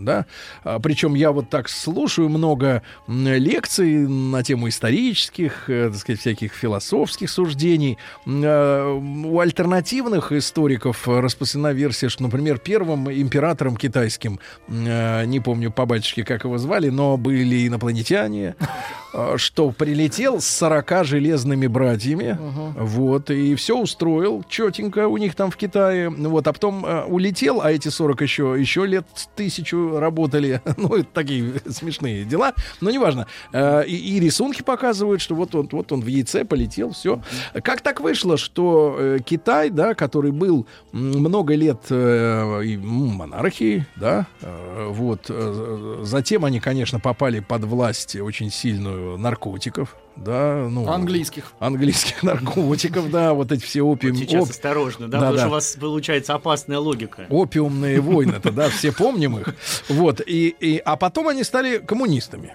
да. 0.00 0.26
А, 0.64 0.78
причем 0.78 1.14
я 1.14 1.32
вот 1.32 1.50
так 1.50 1.68
слушаю 1.68 2.28
много 2.28 2.82
лекций 3.06 4.06
на 4.08 4.42
тему 4.42 4.68
исторических, 4.68 5.68
э, 5.68 5.90
так 5.90 5.98
сказать, 5.98 6.20
всяких 6.20 6.52
философских 6.52 7.30
суждений. 7.30 7.98
Э, 8.26 8.92
у 8.92 9.40
альтернативных 9.40 10.32
историков 10.32 11.06
распространена 11.06 11.72
версия, 11.72 12.08
что, 12.08 12.22
например, 12.22 12.58
первым 12.58 13.10
императором 13.10 13.76
китайским, 13.76 14.40
э, 14.68 15.24
не 15.26 15.40
помню 15.40 15.70
по 15.70 15.86
батюшке, 15.86 16.24
как 16.24 16.44
его 16.44 16.58
звали, 16.58 16.90
но 16.90 17.16
были 17.16 17.66
инопланетяне, 17.66 18.54
что 19.36 19.70
прилетел 19.70 20.40
с 20.40 20.46
40 20.46 21.04
железными 21.04 21.66
братьями, 21.66 22.38
вот, 22.76 23.30
и 23.30 23.54
все 23.54 23.78
устроил 23.78 24.44
четенько 24.48 25.08
у 25.08 25.16
них 25.16 25.34
там 25.34 25.50
в 25.50 25.56
Китае, 25.56 26.10
вот, 26.10 26.46
а 26.46 26.52
потом 26.52 26.84
улетел, 27.08 27.60
а 27.62 27.72
эти 27.72 27.88
40 27.88 28.20
еще, 28.22 28.56
еще 28.58 28.86
лет 28.86 29.06
тысячу 29.36 29.98
работали. 29.98 30.60
ну, 30.76 30.96
это 30.96 31.08
такие 31.12 31.54
смешные 31.68 32.24
дела. 32.24 32.54
Но 32.80 32.90
неважно. 32.90 33.26
Э, 33.52 33.84
и, 33.86 33.96
и 33.96 34.20
рисунки 34.20 34.62
показывают, 34.62 35.20
что 35.20 35.34
вот 35.34 35.54
он, 35.54 35.68
вот 35.70 35.92
он 35.92 36.00
в 36.00 36.06
яйце 36.06 36.44
полетел, 36.44 36.92
все. 36.92 37.22
Как 37.62 37.80
так 37.80 38.00
вышло, 38.00 38.36
что 38.36 38.96
э, 38.98 39.18
Китай, 39.24 39.70
да, 39.70 39.94
который 39.94 40.32
был 40.32 40.66
много 40.92 41.54
лет 41.54 41.86
э, 41.90 42.78
монархией, 42.78 43.84
да, 43.96 44.26
э, 44.40 44.88
вот, 44.90 45.26
э, 45.28 46.00
затем 46.02 46.44
они, 46.44 46.60
конечно, 46.60 47.00
попали 47.00 47.40
под 47.40 47.64
власть 47.64 48.16
очень 48.16 48.50
сильную 48.50 48.99
наркотиков, 49.16 49.96
да, 50.16 50.68
ну... 50.70 50.88
Английских. 50.88 51.52
Английских 51.58 52.22
наркотиков, 52.22 53.10
да, 53.10 53.32
вот 53.32 53.52
эти 53.52 53.62
все 53.62 53.82
опиум... 53.82 54.14
Вот 54.14 54.20
сейчас 54.20 54.42
оп... 54.44 54.50
осторожно, 54.50 55.08
да, 55.08 55.18
да 55.20 55.30
потому 55.30 55.36
да. 55.36 55.40
что 55.40 55.48
у 55.48 55.52
вас 55.52 55.76
получается 55.80 56.34
опасная 56.34 56.78
логика. 56.78 57.26
Опиумные 57.30 58.00
войны-то, 58.00 58.52
да, 58.52 58.68
все 58.68 58.92
помним 58.92 59.38
их. 59.38 59.54
Вот, 59.88 60.20
и, 60.20 60.48
и, 60.48 60.78
а 60.78 60.96
потом 60.96 61.28
они 61.28 61.44
стали 61.44 61.78
коммунистами. 61.78 62.54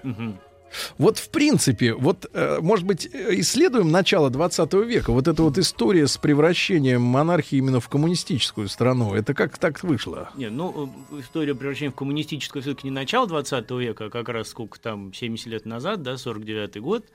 Вот 0.98 1.18
в 1.18 1.30
принципе, 1.30 1.94
вот, 1.94 2.26
э, 2.34 2.60
может 2.62 2.86
быть, 2.86 3.08
исследуем 3.08 3.92
начало 3.92 4.30
20 4.30 4.74
века, 4.86 5.12
вот 5.12 5.28
эта 5.28 5.42
вот 5.44 5.58
история 5.58 6.08
с 6.08 6.18
превращением 6.18 7.02
монархии 7.02 7.58
именно 7.58 7.80
в 7.80 7.88
коммунистическую 7.88 8.68
страну, 8.68 9.14
это 9.14 9.34
как 9.34 9.58
так 9.58 9.82
вышло? 9.84 10.30
Не, 10.36 10.50
ну, 10.50 10.92
э, 11.12 11.22
история 11.22 11.56
превращения 11.56 11.92
в 11.92 11.96
коммунистическую 11.96 12.62
все-таки 12.62 12.88
не 12.88 12.92
начало 12.92 13.28
20 13.28 13.72
века, 13.72 14.06
а 14.06 14.10
как 14.10 14.30
раз 14.30 14.50
сколько 14.50 14.80
там, 14.80 15.14
70 15.14 15.48
лет 15.48 15.66
назад, 15.66 16.02
да, 16.02 16.18
49 16.18 16.78
год, 16.82 17.06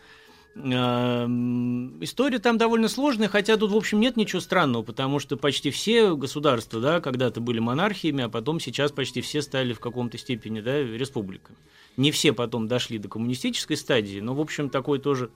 Эм, 0.57 2.03
история 2.03 2.41
там 2.41 2.59
довольно 2.59 2.89
сложная, 2.89 3.29
хотя 3.29 3.57
тут, 3.57 3.71
в 3.71 3.77
общем, 3.77 4.01
нет 4.01 4.17
ничего 4.17 4.41
странного, 4.41 4.83
потому 4.83 5.21
что 5.21 5.37
почти 5.37 5.71
все 5.71 6.17
государства, 6.17 6.81
да, 6.81 7.01
когда-то 7.01 7.41
были 7.41 7.61
монархиями, 7.61 8.25
а 8.25 8.29
потом 8.29 8.59
сейчас 8.59 8.91
почти 8.91 9.21
все 9.21 9.43
стали 9.43 9.73
в 9.73 9.81
каком-то 9.81 10.19
степени, 10.19 10.61
да, 10.61 10.83
республиками. 10.83 11.57
Не 12.01 12.13
все 12.13 12.33
потом 12.33 12.67
дошли 12.67 12.97
до 12.97 13.09
коммунистической 13.09 13.77
стадии, 13.77 14.21
но, 14.21 14.35
в 14.35 14.41
общем, 14.41 14.71
такое 14.71 14.99
тоже, 14.99 15.31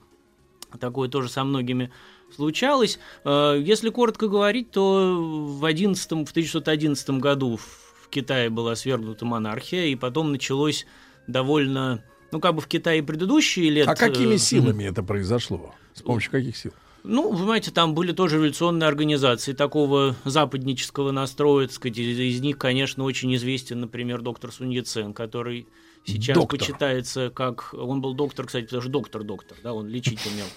такое 0.79 1.09
тоже 1.09 1.29
со 1.29 1.43
многими 1.43 1.91
случалось. 2.35 2.97
Э, 3.23 3.61
если 3.63 3.91
коротко 3.91 4.27
говорить, 4.27 4.71
то 4.71 5.15
в, 5.15 5.63
11, 5.63 6.03
в 6.03 6.31
1911 6.31 7.09
году 7.11 7.57
в 7.57 8.09
Китае 8.09 8.49
была 8.49 8.75
свергнута 8.75 9.25
монархия, 9.25 9.85
и 9.85 9.95
потом 9.95 10.31
началось 10.31 10.87
довольно 11.27 12.03
ну, 12.31 12.39
как 12.39 12.55
бы 12.55 12.61
в 12.61 12.67
Китае 12.67 13.03
предыдущие 13.03 13.69
лет... 13.69 13.87
А 13.87 13.93
какими 13.93 14.33
э, 14.33 14.37
силами 14.39 14.85
это 14.85 15.03
произошло? 15.03 15.75
С 15.93 16.01
помощью 16.01 16.31
каких 16.31 16.57
сил? 16.57 16.73
Ну, 17.03 17.29
вы 17.29 17.37
понимаете, 17.37 17.69
там 17.69 17.93
были 17.93 18.11
тоже 18.11 18.37
революционные 18.37 18.87
организации 18.87 19.53
такого 19.53 20.15
западнического 20.25 21.11
настроя, 21.11 21.67
так 21.67 21.75
сказать, 21.75 21.99
из, 21.99 22.17
из 22.17 22.41
них, 22.41 22.57
конечно, 22.57 23.03
очень 23.03 23.35
известен, 23.35 23.81
например, 23.81 24.21
доктор 24.23 24.51
Сунь 24.51 24.73
Яцен, 24.73 25.13
который 25.13 25.67
сейчас 26.05 26.35
доктор. 26.35 26.59
почитается 26.59 27.29
как... 27.29 27.73
Он 27.73 28.01
был 28.01 28.13
доктор, 28.13 28.45
кстати, 28.45 28.65
потому 28.65 28.81
что 28.81 28.91
доктор-доктор, 28.91 29.57
да, 29.63 29.73
он 29.73 29.87
лечить 29.87 30.25
умел. 30.25 30.47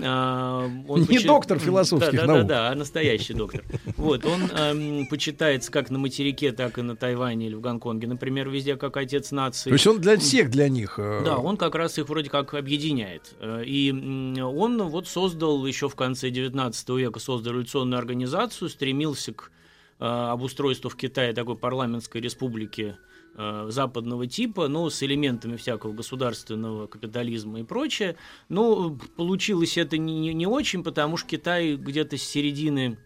А, 0.00 0.70
он 0.88 1.00
Не 1.00 1.06
почит... 1.06 1.26
доктор 1.26 1.58
философских 1.58 2.12
да, 2.12 2.26
да, 2.26 2.32
наук. 2.32 2.46
Да, 2.46 2.54
да, 2.54 2.68
а 2.70 2.74
настоящий 2.74 3.34
доктор. 3.34 3.62
Вот, 3.96 4.24
он 4.24 4.42
эм, 4.44 5.06
почитается 5.06 5.70
как 5.70 5.90
на 5.90 5.98
материке, 5.98 6.52
так 6.52 6.78
и 6.78 6.82
на 6.82 6.96
Тайване 6.96 7.46
или 7.46 7.54
в 7.54 7.60
Гонконге, 7.60 8.06
например, 8.06 8.48
везде 8.48 8.76
как 8.76 8.96
отец 8.96 9.30
нации. 9.32 9.70
То 9.70 9.74
есть 9.74 9.86
он 9.86 10.00
для 10.00 10.16
всех, 10.16 10.50
для 10.50 10.68
них. 10.68 10.98
Э... 10.98 11.22
Да, 11.24 11.36
он 11.36 11.56
как 11.56 11.74
раз 11.74 11.98
их 11.98 12.08
вроде 12.08 12.30
как 12.30 12.54
объединяет. 12.54 13.34
Э, 13.40 13.62
и 13.64 13.92
он 14.40 14.82
вот 14.82 15.08
создал 15.08 15.64
еще 15.66 15.88
в 15.88 15.94
конце 15.94 16.30
19 16.30 16.88
века, 16.90 17.20
создал 17.20 17.52
революционную 17.52 17.98
организацию, 17.98 18.70
стремился 18.70 19.32
к 19.32 19.50
э, 20.00 20.04
обустройству 20.04 20.88
в 20.88 20.96
Китае 20.96 21.32
такой 21.34 21.56
парламентской 21.56 22.20
республики, 22.20 22.96
западного 23.34 24.26
типа, 24.26 24.68
но 24.68 24.90
с 24.90 25.02
элементами 25.02 25.56
всякого 25.56 25.92
государственного 25.92 26.86
капитализма 26.86 27.60
и 27.60 27.62
прочее. 27.62 28.16
Но 28.48 28.98
получилось 29.16 29.78
это 29.78 29.98
не, 29.98 30.34
не 30.34 30.46
очень, 30.46 30.82
потому 30.82 31.16
что 31.16 31.28
Китай 31.28 31.76
где-то 31.76 32.16
с 32.16 32.22
середины 32.22 32.98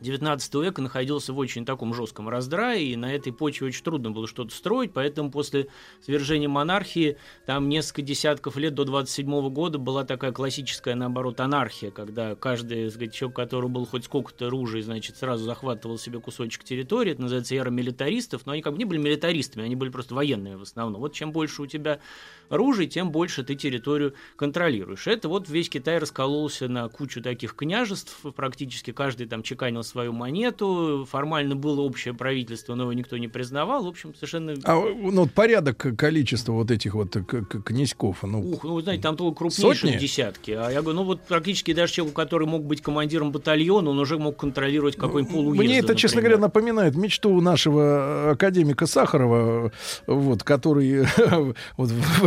19 0.00 0.54
века 0.56 0.82
находился 0.82 1.32
в 1.32 1.38
очень 1.38 1.64
таком 1.64 1.94
жестком 1.94 2.28
раздрае, 2.28 2.86
и 2.86 2.96
на 2.96 3.14
этой 3.14 3.32
почве 3.32 3.68
очень 3.68 3.82
трудно 3.82 4.10
было 4.10 4.26
что-то 4.26 4.54
строить, 4.54 4.92
поэтому 4.92 5.30
после 5.30 5.68
свержения 6.02 6.48
монархии 6.48 7.16
там 7.46 7.68
несколько 7.68 8.02
десятков 8.02 8.56
лет 8.56 8.74
до 8.74 8.84
27 8.84 9.48
года 9.50 9.78
была 9.78 10.04
такая 10.04 10.32
классическая, 10.32 10.94
наоборот, 10.94 11.40
анархия, 11.40 11.90
когда 11.90 12.34
каждый, 12.34 12.90
сказать, 12.90 13.14
человек, 13.14 13.36
который 13.36 13.70
был 13.70 13.86
хоть 13.86 14.04
сколько-то 14.04 14.50
ружей, 14.50 14.82
значит, 14.82 15.16
сразу 15.16 15.44
захватывал 15.44 15.98
себе 15.98 16.20
кусочек 16.20 16.64
территории, 16.64 17.12
это 17.12 17.22
называется 17.22 17.54
эра 17.54 17.70
милитаристов, 17.70 18.46
но 18.46 18.52
они 18.52 18.62
как 18.62 18.74
бы 18.74 18.78
не 18.78 18.84
были 18.84 18.98
милитаристами, 18.98 19.64
они 19.64 19.76
были 19.76 19.90
просто 19.90 20.14
военными 20.14 20.54
в 20.56 20.62
основном. 20.62 21.00
Вот 21.00 21.14
чем 21.14 21.32
больше 21.32 21.62
у 21.62 21.66
тебя 21.66 22.00
ружей, 22.48 22.86
тем 22.86 23.10
больше 23.10 23.42
ты 23.42 23.54
территорию 23.54 24.14
контролируешь. 24.36 25.06
Это 25.06 25.28
вот 25.28 25.48
весь 25.48 25.68
Китай 25.68 25.98
раскололся 25.98 26.68
на 26.68 26.88
кучу 26.88 27.22
таких 27.22 27.54
княжеств, 27.54 28.18
практически 28.34 28.92
каждый 28.92 29.26
там 29.26 29.42
чеканил 29.42 29.82
свою 29.82 30.12
монету, 30.12 31.06
формально 31.10 31.56
было 31.56 31.80
общее 31.80 32.14
правительство, 32.14 32.74
но 32.74 32.84
его 32.84 32.92
никто 32.92 33.16
не 33.16 33.28
признавал, 33.28 33.84
в 33.84 33.88
общем, 33.88 34.14
совершенно... 34.14 34.54
А 34.64 34.74
ну, 34.76 35.26
порядок 35.26 35.96
количества 35.96 36.52
вот 36.52 36.70
этих 36.70 36.94
вот 36.94 37.16
князьков, 37.64 38.22
ну... 38.22 38.40
Ух, 38.40 38.64
ну, 38.64 38.74
вы 38.74 38.82
знаете, 38.82 39.02
там 39.02 39.16
только 39.16 39.38
крупнейшие 39.38 39.74
сотни? 39.74 39.98
десятки, 39.98 40.50
а 40.52 40.70
я 40.70 40.82
говорю, 40.82 41.00
ну, 41.00 41.04
вот 41.04 41.22
практически 41.22 41.72
даже 41.72 41.92
человек, 41.92 42.14
который 42.14 42.46
мог 42.46 42.64
быть 42.64 42.80
командиром 42.82 43.32
батальона, 43.32 43.90
он 43.90 43.98
уже 43.98 44.18
мог 44.18 44.36
контролировать 44.36 44.96
какой-нибудь 44.96 45.34
полуезд. 45.34 45.58
Мне 45.58 45.78
это, 45.78 45.82
например. 45.82 46.00
честно 46.00 46.20
говоря, 46.20 46.38
напоминает 46.38 46.96
мечту 46.96 47.40
нашего 47.40 48.30
академика 48.30 48.86
Сахарова, 48.86 49.72
вот, 50.06 50.42
который 50.42 51.06
вот, 51.76 51.90
в 51.90 52.24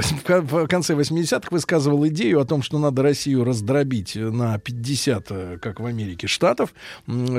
конце 0.68 0.94
80-х 0.94 1.48
высказывал 1.52 2.08
идею 2.08 2.40
о 2.40 2.46
том, 2.46 2.62
что 2.62 2.80
надо 2.80 3.04
Россию 3.04 3.44
раздробить 3.44 4.16
на 4.16 4.58
50, 4.58 5.26
э, 5.30 5.58
как 5.62 5.80
в 5.80 5.86
Америке, 5.86 6.28
штатов, 6.28 6.74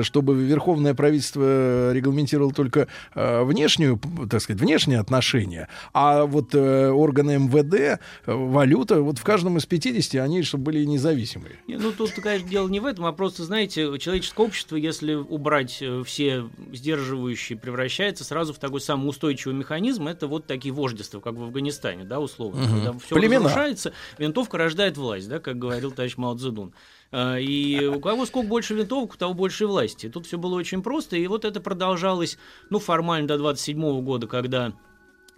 чтобы 0.01 0.35
верховное 0.35 0.93
правительство 0.93 1.91
регламентировало 1.91 2.53
только 2.53 2.87
э, 3.15 3.43
внешнюю, 3.43 3.99
так 4.29 4.41
сказать, 4.41 4.61
внешние 4.61 4.99
отношения, 4.99 5.67
а 5.93 6.25
вот 6.25 6.53
э, 6.53 6.89
органы 6.89 7.37
МВД, 7.39 8.01
валюта, 8.25 9.01
вот 9.01 9.17
в 9.17 9.23
каждом 9.23 9.57
из 9.57 9.65
50 9.65 10.21
они, 10.21 10.43
чтобы 10.43 10.65
были 10.65 10.85
независимые. 10.85 11.55
Ну, 11.67 11.91
тут, 11.91 12.11
конечно, 12.11 12.47
дело 12.47 12.67
не 12.67 12.79
в 12.79 12.85
этом, 12.85 13.05
а 13.05 13.13
просто, 13.13 13.43
знаете, 13.43 13.97
человеческое 13.99 14.45
общество, 14.45 14.75
если 14.75 15.13
убрать 15.13 15.83
все 16.05 16.49
сдерживающие, 16.71 17.57
превращается 17.57 18.23
сразу 18.23 18.53
в 18.53 18.59
такой 18.59 18.81
самый 18.81 19.07
устойчивый 19.07 19.55
механизм, 19.55 20.07
это 20.07 20.27
вот 20.27 20.45
такие 20.45 20.73
вождества, 20.73 21.19
как 21.19 21.35
в 21.35 21.43
Афганистане, 21.43 22.03
да, 22.03 22.19
условно. 22.19 22.60
Угу. 22.61 22.69
Когда 22.69 22.99
все 22.99 23.15
Племена. 23.15 23.45
разрушается, 23.45 23.93
винтовка 24.17 24.57
рождает 24.57 24.97
власть, 24.97 25.27
да, 25.29 25.39
как 25.39 25.57
говорил 25.57 25.91
товарищ 25.91 26.17
Мао 26.17 26.35
Цзэдун. 26.35 26.73
А, 27.11 27.37
и 27.37 27.85
у 27.85 27.99
кого 27.99 28.25
сколько 28.25 28.47
больше 28.47 28.73
винтовок, 28.73 29.13
у 29.13 29.17
того 29.17 29.33
больше 29.33 29.67
власти. 29.67 30.09
Тут 30.09 30.27
все 30.27 30.37
было 30.37 30.55
очень 30.55 30.81
просто, 30.81 31.17
и 31.17 31.27
вот 31.27 31.45
это 31.45 31.59
продолжалось, 31.59 32.37
ну, 32.69 32.79
формально 32.79 33.27
до 33.27 33.37
27 33.37 34.01
года, 34.01 34.27
когда 34.27 34.73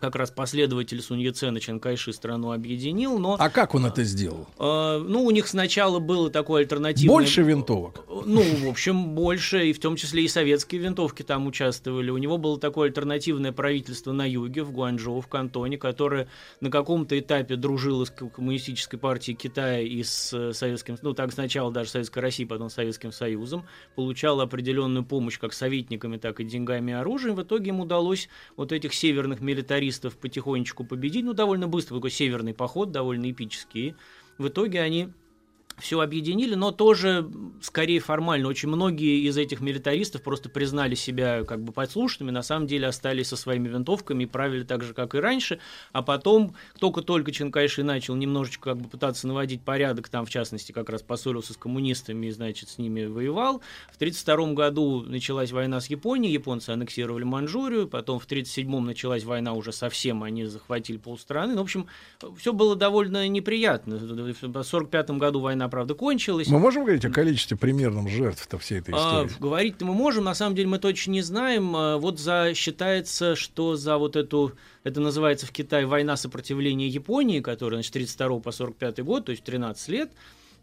как 0.04 0.18
раз 0.18 0.32
последователь 0.32 1.02
Сунь 1.02 1.22
Яцена 1.22 1.62
Чан 1.62 1.80
Кайши 1.80 2.12
страну 2.12 2.52
объединил, 2.52 3.20
но... 3.20 3.38
А 3.40 3.50
как 3.50 3.74
он 3.74 3.86
это 3.86 4.04
сделал? 4.04 4.50
Э, 4.60 4.98
ну, 4.98 5.24
у 5.24 5.32
них 5.32 5.48
сначала 5.48 6.00
было 6.00 6.30
такое 6.30 6.64
альтернативное... 6.64 7.16
Больше 7.16 7.42
винтовок? 7.42 8.04
Ну, 8.26 8.42
в 8.42 8.68
общем, 8.68 9.16
больше, 9.16 9.70
и 9.70 9.72
в 9.72 9.80
том 9.80 9.96
числе 9.96 10.26
и 10.26 10.28
советские 10.28 10.82
винтовки 10.82 11.24
там 11.24 11.48
участвовали. 11.48 12.10
У 12.10 12.18
него 12.18 12.38
было 12.38 12.60
такое 12.60 12.90
альтернативное 12.90 13.54
правительство 13.54 14.12
на 14.12 14.30
юге, 14.30 14.64
в 14.64 14.74
Гуанчжоу, 14.74 15.22
в 15.22 15.28
Кантоне, 15.28 15.78
которое 15.78 16.28
на 16.60 16.70
каком-то 16.70 17.18
этапе 17.18 17.56
дружило 17.56 18.04
с 18.04 18.10
коммунистической 18.10 19.00
партией 19.00 19.38
Китая 19.38 19.80
и 19.80 20.04
с 20.04 20.34
э, 20.34 20.52
Советским... 20.52 20.98
Ну, 21.02 21.14
так 21.14 21.32
сначала 21.32 21.72
даже 21.72 21.92
Советской 21.92 22.20
России, 22.20 22.44
потом 22.44 22.70
Советским 22.70 23.14
Союзом. 23.14 23.66
Получало 23.96 24.44
определенную 24.44 25.06
помощь 25.06 25.40
как 25.40 25.54
советниками, 25.54 26.18
так 26.18 26.42
и 26.42 26.44
деньгами 26.44 26.92
и 26.92 26.96
оружием. 26.96 27.36
В 27.36 27.44
итоге 27.44 27.70
им 27.70 27.80
удалось 27.80 28.28
вот 28.58 28.74
этих 28.74 28.94
северных 28.94 29.40
милитаристов 29.40 29.93
коммунистов 29.94 30.18
потихонечку 30.18 30.84
победить, 30.84 31.26
ну, 31.26 31.34
довольно 31.34 31.68
быстро, 31.68 31.96
такой 31.96 32.10
северный 32.10 32.54
поход, 32.54 32.92
довольно 32.92 33.30
эпический. 33.30 33.96
В 34.38 34.48
итоге 34.48 34.82
они 34.82 35.10
все 35.78 36.00
объединили, 36.00 36.56
но 36.56 36.72
тоже 36.72 37.30
скорее 37.62 38.00
формально. 38.00 38.48
Очень 38.48 38.70
многие 38.70 39.28
из 39.28 39.38
этих 39.38 39.62
милитаристов 39.62 40.22
просто 40.22 40.50
признали 40.50 40.96
себя 40.96 41.44
как 41.44 41.64
бы 41.64 41.72
подслушанными, 41.72 42.32
на 42.32 42.44
самом 42.44 42.68
деле 42.68 42.88
остались 42.88 43.28
со 43.28 43.38
своими 43.38 43.68
винтовками 43.68 44.24
и 44.24 44.28
правили 44.28 44.64
так 44.64 44.84
же, 44.84 44.94
как 44.94 45.16
и 45.16 45.20
раньше. 45.20 45.60
А 45.92 46.02
потом, 46.02 46.56
только-только 46.80 47.32
Чанкайши 47.32 47.84
начал 47.84 48.16
немножечко 48.16 48.72
как 48.72 48.78
бы 48.78 48.90
пытаться 48.90 49.28
наводить 49.28 49.62
порядок, 49.62 50.10
там, 50.10 50.26
в 50.26 50.30
частности, 50.30 50.72
как 50.72 50.90
раз 50.90 51.02
поссорился 51.02 51.54
с 51.54 51.58
коммунистами 51.58 52.28
и, 52.28 52.32
значит, 52.32 52.70
с 52.70 52.78
ними 52.78 53.06
воевал. 53.06 53.62
В 53.92 53.96
1932 53.96 54.54
году 54.54 55.02
началась 55.02 55.52
война 55.52 55.80
с 55.82 55.88
Японией, 55.88 56.34
японцы 56.34 56.70
аннексировали 56.70 57.24
Манчжурию, 57.24 57.88
потом 57.88 58.20
в 58.20 58.26
1937 58.26 58.80
началась 58.80 59.24
война 59.24 59.54
уже 59.54 59.72
совсем, 59.72 60.24
они 60.24 60.46
захватили 60.46 60.98
полстраны. 60.98 61.54
Ну, 61.54 61.60
в 61.60 61.64
общем, 61.64 61.88
все 62.38 62.54
было 62.54 62.76
довольно 62.76 63.28
неприятно. 63.28 63.98
В 63.98 64.04
1945 64.04 65.12
году 65.12 65.40
война 65.40 65.63
война, 65.64 65.70
правда, 65.70 65.94
кончилась. 65.96 66.48
Мы 66.48 66.60
можем 66.60 66.84
говорить 66.84 67.06
о 67.06 67.10
количестве 67.10 67.58
примерном 67.58 68.08
жертв-то 68.08 68.58
всей 68.58 68.80
этой 68.80 68.94
истории? 68.94 69.30
А, 69.36 69.42
говорить-то 69.42 69.86
мы 69.86 69.94
можем, 69.94 70.26
на 70.26 70.36
самом 70.36 70.56
деле 70.56 70.68
мы 70.68 70.80
точно 70.80 71.12
не 71.12 71.22
знаем. 71.22 71.76
А, 71.76 71.98
вот 71.98 72.20
за, 72.20 72.54
считается, 72.56 73.36
что 73.36 73.76
за 73.76 73.98
вот 73.98 74.16
эту, 74.16 74.54
это 74.84 75.00
называется 75.00 75.46
в 75.46 75.52
Китае 75.52 75.86
война 75.86 76.18
сопротивления 76.18 76.88
Японии, 76.88 77.40
которая, 77.40 77.78
значит, 77.78 77.94
32 77.94 78.40
по 78.40 78.52
45 78.52 79.04
год, 79.04 79.26
то 79.26 79.32
есть 79.32 79.44
13 79.44 79.90
лет, 79.90 80.12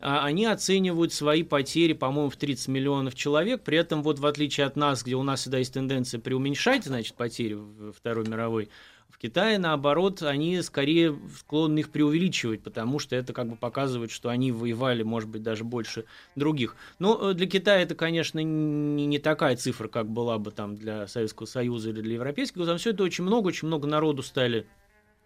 а, 0.00 0.24
они 0.24 0.46
оценивают 0.46 1.12
свои 1.12 1.42
потери, 1.42 1.92
по-моему, 1.92 2.30
в 2.30 2.36
30 2.36 2.68
миллионов 2.68 3.14
человек. 3.14 3.62
При 3.62 3.78
этом, 3.78 4.02
вот 4.02 4.18
в 4.18 4.26
отличие 4.26 4.66
от 4.66 4.76
нас, 4.76 5.02
где 5.02 5.14
у 5.14 5.22
нас 5.22 5.40
всегда 5.40 5.58
есть 5.58 5.74
тенденция 5.74 6.20
преуменьшать, 6.20 6.84
значит, 6.84 7.14
потери 7.14 7.54
в 7.54 7.92
Второй 7.92 8.26
мировой, 8.26 8.68
Китае, 9.20 9.58
наоборот, 9.58 10.22
они 10.22 10.62
скорее 10.62 11.14
склонны 11.36 11.80
их 11.80 11.90
преувеличивать, 11.90 12.62
потому 12.62 12.98
что 12.98 13.16
это 13.16 13.34
как 13.34 13.50
бы 13.50 13.56
показывает, 13.56 14.10
что 14.10 14.30
они 14.30 14.50
воевали, 14.50 15.02
может 15.02 15.28
быть, 15.28 15.42
даже 15.42 15.62
больше 15.62 16.06
других. 16.36 16.74
Но 16.98 17.30
э, 17.30 17.34
для 17.34 17.46
Китая 17.46 17.82
это, 17.82 17.94
конечно, 17.94 18.38
не, 18.38 19.04
не 19.04 19.18
такая 19.18 19.56
цифра, 19.56 19.88
как 19.88 20.08
была 20.08 20.38
бы 20.38 20.52
там 20.52 20.74
для 20.74 21.06
Советского 21.06 21.46
Союза 21.46 21.90
или 21.90 22.00
для 22.00 22.14
Европейского. 22.14 22.64
Там 22.64 22.78
все 22.78 22.90
это 22.90 23.04
очень 23.04 23.24
много, 23.24 23.48
очень 23.48 23.68
много 23.68 23.86
народу 23.86 24.22
стали 24.22 24.66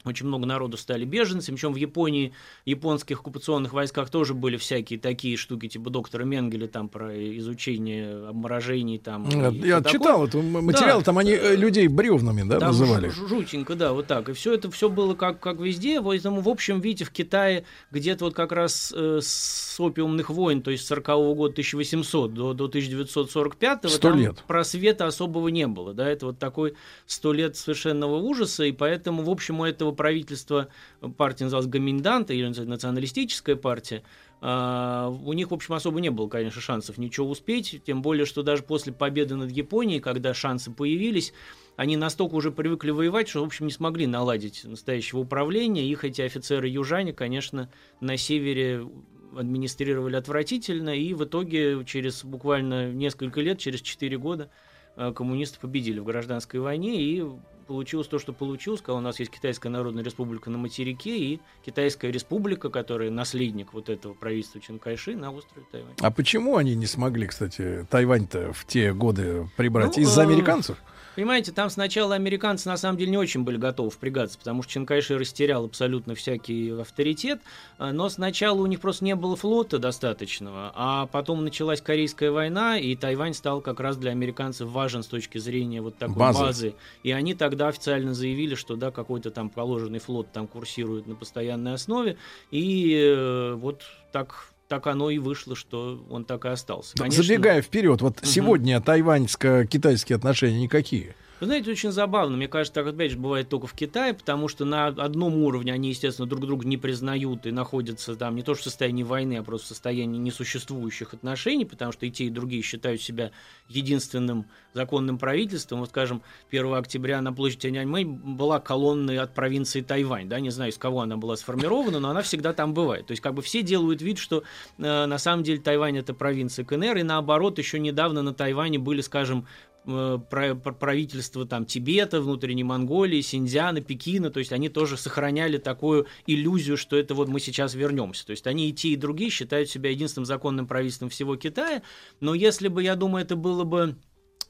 очень 0.04 0.26
много 0.26 0.46
народу 0.46 0.76
стали 0.76 1.04
беженцами, 1.04 1.56
причем 1.56 1.72
в 1.72 1.76
Японии, 1.76 2.32
японских 2.64 3.20
оккупационных 3.20 3.72
войсках 3.72 4.10
тоже 4.10 4.34
были 4.34 4.56
всякие 4.56 4.98
такие 4.98 5.36
штуки, 5.36 5.68
типа 5.68 5.90
доктора 5.90 6.24
Менгеля, 6.24 6.68
там, 6.68 6.88
про 6.88 7.14
изучение 7.38 8.28
обморожений, 8.28 8.98
там. 8.98 9.28
Я 9.28 9.82
читал 9.82 10.26
это 10.26 10.38
материал, 10.38 10.98
да. 10.98 11.04
там 11.04 11.18
они 11.18 11.32
э, 11.32 11.56
людей 11.56 11.88
бревнами, 11.88 12.42
да, 12.48 12.58
там 12.60 12.68
называли. 12.68 13.08
Жутенько, 13.08 13.74
да, 13.74 13.92
вот 13.92 14.06
так. 14.06 14.28
И 14.28 14.32
все 14.32 14.54
это 14.54 14.70
все 14.70 14.88
было 14.88 15.14
как, 15.14 15.40
как 15.40 15.58
везде, 15.58 16.02
поэтому, 16.02 16.40
в 16.40 16.48
общем, 16.48 16.80
видите, 16.80 17.04
в 17.04 17.10
Китае 17.10 17.64
где-то 17.90 18.26
вот 18.26 18.34
как 18.34 18.52
раз 18.52 18.92
э, 18.94 19.20
с 19.22 19.80
опиумных 19.80 20.30
войн, 20.30 20.62
то 20.62 20.70
есть 20.70 20.84
с 20.84 20.88
40 20.88 21.08
-го 21.08 21.34
года 21.34 21.52
1800 21.52 22.34
до, 22.34 22.52
до 22.52 22.64
1945 22.64 23.90
100 23.90 23.98
там 23.98 24.18
лет. 24.18 24.44
просвета 24.46 25.06
особого 25.06 25.48
не 25.48 25.66
было, 25.66 25.94
да, 25.94 26.08
это 26.08 26.26
вот 26.26 26.38
такой 26.38 26.74
100 27.06 27.32
лет 27.32 27.56
совершенного 27.56 28.16
ужаса, 28.16 28.64
и 28.64 28.72
поэтому, 28.72 29.22
в 29.22 29.30
общем, 29.30 29.60
у 29.60 29.64
этого 29.64 29.93
правительства, 29.94 30.68
партия 31.16 31.44
называлась 31.44 31.68
Гоминданта, 31.68 32.34
или 32.34 32.46
националистическая 32.46 33.56
партия, 33.56 34.02
Uh, 34.44 35.22
у 35.24 35.32
них, 35.32 35.52
в 35.52 35.54
общем, 35.54 35.72
особо 35.72 36.02
не 36.02 36.10
было, 36.10 36.28
конечно, 36.28 36.60
шансов 36.60 36.98
ничего 36.98 37.30
успеть, 37.30 37.80
тем 37.86 38.02
более, 38.02 38.26
что 38.26 38.42
даже 38.42 38.62
после 38.62 38.92
победы 38.92 39.36
над 39.36 39.50
Японией, 39.50 40.00
когда 40.00 40.34
шансы 40.34 40.70
появились, 40.70 41.32
они 41.76 41.96
настолько 41.96 42.34
уже 42.34 42.52
привыкли 42.52 42.90
воевать, 42.90 43.26
что, 43.28 43.40
в 43.40 43.46
общем, 43.46 43.64
не 43.64 43.72
смогли 43.72 44.06
наладить 44.06 44.64
настоящего 44.64 45.20
управления. 45.20 45.88
Их 45.88 46.04
эти 46.04 46.20
офицеры-южане, 46.20 47.14
конечно, 47.14 47.70
на 48.00 48.18
севере 48.18 48.86
администрировали 49.34 50.16
отвратительно, 50.16 50.90
и 50.90 51.14
в 51.14 51.24
итоге 51.24 51.84
через 51.84 52.24
буквально 52.24 52.92
несколько 52.92 53.40
лет, 53.40 53.58
через 53.58 53.80
4 53.80 54.18
года, 54.18 54.50
а, 54.96 55.12
коммунисты 55.12 55.58
победили 55.58 55.98
в 55.98 56.04
гражданской 56.04 56.60
войне, 56.60 57.02
и 57.02 57.24
получилось 57.64 58.06
то, 58.06 58.18
что 58.18 58.32
получилось, 58.32 58.80
когда 58.80 58.94
у 58.94 59.00
нас 59.00 59.18
есть 59.18 59.30
Китайская 59.30 59.68
Народная 59.68 60.04
Республика 60.04 60.50
на 60.50 60.58
материке 60.58 61.16
и 61.16 61.40
Китайская 61.64 62.10
Республика, 62.10 62.70
которая 62.70 63.10
наследник 63.10 63.72
вот 63.72 63.88
этого 63.88 64.14
правительства 64.14 64.60
Чанкайши 64.60 65.16
на 65.16 65.32
острове 65.32 65.66
Тайвань. 65.70 65.94
А 66.00 66.10
почему 66.10 66.56
они 66.56 66.74
не 66.74 66.86
смогли, 66.86 67.26
кстати, 67.26 67.86
Тайвань-то 67.90 68.52
в 68.52 68.66
те 68.66 68.92
годы 68.92 69.48
прибрать? 69.56 69.96
Ну, 69.96 70.02
Из-за 70.02 70.22
э, 70.22 70.24
американцев? 70.24 70.78
Понимаете, 71.14 71.52
там 71.52 71.70
сначала 71.70 72.14
американцы 72.14 72.68
на 72.68 72.76
самом 72.76 72.98
деле 72.98 73.12
не 73.12 73.18
очень 73.18 73.42
были 73.42 73.56
готовы 73.56 73.90
впрягаться, 73.90 74.38
потому 74.38 74.62
что 74.62 74.72
Чанкайши 74.72 75.16
растерял 75.16 75.64
абсолютно 75.64 76.14
всякий 76.14 76.70
авторитет, 76.70 77.40
э, 77.78 77.90
но 77.92 78.08
сначала 78.08 78.60
у 78.60 78.66
них 78.66 78.80
просто 78.80 79.04
не 79.04 79.14
было 79.14 79.36
флота 79.36 79.78
достаточного, 79.78 80.72
а 80.74 81.06
потом 81.06 81.44
началась 81.44 81.80
Корейская 81.80 82.30
война, 82.30 82.78
и 82.78 82.96
Тайвань 82.96 83.34
стал 83.34 83.60
как 83.60 83.80
раз 83.80 83.96
для 83.96 84.10
американцев 84.10 84.68
важен 84.68 85.02
с 85.02 85.06
точки 85.06 85.38
зрения 85.38 85.80
вот 85.80 85.96
такой 85.96 86.16
базы. 86.16 86.40
базы. 86.40 86.74
И 87.02 87.12
они 87.12 87.34
тогда 87.34 87.68
официально 87.68 88.14
заявили, 88.14 88.54
что 88.54 88.76
да, 88.76 88.90
какой-то 88.90 89.30
там 89.30 89.50
положенный 89.50 89.98
флот 89.98 90.32
там 90.32 90.46
курсирует 90.46 91.06
на 91.06 91.14
постоянной 91.14 91.74
основе, 91.74 92.16
и 92.50 92.94
э, 92.94 93.54
вот 93.54 93.82
так 94.12 94.53
так 94.68 94.86
оно 94.86 95.10
и 95.10 95.18
вышло, 95.18 95.54
что 95.54 96.04
он 96.10 96.24
так 96.24 96.44
и 96.44 96.48
остался. 96.48 96.96
Конечно... 96.96 97.22
Забегая 97.22 97.62
вперед, 97.62 98.00
вот 98.00 98.18
угу. 98.18 98.26
сегодня 98.26 98.80
тайваньско-китайские 98.80 100.16
отношения 100.16 100.60
никакие. 100.60 101.14
Вы 101.44 101.48
знаете, 101.48 101.72
очень 101.72 101.92
забавно. 101.92 102.38
Мне 102.38 102.48
кажется, 102.48 102.72
так 102.72 102.86
опять 102.86 103.10
же 103.10 103.18
бывает 103.18 103.50
только 103.50 103.66
в 103.66 103.74
Китае, 103.74 104.14
потому 104.14 104.48
что 104.48 104.64
на 104.64 104.86
одном 104.86 105.42
уровне 105.42 105.74
они, 105.74 105.90
естественно, 105.90 106.26
друг 106.26 106.40
друга 106.40 106.66
не 106.66 106.78
признают 106.78 107.44
и 107.44 107.50
находятся 107.50 108.16
там 108.16 108.34
не 108.34 108.42
то 108.42 108.54
что 108.54 108.62
в 108.62 108.64
состоянии 108.64 109.02
войны, 109.02 109.36
а 109.36 109.42
просто 109.42 109.66
в 109.66 109.68
состоянии 109.68 110.16
несуществующих 110.16 111.12
отношений, 111.12 111.66
потому 111.66 111.92
что 111.92 112.06
и 112.06 112.10
те, 112.10 112.24
и 112.24 112.30
другие 112.30 112.62
считают 112.62 113.02
себя 113.02 113.30
единственным 113.68 114.46
законным 114.72 115.18
правительством. 115.18 115.80
Вот, 115.80 115.90
скажем, 115.90 116.22
1 116.50 116.72
октября 116.76 117.20
на 117.20 117.30
площади 117.34 117.60
Тяньаньмэнь 117.64 118.36
была 118.36 118.58
колонна 118.58 119.22
от 119.22 119.34
провинции 119.34 119.82
Тайвань. 119.82 120.30
Да, 120.30 120.40
не 120.40 120.48
знаю, 120.48 120.70
из 120.70 120.78
кого 120.78 121.02
она 121.02 121.18
была 121.18 121.36
сформирована, 121.36 122.00
но 122.00 122.08
она 122.08 122.22
всегда 122.22 122.54
там 122.54 122.72
бывает. 122.72 123.06
То 123.06 123.10
есть, 123.10 123.22
как 123.22 123.34
бы 123.34 123.42
все 123.42 123.60
делают 123.60 124.00
вид, 124.00 124.16
что 124.16 124.44
э, 124.78 125.04
на 125.04 125.18
самом 125.18 125.42
деле 125.42 125.60
Тайвань 125.60 125.98
это 125.98 126.14
провинция 126.14 126.64
КНР, 126.64 126.96
и 126.96 127.02
наоборот, 127.02 127.58
еще 127.58 127.78
недавно 127.78 128.22
на 128.22 128.32
Тайване 128.32 128.78
были, 128.78 129.02
скажем, 129.02 129.46
правительства 129.84 131.46
там 131.46 131.66
Тибета, 131.66 132.20
внутренней 132.20 132.64
Монголии, 132.64 133.20
Синьцзяна, 133.20 133.80
Пекина, 133.80 134.30
то 134.30 134.38
есть 134.38 134.52
они 134.52 134.68
тоже 134.68 134.96
сохраняли 134.96 135.58
такую 135.58 136.06
иллюзию, 136.26 136.76
что 136.76 136.96
это 136.96 137.14
вот 137.14 137.28
мы 137.28 137.40
сейчас 137.40 137.74
вернемся. 137.74 138.26
То 138.26 138.30
есть 138.30 138.46
они 138.46 138.70
и 138.70 138.72
те, 138.72 138.88
и 138.90 138.96
другие 138.96 139.30
считают 139.30 139.68
себя 139.68 139.90
единственным 139.90 140.26
законным 140.26 140.66
правительством 140.66 141.10
всего 141.10 141.36
Китая, 141.36 141.82
но 142.20 142.34
если 142.34 142.68
бы, 142.68 142.82
я 142.82 142.96
думаю, 142.96 143.24
это 143.24 143.36
было 143.36 143.64
бы 143.64 143.96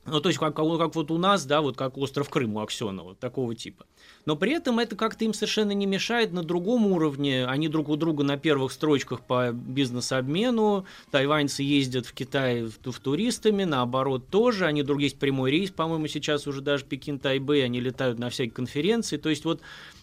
ну, 0.06 0.20
то 0.20 0.28
есть, 0.28 0.38
как, 0.38 0.54
как 0.54 0.94
вот 0.94 1.10
у 1.10 1.18
нас, 1.18 1.46
да, 1.46 1.62
вот 1.62 1.76
как 1.76 1.96
остров 1.96 2.28
Крым 2.28 2.56
у 2.56 2.60
Аксенова, 2.60 3.14
такого 3.14 3.54
типа. 3.54 3.86
Но 4.26 4.36
при 4.36 4.52
этом 4.52 4.78
это 4.78 4.96
как-то 4.96 5.24
им 5.24 5.34
совершенно 5.34 5.72
не 5.72 5.86
мешает 5.86 6.32
на 6.32 6.42
другом 6.42 6.86
уровне. 6.86 7.46
Они 7.46 7.68
друг 7.68 7.88
у 7.88 7.96
друга 7.96 8.24
на 8.24 8.36
первых 8.36 8.72
строчках 8.72 9.20
по 9.20 9.52
бизнес-обмену. 9.52 10.86
Тайваньцы 11.10 11.62
ездят 11.62 12.06
в 12.06 12.14
Китай 12.14 12.62
в, 12.62 13.00
туристами, 13.00 13.64
наоборот 13.64 14.28
тоже. 14.28 14.66
Они 14.66 14.82
друг 14.82 15.00
есть 15.00 15.18
прямой 15.18 15.50
рейс, 15.50 15.70
по-моему, 15.70 16.06
сейчас 16.06 16.46
уже 16.46 16.62
даже 16.62 16.84
Пекин-Тайбэй, 16.84 17.64
они 17.64 17.80
летают 17.80 18.18
на 18.18 18.30
всякие 18.30 18.54
конференции. 18.54 19.16
То 19.18 19.28
есть 19.28 19.44
вот 19.44 19.60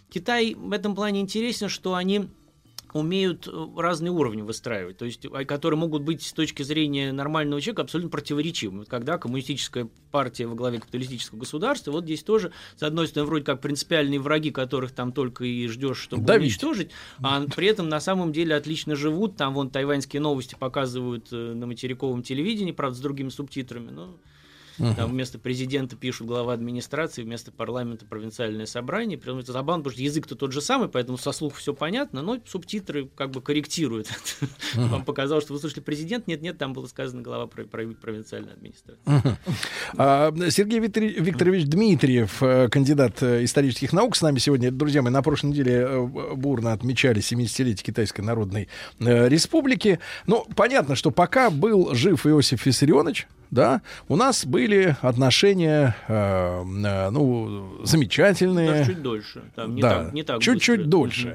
Китай 0.09 0.53
в 0.53 0.71
этом 0.71 0.93
плане 0.93 1.21
интересен, 1.21 1.69
что 1.69 1.95
они 1.95 2.27
умеют 2.95 3.47
э, 3.47 3.67
разные 3.77 4.11
уровни 4.11 4.41
выстраивать, 4.41 4.97
то 4.97 5.05
есть, 5.05 5.25
а, 5.25 5.45
которые 5.45 5.79
могут 5.79 6.03
быть 6.03 6.23
с 6.23 6.33
точки 6.33 6.63
зрения 6.63 7.11
нормального 7.11 7.61
человека 7.61 7.83
абсолютно 7.83 8.09
противоречивыми. 8.09 8.85
Когда 8.85 9.17
коммунистическая 9.17 9.89
партия 10.11 10.47
во 10.47 10.55
главе 10.55 10.79
капиталистического 10.79 11.39
государства, 11.39 11.91
вот 11.91 12.05
здесь 12.05 12.23
тоже, 12.23 12.51
с 12.75 12.83
одной 12.83 13.07
стороны, 13.07 13.29
вроде 13.29 13.45
как 13.45 13.61
принципиальные 13.61 14.19
враги, 14.19 14.51
которых 14.51 14.91
там 14.91 15.11
только 15.11 15.45
и 15.45 15.67
ждешь, 15.67 15.97
чтобы 15.97 16.23
Давить. 16.23 16.51
уничтожить, 16.51 16.91
а 17.21 17.45
при 17.55 17.67
этом 17.67 17.89
на 17.89 17.99
самом 17.99 18.31
деле 18.31 18.55
отлично 18.55 18.95
живут. 18.95 19.37
Там 19.37 19.53
вон 19.53 19.69
тайваньские 19.69 20.21
новости 20.21 20.55
показывают 20.59 21.27
э, 21.31 21.53
на 21.53 21.67
материковом 21.67 22.23
телевидении, 22.23 22.71
правда, 22.71 22.97
с 22.97 23.01
другими 23.01 23.29
субтитрами, 23.29 23.89
но 23.89 24.17
Uh-huh. 24.77 24.95
Там 24.95 25.11
вместо 25.11 25.39
президента 25.39 25.95
пишут 25.95 26.27
глава 26.27 26.53
администрации, 26.53 27.23
вместо 27.23 27.51
парламента 27.51 28.05
провинциальное 28.05 28.65
собрание. 28.65 29.17
Притом 29.17 29.39
это 29.39 29.51
забавно, 29.51 29.83
потому 29.83 29.93
что 29.93 30.03
язык-то 30.03 30.35
тот 30.35 30.51
же 30.51 30.61
самый, 30.61 30.89
поэтому 30.89 31.17
со 31.17 31.31
слуха 31.31 31.59
все 31.59 31.73
понятно, 31.73 32.21
но 32.21 32.39
субтитры 32.45 33.09
как 33.15 33.31
бы 33.31 33.41
корректируют. 33.41 34.07
Uh-huh. 34.73 34.87
Вам 34.87 35.05
показалось, 35.05 35.43
что 35.43 35.53
вы 35.53 35.59
слышали 35.59 35.81
президент? 35.81 36.27
Нет, 36.27 36.41
нет, 36.41 36.57
там 36.57 36.73
было 36.73 36.87
сказано 36.87 37.21
глава 37.21 37.47
провинциальной 37.47 38.53
администрации. 38.53 39.01
Uh-huh. 39.05 39.35
А, 39.97 40.33
Сергей 40.49 40.79
Викторович 40.79 41.65
Дмитриев, 41.65 42.41
э, 42.41 42.69
кандидат 42.69 43.21
э, 43.21 43.43
исторических 43.43 43.93
наук, 43.93 44.15
с 44.15 44.21
нами 44.21 44.39
сегодня. 44.39 44.71
Друзья 44.71 45.01
мои, 45.01 45.11
на 45.11 45.21
прошлой 45.21 45.51
неделе 45.51 45.85
э, 45.87 46.35
бурно 46.35 46.73
отмечали 46.73 47.21
70-летие 47.21 47.83
Китайской 47.83 48.21
Народной 48.21 48.69
Республики. 48.99 49.99
Ну, 50.27 50.45
понятно, 50.55 50.95
что 50.95 51.11
пока 51.11 51.49
был 51.49 51.93
жив 51.93 52.25
Иосиф 52.25 52.65
Виссарионович, 52.65 53.27
да, 53.51 53.81
у 54.07 54.15
нас 54.15 54.45
были 54.45 54.95
отношения, 55.01 55.95
э, 56.07 56.63
э, 56.63 57.09
ну, 57.09 57.81
замечательные. 57.83 58.71
Даже 58.71 58.93
чуть 58.93 59.01
дольше. 59.01 59.41
Там 59.55 59.75
не 59.75 59.81
да, 59.81 60.05
так, 60.05 60.13
не 60.13 60.23
так 60.23 60.41
чуть-чуть 60.41 60.87
дольше. 60.87 61.27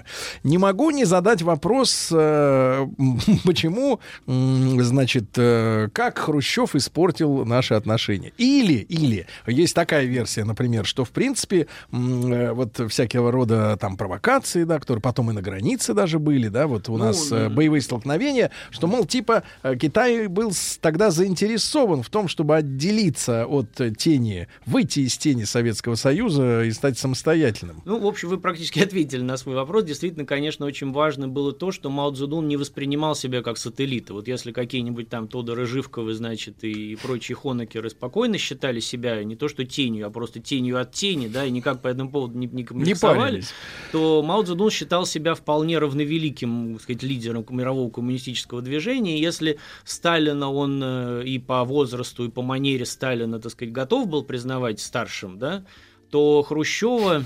Угу. 0.42 0.48
Не 0.50 0.58
могу 0.58 0.90
не 0.90 1.04
задать 1.04 1.42
вопрос, 1.42 2.08
э, 2.10 2.86
почему, 3.44 4.00
значит, 4.26 5.26
э, 5.36 5.88
как 5.92 6.18
Хрущев 6.18 6.74
испортил 6.74 7.44
наши 7.44 7.74
отношения. 7.74 8.32
Или, 8.38 8.78
или, 8.78 9.26
есть 9.46 9.74
такая 9.74 10.06
версия, 10.06 10.44
например, 10.44 10.86
что, 10.86 11.04
в 11.04 11.10
принципе, 11.10 11.66
э, 11.92 12.52
вот 12.52 12.80
всякого 12.88 13.30
рода 13.30 13.76
там 13.78 13.98
провокации, 13.98 14.64
да, 14.64 14.78
которые 14.78 15.02
потом 15.02 15.30
и 15.30 15.34
на 15.34 15.42
границе 15.42 15.92
даже 15.92 16.18
были, 16.18 16.48
да, 16.48 16.66
вот 16.66 16.88
у 16.88 16.96
ну, 16.96 17.04
нас 17.04 17.30
э, 17.30 17.50
боевые 17.50 17.82
столкновения, 17.82 18.50
что, 18.70 18.86
мол, 18.86 19.04
типа, 19.04 19.42
э, 19.62 19.76
Китай 19.76 20.28
был 20.28 20.52
тогда 20.80 21.10
заинтересован 21.10 22.05
в 22.06 22.10
том, 22.10 22.28
чтобы 22.28 22.54
отделиться 22.54 23.46
от 23.46 23.74
тени, 23.98 24.46
выйти 24.64 25.00
из 25.00 25.18
тени 25.18 25.42
Советского 25.42 25.96
Союза 25.96 26.62
и 26.62 26.70
стать 26.70 26.96
самостоятельным? 26.98 27.82
Ну, 27.84 27.98
в 27.98 28.06
общем, 28.06 28.28
вы 28.28 28.38
практически 28.38 28.78
ответили 28.82 29.22
на 29.22 29.36
свой 29.36 29.56
вопрос. 29.56 29.82
Действительно, 29.82 30.24
конечно, 30.24 30.66
очень 30.66 30.92
важно 30.92 31.26
было 31.26 31.52
то, 31.52 31.72
что 31.72 31.90
Мао 31.90 32.12
Цзэдун 32.12 32.46
не 32.46 32.56
воспринимал 32.56 33.16
себя 33.16 33.42
как 33.42 33.58
сателлита. 33.58 34.14
Вот 34.14 34.28
если 34.28 34.52
какие-нибудь 34.52 35.08
там 35.08 35.26
Тодоры 35.26 35.66
Живковы, 35.66 36.14
значит, 36.14 36.62
и 36.62 36.94
прочие 36.94 37.34
хонокеры 37.34 37.90
спокойно 37.90 38.38
считали 38.38 38.78
себя 38.78 39.24
не 39.24 39.34
то 39.34 39.48
что 39.48 39.64
тенью, 39.64 40.06
а 40.06 40.10
просто 40.10 40.40
тенью 40.40 40.80
от 40.80 40.92
тени, 40.92 41.26
да, 41.26 41.44
и 41.44 41.50
никак 41.50 41.82
по 41.82 41.88
этому 41.88 42.12
поводу 42.12 42.38
не, 42.38 42.46
не 42.46 42.62
коммуницировали, 42.62 43.42
то 43.90 44.22
Мао 44.22 44.44
Цзэдун 44.44 44.70
считал 44.70 45.06
себя 45.06 45.34
вполне 45.34 45.80
равновеликим, 45.80 46.74
так 46.74 46.82
сказать, 46.82 47.02
лидером 47.02 47.44
мирового 47.50 47.90
коммунистического 47.90 48.62
движения. 48.62 49.18
И 49.18 49.20
если 49.20 49.58
Сталина 49.84 50.52
он 50.52 50.80
э, 50.84 51.24
и 51.24 51.40
по 51.40 51.64
возрасту 51.64 51.95
возрасту 51.96 52.24
и 52.24 52.28
по 52.28 52.42
манере 52.42 52.84
Сталина, 52.84 53.40
так 53.40 53.52
сказать, 53.52 53.72
готов 53.72 54.08
был 54.08 54.22
признавать 54.22 54.80
старшим, 54.80 55.38
да, 55.38 55.64
то 56.10 56.42
Хрущева 56.42 57.24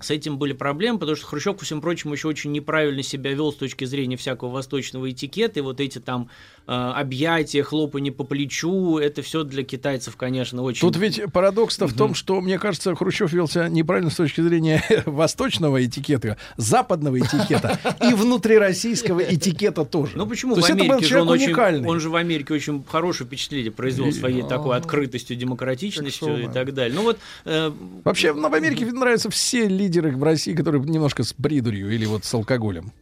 с 0.00 0.10
этим 0.10 0.38
были 0.38 0.52
проблемы, 0.52 0.98
потому 0.98 1.16
что 1.16 1.26
Хрущев, 1.26 1.56
ко 1.56 1.64
всему 1.64 1.80
прочему, 1.80 2.14
еще 2.14 2.28
очень 2.28 2.52
неправильно 2.52 3.02
себя 3.02 3.32
вел 3.32 3.52
с 3.52 3.56
точки 3.56 3.84
зрения 3.84 4.16
всякого 4.16 4.50
восточного 4.50 5.10
этикета, 5.10 5.58
и 5.58 5.62
вот 5.62 5.80
эти 5.80 5.98
там 5.98 6.30
объятия, 6.68 7.62
хлопанье 7.62 8.12
по 8.12 8.24
плечу, 8.24 8.98
это 8.98 9.22
все 9.22 9.42
для 9.42 9.62
китайцев, 9.62 10.16
конечно, 10.16 10.62
очень... 10.62 10.80
Тут 10.80 10.96
ведь 10.96 11.20
парадокс-то 11.32 11.86
в 11.86 11.94
том, 11.94 12.14
что, 12.14 12.40
мне 12.40 12.58
кажется, 12.58 12.94
Хрущев 12.94 13.32
вел 13.32 13.48
себя 13.48 13.68
неправильно 13.68 14.10
с 14.10 14.16
точки 14.16 14.42
зрения 14.42 14.84
восточного 15.06 15.84
этикета, 15.84 16.36
западного 16.56 17.18
этикета 17.18 17.78
и 18.10 18.12
внутрироссийского 18.12 19.20
этикета 19.20 19.84
тоже. 19.84 20.12
Ну 20.16 20.26
почему? 20.26 20.54
То 20.54 20.60
в 20.60 20.64
Америке 20.70 21.06
же 21.06 21.22
он 21.22 21.28
очень, 21.30 21.86
он 21.86 22.00
же 22.00 22.10
в 22.10 22.16
Америке 22.16 22.52
очень 22.52 22.84
хорошее 22.86 23.26
впечатление 23.26 23.70
произвел 23.70 24.12
своей 24.12 24.42
такой 24.42 24.76
открытостью, 24.76 25.36
демократичностью 25.36 26.44
и 26.44 26.52
так 26.52 26.74
далее. 26.74 26.94
Ну 26.94 27.02
вот... 27.02 27.18
Э, 27.44 27.72
Вообще, 28.04 28.32
в 28.32 28.54
Америке 28.54 28.84
нравятся 28.86 29.30
все 29.30 29.66
лидеры 29.66 30.14
в 30.14 30.22
России, 30.22 30.54
которые 30.54 30.82
немножко 30.84 31.22
с 31.22 31.32
придурью 31.32 31.90
или 31.90 32.04
вот 32.04 32.24
с 32.24 32.34
алкоголем. 32.34 32.92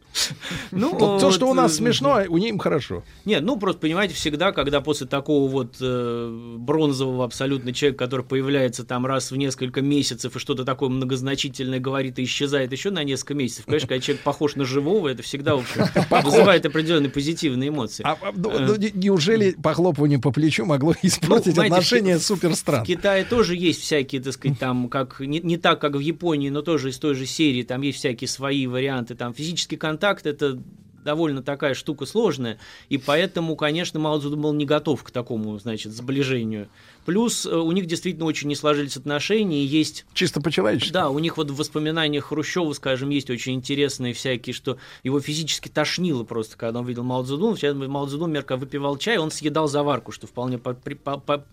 Ну, 0.71 0.91
вот 0.97 1.21
то, 1.21 1.31
что 1.31 1.49
у 1.49 1.53
нас 1.53 1.73
э, 1.73 1.75
смешно, 1.75 2.23
у 2.27 2.37
них 2.37 2.61
хорошо. 2.61 3.03
Нет, 3.25 3.43
ну 3.43 3.57
просто 3.57 3.81
понимаете, 3.81 4.13
всегда, 4.13 4.51
когда 4.51 4.81
после 4.81 5.07
такого 5.07 5.49
вот 5.49 5.77
э, 5.81 6.55
бронзового 6.57 7.25
абсолютно 7.25 7.73
человека, 7.73 8.05
который 8.05 8.25
появляется 8.25 8.83
там 8.83 9.05
раз 9.05 9.31
в 9.31 9.35
несколько 9.35 9.81
месяцев 9.81 10.35
и 10.35 10.39
что-то 10.39 10.65
такое 10.65 10.89
многозначительное 10.89 11.79
говорит 11.79 12.19
и 12.19 12.23
исчезает 12.23 12.71
еще 12.71 12.89
на 12.91 13.03
несколько 13.03 13.33
месяцев, 13.33 13.65
конечно, 13.65 13.87
когда 13.87 14.01
человек 14.01 14.23
похож 14.23 14.55
на 14.55 14.65
живого, 14.65 15.07
это 15.07 15.23
всегда, 15.23 15.55
в 15.55 15.59
общем, 15.59 15.85
вызывает 16.23 16.65
определенные 16.65 17.09
позитивные 17.09 17.69
эмоции. 17.69 18.03
А, 18.05 18.17
а 18.21 18.31
ну, 18.35 18.51
ну, 18.59 18.75
неужели 18.93 19.51
похлопывание 19.51 20.19
по 20.19 20.31
плечу 20.31 20.65
могло 20.65 20.93
испортить 21.01 21.55
ну, 21.55 21.63
отношения 21.63 22.19
суперстран? 22.19 22.83
В 22.83 22.87
Китае 22.87 23.23
тоже 23.23 23.55
есть 23.55 23.81
всякие, 23.81 24.21
так 24.21 24.33
сказать, 24.33 24.59
там, 24.59 24.89
как 24.89 25.19
не, 25.19 25.39
не 25.39 25.57
так, 25.57 25.79
как 25.79 25.95
в 25.95 25.99
Японии, 25.99 26.49
но 26.49 26.61
тоже 26.61 26.89
из 26.89 26.97
той 26.97 27.15
же 27.15 27.25
серии, 27.25 27.63
там 27.63 27.81
есть 27.81 27.99
всякие 27.99 28.27
свои 28.27 28.67
варианты, 28.67 29.15
там 29.15 29.33
физический 29.33 29.77
контакт 29.77 30.06
это 30.25 30.59
довольно 31.07 31.41
такая 31.41 31.73
штука 31.73 32.05
сложная, 32.05 32.59
и 32.89 32.97
поэтому, 32.97 33.55
конечно, 33.55 33.97
Мао 33.97 34.19
Цзэдун 34.19 34.41
был 34.41 34.53
не 34.53 34.65
готов 34.65 35.03
к 35.03 35.11
такому, 35.11 35.57
значит, 35.57 35.93
сближению. 35.93 36.67
Плюс 37.05 37.45
э, 37.45 37.55
у 37.55 37.71
них 37.71 37.85
действительно 37.85 38.25
очень 38.25 38.49
не 38.49 38.55
сложились 38.55 38.97
отношения, 38.97 39.63
и 39.63 39.65
есть... 39.65 40.05
Чисто 40.13 40.41
по-человечески. 40.41 40.91
Да, 40.91 41.09
у 41.09 41.19
них 41.19 41.37
вот 41.37 41.49
в 41.49 41.55
воспоминаниях 41.55 42.25
Хрущева, 42.25 42.73
скажем, 42.73 43.09
есть 43.09 43.29
очень 43.29 43.53
интересные 43.53 44.13
всякие, 44.13 44.53
что 44.53 44.77
его 45.03 45.21
физически 45.21 45.69
тошнило 45.69 46.25
просто, 46.25 46.57
когда 46.57 46.79
он 46.79 46.85
видел 46.85 47.03
Мао 47.03 47.23
Цзэдун. 47.23 47.55
Сейчас 47.55 47.73
Мао 47.73 48.05
Цзэдун, 48.05 48.29
мерка 48.29 48.57
выпивал 48.57 48.97
чай, 48.97 49.17
он 49.17 49.31
съедал 49.31 49.69
заварку, 49.69 50.11
что 50.11 50.27
вполне 50.27 50.57
по, 50.57 50.73
по, 50.73 51.17
по, 51.17 51.45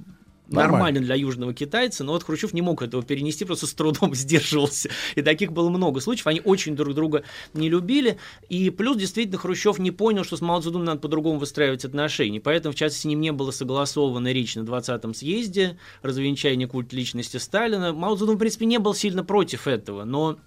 Нормально. 0.46 0.72
нормально 0.72 1.00
для 1.00 1.14
южного 1.14 1.54
китайца, 1.54 2.04
но 2.04 2.12
вот 2.12 2.22
Хрущев 2.22 2.52
не 2.52 2.60
мог 2.60 2.82
этого 2.82 3.02
перенести, 3.02 3.44
просто 3.44 3.66
с 3.66 3.72
трудом 3.72 4.14
сдерживался. 4.14 4.90
И 5.14 5.22
таких 5.22 5.52
было 5.52 5.70
много 5.70 6.00
случаев, 6.00 6.26
они 6.26 6.42
очень 6.44 6.76
друг 6.76 6.94
друга 6.94 7.24
не 7.54 7.70
любили. 7.70 8.18
И 8.48 8.68
плюс, 8.70 8.96
действительно, 8.96 9.38
Хрущев 9.38 9.78
не 9.78 9.90
понял, 9.90 10.24
что 10.24 10.36
с 10.36 10.42
Мао 10.42 10.60
Цзэдуном 10.60 10.84
надо 10.84 11.00
по-другому 11.00 11.38
выстраивать 11.38 11.84
отношения. 11.84 12.40
Поэтому, 12.40 12.74
в 12.74 12.76
частности, 12.76 13.02
с 13.02 13.04
ним 13.06 13.20
не 13.20 13.32
было 13.32 13.50
согласовано 13.52 14.32
речь 14.32 14.54
на 14.54 14.62
20-м 14.62 15.14
съезде, 15.14 15.78
развенчание 16.02 16.68
культа 16.68 16.94
личности 16.94 17.38
Сталина. 17.38 17.92
Мао 17.92 18.14
Цзэдун, 18.16 18.36
в 18.36 18.38
принципе, 18.38 18.66
не 18.66 18.78
был 18.78 18.94
сильно 18.94 19.24
против 19.24 19.66
этого, 19.66 20.04
но 20.04 20.38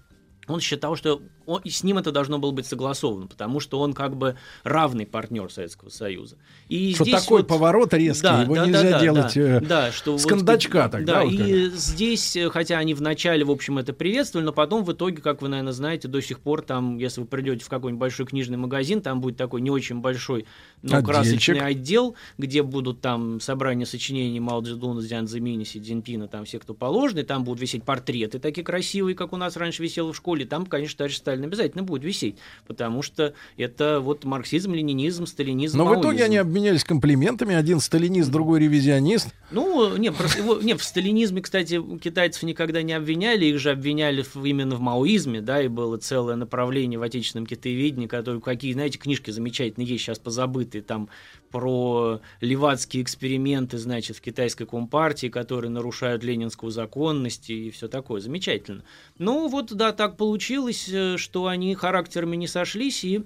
он 0.48 0.60
считал, 0.60 0.96
что 0.96 1.20
он, 1.46 1.62
с 1.64 1.82
ним 1.84 1.98
это 1.98 2.10
должно 2.10 2.38
было 2.38 2.50
быть 2.50 2.66
согласовано, 2.66 3.26
потому 3.26 3.60
что 3.60 3.78
он 3.80 3.92
как 3.92 4.16
бы 4.16 4.36
равный 4.64 5.06
партнер 5.06 5.50
Советского 5.52 5.90
Союза. 5.90 6.36
И 6.68 6.94
что 6.94 7.04
здесь 7.04 7.22
такой 7.22 7.40
вот, 7.40 7.48
поворот 7.48 7.94
резкий, 7.94 8.22
да, 8.22 8.42
его 8.42 8.54
да, 8.54 8.66
нельзя 8.66 8.90
да, 8.90 9.00
делать 9.00 9.34
да, 9.34 9.40
э, 9.40 9.60
да, 9.60 9.92
что 9.92 10.18
с 10.18 10.24
вот, 10.24 10.30
кондачка 10.30 10.88
тогда. 10.88 11.20
Да, 11.20 11.24
вот 11.24 11.32
и 11.32 11.70
здесь, 11.70 12.36
э, 12.36 12.50
хотя 12.50 12.78
они 12.78 12.94
вначале, 12.94 13.44
в 13.44 13.50
общем, 13.50 13.78
это 13.78 13.92
приветствовали, 13.92 14.46
но 14.46 14.52
потом 14.52 14.84
в 14.84 14.92
итоге, 14.92 15.22
как 15.22 15.42
вы, 15.42 15.48
наверное, 15.48 15.72
знаете, 15.72 16.08
до 16.08 16.20
сих 16.20 16.40
пор 16.40 16.62
там, 16.62 16.98
если 16.98 17.20
вы 17.20 17.26
придете 17.26 17.64
в 17.64 17.68
какой-нибудь 17.68 18.00
большой 18.00 18.26
книжный 18.26 18.56
магазин, 18.56 19.00
там 19.00 19.20
будет 19.20 19.36
такой 19.36 19.60
не 19.60 19.70
очень 19.70 20.00
большой, 20.00 20.46
но 20.82 21.02
красочный 21.02 21.60
отдел, 21.60 22.16
где 22.36 22.62
будут 22.62 23.00
там 23.00 23.40
собрания 23.40 23.86
сочинений 23.86 24.40
Мао 24.40 24.62
Цзэдуна, 24.62 25.02
Цзян 25.02 25.26
Цзэминя, 25.26 25.64
Си 25.64 25.80
Цзиньпина, 25.80 26.28
там 26.28 26.44
все, 26.44 26.58
кто 26.58 26.74
положенный, 26.74 27.22
там 27.22 27.44
будут 27.44 27.60
висеть 27.60 27.84
портреты 27.84 28.38
такие 28.38 28.64
красивые, 28.64 29.14
как 29.14 29.32
у 29.32 29.36
нас 29.36 29.56
раньше 29.56 29.82
висело 29.82 30.12
в 30.12 30.16
школе, 30.16 30.37
там, 30.44 30.66
конечно, 30.66 30.98
товарищ 30.98 31.16
Сталин 31.16 31.44
обязательно 31.44 31.82
будет 31.82 32.04
висеть, 32.04 32.36
потому 32.66 33.02
что 33.02 33.34
это 33.56 34.00
вот 34.00 34.24
марксизм, 34.24 34.72
ленинизм, 34.72 35.26
сталинизм, 35.26 35.78
Но 35.78 35.84
маоизм. 35.84 36.00
в 36.00 36.04
итоге 36.04 36.24
они 36.24 36.36
обменялись 36.36 36.84
комплиментами, 36.84 37.54
один 37.54 37.80
сталинист, 37.80 38.30
другой 38.30 38.60
ревизионист. 38.60 39.28
Ну, 39.50 39.96
нет, 39.96 40.14
его, 40.36 40.60
нет, 40.60 40.80
в 40.80 40.84
сталинизме, 40.84 41.40
кстати, 41.42 41.80
китайцев 41.98 42.42
никогда 42.42 42.82
не 42.82 42.92
обвиняли, 42.92 43.46
их 43.46 43.58
же 43.58 43.70
обвиняли 43.70 44.24
именно 44.44 44.76
в 44.76 44.80
маоизме, 44.80 45.40
да, 45.40 45.62
и 45.62 45.68
было 45.68 45.96
целое 45.96 46.36
направление 46.36 46.98
в 46.98 47.02
отечественном 47.02 47.46
китаеведении, 47.46 48.06
которое, 48.06 48.40
какие, 48.40 48.72
знаете, 48.72 48.98
книжки 48.98 49.30
замечательные 49.30 49.86
есть, 49.88 50.04
сейчас 50.04 50.18
позабытые, 50.18 50.82
там 50.82 51.08
про 51.50 52.20
левацкие 52.40 53.02
эксперименты, 53.02 53.78
значит, 53.78 54.16
в 54.16 54.20
китайской 54.20 54.66
компартии, 54.66 55.28
которые 55.28 55.70
нарушают 55.70 56.22
ленинскую 56.22 56.70
законность 56.70 57.50
и 57.50 57.70
все 57.70 57.88
такое. 57.88 58.20
Замечательно. 58.20 58.84
Ну, 59.18 59.48
вот, 59.48 59.72
да, 59.74 59.92
так 59.92 60.16
получилось, 60.16 60.88
э, 60.88 61.16
что 61.16 61.46
они 61.46 61.74
характерами 61.74 62.36
не 62.36 62.46
сошлись, 62.46 63.04
и 63.04 63.24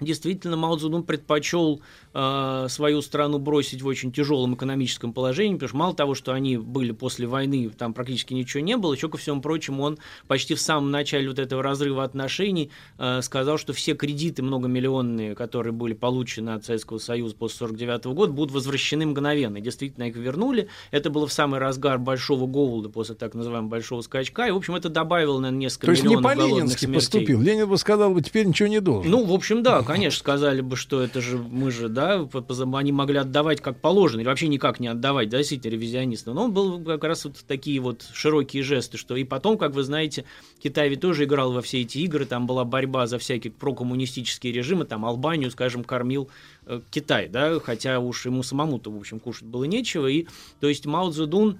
действительно 0.00 0.56
Мао 0.56 0.76
Цзэдун 0.76 1.02
предпочел 1.04 1.80
э, 2.16 2.66
свою 2.68 3.02
страну 3.02 3.38
бросить 3.38 3.82
в 3.82 3.86
очень 3.86 4.10
тяжелом 4.10 4.54
экономическом 4.54 5.12
положении, 5.12 5.54
потому 5.54 5.68
что 5.68 5.76
мало 5.76 5.94
того, 5.94 6.14
что 6.14 6.32
они 6.32 6.56
были 6.56 6.92
после 6.92 7.26
войны, 7.26 7.70
там 7.76 7.92
практически 7.92 8.32
ничего 8.32 8.62
не 8.62 8.76
было, 8.76 8.94
еще 8.94 9.08
ко 9.08 9.18
всему 9.18 9.42
прочему 9.42 9.82
он 9.82 9.98
почти 10.26 10.54
в 10.54 10.60
самом 10.60 10.90
начале 10.90 11.28
вот 11.28 11.38
этого 11.38 11.62
разрыва 11.62 12.04
отношений 12.04 12.70
э, 12.98 13.20
сказал, 13.22 13.58
что 13.58 13.74
все 13.74 13.94
кредиты 13.94 14.42
многомиллионные, 14.42 15.34
которые 15.34 15.72
были 15.72 15.92
получены 15.92 16.50
от 16.50 16.64
Советского 16.64 16.98
Союза 16.98 17.34
после 17.36 17.58
49 17.58 18.06
года, 18.06 18.32
будут 18.32 18.54
возвращены 18.54 19.06
мгновенно. 19.06 19.58
И 19.58 19.60
действительно 19.60 20.04
их 20.04 20.16
вернули. 20.16 20.68
Это 20.90 21.10
было 21.10 21.26
в 21.26 21.32
самый 21.32 21.60
разгар 21.60 21.98
большого 21.98 22.46
голода 22.46 22.88
после 22.88 23.14
так 23.14 23.34
называемого 23.34 23.68
большого 23.68 24.00
скачка. 24.00 24.46
И, 24.46 24.50
в 24.50 24.56
общем, 24.56 24.74
это 24.74 24.88
добавило, 24.88 25.38
наверное, 25.38 25.60
несколько 25.60 25.86
То 25.86 25.92
есть 25.92 26.04
не 26.04 26.16
по-ленински 26.16 26.86
поступил. 26.86 27.42
Ленин 27.42 27.68
бы 27.68 27.76
сказал 27.76 28.14
бы, 28.14 28.22
теперь 28.22 28.46
ничего 28.46 28.68
не 28.68 28.80
должен. 28.80 29.10
Ну, 29.10 29.24
в 29.24 29.32
общем, 29.32 29.62
да, 29.62 29.82
конечно, 29.82 30.18
сказали 30.18 30.60
бы, 30.62 30.76
что 30.76 31.02
это 31.02 31.20
же 31.20 31.36
мы 31.36 31.70
же, 31.70 31.88
да, 31.88 32.05
они 32.06 32.92
могли 32.92 33.18
отдавать 33.18 33.60
как 33.60 33.80
положено, 33.80 34.20
или 34.20 34.28
вообще 34.28 34.48
никак 34.48 34.80
не 34.80 34.88
отдавать, 34.88 35.28
да, 35.28 35.38
действительно, 35.38 35.72
ревизионистам. 35.72 36.34
Но 36.34 36.44
он 36.44 36.52
был 36.52 36.82
как 36.84 37.04
раз 37.04 37.24
вот 37.24 37.36
такие 37.46 37.80
вот 37.80 38.06
широкие 38.12 38.62
жесты, 38.62 38.98
что 38.98 39.16
и 39.16 39.24
потом, 39.24 39.58
как 39.58 39.72
вы 39.72 39.82
знаете, 39.82 40.24
Китай 40.62 40.88
ведь 40.88 41.00
тоже 41.00 41.24
играл 41.24 41.52
во 41.52 41.62
все 41.62 41.82
эти 41.82 41.98
игры, 41.98 42.26
там 42.26 42.46
была 42.46 42.64
борьба 42.64 43.06
за 43.06 43.18
всякие 43.18 43.52
прокоммунистические 43.52 44.52
режимы, 44.52 44.84
там 44.84 45.04
Албанию, 45.04 45.50
скажем, 45.50 45.84
кормил 45.84 46.28
э, 46.66 46.80
Китай, 46.90 47.28
да, 47.28 47.58
хотя 47.60 48.00
уж 48.00 48.26
ему 48.26 48.42
самому-то, 48.42 48.90
в 48.90 48.96
общем, 48.96 49.20
кушать 49.20 49.48
было 49.48 49.64
нечего, 49.64 50.06
и, 50.06 50.26
то 50.60 50.68
есть, 50.68 50.86
Мао 50.86 51.10
Цзэдун 51.10 51.58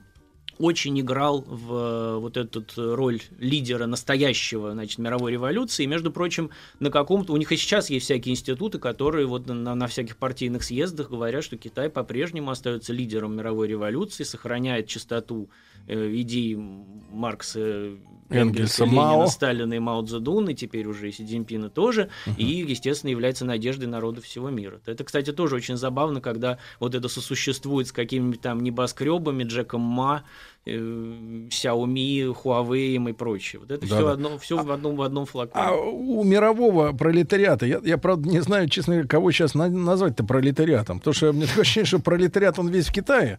очень 0.58 0.98
играл 1.00 1.42
в 1.46 1.72
э, 1.72 2.18
вот 2.18 2.36
эту 2.36 2.64
роль 2.94 3.20
лидера 3.38 3.86
настоящего, 3.86 4.72
значит, 4.72 4.98
мировой 4.98 5.32
революции. 5.32 5.84
И, 5.84 5.86
между 5.86 6.10
прочим, 6.10 6.50
на 6.80 6.90
каком-то... 6.90 7.32
У 7.32 7.36
них 7.36 7.52
и 7.52 7.56
сейчас 7.56 7.90
есть 7.90 8.04
всякие 8.04 8.32
институты, 8.32 8.78
которые 8.78 9.26
вот 9.26 9.46
на, 9.46 9.74
на 9.74 9.86
всяких 9.86 10.16
партийных 10.16 10.62
съездах 10.62 11.10
говорят, 11.10 11.44
что 11.44 11.56
Китай 11.56 11.90
по-прежнему 11.90 12.50
остается 12.50 12.92
лидером 12.92 13.36
мировой 13.36 13.68
революции, 13.68 14.24
сохраняет 14.24 14.86
чистоту 14.86 15.50
э, 15.86 16.10
идей 16.14 16.56
Маркса, 16.56 17.96
Энгельса, 18.30 18.84
Ленина, 18.84 19.02
Мао. 19.02 19.26
Сталина 19.26 19.74
и 19.74 19.78
Мао 19.78 20.02
Цзэдуна, 20.02 20.50
и 20.50 20.54
теперь 20.54 20.86
уже 20.86 21.08
и 21.08 21.12
Си 21.12 21.24
Цзиньпина 21.24 21.70
тоже, 21.70 22.10
и, 22.36 22.44
естественно, 22.44 23.10
является 23.10 23.44
надеждой 23.44 23.86
народа 23.86 24.20
всего 24.20 24.50
мира. 24.50 24.80
Это, 24.86 25.04
кстати, 25.04 25.32
тоже 25.32 25.56
очень 25.56 25.76
забавно, 25.76 26.20
когда 26.20 26.58
вот 26.80 26.94
это 26.94 27.08
сосуществует 27.08 27.88
с 27.88 27.92
какими-нибудь 27.92 28.40
там 28.40 28.60
небоскребами, 28.60 29.44
Джеком 29.44 29.80
Ма, 29.80 30.24
Xiaomi, 30.66 32.34
Huawei 32.42 32.96
и 33.10 33.12
прочее. 33.12 33.60
Вот 33.60 33.70
это 33.70 33.80
Да, 33.86 33.86
все, 33.96 34.06
да. 34.06 34.12
одно, 34.12 34.38
все 34.38 34.62
в, 34.62 34.70
одном, 34.70 34.96
в 34.96 35.02
одном 35.02 35.26
флаконе. 35.26 35.64
А 35.64 35.74
у 35.76 36.24
мирового 36.24 36.92
пролетариата, 36.92 37.66
я, 37.66 37.80
я, 37.84 37.98
правда, 37.98 38.28
не 38.28 38.40
знаю, 38.40 38.68
честно 38.68 38.94
говоря, 38.94 39.08
кого 39.08 39.30
сейчас 39.32 39.54
на- 39.54 39.68
назвать-то 39.68 40.24
пролетариатом. 40.24 40.98
Потому 40.98 41.14
что 41.14 41.32
мне 41.32 41.46
такое 41.46 41.62
ощущение, 41.62 41.86
что 41.86 41.98
пролетариат, 42.00 42.58
он 42.58 42.68
весь 42.68 42.86
в 42.88 42.92
Китае. 42.92 43.38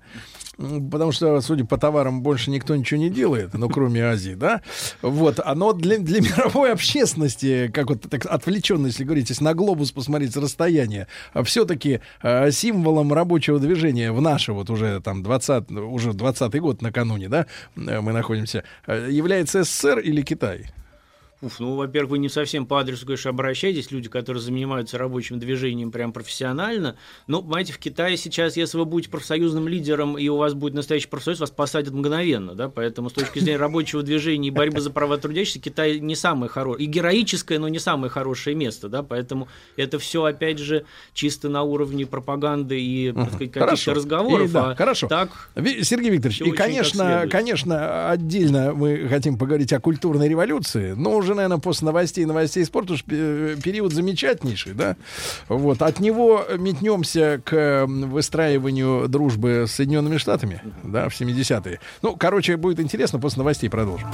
Потому 0.58 1.12
что, 1.12 1.40
судя 1.42 1.66
по 1.66 1.78
товарам, 1.78 2.22
больше 2.24 2.50
никто 2.50 2.76
ничего 2.76 3.00
не 3.00 3.10
делает, 3.12 3.54
ну, 3.54 3.70
кроме 3.70 4.04
Азии, 4.04 4.34
да? 4.34 4.62
Вот. 5.04 5.40
Оно 5.46 5.72
для, 5.74 6.00
для 6.00 6.20
мировой 6.22 6.72
общественности, 6.72 7.70
как 7.72 7.90
вот 7.90 8.02
так 8.10 8.26
отвлеченно, 8.26 8.88
если 8.88 9.04
говорить, 9.04 9.30
если 9.30 9.44
на 9.44 9.54
глобус 9.54 9.92
посмотреть 9.92 10.34
с 10.34 10.38
расстояния, 10.38 11.08
все-таки 11.44 12.00
символом 12.52 13.14
рабочего 13.14 13.60
движения 13.60 14.12
в 14.12 14.20
наше 14.22 14.54
вот 14.54 14.70
уже 14.72 15.00
там 15.02 15.22
20, 15.22 15.72
уже 15.72 16.14
20 16.14 16.60
год 16.60 16.82
накануне, 16.82 17.17
да, 17.26 17.48
э, 17.76 18.02
мы 18.02 18.14
находимся, 18.14 18.64
э, 18.86 19.10
является 19.10 19.64
СССР 19.64 20.00
или 20.00 20.22
Китай? 20.22 20.68
Уф, 21.40 21.60
ну, 21.60 21.76
во-первых, 21.76 22.12
вы 22.12 22.18
не 22.18 22.30
совсем 22.30 22.66
по 22.66 22.80
адресу, 22.80 23.06
конечно, 23.06 23.30
обращаетесь, 23.30 23.92
люди, 23.92 24.10
которые 24.10 24.42
занимаются 24.42 24.98
рабочим 24.98 25.38
движением 25.38 25.92
прям 25.92 26.12
профессионально. 26.12 26.98
Но, 27.28 27.44
понимаете, 27.44 27.74
в 27.74 27.78
Китае 27.78 28.18
сейчас, 28.18 28.58
если 28.58 28.78
вы 28.80 28.86
будете 28.86 29.12
профсоюзным 29.12 29.68
лидером, 29.68 30.18
и 30.18 30.28
у 30.30 30.38
вас 30.38 30.56
будет 30.56 30.74
настоящий 30.74 31.08
профсоюз, 31.08 31.40
вас 31.40 31.52
посадят 31.52 31.94
мгновенно, 31.94 32.56
да, 32.56 32.70
поэтому 32.70 33.12
с 33.12 33.14
точки 33.14 33.38
зрения 33.38 33.60
рабочего 33.60 34.02
движения 34.02 34.48
и 34.48 34.52
борьбы 34.52 34.82
за 34.82 34.90
права 34.90 35.18
трудящихся, 35.18 35.60
Китай 35.60 36.00
не 36.00 36.16
самое 36.16 36.50
хорошее, 36.50 36.88
и 36.88 36.90
героическое, 36.90 37.60
но 37.60 37.68
не 37.68 37.78
самое 37.78 38.10
хорошее 38.10 38.56
место, 38.56 38.90
да, 38.90 39.04
поэтому 39.04 39.48
это 39.76 40.00
все, 40.00 40.24
опять 40.24 40.58
же, 40.58 40.86
чисто 41.14 41.50
на 41.50 41.62
уровне 41.62 42.08
пропаганды 42.08 42.82
и, 42.82 43.12
так 43.12 43.34
сказать, 43.34 43.52
каких-то 43.52 43.94
разговоров. 43.94 44.50
И 44.50 44.54
да, 44.54 44.72
а 44.72 44.76
хорошо. 44.76 45.08
Так, 45.08 45.52
Сергей 45.56 46.10
Викторович, 46.10 46.42
и, 46.42 46.52
конечно, 46.52 47.28
конечно, 47.30 48.10
отдельно 48.10 48.74
мы 48.74 49.08
хотим 49.08 49.38
поговорить 49.38 49.72
о 49.74 49.80
культурной 49.80 50.28
революции, 50.28 50.94
но 50.94 51.16
уже, 51.16 51.27
наверное, 51.36 51.58
после 51.58 51.86
новостей, 51.86 52.26
новостей 52.26 52.64
спорта 52.66 52.94
уж 52.94 53.04
пе- 53.04 53.56
период 53.64 53.94
замечательнейший, 53.94 54.74
да? 54.74 54.96
Вот. 55.48 55.82
От 55.82 56.00
него 56.00 56.46
метнемся 56.58 57.42
к 57.44 57.86
выстраиванию 57.88 59.08
дружбы 59.08 59.66
с 59.68 59.74
Соединенными 59.74 60.18
Штатами, 60.18 60.62
да, 60.84 61.10
в 61.10 61.20
70-е. 61.20 61.80
Ну, 62.02 62.16
короче, 62.16 62.58
будет 62.58 62.80
интересно, 62.80 63.20
после 63.20 63.40
новостей 63.40 63.70
продолжим. 63.70 64.08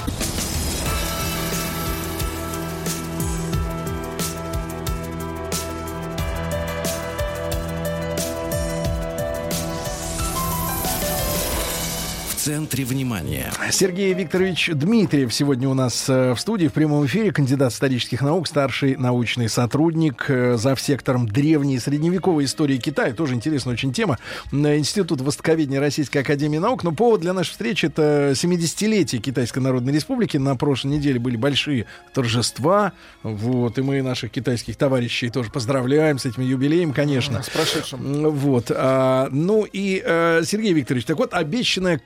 Центре 12.64 12.84
внимания. 12.86 13.52
Сергей 13.70 14.14
Викторович 14.14 14.70
Дмитриев 14.72 15.34
сегодня 15.34 15.68
у 15.68 15.74
нас 15.74 16.08
э, 16.08 16.32
в 16.32 16.40
студии 16.40 16.66
в 16.66 16.72
прямом 16.72 17.04
эфире, 17.04 17.30
кандидат 17.30 17.74
исторических 17.74 18.22
наук, 18.22 18.48
старший 18.48 18.96
научный 18.96 19.50
сотрудник 19.50 20.24
э, 20.28 20.56
за 20.56 20.74
сектором 20.76 21.28
древней 21.28 21.74
и 21.74 21.78
средневековой 21.78 22.46
истории 22.46 22.78
Китая. 22.78 23.12
Тоже 23.12 23.34
интересная 23.34 23.74
очень 23.74 23.92
тема. 23.92 24.18
Э, 24.50 24.78
Институт 24.78 25.20
востоковедения 25.20 25.78
Российской 25.78 26.18
Академии 26.18 26.56
Наук. 26.56 26.84
Но 26.84 26.92
повод 26.92 27.20
для 27.20 27.34
нашей 27.34 27.50
встречи 27.50 27.84
это 27.84 28.30
70-летие 28.30 29.18
Китайской 29.18 29.58
Народной 29.58 29.92
Республики. 29.92 30.38
На 30.38 30.56
прошлой 30.56 30.92
неделе 30.92 31.18
были 31.18 31.36
большие 31.36 31.84
торжества. 32.14 32.94
Вот. 33.22 33.78
И 33.78 33.82
мы 33.82 34.00
наших 34.00 34.30
китайских 34.30 34.76
товарищей 34.76 35.28
тоже 35.28 35.50
поздравляем 35.50 36.18
с 36.18 36.24
этим 36.24 36.42
юбилеем, 36.42 36.94
конечно. 36.94 37.42
С 37.42 37.50
прошедшим. 37.50 38.30
Вот. 38.30 38.70
а, 38.74 39.28
ну 39.30 39.66
и, 39.70 40.02
Сергей 40.44 40.72
Викторович, 40.72 41.04
так 41.04 41.18
вот, 41.18 41.34
обещанная 41.34 41.98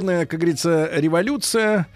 культурная, 0.00 0.26
как 0.26 0.40
говорится, 0.40 0.88
революция. 0.92 1.86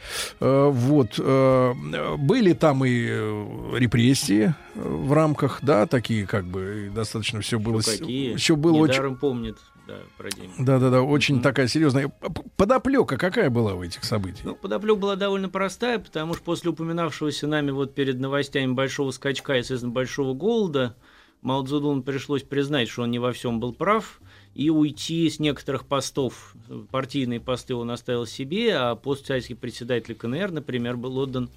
э, 0.41 0.69
вот. 0.71 1.15
э, 1.19 1.73
были 2.19 2.53
там 2.53 2.85
и 2.85 3.07
э, 3.09 3.79
репрессии 3.79 4.55
в 4.75 5.13
рамках, 5.13 5.61
да, 5.63 5.87
такие 5.87 6.27
как 6.27 6.45
бы 6.45 6.87
и 6.87 6.91
достаточно 6.91 7.41
все 7.41 7.59
было... 7.59 7.81
с- 7.81 7.99
какие? 7.99 8.37
Все 8.37 8.57
было 8.57 8.77
очень... 8.77 9.17
Помнит, 9.17 9.57
да, 9.87 9.95
про 10.19 10.31
день. 10.31 10.51
Да-да-да, 10.59 11.03
очень 11.03 11.41
такая 11.41 11.67
серьезная. 11.67 12.13
Подоплека 12.57 13.17
какая 13.17 13.49
была 13.49 13.75
у 13.75 13.83
этих 13.83 14.05
событий? 14.05 14.43
Ну, 14.45 14.55
подоплека 14.55 14.99
была 14.99 15.17
довольно 15.17 15.49
простая, 15.49 15.99
потому 15.99 16.35
что 16.35 16.43
после 16.43 16.71
упоминавшегося 16.71 17.47
нами 17.47 17.71
вот 17.71 17.95
перед 17.95 18.21
новостями 18.21 18.73
большого 18.73 19.13
скачка, 19.13 19.55
естественно, 19.55 19.93
большого 19.93 20.35
голода, 20.35 20.95
Мао 21.43 21.63
Цзэдуну 21.63 22.03
пришлось 22.03 22.43
признать, 22.43 22.89
что 22.89 23.03
он 23.03 23.11
не 23.11 23.19
во 23.19 23.33
всем 23.33 23.61
был 23.61 23.73
прав, 23.73 24.21
и 24.55 24.71
уйти 24.71 25.29
с 25.29 25.39
некоторых 25.39 25.85
постов. 25.85 26.55
Партийные 26.91 27.41
посты 27.41 27.75
он 27.75 27.91
оставил 27.91 28.27
себе, 28.27 28.77
а 28.77 28.95
пост 28.95 29.27
царский 29.27 29.55
председатель 29.55 30.15
КНР, 30.15 30.53
например, 30.53 30.97
был 30.97 31.19
отдан 31.19 31.51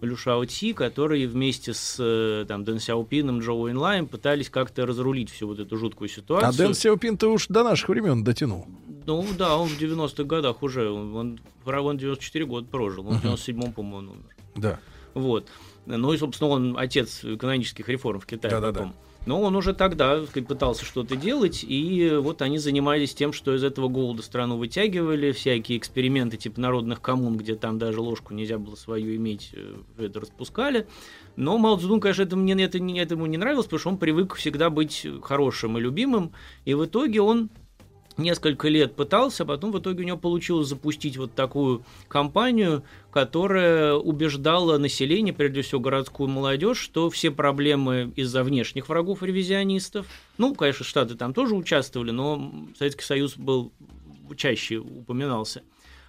Лю 0.00 0.16
Шао 0.16 0.44
Ци, 0.44 0.74
которые 0.74 1.28
вместе 1.28 1.72
с 1.72 1.96
э, 1.98 2.44
там, 2.46 2.64
Дэн 2.64 2.80
Сяопином, 2.80 3.38
Джоу 3.38 3.70
Инлаем 3.70 4.06
пытались 4.06 4.50
как-то 4.50 4.84
разрулить 4.84 5.30
всю 5.30 5.46
вот 5.46 5.60
эту 5.60 5.76
жуткую 5.76 6.08
ситуацию. 6.08 6.48
А 6.48 6.52
Дэн 6.52 6.74
Сяопин-то 6.74 7.28
уж 7.28 7.46
до 7.46 7.62
наших 7.62 7.88
времен 7.88 8.24
дотянул. 8.24 8.66
Ну 9.06 9.24
да, 9.38 9.56
он 9.56 9.68
в 9.68 9.80
90-х 9.80 10.24
годах 10.24 10.62
уже, 10.62 10.90
он, 10.90 11.14
он, 11.14 11.40
он 11.64 11.96
94 11.96 12.44
года 12.46 12.66
прожил, 12.66 13.06
он 13.08 13.18
в 13.18 13.24
97-м, 13.24 13.72
по-моему, 13.72 14.12
умер. 14.12 14.36
Да. 14.56 14.80
Вот. 15.14 15.46
Ну 15.86 16.12
и, 16.12 16.18
собственно, 16.18 16.50
он 16.50 16.76
отец 16.78 17.24
экономических 17.24 17.88
реформ 17.88 18.20
в 18.20 18.26
Китае 18.26 18.50
Да-да-да. 18.50 18.92
Но 19.24 19.40
он 19.40 19.54
уже 19.54 19.72
тогда 19.72 20.20
пытался 20.48 20.84
что-то 20.84 21.14
делать, 21.14 21.64
и 21.66 22.18
вот 22.20 22.42
они 22.42 22.58
занимались 22.58 23.14
тем, 23.14 23.32
что 23.32 23.54
из 23.54 23.62
этого 23.62 23.86
голода 23.88 24.22
страну 24.22 24.56
вытягивали, 24.56 25.30
всякие 25.30 25.78
эксперименты 25.78 26.36
типа 26.36 26.60
народных 26.60 27.00
коммун, 27.00 27.36
где 27.36 27.54
там 27.54 27.78
даже 27.78 28.00
ложку 28.00 28.34
нельзя 28.34 28.58
было 28.58 28.74
свою 28.74 29.14
иметь, 29.16 29.50
э, 29.52 29.76
это 29.98 30.20
распускали. 30.20 30.88
Но 31.36 31.56
Мао 31.56 31.76
Цзэдун, 31.76 32.00
конечно, 32.00 32.22
это, 32.22 32.36
мне, 32.36 32.54
это, 32.62 32.80
не- 32.80 32.98
это 32.98 33.14
ему 33.14 33.26
не 33.26 33.36
нравилось, 33.38 33.66
потому 33.66 33.78
что 33.80 33.88
он 33.90 33.98
привык 33.98 34.34
всегда 34.34 34.70
быть 34.70 35.06
хорошим 35.22 35.78
и 35.78 35.80
любимым, 35.80 36.32
и 36.64 36.74
в 36.74 36.84
итоге 36.84 37.20
он 37.20 37.48
несколько 38.18 38.68
лет 38.68 38.94
пытался, 38.94 39.42
а 39.42 39.46
потом 39.46 39.72
в 39.72 39.78
итоге 39.78 40.02
у 40.02 40.06
него 40.06 40.18
получилось 40.18 40.68
запустить 40.68 41.16
вот 41.16 41.34
такую 41.34 41.84
кампанию, 42.08 42.82
которая 43.10 43.94
убеждала 43.94 44.78
население, 44.78 45.34
прежде 45.34 45.62
всего 45.62 45.80
городскую 45.80 46.28
молодежь, 46.28 46.78
что 46.78 47.10
все 47.10 47.30
проблемы 47.30 48.12
из-за 48.16 48.42
внешних 48.42 48.88
врагов 48.88 49.22
ревизионистов. 49.22 50.06
Ну, 50.38 50.54
конечно, 50.54 50.84
Штаты 50.84 51.14
там 51.14 51.34
тоже 51.34 51.54
участвовали, 51.54 52.10
но 52.10 52.52
Советский 52.78 53.04
Союз 53.04 53.36
был 53.36 53.72
чаще 54.36 54.78
упоминался. 54.78 55.62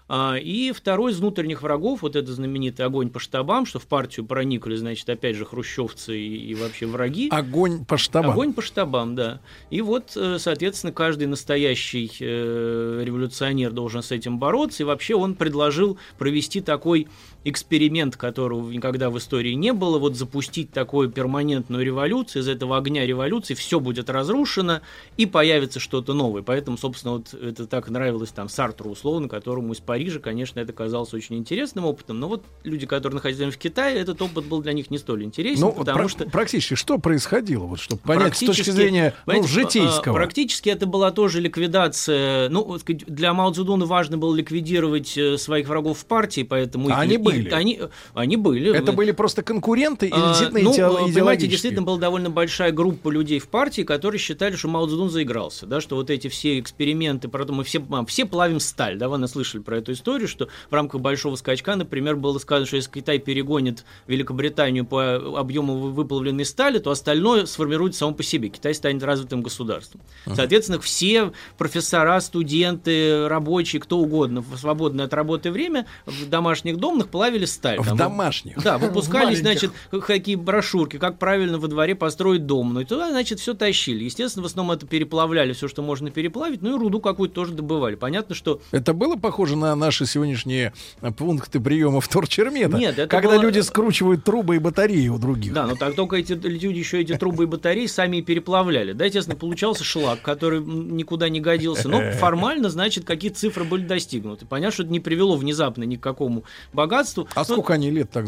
А, 0.10 0.36
И 0.36 0.72
второй 0.72 1.12
из 1.12 1.20
внутренних 1.20 1.62
врагов, 1.62 2.02
вот 2.02 2.16
это 2.16 2.32
знаменитый 2.32 2.86
огонь 2.86 3.10
по 3.10 3.20
штабам, 3.20 3.66
что 3.66 3.80
в 3.80 3.88
партию 3.88 4.26
проникли, 4.26 4.76
значит, 4.76 5.10
опять 5.10 5.36
же, 5.36 5.46
хрущевцы 5.46 6.18
и, 6.18 6.52
и 6.52 6.56
вообще 6.56 6.86
враги. 6.86 7.30
Огонь 7.32 7.86
по 7.86 7.98
штабам. 7.98 8.32
Огонь 8.32 8.54
по 8.54 8.62
штабам, 8.62 9.16
да. 9.16 9.40
И 9.70 9.82
вот, 9.82 10.12
э, 10.16 10.38
соответственно, 10.40 10.92
каждый 10.92 11.28
настоящий 11.28 12.12
э, 12.20 13.04
революционер 13.04 13.72
должен 13.72 14.04
с 14.04 14.12
этим 14.12 14.40
бороться. 14.40 14.84
И 14.84 14.86
вообще 14.86 15.16
он 15.16 15.36
предложил 15.36 15.98
провести 16.18 16.60
такой 16.60 17.08
эксперимент, 17.46 18.16
которого 18.16 18.72
никогда 18.72 19.10
в 19.10 19.18
истории 19.18 19.54
не 19.54 19.74
было, 19.74 20.00
вот 20.00 20.16
запустить 20.16 20.72
такую 20.72 21.10
перманентную 21.10 21.84
революцию, 21.86 22.42
из 22.42 22.48
этого 22.48 22.78
огня 22.78 23.06
революции 23.06 23.54
все 23.54 23.80
будет 23.80 24.10
разрушено, 24.10 24.82
и 25.18 25.26
появится 25.26 25.80
что-то 25.80 26.14
новое. 26.14 26.42
Поэтому, 26.42 26.78
собственно, 26.78 27.16
вот 27.16 27.34
это 27.34 27.68
так 27.68 27.90
нравилось 27.90 28.32
там 28.32 28.50
Сартру, 28.50 28.92
условно, 28.92 29.28
которому 29.28 29.74
из 29.74 29.80
Париже, 29.94 30.20
конечно, 30.20 30.60
это 30.60 30.74
казалось 30.74 31.14
очень 31.14 31.36
интересным 31.38 31.86
опытом, 31.86 32.20
но 32.20 32.28
вот 32.28 32.44
люди, 32.64 32.88
которые 32.88 33.14
находились 33.18 33.54
в 33.54 33.58
Китае, 33.60 34.00
этот 34.00 34.20
опыт 34.24 34.44
был 34.46 34.60
для 34.60 34.74
них 34.74 34.90
не 34.90 34.98
столь 34.98 35.24
интересен, 35.24 35.62
Ну, 35.62 35.72
потому 35.72 36.00
про- 36.00 36.08
что... 36.10 36.26
практически 36.26 36.74
что 36.74 36.98
происходило, 36.98 37.66
вот, 37.66 37.80
чтобы 37.80 38.02
понять 38.02 38.36
с 38.36 38.40
точки 38.40 38.72
зрения 38.72 39.14
ну, 39.28 39.34
понимаете, 39.34 39.54
житейского? 39.54 40.16
а, 40.16 40.20
Практически 40.20 40.70
это 40.70 40.88
была 40.88 41.12
тоже 41.12 41.42
ликвидация. 41.42 42.50
Ну, 42.50 42.78
для 43.08 43.34
Мао 43.36 43.52
Цзэдуна 43.52 43.86
важно 43.86 44.18
было 44.18 44.36
ликвидировать 44.36 45.16
э, 45.16 45.38
своих 45.38 45.68
врагов 45.68 46.00
в 46.00 46.06
партии, 46.08 46.42
поэтому... 46.42 46.90
А 46.90 47.02
они 47.02 47.12
и- 47.12 47.16
и- 47.16 47.18
были? 47.20 47.50
Они, 47.50 47.80
они 48.16 48.38
были. 48.38 48.76
Это 48.76 48.94
были 48.94 49.12
просто 49.12 49.44
конкуренты 49.44 50.08
или 50.08 50.16
А, 50.16 50.30
действительно 50.30 50.62
ну, 50.62 50.74
идеало- 50.74 51.14
понимаете, 51.14 51.46
действительно 51.48 51.84
была 51.84 51.98
довольно 52.00 52.32
большая 52.32 52.72
группа 52.72 53.10
людей 53.10 53.38
в 53.38 53.48
партии, 53.48 53.84
которые 53.84 54.18
считали, 54.18 54.56
что 54.56 54.70
Мао 54.70 54.88
Цзэдун 54.88 55.12
заигрался, 55.12 55.68
да, 55.68 55.82
что 55.82 55.96
вот 55.98 56.10
эти 56.10 56.30
все 56.30 56.60
эксперименты, 56.60 57.28
про 57.28 57.46
то 57.46 57.54
мы 57.54 57.64
все, 57.64 57.80
а, 57.92 58.04
все 58.06 58.26
плавим 58.26 58.60
сталь, 58.60 58.98
да, 58.98 59.08
вы 59.10 59.18
наслышали 59.20 59.62
про 59.62 59.78
эту 59.84 59.92
историю, 59.94 60.28
что 60.28 60.48
в 60.70 60.74
рамках 60.74 61.00
большого 61.02 61.36
скачка, 61.36 61.76
например, 61.76 62.16
было 62.16 62.40
сказано, 62.40 62.66
что 62.66 62.78
если 62.78 62.90
Китай 62.92 63.20
перегонит 63.20 63.86
Великобританию 64.08 64.86
по 64.86 65.16
объему 65.40 65.76
вы- 65.78 65.92
выплавленной 65.92 66.46
стали, 66.46 66.80
то 66.80 66.90
остальное 66.92 67.46
сформируется 67.46 68.00
само 68.00 68.14
по 68.14 68.24
себе. 68.24 68.50
Китай 68.50 68.74
станет 68.74 69.04
развитым 69.04 69.42
государством. 69.42 70.02
Соответственно, 70.34 70.80
все 70.80 71.32
профессора, 71.58 72.20
студенты, 72.22 73.28
рабочие, 73.28 73.82
кто 73.82 73.98
угодно 74.00 74.42
в 74.42 74.58
свободное 74.58 75.06
от 75.06 75.14
работы 75.14 75.52
время 75.52 75.86
в 76.06 76.30
домашних 76.30 76.78
домах 76.78 77.08
плавили 77.10 77.46
сталь. 77.46 77.80
В 77.80 77.88
Там, 77.88 77.98
домашних? 77.98 78.62
Да, 78.64 78.78
выпускали, 78.78 79.36
значит, 79.44 79.72
как- 79.92 80.06
какие 80.06 80.36
брошюрки, 80.36 80.98
как 80.98 81.20
правильно 81.20 81.58
во 81.58 81.68
дворе 81.68 81.96
построить 81.96 82.46
дом. 82.46 82.74
Ну 82.74 82.82
и 82.82 82.86
туда, 82.86 83.10
значит, 83.10 83.40
все 83.40 83.54
тащили. 83.54 84.04
Естественно, 84.04 84.44
в 84.44 84.46
основном 84.46 84.76
это 84.76 84.86
переплавляли, 84.88 85.54
все, 85.54 85.68
что 85.68 85.82
можно 85.82 86.12
переплавить, 86.12 86.62
ну 86.62 86.76
и 86.76 86.80
руду 86.80 87.00
какую-то 87.00 87.36
тоже 87.36 87.54
добывали. 87.54 87.96
Понятно, 87.96 88.36
что 88.36 88.62
Это 88.72 88.94
было 88.94 89.16
похоже 89.16 89.56
на 89.56 89.73
наши 89.76 90.06
сегодняшние 90.06 90.74
пункты 91.18 91.60
приема 91.60 92.02
вторчермета? 92.02 92.78
Нет, 92.78 92.98
это 93.00 93.08
Когда 93.08 93.36
было- 93.36 93.42
люди 93.42 93.60
скручивают 93.60 94.24
трубы 94.24 94.56
и 94.56 94.60
батареи 94.60 95.08
у 95.08 95.18
других. 95.18 95.54
Да, 95.54 95.68
но 95.68 95.76
так 95.76 95.96
только 95.96 96.18
эти 96.18 96.34
люди 96.34 96.80
еще 96.80 97.02
эти 97.02 97.16
трубы 97.18 97.44
и 97.44 97.48
батареи 97.48 97.86
сами 97.86 98.18
и 98.18 98.22
переплавляли. 98.22 98.94
Да, 98.94 99.06
естественно, 99.06 99.36
получался 99.38 99.84
шлак, 99.84 100.22
который 100.22 100.62
никуда 100.62 101.30
не 101.30 101.40
годился. 101.40 101.90
Но 101.90 102.12
формально, 102.20 102.70
значит, 102.70 103.06
какие 103.06 103.32
цифры 103.32 103.64
были 103.64 103.86
достигнуты. 103.86 104.46
Понятно, 104.46 104.74
что 104.74 104.84
это 104.84 104.92
не 104.92 105.00
привело 105.00 105.36
внезапно 105.36 105.84
ни 105.84 105.96
к 105.96 106.02
какому 106.02 106.44
богатству. 106.74 107.28
А 107.36 107.44
сколько 107.44 107.74
они 107.74 107.90
лет 107.90 108.10
так 108.12 108.26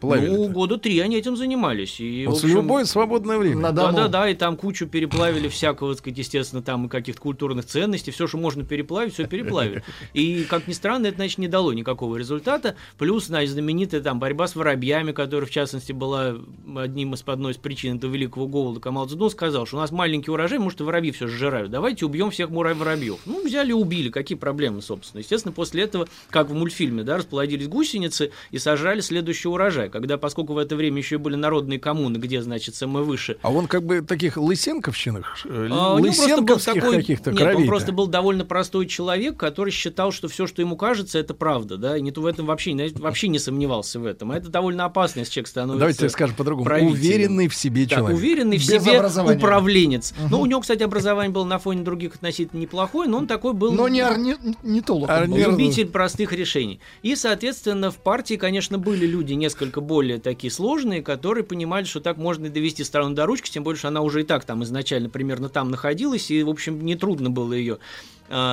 плавили? 0.00 0.30
Ну, 0.30 0.48
года 0.48 0.78
три 0.78 0.98
они 1.00 1.16
этим 1.16 1.36
занимались. 1.36 2.00
И, 2.00 2.26
Вот 2.26 2.40
в 2.40 2.44
общем, 2.44 2.56
любое 2.56 2.84
свободное 2.84 3.38
время. 3.38 3.70
Да, 3.72 3.92
да, 3.92 4.08
да, 4.08 4.28
и 4.28 4.34
там 4.34 4.56
кучу 4.56 4.86
переплавили 4.86 5.48
всякого, 5.48 5.92
так 5.92 5.98
сказать, 6.00 6.18
естественно, 6.18 6.62
там 6.62 6.86
и 6.86 6.88
каких-то 6.88 7.20
культурных 7.20 7.66
ценностей, 7.66 8.10
все, 8.10 8.26
что 8.26 8.38
можно 8.38 8.64
переплавить, 8.64 9.14
все 9.14 9.26
переплавили. 9.26 9.82
И, 10.14 10.44
как 10.44 10.66
ни 10.66 10.72
странно, 10.80 11.06
это, 11.08 11.16
значит, 11.16 11.36
не 11.38 11.46
дало 11.48 11.72
никакого 11.74 12.16
результата. 12.16 12.74
Плюс, 12.96 13.26
значит, 13.26 13.52
знаменитая 13.52 14.00
там 14.00 14.18
борьба 14.18 14.46
с 14.48 14.56
воробьями, 14.56 15.12
которая, 15.12 15.46
в 15.46 15.50
частности, 15.50 15.92
была 15.92 16.36
одним 16.76 17.12
из 17.14 17.22
одной 17.26 17.52
из 17.52 17.58
причин 17.58 17.98
этого 17.98 18.10
великого 18.10 18.46
голода. 18.46 18.80
Камал 18.80 19.06
Цзэдун 19.06 19.30
сказал, 19.30 19.66
что 19.66 19.76
у 19.76 19.80
нас 19.80 19.90
маленький 19.92 20.30
урожай, 20.30 20.58
может, 20.58 20.80
и 20.80 20.84
воробьи 20.84 21.12
все 21.12 21.26
сжирают. 21.28 21.70
Давайте 21.70 22.06
убьем 22.06 22.30
всех 22.30 22.48
мура- 22.48 22.74
воробьев. 22.74 23.18
Ну, 23.26 23.44
взяли 23.44 23.70
и 23.70 23.74
убили. 23.74 24.08
Какие 24.08 24.38
проблемы, 24.38 24.80
собственно? 24.80 25.20
Естественно, 25.20 25.52
после 25.52 25.82
этого, 25.82 26.08
как 26.30 26.48
в 26.48 26.54
мультфильме, 26.54 27.02
да, 27.02 27.18
расплодились 27.18 27.68
гусеницы 27.68 28.32
и 28.50 28.58
сожрали 28.58 29.00
следующий 29.02 29.48
урожай. 29.48 29.90
Когда, 29.90 30.16
поскольку 30.16 30.54
в 30.54 30.58
это 30.58 30.76
время 30.76 30.96
еще 30.98 31.18
были 31.18 31.34
народные 31.36 31.78
коммуны, 31.78 32.16
где, 32.16 32.40
значит, 32.40 32.74
самое 32.74 33.04
выше 33.04 33.36
А 33.42 33.52
он 33.52 33.66
как 33.66 33.82
бы 33.84 34.00
таких 34.00 34.38
лысенковщинах, 34.38 35.38
а, 35.44 35.94
лысенковских 35.94 36.74
такой- 36.74 36.96
каких-то 36.96 37.32
Нет, 37.32 37.54
он 37.54 37.66
просто 37.66 37.92
был 37.92 38.06
довольно 38.06 38.44
простой 38.44 38.86
человек, 38.86 39.36
который 39.36 39.70
считал, 39.70 40.12
что 40.12 40.28
все, 40.28 40.46
что 40.46 40.62
ему 40.62 40.69
кажется, 40.76 41.18
это 41.18 41.34
правда, 41.34 41.76
да, 41.76 41.96
и 41.96 42.00
не 42.00 42.10
в 42.10 42.26
этом 42.26 42.46
вообще, 42.46 42.90
вообще 42.94 43.28
не 43.28 43.38
сомневался 43.38 44.00
в 44.00 44.04
этом. 44.04 44.32
А 44.32 44.36
это 44.36 44.48
довольно 44.48 44.84
опасно, 44.84 45.20
если 45.20 45.32
человек 45.32 45.48
становится 45.48 45.78
Давайте 45.78 46.08
скажем 46.08 46.36
по-другому. 46.36 46.90
Уверенный 46.90 47.48
в 47.48 47.54
себе 47.54 47.86
человек. 47.86 48.16
уверенный 48.16 48.58
в 48.58 48.60
Без 48.60 48.82
себе 48.82 49.00
управленец. 49.34 50.12
Мгм. 50.18 50.30
Ну, 50.30 50.40
у 50.40 50.46
него, 50.46 50.60
кстати, 50.60 50.82
образование 50.82 51.32
было 51.32 51.44
на 51.44 51.58
фоне 51.58 51.82
других 51.82 52.16
относительно 52.16 52.60
неплохое, 52.60 53.08
но 53.08 53.18
он 53.18 53.26
такой 53.26 53.54
был... 53.54 53.72
Но 53.72 53.88
не 53.88 54.00
орни... 54.00 54.36
не 54.62 54.80
толок. 54.80 55.08
был. 55.08 55.36
Любитель 55.36 55.86
простых 55.86 56.32
решений. 56.32 56.80
И, 57.02 57.16
соответственно, 57.16 57.90
в 57.90 57.96
партии, 57.96 58.34
конечно, 58.34 58.78
были 58.78 59.06
люди 59.06 59.34
несколько 59.34 59.80
более 59.80 60.18
такие 60.18 60.50
сложные, 60.50 61.02
которые 61.02 61.44
понимали, 61.44 61.84
что 61.84 62.00
так 62.00 62.16
можно 62.16 62.46
и 62.46 62.50
довести 62.50 62.84
страну 62.84 63.14
до 63.14 63.26
ручки, 63.26 63.50
тем 63.50 63.62
более, 63.62 63.78
что 63.78 63.88
она 63.88 64.02
уже 64.02 64.22
и 64.22 64.24
так 64.24 64.44
там 64.44 64.62
изначально 64.64 65.08
примерно 65.08 65.48
там 65.48 65.70
находилась, 65.70 66.30
и, 66.30 66.42
в 66.42 66.48
общем, 66.48 66.84
нетрудно 66.84 67.30
было 67.30 67.52
ее 67.52 67.78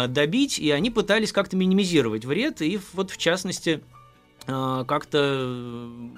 добить, 0.07 0.59
и 0.59 0.71
они 0.71 0.89
пытались 0.89 1.31
как-то 1.31 1.55
минимизировать 1.55 2.25
вред, 2.25 2.61
и 2.61 2.79
вот, 2.93 3.11
в 3.11 3.17
частности, 3.17 3.83
э, 4.47 4.85
как-то 4.87 5.19
э, 5.21 6.09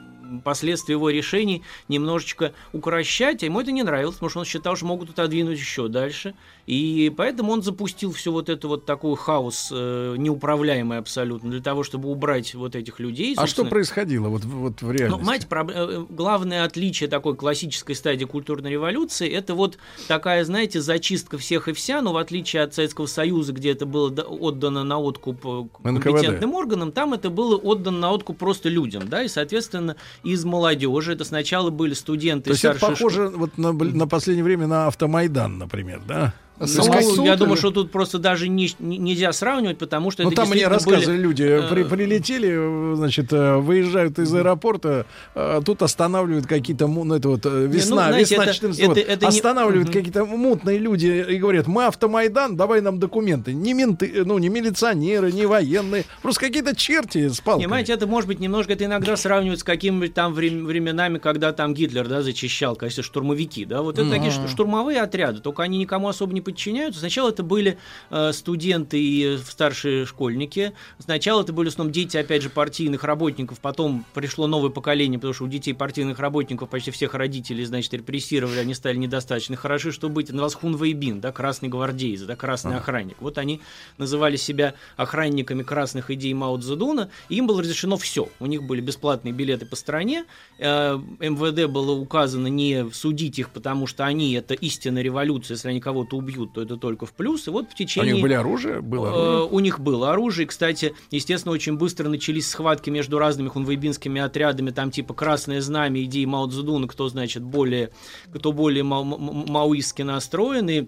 последствия 0.44 0.94
его 0.94 1.10
решений 1.10 1.64
немножечко 1.88 2.54
укращать, 2.74 3.44
а 3.44 3.46
ему 3.46 3.62
это 3.62 3.72
не 3.72 3.84
нравилось, 3.84 4.16
потому 4.16 4.30
что 4.30 4.40
он 4.40 4.46
считал, 4.46 4.76
что 4.76 4.86
могут 4.86 5.10
отодвинуть 5.12 5.58
еще 5.58 5.88
дальше, 5.88 6.34
и 6.66 7.12
поэтому 7.16 7.52
он 7.52 7.64
запустил 7.64 8.12
все 8.12 8.32
вот 8.32 8.50
это 8.50 8.68
вот 8.68 8.86
такой 8.86 9.16
хаос 9.16 9.70
э, 9.72 10.16
неуправляемый 10.18 10.98
абсолютно 11.00 11.50
для 11.50 11.62
того, 11.62 11.84
чтобы 11.84 12.10
убрать 12.10 12.54
вот 12.56 12.76
этих 12.76 13.00
людей. 13.00 13.34
А 13.38 13.48
что 13.48 13.66
происходило 13.66 14.30
вот, 14.30 14.44
вот 14.46 14.82
в 14.82 14.86
Ну, 14.86 14.92
реальности? 14.92 15.26
мать, 15.26 15.48
проб- 15.50 15.72
э, 15.74 16.06
главное 16.10 16.64
отличие 16.64 17.10
такой 17.10 17.36
классической 17.36 17.96
стадии 17.96 18.26
культурной 18.26 18.72
революции, 18.72 19.30
это 19.30 19.56
вот 19.56 19.78
такая, 20.08 20.44
знаете, 20.46 20.82
зачистка 20.82 21.38
всех 21.38 21.68
и 21.68 21.74
вся, 21.74 22.02
но 22.02 22.14
в 22.14 22.18
отличие 22.18 22.62
от 22.64 22.74
Советского 22.74 23.08
Союза, 23.08 23.54
где 23.54 23.72
это 23.72 23.86
было 23.86 24.10
отдано 24.10 24.84
на 24.84 25.00
откуп 25.00 25.46
э, 25.46 25.90
НКВД. 25.90 26.04
компетентным 26.04 26.54
органам, 26.54 26.92
там 26.92 27.14
это 27.14 27.30
было 27.30 27.56
отдано 27.56 27.98
на 28.00 28.12
откуп 28.12 28.38
просто 28.38 28.70
людям, 28.70 29.08
да, 29.10 29.24
и, 29.24 29.28
соответственно, 29.28 29.96
из 30.24 30.46
молодежи, 30.46 31.14
это 31.14 31.24
сначала 31.24 31.70
были 31.70 31.94
студенты 31.94 32.46
То 32.46 32.52
есть 32.52 32.66
это 32.66 32.80
похоже 32.80 33.30
вот 33.30 33.58
на, 33.58 33.72
на 33.72 34.08
последнее 34.08 34.44
время 34.44 34.68
на 34.68 34.88
автомайдан, 34.88 35.58
например, 35.58 36.02
да? 36.08 36.34
Ну, 36.60 36.68
Самосуд 36.68 37.26
я 37.26 37.34
или- 37.34 37.40
думаю, 37.40 37.56
что 37.58 37.72
тут 37.72 37.92
просто 37.92 38.20
даже 38.20 38.50
не- 38.50 38.70
не- 38.80 38.98
нельзя 38.98 39.32
сравнивать, 39.32 39.78
потому 39.78 40.12
что 40.12 40.24
Ну, 40.24 40.30
это 40.30 40.42
там 40.42 40.50
мне 40.50 40.68
рассказывали 40.68 41.06
были, 41.18 41.18
люди, 41.22 41.44
э, 41.44 41.70
при- 41.70 41.84
прилетели, 41.84 42.96
значит, 42.96 43.32
э, 43.32 43.58
выезжают 43.58 44.20
из 44.20 44.34
аэропорта, 44.34 45.06
э, 45.36 45.62
тут 45.66 45.82
останавливают 45.82 46.48
какие-то, 46.48 46.88
ну, 46.88 47.14
это 47.16 47.30
вот 47.30 47.46
весна, 47.46 48.08
знаете, 48.10 48.36
весна 48.36 48.44
это- 48.44 48.54
14 48.54 48.88
год, 48.88 48.98
это- 48.98 49.12
это 49.12 49.26
не- 49.26 49.30
останавливают 49.30 49.88
Мгм. 49.90 49.94
какие-то 49.94 50.26
мутные 50.26 50.78
люди 50.80 51.26
и 51.30 51.38
говорят, 51.38 51.68
мы 51.68 51.86
автомайдан, 51.86 52.58
давай 52.58 52.82
нам 52.82 53.00
документы. 53.00 53.54
Не 53.54 53.74
менты, 53.74 54.24
ну, 54.26 54.38
не 54.38 54.50
милиционеры, 54.50 55.32
не 55.32 55.46
военные, 55.46 56.04
просто 56.22 56.42
какие-то 56.42 56.76
черти 56.76 57.30
с 57.30 57.40
палками. 57.40 57.64
Понимаете, 57.66 57.94
это 57.94 58.06
может 58.08 58.28
быть 58.28 58.40
немножко, 58.40 58.74
это 58.74 58.86
иногда 58.86 59.16
сравнивают 59.16 59.62
с 59.62 59.64
какими-нибудь 59.64 60.14
там 60.14 60.34
врем- 60.34 60.66
временами, 60.66 61.18
когда 61.20 61.54
там 61.54 61.74
Гитлер, 61.74 62.08
да, 62.08 62.22
зачищал, 62.22 62.76
конечно, 62.76 63.02
штурмовики, 63.04 63.66
да, 63.66 63.82
вот 63.82 63.98
это 63.98 64.10
такие 64.10 64.32
Мгм. 64.32 64.42
шту- 64.42 64.48
штурмовые 64.50 65.00
отряды, 65.02 65.40
только 65.40 65.64
они 65.64 65.78
никому 65.78 66.08
особо 66.10 66.34
не 66.34 66.42
подчиняются. 66.52 67.00
Сначала 67.00 67.30
это 67.30 67.44
были 67.44 67.78
э, 68.10 68.32
студенты 68.34 69.02
и 69.02 69.38
старшие 69.38 70.06
школьники, 70.06 70.74
сначала 70.98 71.44
это 71.44 71.54
были 71.54 71.70
в 71.70 71.72
основном 71.72 71.94
дети, 71.94 72.18
опять 72.18 72.42
же, 72.42 72.50
партийных 72.50 73.04
работников, 73.04 73.60
потом 73.60 74.06
пришло 74.14 74.48
новое 74.48 74.70
поколение, 74.72 75.20
потому 75.20 75.34
что 75.34 75.44
у 75.44 75.48
детей 75.48 75.74
партийных 75.74 76.20
работников 76.20 76.70
почти 76.70 76.92
всех 76.92 77.14
родителей, 77.14 77.66
значит, 77.66 77.94
репрессировали, 77.94 78.60
они 78.60 78.74
стали 78.74 78.98
недостаточно 78.98 79.56
хороши, 79.56 79.92
чтобы 79.92 80.16
быть, 80.16 80.30
назывался 80.30 80.58
Хунвейбин, 80.58 81.22
да, 81.22 81.32
красный 81.32 81.70
гвардеец, 81.70 82.22
да, 82.22 82.36
красный 82.36 82.78
охранник. 82.78 83.18
Вот 83.20 83.38
они 83.38 83.62
называли 83.98 84.36
себя 84.36 84.74
охранниками 84.98 85.64
красных 85.64 86.10
идей 86.12 86.34
Мао 86.34 86.58
Цзэдуна, 86.58 87.10
и 87.30 87.36
им 87.36 87.48
было 87.48 87.62
разрешено 87.62 87.98
все. 87.98 88.30
У 88.40 88.46
них 88.48 88.64
были 88.64 88.82
бесплатные 88.82 89.34
билеты 89.34 89.66
по 89.66 89.76
стране, 89.76 90.26
э, 90.58 90.98
МВД 91.20 91.72
было 91.72 91.92
указано 91.92 92.48
не 92.48 92.90
судить 92.92 93.38
их, 93.40 93.52
потому 93.52 93.86
что 93.86 94.06
они 94.06 94.34
это 94.34 94.54
истинная 94.56 95.04
революция, 95.04 95.56
если 95.56 95.70
они 95.70 95.80
кого-то 95.80 96.18
убьют, 96.18 96.39
то 96.48 96.62
это 96.62 96.78
только 96.78 97.06
в 97.06 97.14
плюс. 97.14 97.48
И 97.48 97.52
вот 97.52 97.70
в 97.70 97.74
У 97.74 97.76
течение... 97.78 98.14
них 98.14 98.22
были 98.22 98.34
оружие? 98.34 98.82
Было 98.82 99.08
Э, 99.08 99.10
оружие? 99.10 99.50
У 99.52 99.60
них 99.60 99.80
было 99.80 100.12
оружие. 100.12 100.48
Кстати, 100.48 100.94
естественно, 101.12 101.54
очень 101.54 101.78
быстро 101.78 102.10
начались 102.10 102.48
схватки 102.50 102.90
между 102.90 103.20
разными 103.20 103.50
хунвейбинскими 103.50 104.22
отрядами, 104.22 104.72
там 104.72 104.92
типа 104.92 105.14
Красное 105.14 105.62
Знамя, 105.62 106.04
идеи 106.04 106.26
Мао 106.26 106.48
Цзэдуна, 106.48 106.88
кто, 106.88 107.10
значит, 107.10 107.44
более, 107.44 107.92
кто 108.34 108.52
более 108.52 108.84
ма- 108.84 109.04
ма- 109.04 109.18
маоистски 109.18 110.02
настроен, 110.04 110.70
и 110.70 110.88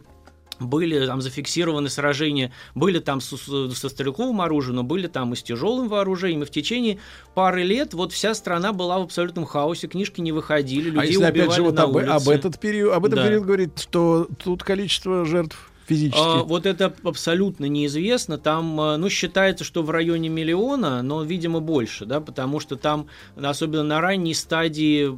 были 0.68 1.06
там 1.06 1.22
зафиксированы 1.22 1.90
сражения, 1.90 2.52
были 2.76 3.00
там 3.00 3.22
с- 3.22 3.36
с- 3.38 3.74
со 3.76 3.90
стрелковым 3.90 4.42
оружием, 4.42 4.78
но 4.78 4.84
были 4.84 5.08
там 5.08 5.34
и 5.34 5.36
с 5.36 5.44
тяжелым 5.44 5.88
вооружением. 5.90 6.44
И 6.44 6.46
в 6.46 6.52
течение 6.52 6.98
пары 7.36 7.64
лет 7.64 7.94
вот 7.94 8.12
вся 8.14 8.34
страна 8.34 8.74
была 8.74 9.00
в 9.00 9.04
абсолютном 9.04 9.46
хаосе, 9.46 9.88
книжки 9.88 10.22
не 10.22 10.32
выходили, 10.32 10.90
людей 10.90 11.00
А 11.02 11.06
если 11.06 11.24
опять 11.24 11.44
убивали 11.44 11.56
же 11.56 11.64
вот 11.64 11.76
на 11.76 11.84
об, 11.84 11.98
об 11.98 12.30
этот 12.30 12.60
период, 12.60 12.94
об 12.94 13.06
этом 13.06 13.18
Да. 13.20 13.26
период 13.28 13.46
говорит, 13.46 13.80
что 13.80 14.28
тут 14.44 14.64
количество 14.64 15.26
жертв 15.26 15.70
физически. 15.88 16.22
А, 16.24 16.44
вот 16.44 16.66
это 16.66 16.94
абсолютно 17.04 17.66
неизвестно. 17.66 18.38
Там, 18.38 18.80
а, 18.80 18.98
ну, 18.98 19.10
считается, 19.10 19.66
что 19.66 19.84
в 19.84 19.90
районе 19.90 20.30
миллиона, 20.30 21.02
но, 21.02 21.24
видимо, 21.24 21.60
больше, 21.60 22.06
да, 22.06 22.22
потому 22.22 22.62
что 22.62 22.78
там, 22.78 23.08
особенно 23.36 23.84
на 23.84 24.00
ранней 24.00 24.34
стадии, 24.34 25.10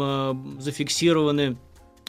а, 0.00 0.34
зафиксированы 0.58 1.56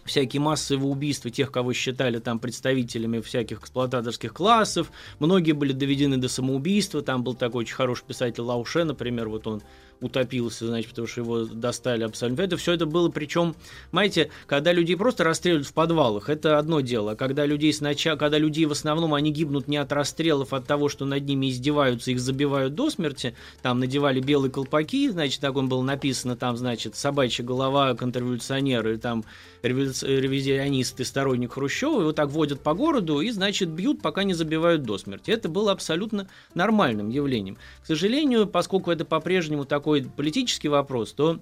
всякие 0.06 0.42
массовые 0.42 0.90
убийства 0.90 1.30
тех, 1.30 1.52
кого 1.52 1.74
считали 1.74 2.20
там 2.20 2.40
представителями 2.40 3.22
всяких 3.22 3.60
эксплуататорских 3.60 4.34
классов. 4.34 4.92
Многие 5.20 5.54
были 5.54 5.74
доведены 5.74 6.18
до 6.18 6.30
самоубийства. 6.30 7.02
Там 7.02 7.24
был 7.24 7.36
такой 7.36 7.62
очень 7.62 7.76
хороший 7.76 8.06
писатель 8.06 8.42
Лауше, 8.42 8.84
например, 8.84 9.30
вот 9.30 9.48
он 9.48 9.62
утопился, 10.02 10.68
значит, 10.68 10.90
потому 10.90 11.08
что 11.08 11.22
его 11.22 11.46
достали 11.46 12.04
абсолютно. 12.04 12.42
Это 12.44 12.58
все 12.58 12.74
это 12.74 12.86
было, 12.86 13.10
причем, 13.10 13.56
знаете, 13.92 14.30
когда 14.48 14.72
людей 14.72 14.96
просто 14.98 15.24
расстреливают 15.24 15.68
в 15.68 15.74
подвалах, 15.74 16.30
это 16.30 16.58
одно 16.58 16.82
дело. 16.82 17.12
А 17.12 17.16
когда 17.16 17.46
людей 17.46 17.72
сначала, 17.74 18.18
когда 18.18 18.38
людей 18.38 18.66
в 18.66 18.72
основном 18.72 19.14
они 19.14 19.32
гибнут 19.32 19.68
не 19.68 19.78
от 19.78 19.92
расстрелов, 19.92 20.54
а 20.54 20.58
от 20.58 20.68
того, 20.68 20.90
что 20.90 21.06
над 21.06 21.26
ними 21.26 21.50
издеваются, 21.50 22.12
их 22.12 22.20
забивают 22.20 22.76
до 22.76 22.90
смерти, 22.90 23.36
там 23.62 23.80
надевали 23.80 24.20
белые 24.20 24.52
колпаки, 24.52 25.10
значит, 25.10 25.42
так 25.42 25.56
он 25.56 25.70
был 25.70 25.82
написано, 25.82 26.36
там, 26.36 26.58
значит, 26.58 26.96
собачья 26.96 27.44
голова, 27.44 27.94
контрреволюционеры, 27.96 28.98
там 28.98 29.24
ревизионисты, 29.62 31.06
сторонник 31.06 31.54
Хрущева, 31.54 32.02
его 32.02 32.12
так 32.12 32.30
водят 32.30 32.62
по 32.62 32.74
городу 32.74 33.22
и, 33.22 33.32
значит, 33.32 33.70
бьют, 33.70 34.02
пока 34.02 34.24
не 34.24 34.34
забивают 34.34 34.84
до 34.84 34.98
смерти. 34.98 35.32
Это 35.32 35.50
было 35.50 35.72
абсолютно 35.72 36.28
нормальным 36.54 37.10
явлением. 37.10 37.58
К 37.84 37.88
сожалению, 37.88 38.48
поскольку 38.48 38.92
это 38.92 39.06
по-прежнему 39.06 39.66
такой 39.84 40.04
политический 40.04 40.70
вопрос, 40.70 41.12
то 41.12 41.42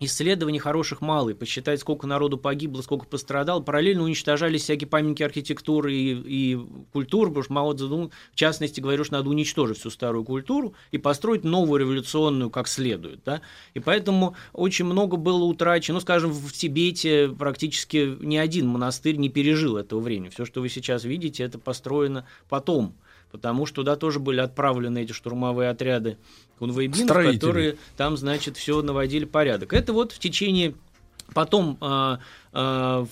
исследований 0.00 0.58
хороших 0.58 1.00
мало, 1.02 1.30
и 1.30 1.34
посчитать, 1.34 1.78
сколько 1.80 2.08
народу 2.08 2.36
погибло, 2.36 2.82
сколько 2.82 3.06
пострадало. 3.06 3.60
Параллельно 3.60 4.02
уничтожались 4.02 4.64
всякие 4.64 4.88
памятники 4.88 5.22
архитектуры 5.22 5.94
и, 5.94 6.12
и 6.54 6.66
культуры, 6.92 7.30
потому 7.30 7.44
что 7.44 7.52
Мао 7.52 7.72
Цзэдун, 7.74 8.10
в 8.32 8.34
частности, 8.34 8.80
говорил, 8.80 9.04
что 9.04 9.14
надо 9.14 9.30
уничтожить 9.30 9.78
всю 9.78 9.90
старую 9.90 10.24
культуру 10.24 10.74
и 10.90 10.98
построить 10.98 11.44
новую 11.44 11.80
революционную 11.80 12.50
как 12.50 12.66
следует. 12.66 13.20
Да? 13.24 13.40
И 13.74 13.78
поэтому 13.78 14.34
очень 14.52 14.84
много 14.84 15.16
было 15.16 15.44
утрачено. 15.44 15.94
Ну, 15.94 16.00
скажем, 16.00 16.32
в 16.32 16.52
Тибете 16.52 17.28
практически 17.28 18.16
ни 18.20 18.36
один 18.36 18.66
монастырь 18.66 19.14
не 19.14 19.28
пережил 19.28 19.76
этого 19.76 20.00
времени. 20.00 20.30
Все, 20.30 20.44
что 20.44 20.60
вы 20.60 20.68
сейчас 20.70 21.04
видите, 21.04 21.44
это 21.44 21.60
построено 21.60 22.26
потом 22.48 22.96
потому 23.36 23.66
что 23.66 23.76
туда 23.76 23.96
тоже 23.96 24.18
были 24.18 24.40
отправлены 24.40 25.02
эти 25.02 25.12
штурмовые 25.12 25.70
отряды 25.70 26.16
конвейбинов, 26.58 27.34
которые 27.34 27.76
там, 27.96 28.16
значит, 28.16 28.56
все 28.56 28.80
наводили 28.82 29.26
порядок. 29.26 29.72
Это 29.72 29.92
вот 29.92 30.12
в 30.12 30.18
течение 30.18 30.74
Потом 31.34 31.76
э, 31.80 32.16
э, 32.52 33.06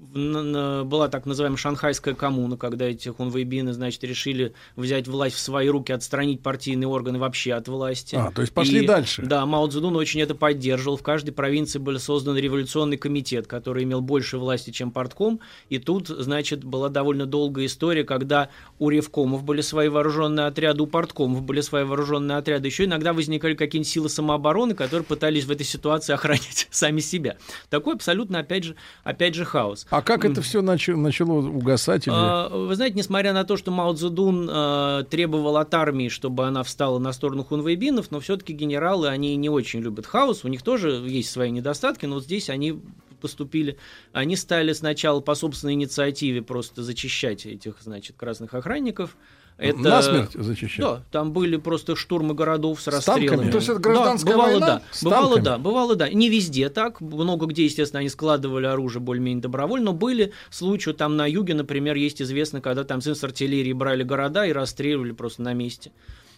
была 0.00 1.08
так 1.08 1.26
называемая 1.26 1.58
шанхайская 1.58 2.14
коммуна, 2.14 2.56
когда 2.56 2.86
эти 2.86 3.10
хунвейбины, 3.10 3.74
значит, 3.74 4.02
решили 4.02 4.54
взять 4.74 5.06
власть 5.06 5.36
в 5.36 5.38
свои 5.38 5.68
руки, 5.68 5.92
отстранить 5.92 6.42
партийные 6.42 6.88
органы 6.88 7.18
вообще 7.18 7.52
от 7.52 7.68
власти. 7.68 8.16
А, 8.16 8.30
то 8.30 8.40
есть 8.40 8.54
пошли 8.54 8.84
и, 8.84 8.86
дальше. 8.86 9.22
Да, 9.22 9.44
Мао 9.44 9.66
Цзэдун 9.66 9.94
очень 9.96 10.22
это 10.22 10.34
поддерживал. 10.34 10.96
В 10.96 11.02
каждой 11.02 11.32
провинции 11.32 11.78
был 11.78 11.98
создан 11.98 12.38
революционный 12.38 12.96
комитет, 12.96 13.46
который 13.46 13.84
имел 13.84 14.00
больше 14.00 14.38
власти, 14.38 14.70
чем 14.70 14.90
партком. 14.90 15.40
И 15.68 15.78
тут, 15.78 16.08
значит, 16.08 16.64
была 16.64 16.88
довольно 16.88 17.26
долгая 17.26 17.66
история, 17.66 18.04
когда 18.04 18.48
у 18.78 18.88
ревкомов 18.88 19.44
были 19.44 19.60
свои 19.60 19.88
вооруженные 19.88 20.46
отряды, 20.46 20.82
у 20.82 20.86
парткомов 20.86 21.42
были 21.42 21.60
свои 21.60 21.84
вооруженные 21.84 22.38
отряды. 22.38 22.68
Еще 22.68 22.84
иногда 22.86 23.12
возникали 23.12 23.54
какие-нибудь 23.54 23.90
силы 23.90 24.08
самообороны, 24.08 24.74
которые 24.74 25.04
пытались 25.04 25.44
в 25.44 25.50
этой 25.50 25.66
ситуации 25.66 26.12
охранять 26.14 26.68
сами 26.70 27.00
себя. 27.00 27.36
Такой 27.68 27.96
абсолютно, 27.96 28.38
опять 28.38 28.64
же, 28.64 28.76
опять 29.04 29.34
же 29.34 29.44
хаос. 29.44 29.86
А 29.90 30.02
как 30.02 30.24
это 30.24 30.40
все 30.40 30.62
начало, 30.62 30.96
начало 30.96 31.32
угасать? 31.48 32.06
Или... 32.06 32.14
А, 32.16 32.48
вы 32.48 32.74
знаете, 32.76 32.96
несмотря 32.96 33.32
на 33.32 33.44
то, 33.44 33.56
что 33.56 33.72
Мао 33.72 33.92
Цзэдун 33.92 34.48
а, 34.50 35.02
требовал 35.04 35.56
от 35.56 35.74
армии, 35.74 36.08
чтобы 36.08 36.46
она 36.46 36.62
встала 36.62 36.98
на 36.98 37.12
сторону 37.12 37.42
хунвейбинов, 37.44 38.10
но 38.10 38.20
все-таки 38.20 38.52
генералы, 38.52 39.08
они 39.08 39.34
не 39.36 39.48
очень 39.48 39.80
любят 39.80 40.06
хаос, 40.06 40.44
у 40.44 40.48
них 40.48 40.62
тоже 40.62 40.90
есть 41.06 41.30
свои 41.30 41.50
недостатки, 41.50 42.06
но 42.06 42.16
вот 42.16 42.24
здесь 42.24 42.50
они 42.50 42.80
поступили, 43.20 43.76
они 44.12 44.36
стали 44.36 44.72
сначала 44.72 45.20
по 45.20 45.34
собственной 45.34 45.74
инициативе 45.74 46.40
просто 46.40 46.82
зачищать 46.82 47.44
этих, 47.44 47.76
значит, 47.82 48.16
красных 48.16 48.54
охранников, 48.54 49.16
это... 49.60 49.78
Насмерть 49.78 50.32
зачищать? 50.32 50.80
Да, 50.80 51.02
там 51.10 51.32
были 51.32 51.56
просто 51.56 51.94
штурмы 51.94 52.34
городов 52.34 52.80
с, 52.80 52.84
с 52.84 52.88
расстрелами. 52.88 53.28
Танками? 53.28 53.50
То 53.50 53.56
есть 53.58 53.68
это 53.68 53.78
гражданская 53.78 54.32
да, 54.32 54.38
бывало, 54.38 54.50
война? 54.50 54.66
Да, 54.66 54.82
бывало, 55.02 55.40
да, 55.40 55.58
бывало, 55.58 55.96
да. 55.96 56.08
Не 56.08 56.28
везде 56.30 56.68
так, 56.70 57.00
много 57.00 57.46
где, 57.46 57.64
естественно, 57.64 58.00
они 58.00 58.08
складывали 58.08 58.66
оружие 58.66 59.02
более-менее 59.02 59.42
добровольно, 59.42 59.86
но 59.86 59.92
были 59.92 60.32
случаи, 60.50 60.90
там 60.92 61.16
на 61.16 61.26
юге, 61.26 61.54
например, 61.54 61.96
есть 61.96 62.22
известно, 62.22 62.60
когда 62.60 62.84
там 62.84 63.00
с 63.00 63.24
артиллерии 63.24 63.72
брали 63.72 64.02
города 64.02 64.46
и 64.46 64.52
расстреливали 64.52 65.12
просто 65.12 65.42
на 65.42 65.52
месте. 65.52 65.92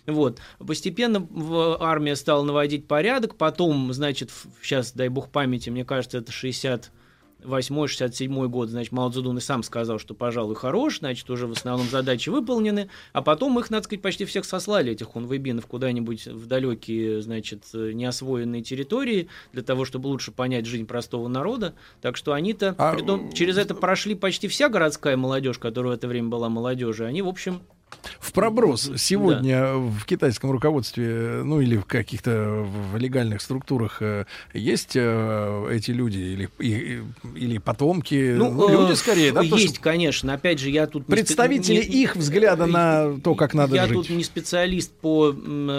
Вот. 0.06 0.40
Постепенно 0.58 1.26
армия 1.80 2.16
стала 2.16 2.42
наводить 2.42 2.86
порядок, 2.88 3.36
потом, 3.36 3.92
значит, 3.92 4.30
сейчас, 4.60 4.92
дай 4.92 5.08
бог 5.08 5.30
памяти, 5.30 5.70
мне 5.70 5.84
кажется, 5.84 6.18
это 6.18 6.32
60 6.32 6.90
68-67 7.42 8.48
год, 8.48 8.68
значит, 8.68 8.92
Мао 8.92 9.10
Цзэдун 9.10 9.38
и 9.38 9.40
сам 9.40 9.62
сказал, 9.62 9.98
что, 9.98 10.14
пожалуй, 10.14 10.54
хорош, 10.54 10.98
значит, 10.98 11.28
уже 11.30 11.46
в 11.46 11.52
основном 11.52 11.88
задачи 11.88 12.28
выполнены, 12.28 12.88
а 13.12 13.22
потом 13.22 13.58
их, 13.58 13.70
надо 13.70 13.84
сказать, 13.84 14.02
почти 14.02 14.24
всех 14.24 14.44
сослали, 14.44 14.92
этих 14.92 15.08
хунвейбинов, 15.08 15.66
куда-нибудь 15.66 16.26
в 16.26 16.46
далекие, 16.46 17.22
значит, 17.22 17.64
неосвоенные 17.72 18.62
территории, 18.62 19.28
для 19.52 19.62
того, 19.62 19.84
чтобы 19.84 20.08
лучше 20.08 20.32
понять 20.32 20.66
жизнь 20.66 20.86
простого 20.86 21.28
народа, 21.28 21.74
так 22.00 22.16
что 22.16 22.32
они-то, 22.32 22.74
а... 22.78 22.96
через 23.32 23.58
это 23.58 23.74
прошли 23.74 24.14
почти 24.14 24.48
вся 24.48 24.68
городская 24.68 25.16
молодежь, 25.16 25.58
которая 25.58 25.92
в 25.92 25.96
это 25.96 26.08
время 26.08 26.28
была 26.28 26.48
молодежью, 26.48 27.06
они, 27.06 27.22
в 27.22 27.28
общем, 27.28 27.62
в 28.20 28.32
проброс 28.32 28.90
сегодня 28.96 29.60
да. 29.60 29.76
в 29.76 30.04
китайском 30.04 30.50
руководстве, 30.50 31.42
ну 31.44 31.60
или 31.60 31.76
в 31.76 31.84
каких-то 31.84 32.64
в 32.64 32.96
легальных 32.96 33.40
структурах 33.40 34.00
э, 34.00 34.24
есть 34.54 34.92
э, 34.94 35.68
эти 35.70 35.90
люди 35.90 36.18
или, 36.18 36.50
или 37.34 37.58
потомки, 37.58 38.34
ну, 38.36 38.50
ну, 38.50 38.68
люди 38.68 38.96
скорее, 38.96 39.32
да? 39.32 39.42
Есть, 39.42 39.74
что... 39.74 39.82
конечно. 39.82 40.32
Опять 40.34 40.58
же, 40.58 40.70
я 40.70 40.86
тут... 40.86 41.06
Представители 41.06 41.84
не, 41.84 42.02
их 42.02 42.16
взгляда 42.16 42.66
на 42.66 43.18
то, 43.20 43.34
как 43.34 43.54
надо 43.54 43.76
я 43.76 43.86
жить. 43.86 43.96
Я 43.96 44.02
тут 44.02 44.10
не 44.10 44.24
специалист 44.24 44.92
по 44.92 45.34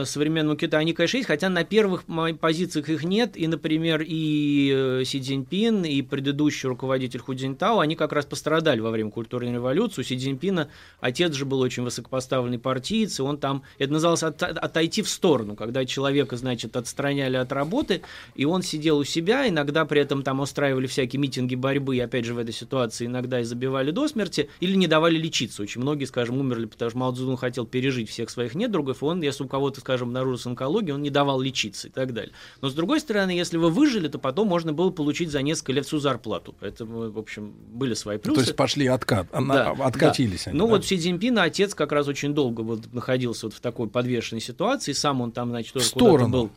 современному 0.05 0.57
Китаю, 0.57 0.81
они, 0.81 0.93
конечно, 0.93 1.17
есть, 1.17 1.27
хотя 1.27 1.49
на 1.49 1.63
первых 1.63 2.03
позициях 2.39 2.89
их 2.89 3.03
нет. 3.03 3.35
И, 3.35 3.47
например, 3.47 4.03
и 4.05 4.71
э, 4.73 5.03
Си 5.05 5.21
Цзиньпин, 5.21 5.85
и 5.85 6.01
предыдущий 6.01 6.69
руководитель 6.69 7.19
Ху 7.19 7.33
Цзиньтао, 7.33 7.79
они 7.79 7.95
как 7.95 8.11
раз 8.13 8.25
пострадали 8.25 8.79
во 8.79 8.91
время 8.91 9.11
культурной 9.11 9.53
революции. 9.53 10.01
У 10.01 10.03
Си 10.03 10.17
Цзиньпина 10.17 10.69
отец 10.99 11.33
же 11.33 11.45
был 11.45 11.59
очень 11.59 11.83
высоко 11.83 12.02
высокопоставленный 12.03 12.59
партиец, 12.59 13.19
и 13.19 13.21
он 13.21 13.37
там, 13.37 13.63
это 13.77 13.93
называлось 13.93 14.23
от, 14.23 14.41
отойти 14.43 15.01
в 15.01 15.09
сторону, 15.09 15.55
когда 15.55 15.85
человека, 15.85 16.37
значит, 16.37 16.75
отстраняли 16.75 17.37
от 17.37 17.51
работы, 17.51 18.01
и 18.35 18.45
он 18.45 18.61
сидел 18.61 18.97
у 18.97 19.03
себя, 19.03 19.47
иногда 19.47 19.85
при 19.85 20.01
этом 20.01 20.23
там 20.23 20.39
устраивали 20.39 20.87
всякие 20.87 21.19
митинги 21.19 21.55
борьбы, 21.55 21.97
и 21.97 21.99
опять 21.99 22.25
же 22.25 22.33
в 22.33 22.37
этой 22.37 22.53
ситуации 22.53 23.05
иногда 23.05 23.39
и 23.39 23.43
забивали 23.43 23.91
до 23.91 24.07
смерти, 24.07 24.49
или 24.59 24.75
не 24.75 24.87
давали 24.87 25.17
лечиться. 25.17 25.63
Очень 25.63 25.81
многие, 25.81 26.05
скажем, 26.05 26.37
умерли, 26.37 26.65
потому 26.65 26.89
что 26.89 26.99
Мао 26.99 27.11
Цзэдун 27.11 27.37
хотел 27.37 27.65
пережить 27.65 28.09
всех 28.09 28.29
своих 28.29 28.55
недругов, 28.55 29.01
и 29.01 29.05
он, 29.05 29.21
если 29.21 29.43
у 29.43 29.47
кого-то, 29.47 29.79
скажем, 29.81 30.09
обнаружился 30.09 30.49
онкология, 30.49 30.93
он 30.93 31.01
не 31.01 31.09
давал 31.09 31.39
лечиться 31.39 31.87
и 31.87 31.91
так 31.91 32.13
далее. 32.13 32.33
Но 32.61 32.69
с 32.69 32.73
другой 32.73 32.99
стороны, 32.99 33.31
если 33.31 33.57
вы 33.57 33.69
выжили, 33.69 34.07
то 34.07 34.19
потом 34.19 34.47
можно 34.47 34.73
было 34.73 34.89
получить 34.89 35.31
за 35.31 35.41
несколько 35.41 35.71
лет 35.73 35.85
всю 35.85 35.99
зарплату. 35.99 36.55
Поэтому, 36.59 37.11
в 37.11 37.17
общем, 37.17 37.53
были 37.71 37.93
свои 37.93 38.17
плюсы. 38.17 38.35
То 38.35 38.41
есть 38.41 38.55
пошли 38.55 38.87
откат, 38.87 39.27
да, 39.31 39.71
откатились 39.71 40.45
да. 40.45 40.51
они. 40.51 40.59
Ну 40.59 40.65
да? 40.65 40.71
вот 40.71 40.85
Си 40.85 40.97
Цзиньпина, 40.97 41.43
отец 41.43 41.73
как 41.75 41.91
раз 41.93 42.07
очень 42.07 42.33
долго 42.33 42.61
вот 42.61 42.93
находился 42.93 43.47
вот 43.47 43.53
в 43.53 43.59
такой 43.59 43.87
подвешенной 43.87 44.41
ситуации. 44.41 44.91
Сам 44.93 45.21
он 45.21 45.31
там, 45.31 45.49
значит, 45.49 45.73
тоже 45.73 45.89
куда-то 45.91 46.27
был 46.27 46.49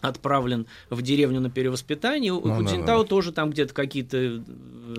отправлен 0.00 0.66
в 0.88 1.02
деревню 1.02 1.40
на 1.40 1.50
перевоспитание. 1.50 2.32
Ну, 2.32 2.40
У 2.40 2.66
Цзиньтао 2.66 2.98
да, 2.98 3.02
да. 3.02 3.04
тоже 3.04 3.32
там 3.32 3.50
где-то 3.50 3.74
какие-то 3.74 4.16
э, 4.16 4.40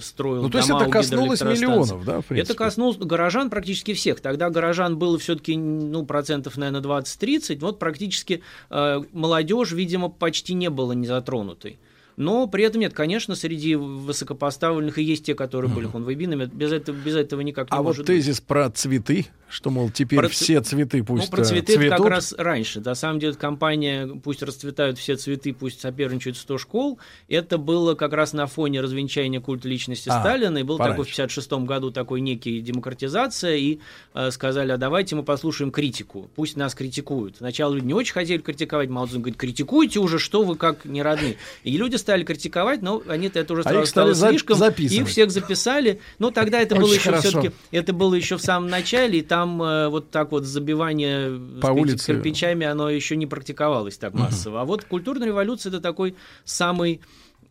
строил 0.01 0.43
Ну, 0.43 0.49
то 0.49 0.59
есть 0.59 0.69
это 0.69 0.85
коснулось 0.85 1.41
миллионов, 1.41 2.05
да, 2.05 2.21
в 2.21 2.25
принципе? 2.25 2.53
Это 2.53 2.63
коснулось 2.63 2.97
горожан 2.97 3.49
практически 3.49 3.93
всех. 3.93 4.19
Тогда 4.21 4.49
горожан 4.49 4.97
было 4.97 5.17
все-таки, 5.17 5.57
ну, 5.57 6.05
процентов, 6.05 6.57
наверное, 6.57 6.81
20-30. 6.81 7.59
Вот 7.59 7.79
практически 7.79 8.41
э, 8.69 9.01
молодежь, 9.11 9.71
видимо, 9.71 10.09
почти 10.09 10.53
не 10.53 10.69
была 10.69 10.93
не 10.93 11.07
затронутой. 11.07 11.79
Но 12.17 12.47
при 12.47 12.63
этом 12.63 12.81
нет, 12.81 12.93
конечно, 12.93 13.35
среди 13.35 13.75
высокопоставленных 13.75 14.97
и 14.97 15.03
есть 15.03 15.25
те, 15.25 15.35
которые 15.35 15.71
были 15.71 15.85
хунвейбинами. 15.85 16.45
Без 16.45 16.71
этого, 16.71 16.95
без 16.95 17.15
этого 17.15 17.41
никак 17.41 17.71
не 17.71 17.77
а 17.77 17.81
может 17.81 17.99
вот 17.99 18.07
тезис 18.07 18.39
быть. 18.39 18.47
про 18.47 18.69
цветы, 18.69 19.27
что, 19.49 19.69
мол, 19.69 19.89
теперь 19.89 20.19
про 20.19 20.27
все 20.27 20.61
цветы 20.61 21.03
пусть 21.03 21.25
ну, 21.25 21.38
про 21.38 21.43
цветы 21.43 21.75
цветут. 21.75 21.97
как 21.97 22.07
раз 22.07 22.33
раньше. 22.38 22.79
На 22.81 22.95
самом 22.95 23.19
деле, 23.19 23.33
компания 23.33 24.07
«Пусть 24.23 24.43
расцветают 24.43 24.97
все 24.97 25.15
цветы, 25.15 25.53
пусть 25.53 25.81
соперничают 25.81 26.38
100 26.38 26.57
школ», 26.57 26.99
это 27.27 27.57
было 27.57 27.95
как 27.95 28.13
раз 28.13 28.33
на 28.33 28.47
фоне 28.47 28.81
развенчания 28.81 29.41
культа 29.41 29.67
личности 29.67 30.09
а, 30.09 30.19
Сталина, 30.19 30.57
и 30.57 30.63
был 30.63 30.77
пораньше. 30.77 30.93
такой 30.93 31.05
в 31.05 31.15
56 31.15 31.51
году 31.51 31.91
такой 31.91 32.21
некий 32.21 32.61
демократизация, 32.61 33.55
и 33.55 33.79
э, 34.13 34.31
сказали, 34.31 34.71
а 34.71 34.77
давайте 34.77 35.15
мы 35.15 35.23
послушаем 35.23 35.71
критику, 35.71 36.29
пусть 36.35 36.55
нас 36.55 36.75
критикуют. 36.75 37.38
Сначала 37.38 37.73
люди 37.73 37.85
не 37.88 37.93
очень 37.93 38.13
хотели 38.13 38.41
критиковать, 38.41 38.89
Мао 38.89 39.07
говорит, 39.07 39.38
критикуйте 39.38 39.99
уже, 39.99 40.19
что 40.19 40.43
вы 40.43 40.55
как 40.55 40.85
не 40.85 41.01
родные. 41.01 41.38
И 41.63 41.77
люди 41.77 41.97
стали 42.02 42.23
критиковать, 42.23 42.82
но 42.82 43.02
они-то 43.07 43.40
это 43.40 43.53
уже 43.53 43.64
а 43.64 43.86
стало 43.86 44.14
слишком. 44.14 44.57
Их 44.78 45.07
всех 45.07 45.32
записали. 45.32 46.02
Но 46.19 46.32
тогда 46.32 46.60
это 46.60 46.76
было 46.76 46.94
еще 46.94 47.18
все-таки, 47.19 47.52
это 47.72 47.94
было 47.94 48.15
еще 48.15 48.38
в 48.38 48.41
самом 48.41 48.69
начале, 48.69 49.19
и 49.19 49.22
там 49.22 49.61
э, 49.61 49.88
вот 49.88 50.11
так 50.11 50.32
вот 50.32 50.44
забивание 50.44 51.32
По 51.61 51.68
сказать, 51.68 51.82
улице. 51.82 52.07
кирпичами, 52.07 52.65
оно 52.65 52.90
еще 52.90 53.15
не 53.15 53.26
практиковалось 53.28 53.98
так 53.98 54.14
массово. 54.14 54.56
Угу. 54.56 54.61
А 54.61 54.65
вот 54.65 54.84
культурная 54.84 55.28
революция 55.28 55.69
это 55.69 55.80
такой 55.80 56.15
самый 56.44 57.02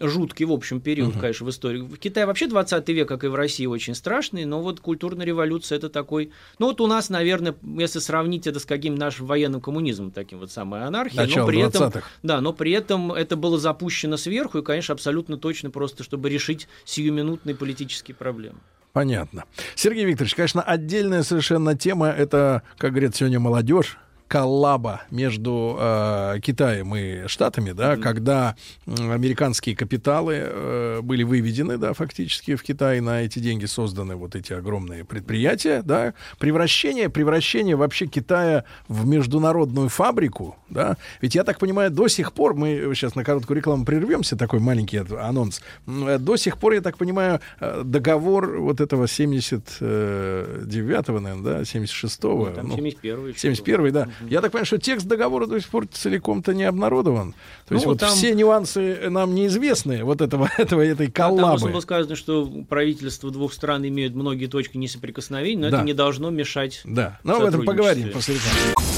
жуткий, 0.01 0.45
в 0.47 0.53
общем, 0.53 0.81
период, 0.81 1.11
Мгм. 1.11 1.21
конечно, 1.21 1.47
в 1.47 1.51
истории. 1.51 1.81
В 1.81 1.97
Китае 1.99 2.27
вообще 2.27 2.47
20 2.49 2.93
век, 2.93 3.09
как 3.09 3.25
и 3.25 3.29
в 3.29 3.35
России, 3.35 3.67
очень 3.67 3.95
страшный, 3.95 4.45
но 4.45 4.61
вот 4.61 4.81
культурная 4.81 5.27
революция 5.27 5.77
это 5.79 5.89
такой... 5.89 6.31
Ну 6.59 6.67
вот 6.67 6.81
у 6.81 6.87
нас, 6.87 7.11
наверное, 7.11 7.55
если 7.79 7.99
сравнить 7.99 8.47
это 8.47 8.59
с 8.61 8.65
каким 8.65 8.95
нашим 8.95 9.27
военным 9.27 9.61
коммунизмом, 9.61 10.11
таким 10.11 10.39
вот 10.39 10.51
самой 10.51 10.85
анархией, 10.85 11.21
Начало 11.23 11.43
но 11.43 11.47
при 11.47 11.61
этом... 11.61 11.83
20-х. 11.89 12.03
Да, 12.23 12.41
но 12.41 12.53
при 12.53 12.73
этом 12.73 13.13
это 13.13 13.37
было 13.37 13.59
запущено 13.59 14.17
сверху, 14.17 14.59
и, 14.59 14.63
конечно, 14.63 14.95
абсолютно 14.95 15.37
точно 15.37 15.71
просто, 15.71 16.03
чтобы 16.03 16.29
решить 16.31 16.69
сиюминутные 16.85 17.55
политические 17.55 18.15
проблемы. 18.15 18.59
Понятно. 18.93 19.45
Сергей 19.77 20.05
Викторович, 20.05 20.35
конечно, 20.35 20.63
отдельная 20.63 21.23
совершенно 21.23 21.77
тема 21.79 22.09
это, 22.09 22.63
как 22.77 22.91
говорят 22.91 23.15
сегодня 23.15 23.39
молодежь, 23.39 23.99
коллаба 24.31 25.03
между 25.11 25.77
э, 25.77 26.39
Китаем 26.41 26.95
и 26.95 27.27
Штатами, 27.27 27.73
да, 27.73 27.97
когда 27.97 28.55
м, 28.87 29.11
американские 29.11 29.75
капиталы 29.75 30.37
э, 30.39 31.01
были 31.03 31.25
выведены, 31.25 31.79
да, 31.79 31.95
фактически 31.95 32.55
в 32.55 32.63
Китай, 32.63 33.01
на 33.01 33.23
эти 33.23 33.41
деньги 33.41 33.67
созданы 33.67 34.15
вот 34.15 34.37
эти 34.37 34.53
огромные 34.53 35.05
предприятия, 35.05 35.83
да, 35.83 36.15
превращение, 36.39 37.11
превращение 37.11 37.75
вообще 37.75 38.07
Китая 38.07 38.63
в 38.87 39.05
международную 39.05 39.89
фабрику, 39.89 40.55
да, 40.69 40.97
ведь 41.21 41.35
я 41.35 41.43
так 41.43 41.59
понимаю, 41.59 41.91
до 41.91 42.07
сих 42.07 42.33
пор, 42.33 42.55
мы 42.55 42.89
сейчас 42.95 43.17
на 43.17 43.25
короткую 43.25 43.57
рекламу 43.57 43.85
прервемся, 43.85 44.37
такой 44.37 44.61
маленький 44.61 44.99
анонс, 44.99 45.61
э, 45.89 46.19
до 46.19 46.37
сих 46.37 46.57
пор, 46.57 46.75
я 46.75 46.83
так 46.83 46.99
понимаю, 46.99 47.41
э, 47.59 47.83
договор 47.85 48.61
вот 48.61 48.81
этого 48.81 49.07
79-го, 49.07 51.19
наверное, 51.19 51.43
да, 51.43 51.63
76-го, 51.63 52.47
Ну, 52.47 52.55
там 52.55 52.69
ну, 52.69 52.77
71-й 52.77 53.31
еще 53.31 53.41
71 53.41 53.93
да. 53.93 54.07
Я 54.29 54.41
так 54.41 54.53
понимаю, 54.53 54.67
что 54.67 54.79
текст 54.79 55.07
договора 55.07 55.47
до 55.47 55.59
сих 55.61 55.69
пор 55.69 55.87
целиком-то 55.87 56.53
не 56.55 56.65
обнародован. 56.65 57.35
То 57.67 57.75
есть 57.75 57.87
Ну, 57.87 57.93
вот 57.93 58.01
там- 58.01 58.11
все 58.11 58.35
нюансы 58.35 59.09
нам 59.09 59.35
неизвестны 59.35 60.05
вот 60.05 60.21
этого, 60.21 60.49
этого 60.59 60.83
этой 60.83 61.07
А 61.07 61.11
Там 61.11 61.37
просто 61.37 61.43
коллабы. 61.43 61.69
было 61.73 61.81
сказано, 61.81 62.17
что 62.17 62.47
правительства 62.69 63.31
двух 63.31 63.53
стран 63.53 63.87
имеют 63.87 64.15
многие 64.15 64.47
точки 64.47 64.77
несоприкосновения, 64.77 65.65
но 65.65 65.71
Да. 65.71 65.77
это 65.79 65.87
не 65.87 65.95
должно 65.95 66.31
мешать 66.31 66.81
Да, 66.85 67.19
но 67.25 67.37
об 67.37 67.45
этом 67.45 67.65
поговорим 67.65 68.11
после 68.13 68.35
рекламы. 68.35 68.90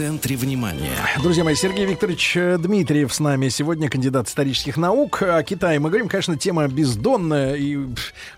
Центре 0.00 0.34
внимания. 0.34 0.96
Друзья 1.22 1.44
мои, 1.44 1.54
Сергей 1.54 1.84
Викторович 1.84 2.34
э, 2.34 2.56
Дмитриев 2.56 3.12
с 3.12 3.20
нами 3.20 3.50
сегодня, 3.50 3.90
кандидат 3.90 4.28
исторических 4.28 4.78
наук. 4.78 5.20
О 5.20 5.42
Китае 5.42 5.78
мы 5.78 5.90
говорим, 5.90 6.08
конечно, 6.08 6.38
тема 6.38 6.66
бездонная, 6.68 7.54
и 7.54 7.78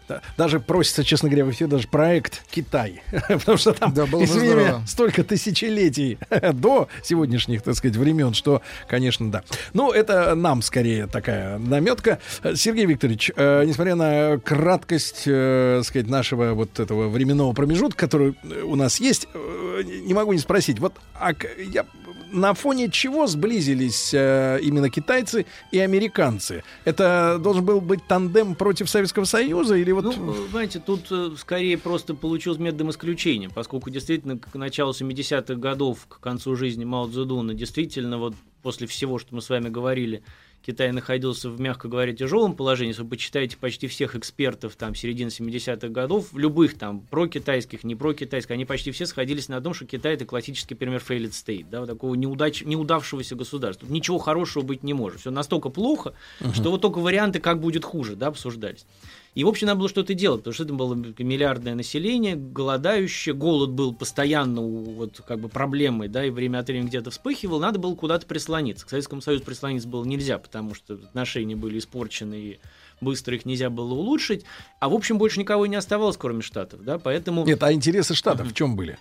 да, 0.08 0.22
даже 0.36 0.58
просится, 0.58 1.04
честно 1.04 1.28
говоря, 1.28 1.44
в 1.44 1.52
эфир 1.52 1.68
даже 1.68 1.86
проект 1.86 2.42
«Китай». 2.50 3.04
Потому 3.28 3.56
что 3.56 3.72
там, 3.74 3.94
Да, 3.94 4.06
было 4.06 4.22
меня, 4.22 4.84
столько 4.88 5.22
тысячелетий 5.22 6.18
до 6.52 6.88
сегодняшних, 7.04 7.62
так 7.62 7.76
сказать, 7.76 7.96
времен, 7.96 8.34
что, 8.34 8.60
конечно, 8.88 9.30
да. 9.30 9.44
Ну, 9.72 9.92
это 9.92 10.34
нам 10.34 10.62
скорее 10.62 11.06
такая 11.06 11.58
наметка. 11.58 12.18
Э, 12.42 12.56
Сергей 12.56 12.86
Викторович, 12.86 13.30
э, 13.36 13.64
несмотря 13.66 13.94
на 13.94 14.38
краткость, 14.38 15.22
э, 15.26 15.82
сказать, 15.84 16.08
нашего 16.08 16.54
вот 16.54 16.80
этого 16.80 17.08
временного 17.08 17.52
промежутка, 17.52 18.00
который 18.06 18.34
э, 18.42 18.62
у 18.62 18.74
нас 18.74 18.98
есть, 18.98 19.28
э, 19.32 19.82
не 20.04 20.12
могу 20.12 20.32
не 20.32 20.40
спросить, 20.40 20.80
вот 20.80 20.94
а 21.14 21.34
я 21.58 21.86
на 22.32 22.54
фоне 22.54 22.90
чего 22.90 23.26
сблизились 23.26 24.12
э, 24.14 24.58
именно 24.62 24.88
китайцы 24.90 25.46
и 25.70 25.78
американцы? 25.78 26.64
Это 26.84 27.38
должен 27.40 27.64
был 27.64 27.80
быть 27.80 28.06
тандем 28.06 28.54
против 28.54 28.88
Советского 28.88 29.24
Союза 29.24 29.76
или 29.76 29.92
вот... 29.92 30.04
Ну, 30.16 30.34
знаете, 30.50 30.80
тут 30.84 31.06
э, 31.10 31.30
скорее 31.36 31.78
просто 31.78 32.14
получилось 32.14 32.58
методом 32.58 32.90
исключения, 32.90 33.50
поскольку 33.50 33.90
действительно 33.90 34.38
к 34.38 34.54
началу 34.54 34.92
70-х 34.92 35.54
годов, 35.54 36.06
к 36.08 36.20
концу 36.20 36.56
жизни 36.56 36.84
Мао 36.84 37.06
Цзэдуна, 37.08 37.54
действительно 37.54 38.18
вот 38.18 38.34
после 38.62 38.86
всего, 38.86 39.18
что 39.18 39.34
мы 39.34 39.42
с 39.42 39.50
вами 39.50 39.68
говорили, 39.68 40.22
Китай 40.64 40.92
находился 40.92 41.50
в, 41.50 41.60
мягко 41.60 41.88
говоря, 41.88 42.12
тяжелом 42.12 42.54
положении. 42.54 42.90
Если 42.92 43.02
вы 43.02 43.08
почитаете 43.08 43.56
почти 43.56 43.88
всех 43.88 44.14
экспертов 44.14 44.76
там 44.76 44.94
середины 44.94 45.28
70-х 45.28 45.88
годов, 45.88 46.32
любых 46.34 46.78
там 46.78 47.00
про-китайских, 47.00 47.82
не 47.82 47.96
про-китайских, 47.96 48.52
они 48.52 48.64
почти 48.64 48.92
все 48.92 49.06
сходились 49.06 49.48
на 49.48 49.60
том, 49.60 49.74
что 49.74 49.86
Китай 49.86 50.14
это 50.14 50.24
классический 50.24 50.74
пример 50.74 51.02
failed 51.06 51.30
state, 51.30 51.66
да, 51.68 51.80
вот 51.80 51.88
такого 51.88 52.14
неудач, 52.14 52.62
неудавшегося 52.62 53.34
государства. 53.34 53.86
Тут 53.86 53.92
ничего 53.94 54.18
хорошего 54.18 54.62
быть 54.62 54.82
не 54.84 54.94
может. 54.94 55.20
Все 55.20 55.30
настолько 55.30 55.68
плохо, 55.68 56.14
Мгм. 56.40 56.54
что 56.54 56.70
вот 56.70 56.80
только 56.80 56.98
варианты, 56.98 57.40
как 57.40 57.60
будет 57.60 57.84
хуже, 57.84 58.14
да, 58.14 58.28
обсуждались. 58.28 58.86
И, 59.34 59.44
в 59.44 59.48
общем, 59.48 59.66
надо 59.66 59.78
было 59.78 59.88
что-то 59.88 60.12
делать, 60.12 60.40
потому 60.40 60.52
что 60.52 60.64
это 60.64 60.74
было 60.74 60.94
миллиардное 60.94 61.74
население, 61.74 62.36
голодающее, 62.36 63.34
голод 63.34 63.70
был 63.70 63.94
постоянно 63.94 64.60
вот, 64.60 65.22
как 65.26 65.40
бы 65.40 65.48
проблемой, 65.48 66.08
да, 66.08 66.24
и 66.26 66.30
время 66.30 66.58
от 66.58 66.68
времени 66.68 66.88
где-то 66.88 67.10
вспыхивал, 67.10 67.58
надо 67.58 67.78
было 67.78 67.94
куда-то 67.94 68.26
прислониться. 68.26 68.84
К 68.84 68.90
Советскому 68.90 69.22
Союзу 69.22 69.44
прислониться 69.44 69.88
было 69.88 70.04
нельзя, 70.04 70.38
потому 70.38 70.74
что 70.74 70.94
отношения 70.94 71.56
были 71.56 71.78
испорчены, 71.78 72.34
и 72.34 72.60
быстро 73.00 73.34
их 73.34 73.46
нельзя 73.46 73.70
было 73.70 73.94
улучшить. 73.94 74.44
А, 74.80 74.90
в 74.90 74.94
общем, 74.94 75.16
больше 75.16 75.40
никого 75.40 75.64
не 75.66 75.76
оставалось, 75.76 76.18
кроме 76.18 76.42
Штатов, 76.42 76.84
да, 76.84 76.98
поэтому... 76.98 77.46
Нет, 77.46 77.62
а 77.62 77.72
интересы 77.72 78.14
Штатов 78.14 78.48
в 78.48 78.54
чем 78.54 78.76
были? 78.76 78.98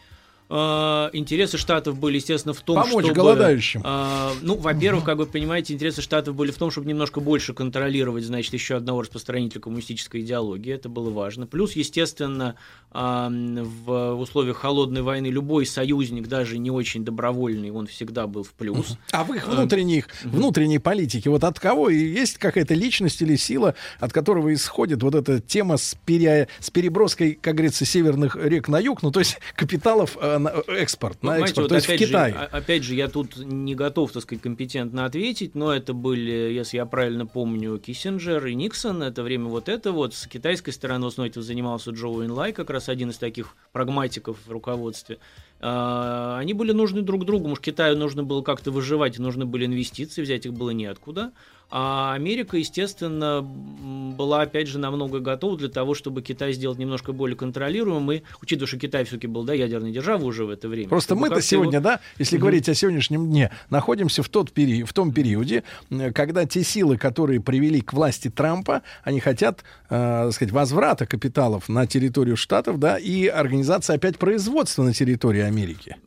А, 0.53 1.09
Интересы 1.13 1.57
Штатов 1.57 1.97
были, 1.97 2.17
естественно, 2.17 2.53
в 2.53 2.59
том, 2.59 2.75
Помочь 2.75 3.05
чтобы... 3.05 3.13
голодающим. 3.13 3.81
а, 3.85 4.33
ну, 4.41 4.57
во-первых, 4.57 5.05
как 5.05 5.17
вы 5.17 5.25
понимаете, 5.25 5.73
интересы 5.73 6.01
Штатов 6.01 6.35
были 6.35 6.51
в 6.51 6.57
том, 6.57 6.71
чтобы 6.71 6.87
немножко 6.87 7.21
больше 7.21 7.53
контролировать, 7.53 8.25
значит, 8.25 8.53
еще 8.53 8.75
одного 8.75 9.03
распространителя 9.03 9.61
коммунистической 9.61 10.21
идеологии. 10.21 10.73
Это 10.73 10.89
было 10.89 11.09
важно. 11.09 11.47
Плюс, 11.47 11.73
естественно, 11.77 12.55
а, 12.91 13.29
в 13.31 14.13
условиях 14.15 14.57
холодной 14.57 15.03
войны 15.03 15.27
любой 15.27 15.65
союзник, 15.65 16.27
даже 16.27 16.57
не 16.57 16.69
очень 16.69 17.05
добровольный, 17.05 17.71
он 17.71 17.87
всегда 17.87 18.27
был 18.27 18.43
в 18.43 18.51
плюс. 18.51 18.97
А 19.13 19.23
в 19.23 19.33
их 19.33 19.47
внутренних, 19.47 20.07
внутренней 20.23 20.79
политике, 20.79 21.29
вот 21.29 21.45
от 21.45 21.59
кого 21.61 21.89
и 21.89 21.97
есть 21.97 22.37
какая-то 22.37 22.73
личность 22.73 23.21
или 23.21 23.37
сила, 23.37 23.75
от 23.99 24.11
которого 24.11 24.53
исходит 24.53 25.01
вот 25.01 25.15
эта 25.15 25.39
тема 25.39 25.77
с, 25.77 25.95
пере- 26.05 26.49
с 26.59 26.69
переброской, 26.69 27.39
как 27.41 27.55
говорится, 27.55 27.85
северных 27.85 28.35
рек 28.35 28.67
на 28.67 28.79
юг, 28.79 29.01
ну 29.01 29.11
то 29.11 29.19
есть 29.19 29.39
капиталов 29.55 30.17
э, 30.19 30.40
на 30.43 30.53
экспорт, 30.67 31.17
Ну, 31.21 31.29
на 31.29 31.33
понимаете, 31.35 31.43
экспорт, 31.51 31.63
вот 31.65 31.69
то 31.69 31.75
есть 31.75 31.87
в 31.87 31.89
опять 31.89 31.99
же, 32.01 32.07
Китай. 32.07 32.31
о- 32.31 32.45
опять 32.57 32.83
же, 32.83 32.95
я 32.95 33.07
тут 33.07 33.37
не 33.37 33.75
готов, 33.75 34.11
так 34.11 34.23
сказать, 34.23 34.41
компетентно 34.41 35.05
ответить, 35.05 35.55
но 35.55 35.73
это 35.73 35.93
были, 35.93 36.31
если 36.31 36.77
я 36.77 36.85
правильно 36.85 37.25
помню, 37.25 37.77
Киссинджер 37.77 38.45
и 38.47 38.53
Никсон, 38.55 39.03
это 39.03 39.23
время 39.23 39.45
вот 39.45 39.69
это 39.69 39.91
вот. 39.91 40.13
С 40.13 40.27
китайской 40.27 40.71
стороны 40.71 41.05
в 41.05 41.07
основном 41.07 41.31
этим 41.31 41.41
занимался 41.41 41.91
Джо 41.91 42.07
Уинлай, 42.07 42.53
как 42.53 42.69
раз 42.69 42.89
один 42.89 43.09
из 43.11 43.17
таких 43.17 43.55
прагматиков 43.71 44.37
в 44.45 44.51
руководстве. 44.51 45.17
А, 45.63 46.37
Они 46.39 46.53
были 46.53 46.71
нужны 46.71 47.01
друг 47.01 47.25
другу, 47.25 47.47
может, 47.47 47.63
Китаю 47.63 47.95
нужно 47.97 48.23
было 48.23 48.41
как-то 48.41 48.71
выживать, 48.71 49.19
нужны 49.19 49.45
были 49.45 49.65
инвестиции, 49.65 50.21
взять 50.23 50.45
их 50.45 50.53
было 50.53 50.71
неоткуда. 50.71 51.31
А 51.73 52.13
Америка, 52.15 52.57
естественно, 52.57 53.41
была, 53.41 54.41
опять 54.41 54.67
же, 54.67 54.77
намного 54.77 55.19
готова 55.21 55.57
для 55.57 55.69
того, 55.69 55.93
чтобы 55.93 56.21
Китай 56.21 56.51
сделать 56.51 56.77
немножко 56.77 57.13
более 57.13 57.37
контролируемым, 57.37 58.11
и, 58.11 58.21
учитывая, 58.41 58.67
что 58.67 58.77
Китай 58.77 59.05
все-таки 59.05 59.27
был 59.27 59.45
да, 59.45 59.53
ядерной 59.53 59.93
державой 59.93 60.25
уже 60.27 60.43
в 60.43 60.49
это 60.49 60.67
время. 60.67 60.89
Просто 60.89 61.15
мы-то 61.15 61.41
сегодня, 61.41 61.75
его- 61.75 61.83
да, 61.83 61.99
если 62.19 62.35
Мгм. 62.35 62.41
говорить 62.41 62.67
о 62.67 62.73
сегодняшнем 62.75 63.25
дне, 63.29 63.51
находимся 63.69 64.21
в, 64.21 64.27
тот 64.27 64.51
пери- 64.51 64.83
в 64.83 64.91
том 64.91 65.13
периоде, 65.13 65.63
э, 65.89 66.11
когда 66.11 66.45
те 66.45 66.61
силы, 66.61 66.97
которые 66.97 67.39
привели 67.39 67.79
к 67.79 67.93
власти 67.93 68.29
Трампа, 68.29 68.81
они 69.05 69.21
хотят, 69.21 69.63
э, 69.89 70.29
сказать, 70.31 70.51
возврата 70.51 71.05
капиталов 71.05 71.69
на 71.69 71.87
территорию 71.87 72.35
Штатов, 72.35 72.79
да, 72.79 72.97
и 72.97 73.27
организации 73.27 73.95
опять 73.95 74.17
производства 74.17 74.83
на 74.83 74.93
территории 74.93 75.39
Америки. 75.51 75.97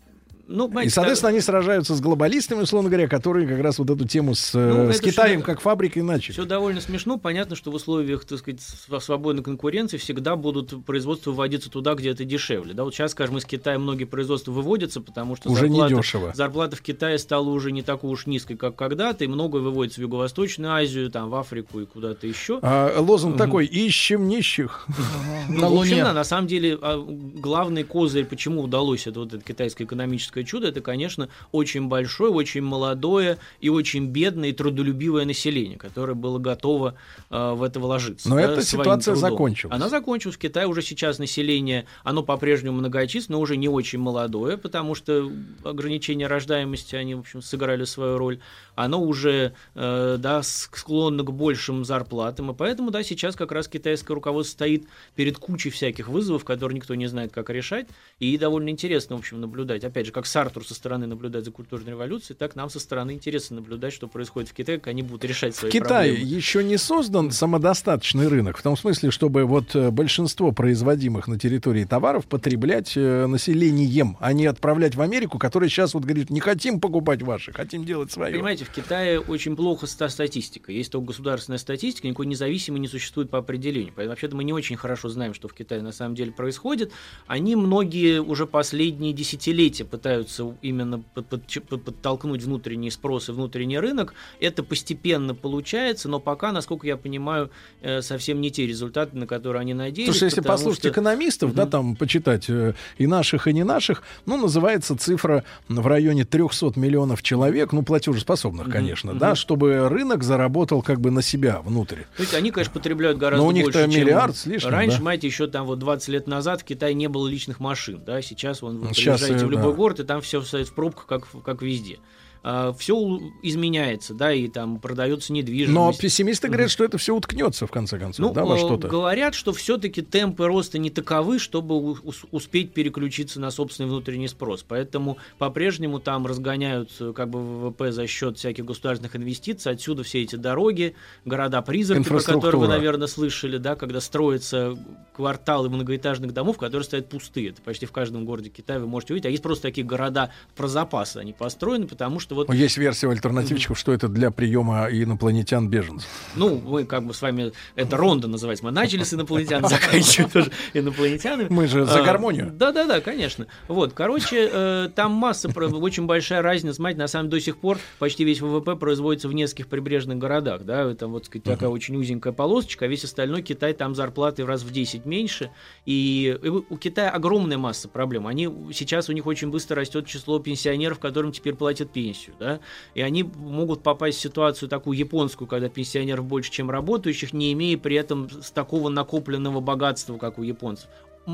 Ну, 0.47 0.65
И, 0.65 0.69
понимаете, 0.69 0.91
соответственно, 0.91 1.31
они 1.31 1.41
сражаются 1.41 1.95
с 1.95 2.01
глобалистами, 2.01 2.63
условно 2.63 2.91
говоря, 2.91 3.09
которые 3.09 3.47
как 3.49 3.61
раз 3.61 3.79
вот 3.79 3.89
эту 3.91 4.07
тему 4.07 4.35
с, 4.35 4.55
э, 4.55 4.73
Ну, 4.87 4.93
с 4.93 4.97
это 4.97 5.11
Китаем 5.11 5.41
всё- 5.41 5.47
как 5.47 5.61
фабрикой 5.61 6.03
начали. 6.03 6.33
Все 6.33 6.45
довольно 6.45 6.81
смешно. 6.81 7.17
Понятно, 7.19 7.57
что 7.57 7.71
в 7.71 7.75
условиях, 7.75 8.25
так 8.25 8.39
сказать, 8.39 8.61
св- 8.61 9.03
свободной 9.03 9.43
конкуренции 9.43 9.97
всегда 9.97 10.37
будут 10.37 10.85
производства 10.85 11.31
вводиться 11.33 11.71
туда, 11.71 11.95
где 11.95 12.11
это 12.11 12.25
дешевле. 12.25 12.75
Да, 12.75 12.85
вот 12.85 12.95
сейчас, 12.95 13.13
скажем, 13.13 13.39
из 13.39 13.45
Китая 13.45 13.79
многие 13.79 14.05
производства 14.05 14.53
выводятся, 14.53 15.01
потому 15.01 15.37
что 15.37 15.51
Уже 15.51 15.63
зарплата, 15.63 15.95
недешево. 15.95 16.33
зарплата 16.35 16.77
в 16.77 16.83
Китае 16.83 17.19
стала 17.19 17.49
уже 17.49 17.73
не 17.73 17.83
такой 17.83 18.11
уж 18.11 18.27
низкой, 18.27 18.57
как 18.57 18.77
когда-то, 18.77 19.25
и 19.25 19.27
многое 19.27 19.63
выводится 19.63 20.01
в 20.01 20.03
Юго-Восточную 20.03 20.73
Азию, 20.73 21.11
там, 21.11 21.31
в 21.31 21.35
Африку 21.37 21.81
и 21.81 21.87
куда-то 21.87 22.27
еще. 22.27 22.59
А, 22.63 23.01
лозунг 23.01 23.37
такой 23.37 23.67
«Ищем 23.67 24.29
нищих». 24.29 24.87
Ну, 25.49 25.81
общем, 25.81 25.99
да, 25.99 26.13
на 26.13 26.25
самом 26.25 26.47
деле, 26.49 26.79
а, 26.81 26.99
главный 26.99 27.85
козырь, 27.85 28.25
почему 28.25 28.63
удалось 28.63 29.07
это 29.07 29.21
вот 29.21 29.35
это 29.35 29.45
китайское 29.45 29.87
экономическое 29.87 30.34
экономическое 30.35 30.45
чудо, 30.45 30.69
это, 30.69 30.81
конечно, 30.81 31.29
очень 31.53 31.89
большое, 31.89 32.33
очень 32.33 32.63
молодое 32.63 33.39
и 33.61 33.69
очень 33.69 34.07
бедное 34.07 34.51
и 34.51 34.53
трудолюбивое 34.53 35.25
население, 35.25 35.79
которое 35.79 36.15
было 36.15 36.39
готово 36.39 36.95
э, 37.31 37.53
в 37.53 37.63
это 37.63 37.81
вложиться. 37.81 38.29
Но 38.29 38.37
да, 38.37 38.43
эта 38.43 38.63
ситуация 38.63 39.15
трудом. 39.15 39.31
закончилась. 39.31 39.75
Она 39.75 39.89
закончилась. 39.89 40.37
В 40.37 40.39
Китае 40.39 40.67
уже 40.67 40.83
сейчас 40.83 41.19
население, 41.19 41.87
оно 42.03 42.23
по-прежнему 42.23 42.79
многочисленное, 42.79 43.39
но 43.39 43.41
уже 43.41 43.57
не 43.57 43.69
очень 43.69 43.99
молодое, 43.99 44.57
потому 44.57 44.95
что 44.95 45.31
ограничения 45.63 46.27
рождаемости, 46.27 46.97
они, 46.97 47.15
в 47.15 47.21
общем, 47.21 47.43
сыграли 47.43 47.85
свою 47.85 48.19
роль. 48.19 48.41
Оно 48.75 49.03
уже, 49.03 49.55
э, 49.75 50.17
да, 50.19 50.43
склонно 50.43 51.23
к 51.23 51.33
большим 51.33 51.85
зарплатам, 51.85 52.51
и 52.51 52.55
поэтому, 52.55 52.91
да, 52.91 53.03
сейчас 53.03 53.37
как 53.37 53.53
раз 53.53 53.69
китайское 53.69 54.15
руководство 54.15 54.55
стоит 54.55 54.85
перед 55.15 55.39
кучей 55.39 55.71
всяких 55.71 56.09
вызовов, 56.09 56.45
которые 56.45 56.77
никто 56.77 56.95
не 56.95 57.07
знает, 57.07 57.33
как 57.33 57.51
решать, 57.51 57.87
и 58.19 58.37
довольно 58.37 58.69
интересно, 58.69 59.17
в 59.17 59.21
общем, 59.21 59.41
наблюдать. 59.41 59.85
Опять 59.85 60.07
же, 60.07 60.13
как 60.13 60.24
Сартур 60.27 60.67
со 60.67 60.75
стороны 60.75 61.07
наблюдать 61.07 61.45
за 61.45 61.51
культурной 61.51 61.91
революцией, 61.91 62.37
так 62.37 62.57
нам 62.57 62.71
со 62.71 62.81
стороны 62.81 63.13
интересно 63.13 63.57
наблюдать, 63.57 63.93
что 63.93 64.09
происходит 64.09 64.51
в 64.51 64.55
Китае, 64.55 64.79
как 64.79 64.89
они 64.89 65.03
будут 65.03 65.25
решать 65.25 65.55
свои 65.55 65.71
В 65.71 65.73
Китае 65.73 66.13
проблемы. 66.13 66.37
еще 66.37 66.65
не 66.65 66.77
создан 66.77 67.31
самодостаточный 67.31 68.29
рынок, 68.29 68.57
в 68.57 68.63
том 68.63 68.77
смысле, 68.77 69.11
чтобы 69.11 69.45
вот 69.45 69.75
э, 69.75 69.91
большинство 69.91 70.53
производимых 70.53 71.29
на 71.29 71.39
территории 71.39 71.85
товаров 71.85 72.27
потреблять 72.27 72.93
э, 72.97 73.27
населением, 73.27 74.17
а 74.21 74.33
не 74.33 74.47
отправлять 74.47 74.95
в 74.95 75.01
Америку, 75.01 75.39
которая 75.39 75.69
сейчас 75.69 75.95
вот 75.95 76.05
говорит, 76.05 76.31
не 76.31 76.41
хотим 76.41 76.81
покупать 76.81 77.23
ваши, 77.23 77.53
хотим 77.53 77.85
делать 77.85 78.11
свое. 78.13 78.33
Понимаете, 78.33 78.65
в 78.65 78.71
Китае 78.71 79.21
очень 79.21 79.57
плохо 79.57 79.87
ста 79.87 80.09
статистика. 80.09 80.73
Есть 80.73 80.93
только 80.93 81.09
государственная 81.09 81.59
статистика, 81.59 82.07
никакой 82.09 82.27
независимой 82.27 82.81
не 82.81 82.89
существует 82.89 83.31
по 83.31 83.39
определению. 83.39 83.93
Поэтому 83.95 84.11
вообще-то 84.11 84.37
мы 84.37 84.45
не 84.45 84.53
очень 84.53 84.77
хорошо 84.77 85.09
знаем, 85.09 85.35
что 85.35 85.49
в 85.49 85.55
Китае 85.55 85.83
на 85.83 85.93
самом 85.93 86.15
деле 86.15 86.33
происходит. 86.33 86.93
Они 87.27 87.57
многие 87.57 88.21
уже 88.21 88.47
последние 88.47 89.13
десятилетия 89.13 89.85
пытаются 89.85 90.14
именно 90.63 91.01
под- 91.15 91.27
под- 91.27 91.43
под- 91.69 91.83
подтолкнуть 91.85 92.43
внутренний 92.43 92.91
спрос 92.91 93.29
и 93.29 93.33
внутренний 93.33 93.79
рынок. 93.79 94.15
Это 94.41 94.63
постепенно 94.63 95.35
получается, 95.35 96.09
но 96.09 96.21
пока, 96.21 96.53
насколько 96.53 96.87
я 96.87 96.97
понимаю, 96.97 97.51
э, 97.83 98.03
совсем 98.03 98.41
не 98.41 98.51
те 98.51 98.67
результаты, 98.67 99.17
на 99.17 99.27
которые 99.27 99.61
они 99.61 99.75
надеялись. 99.75 100.13
Слушай, 100.13 100.25
если 100.25 100.41
послушать 100.41 100.81
что- 100.81 100.91
экономистов, 100.91 101.55
да, 101.55 101.67
там 101.67 101.97
почитать 101.97 102.47
э, 102.49 102.75
и 102.99 103.07
наших, 103.07 103.47
и 103.49 103.53
не 103.53 103.65
наших, 103.65 104.03
ну, 104.27 104.37
называется 104.37 104.97
цифра 104.97 105.45
в 105.69 105.87
районе 105.87 106.25
300 106.25 106.79
миллионов 106.79 107.23
человек, 107.23 107.73
ну, 107.73 107.83
платежеспособных, 107.83 108.69
конечно, 108.71 109.11
мгм. 109.13 109.19
да, 109.19 109.35
чтобы 109.35 109.89
рынок 109.89 110.23
заработал 110.23 110.83
как 110.83 111.01
бы 111.01 111.11
на 111.11 111.23
себя 111.23 111.61
внутрь. 111.61 112.03
То 112.17 112.23
есть 112.23 112.35
они, 112.35 112.51
конечно, 112.51 112.73
потребляют 112.73 113.19
гораздо 113.19 113.43
Но 113.43 113.49
у 113.49 113.53
них-то 113.53 113.73
больше, 113.73 113.91
чем 113.93 114.01
миллиард 114.01 114.37
с 114.37 114.47
лишним, 114.47 114.71
раньше. 114.71 114.97
да? 114.99 115.03
Знаете, 115.03 115.27
еще 115.27 115.47
там 115.47 115.67
вот 115.67 115.79
20 115.79 116.09
лет 116.09 116.27
назад 116.27 116.61
в 116.63 116.65
Китае 116.65 116.95
не 116.95 117.09
было 117.09 117.27
личных 117.29 117.61
машин, 117.61 118.03
да, 118.05 118.21
сейчас 118.23 118.63
вон, 118.63 118.79
вы 118.79 118.95
Сейчас, 118.95 119.21
приезжаете 119.21 119.45
э, 119.45 119.49
в 119.49 119.51
любой 119.51 119.73
да. 119.73 119.77
город, 119.77 120.01
там 120.05 120.21
все 120.21 120.43
стоит 120.43 120.69
в 120.69 120.73
пробках, 120.75 121.07
как, 121.07 121.27
как 121.45 121.63
везде. 121.63 121.99
Все 122.45 123.21
изменяется, 123.43 124.13
да, 124.13 124.33
и 124.33 124.49
там 124.49 124.79
продается 124.79 125.33
недвижимость. 125.33 125.75
Но 125.75 125.93
пессимисты 125.93 126.49
говорят, 126.49 126.71
что 126.71 126.85
это 126.85 126.99
все 126.99 127.15
уткнется, 127.15 127.67
в 127.67 127.71
конце 127.71 127.99
концов, 127.99 128.27
Ну, 128.27 128.33
да, 128.35 128.45
во 128.45 128.57
э, 128.57 128.59
что-то. 128.59 128.87
говорят, 128.87 129.35
что 129.35 129.55
все-таки 129.55 130.03
темпы 130.03 130.47
роста 130.47 130.79
не 130.79 130.91
таковы, 130.91 131.39
чтобы 131.39 131.97
успеть 132.31 132.75
переключиться 132.75 133.41
на 133.41 133.51
собственный 133.51 133.89
внутренний 133.89 134.29
спрос. 134.29 134.63
Поэтому 134.67 135.17
по-прежнему 135.39 136.01
там 136.01 136.27
разгоняют 136.27 136.91
э, 137.01 137.15
как 137.15 137.31
бы 137.31 137.41
ВВП 137.41 137.93
за 137.93 138.07
счет 138.07 138.37
всяких 138.37 138.67
государственных 138.67 139.17
инвестиций. 139.17 139.73
Отсюда 139.73 140.03
все 140.03 140.23
эти 140.23 140.37
дороги, 140.37 140.95
города-призраки, 141.25 142.07
про 142.07 142.21
которые 142.21 142.61
вы, 142.61 142.69
наверное, 142.69 143.07
слышали, 143.07 143.57
да, 143.57 143.75
когда 143.75 144.03
строятся 144.03 144.77
кварталы 145.15 145.71
многоэтажных 145.71 146.35
домов, 146.35 146.59
которые 146.59 146.85
стоят 146.85 147.09
пустые. 147.09 147.51
Это 147.51 147.63
почти 147.63 147.87
в 147.87 147.93
каждом 147.93 148.25
городе 148.25 148.51
Китая 148.51 148.81
вы 148.81 148.87
можете 148.87 149.15
увидеть. 149.15 149.27
А 149.27 149.31
есть 149.31 149.43
просто 149.43 149.63
такие 149.63 149.87
города 149.87 150.31
про 150.57 150.69
запасы. 150.69 151.19
Они 151.19 151.33
построены, 151.33 151.87
потому 151.87 152.21
что 152.21 152.34
вот 152.35 152.53
Есть 152.53 152.77
версия 152.77 153.09
альтернативчиков, 153.09 153.79
что 153.79 153.93
это 153.93 154.09
для 154.09 154.31
приема 154.31 154.89
инопланетян-беженцев. 154.91 156.09
Ну, 156.35 156.61
мы 156.65 156.85
как 156.85 157.05
бы 157.05 157.15
с 157.15 157.23
вами, 157.23 157.53
это 157.77 157.97
ронда 157.97 158.29
называется. 158.29 158.65
Мы 158.65 158.71
начали 158.71 159.03
с 159.03 159.15
инопланетян, 159.15 159.65
заканчиваем 159.69 160.31
тоже 160.31 160.51
инопланетянами. 160.73 161.49
Мы 161.51 161.67
же 161.67 161.85
за 161.85 162.01
А, 162.01 162.03
гармонию. 162.03 162.53
Да-да-да, 162.53 163.01
конечно. 163.01 163.47
Вот, 163.69 163.93
короче, 163.93 164.49
э, 164.53 164.89
там 164.95 165.13
масса, 165.13 165.49
очень 165.49 166.07
большая 166.07 166.43
разница. 166.43 166.77
Смотрите, 166.77 167.01
на 167.01 167.09
самом 167.09 167.31
деле 167.31 167.41
до 167.41 167.45
сих 167.45 167.57
пор 167.59 167.79
почти 167.99 168.25
весь 168.25 168.41
ВВП 168.41 168.77
производится 168.77 169.29
в 169.29 169.33
нескольких 169.33 169.69
прибрежных 169.69 170.19
городах. 170.19 170.63
Да, 170.65 170.91
это 170.91 171.09
вот 171.09 171.27
сказать, 171.27 171.45
такая 171.45 171.71
очень 171.71 171.97
узенькая 171.97 172.33
полосочка, 172.33 172.85
а 172.85 172.89
весь 172.89 173.05
остальной 173.05 173.43
Китай, 173.43 173.73
там 173.73 173.95
зарплаты 173.95 174.45
в 174.45 174.49
раз 174.49 174.63
в 174.63 174.71
10 174.71 175.05
меньше. 175.07 175.51
И 175.87 176.39
у 176.43 176.77
Китая 176.77 177.11
огромная 177.11 177.59
масса 177.59 177.89
проблем. 177.89 178.27
Они, 178.27 178.49
сейчас 178.73 179.09
у 179.09 179.13
них 179.13 179.27
очень 179.27 179.51
быстро 179.51 179.77
растет 179.77 180.07
число 180.07 180.39
пенсионеров, 180.39 180.99
которым 180.99 181.33
теперь 181.33 181.55
платят 181.55 181.93
пенсию. 181.93 182.24
Да? 182.39 182.61
И 182.95 183.01
они 183.01 183.23
могут 183.23 183.83
попасть 183.83 184.19
в 184.19 184.21
ситуацию 184.21 184.69
такую 184.69 184.97
японскую, 184.97 185.49
когда 185.49 185.69
пенсионеров 185.69 186.25
больше, 186.25 186.51
чем 186.51 186.71
работающих, 186.71 187.33
не 187.33 187.53
имея 187.53 187.79
при 187.79 187.97
этом 187.97 188.29
такого 188.53 188.89
накопленного 188.89 189.61
богатства, 189.61 190.19
как 190.19 190.39
у 190.39 190.43
японцев. 190.43 190.89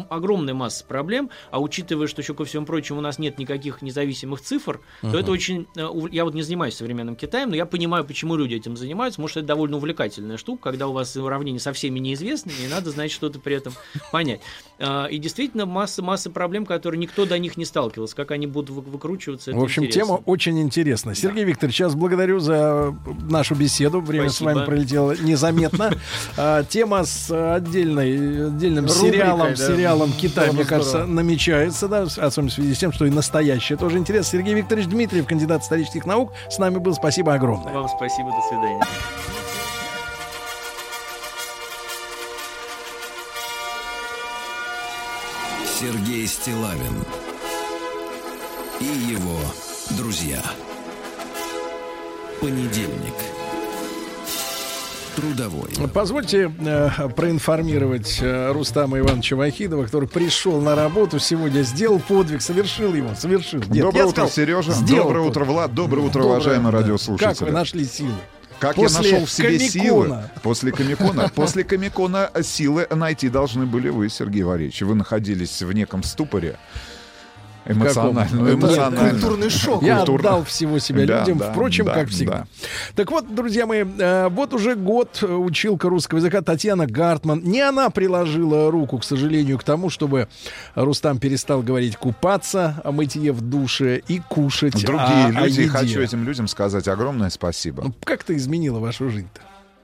Огромная 0.08 0.54
масса 0.54 0.84
проблем, 0.84 1.30
а 1.50 1.60
учитывая, 1.60 2.06
что 2.06 2.22
еще 2.22 2.32
ко 2.34 2.44
всему 2.44 2.64
прочему 2.64 2.98
у 3.00 3.02
нас 3.02 3.18
нет 3.18 3.38
никаких 3.38 3.82
независимых 3.82 4.40
цифр, 4.40 4.80
Мгм. 5.02 5.12
то 5.12 5.18
это 5.18 5.30
очень... 5.32 5.66
э, 5.76 5.88
Я 6.12 6.24
вот 6.24 6.34
не 6.34 6.42
занимаюсь 6.42 6.74
современным 6.76 7.16
Китаем, 7.16 7.50
но 7.50 7.56
я 7.56 7.66
понимаю, 7.66 8.04
почему 8.04 8.36
люди 8.36 8.54
этим 8.54 8.76
занимаются. 8.76 9.20
Может, 9.20 9.38
это 9.38 9.46
довольно 9.46 9.78
увлекательная 9.78 10.36
штука, 10.36 10.62
когда 10.70 10.86
у 10.86 10.92
вас 10.92 11.16
уравнение 11.16 11.60
со 11.60 11.72
всеми 11.72 11.98
неизвестными, 11.98 12.56
и 12.66 12.68
надо 12.70 12.90
знать 12.90 13.10
что-то 13.10 13.40
при 13.40 13.56
этом 13.56 13.72
понять. 14.12 14.40
А, 14.78 15.06
И 15.06 15.18
действительно 15.18 15.66
масса, 15.66 16.02
масса 16.02 16.30
проблем, 16.30 16.66
которые 16.66 16.98
никто 17.00 17.26
до 17.26 17.38
них 17.38 17.56
не 17.56 17.64
сталкивался. 17.64 18.14
Как 18.14 18.30
они 18.30 18.46
будут 18.46 18.70
вы- 18.70 18.82
выкручиваться, 18.82 19.52
В 19.52 19.62
общем, 19.62 19.84
интересно. 19.84 20.14
тема 20.16 20.22
очень 20.26 20.60
интересна. 20.60 21.14
Сергей 21.14 21.44
Викторович, 21.44 21.76
сейчас 21.76 21.94
благодарю 21.94 22.38
за 22.38 22.94
нашу 23.28 23.54
беседу. 23.56 24.00
Время 24.00 24.28
Спасибо. 24.30 24.50
с 24.50 24.54
вами 24.54 24.66
пролетело 24.66 25.16
незаметно. 25.20 25.92
А, 26.36 26.62
Тема 26.70 27.04
с 27.04 27.30
отдельной, 27.30 28.46
отдельным 28.48 28.86
Рубрикой, 28.86 29.10
сериалом, 29.10 29.48
да. 29.54 29.56
Сериалом 29.80 30.12
Китай, 30.12 30.52
мне 30.52 30.64
кажется, 30.64 31.06
намечается, 31.06 31.88
да, 31.88 32.02
особенно 32.02 32.50
в 32.50 32.52
связи 32.52 32.74
с 32.74 32.78
тем, 32.78 32.92
что 32.92 33.06
и 33.06 33.10
настоящее 33.10 33.78
тоже 33.78 33.96
интересно. 33.96 34.38
Сергей 34.38 34.52
Викторович 34.52 34.88
Дмитриев, 34.88 35.26
кандидат 35.26 35.62
исторических 35.62 36.04
наук, 36.04 36.32
с 36.50 36.58
нами 36.58 36.76
был. 36.76 36.92
Спасибо 36.94 37.32
огромное. 37.32 37.72
Вам 37.72 37.88
спасибо, 37.88 38.30
до 38.30 38.42
свидания. 38.46 38.84
Сергей 45.80 46.26
Стилавин 46.26 47.04
и 48.80 48.84
его 48.84 49.38
друзья. 49.96 50.42
Понедельник. 52.42 53.14
Трудовой. 55.16 55.70
Позвольте 55.92 56.52
э, 56.60 57.08
проинформировать 57.16 58.18
э, 58.20 58.52
Рустама 58.52 58.98
Ивановича 58.98 59.36
Вахидова, 59.36 59.84
который 59.84 60.08
пришел 60.08 60.60
на 60.60 60.74
работу 60.74 61.18
сегодня, 61.18 61.62
сделал 61.62 61.98
подвиг, 61.98 62.42
совершил 62.42 62.94
его, 62.94 63.10
совершил. 63.14 63.60
Дед, 63.60 63.82
Доброе 63.82 63.98
я 63.98 64.06
утро, 64.06 64.12
сказал, 64.26 64.30
Сережа. 64.30 64.72
сделал 64.72 65.04
Доброе 65.08 65.24
подвиг. 65.24 65.30
утро, 65.30 65.44
Влад. 65.44 65.74
Доброе 65.74 66.00
утро, 66.00 66.12
Доброе, 66.22 66.26
уважаемые 66.36 66.72
да. 66.72 66.78
радиослушатели. 66.78 67.28
Как 67.28 67.40
вы 67.40 67.50
нашли 67.50 67.84
силы? 67.84 68.12
Как 68.58 68.76
я 68.76 68.82
После 68.84 69.12
нашел 69.12 69.26
в 69.26 69.30
себе 69.30 69.58
силы 69.58 70.02
Комикона. 70.04 70.30
после 70.42 70.72
Комикона? 70.72 71.28
После 71.34 71.64
Комикона 71.64 72.30
силы 72.42 72.86
найти 72.90 73.30
должны 73.30 73.64
были 73.64 73.88
вы, 73.88 74.08
Сергей 74.10 74.42
Валерьевич. 74.42 74.82
Вы 74.82 74.94
находились 74.94 75.62
в 75.62 75.72
неком 75.72 76.02
ступоре. 76.02 76.58
Эмоционально. 77.66 78.42
Это 78.48 78.54
эмоционально. 78.54 79.10
культурный 79.10 79.50
шок. 79.50 79.82
Я 79.82 79.98
Культурно. 79.98 80.28
отдал 80.28 80.44
всего 80.44 80.78
себя 80.78 81.06
Да, 81.06 81.20
людям, 81.20 81.38
да, 81.38 81.52
впрочем, 81.52 81.84
да, 81.86 81.94
как 81.94 82.08
всегда. 82.08 82.32
да. 82.32 82.46
Так 82.94 83.10
вот, 83.10 83.34
друзья 83.34 83.66
мои, 83.66 83.84
э, 83.84 84.28
вот 84.30 84.54
уже 84.54 84.74
год 84.74 85.18
э, 85.22 85.26
училка 85.26 85.88
русского 85.88 86.18
языка 86.18 86.42
Татьяна 86.42 86.86
Гартман. 86.86 87.42
Не 87.42 87.60
она 87.60 87.90
приложила 87.90 88.70
руку, 88.70 88.98
к 88.98 89.04
сожалению, 89.04 89.58
к 89.58 89.64
тому, 89.64 89.90
чтобы 89.90 90.28
Рустам 90.74 91.18
перестал 91.18 91.62
говорить 91.62 91.96
купаться, 91.96 92.80
о 92.84 92.92
мытье 92.92 93.32
в 93.32 93.40
душе 93.40 94.00
и 94.08 94.20
кушать. 94.28 94.84
Другие 94.84 95.26
а- 95.26 95.30
люди, 95.30 95.66
хочу 95.66 96.00
этим 96.00 96.24
людям 96.24 96.48
сказать 96.48 96.88
огромное 96.88 97.30
спасибо. 97.30 97.82
Ну, 97.84 97.94
как 98.04 98.24
ты 98.24 98.36
изменила 98.36 98.78
вашу 98.78 99.10
жизнь-то? 99.10 99.40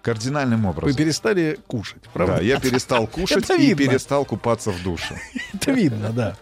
Кардинальным 0.06 0.62
Вы 0.62 0.70
образом. 0.70 0.96
перестали 0.96 1.58
кушать, 1.66 2.02
правда? 2.12 2.36
Да, 2.36 2.40
я 2.40 2.60
перестал 2.60 3.08
кушать 3.08 3.50
и 3.58 3.74
перестал 3.74 4.24
купаться 4.24 4.70
в 4.70 4.80
душе. 4.84 5.20
Это 5.52 5.72
видно, 5.72 6.10
да. 6.10 6.36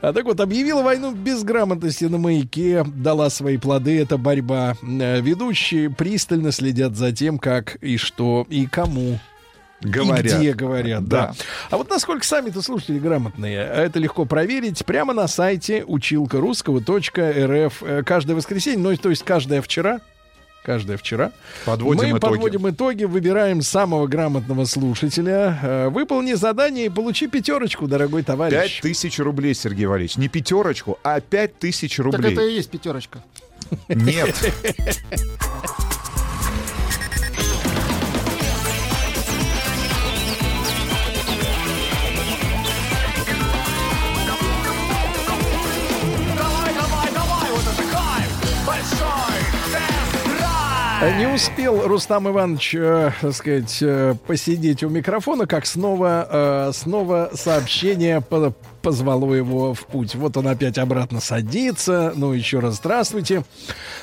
А, 0.00 0.12
так 0.12 0.24
вот, 0.24 0.38
объявила 0.38 0.82
войну 0.82 1.12
безграмотности 1.12 2.04
на 2.04 2.18
маяке, 2.18 2.84
дала 2.84 3.28
свои 3.28 3.56
плоды, 3.56 4.00
это 4.00 4.18
борьба. 4.18 4.76
Э, 4.82 5.20
Ведущие 5.20 5.90
пристально 5.90 6.52
следят 6.52 6.94
за 6.94 7.10
тем, 7.10 7.40
как 7.40 7.74
и 7.82 7.96
что, 7.96 8.46
и 8.48 8.66
кому 8.66 9.18
Говорят. 9.80 10.34
И 10.34 10.36
где 10.38 10.52
говорят, 10.52 11.04
да. 11.06 11.26
Да. 11.28 11.34
А 11.70 11.76
вот 11.76 11.90
насколько 11.90 12.24
сами-то 12.24 12.62
слушатели 12.62 13.00
грамотные, 13.00 13.58
это 13.58 13.98
легко 13.98 14.26
проверить 14.26 14.84
прямо 14.84 15.12
на 15.12 15.26
сайте 15.26 15.84
училка 15.84 16.38
русского.рф 16.38 17.82
э, 17.82 18.02
каждое 18.04 18.34
воскресенье, 18.34 18.78
ну, 18.78 18.96
то 18.96 19.10
есть 19.10 19.24
каждое 19.24 19.60
вчера, 19.60 20.00
каждое 20.64 20.96
вчера. 20.96 21.32
Подводим 21.64 22.02
Мы 22.02 22.08
итоги. 22.10 22.20
подводим 22.20 22.68
итоги, 22.70 23.04
выбираем 23.04 23.62
самого 23.62 24.06
грамотного 24.06 24.64
слушателя. 24.64 25.58
Э, 25.62 25.88
Выполни 25.88 26.34
задание 26.34 26.86
и 26.86 26.88
получи 26.88 27.26
пятерочку, 27.26 27.86
дорогой 27.86 28.22
товарищ. 28.22 28.80
Пять 28.80 28.80
тысяч 28.82 29.18
рублей, 29.18 29.54
Сергей 29.54 29.86
Валерьевич. 29.86 30.16
Не 30.16 30.28
пятерочку, 30.28 30.98
а 31.02 31.20
пять 31.20 31.58
тысяч 31.58 31.96
Так 31.96 32.06
рублей. 32.06 32.32
это 32.32 32.42
и 32.42 32.54
есть 32.54 32.70
пятерочка. 32.70 33.22
Нет. 33.88 34.34
Не 51.00 51.26
успел 51.32 51.86
Рустам 51.86 52.28
Иванович, 52.28 52.74
э, 52.74 53.12
так 53.20 53.32
сказать, 53.32 53.78
э, 53.82 54.14
посидеть 54.26 54.82
у 54.82 54.88
микрофона, 54.88 55.46
как 55.46 55.64
снова, 55.64 56.26
э, 56.68 56.72
снова 56.74 57.30
сообщение 57.34 58.20
по- 58.20 58.52
позвало 58.82 59.32
его 59.32 59.74
в 59.74 59.86
путь. 59.86 60.16
Вот 60.16 60.36
он 60.36 60.48
опять 60.48 60.76
обратно 60.76 61.20
садится. 61.20 62.12
Ну, 62.16 62.32
еще 62.32 62.58
раз 62.58 62.76
здравствуйте. 62.76 63.44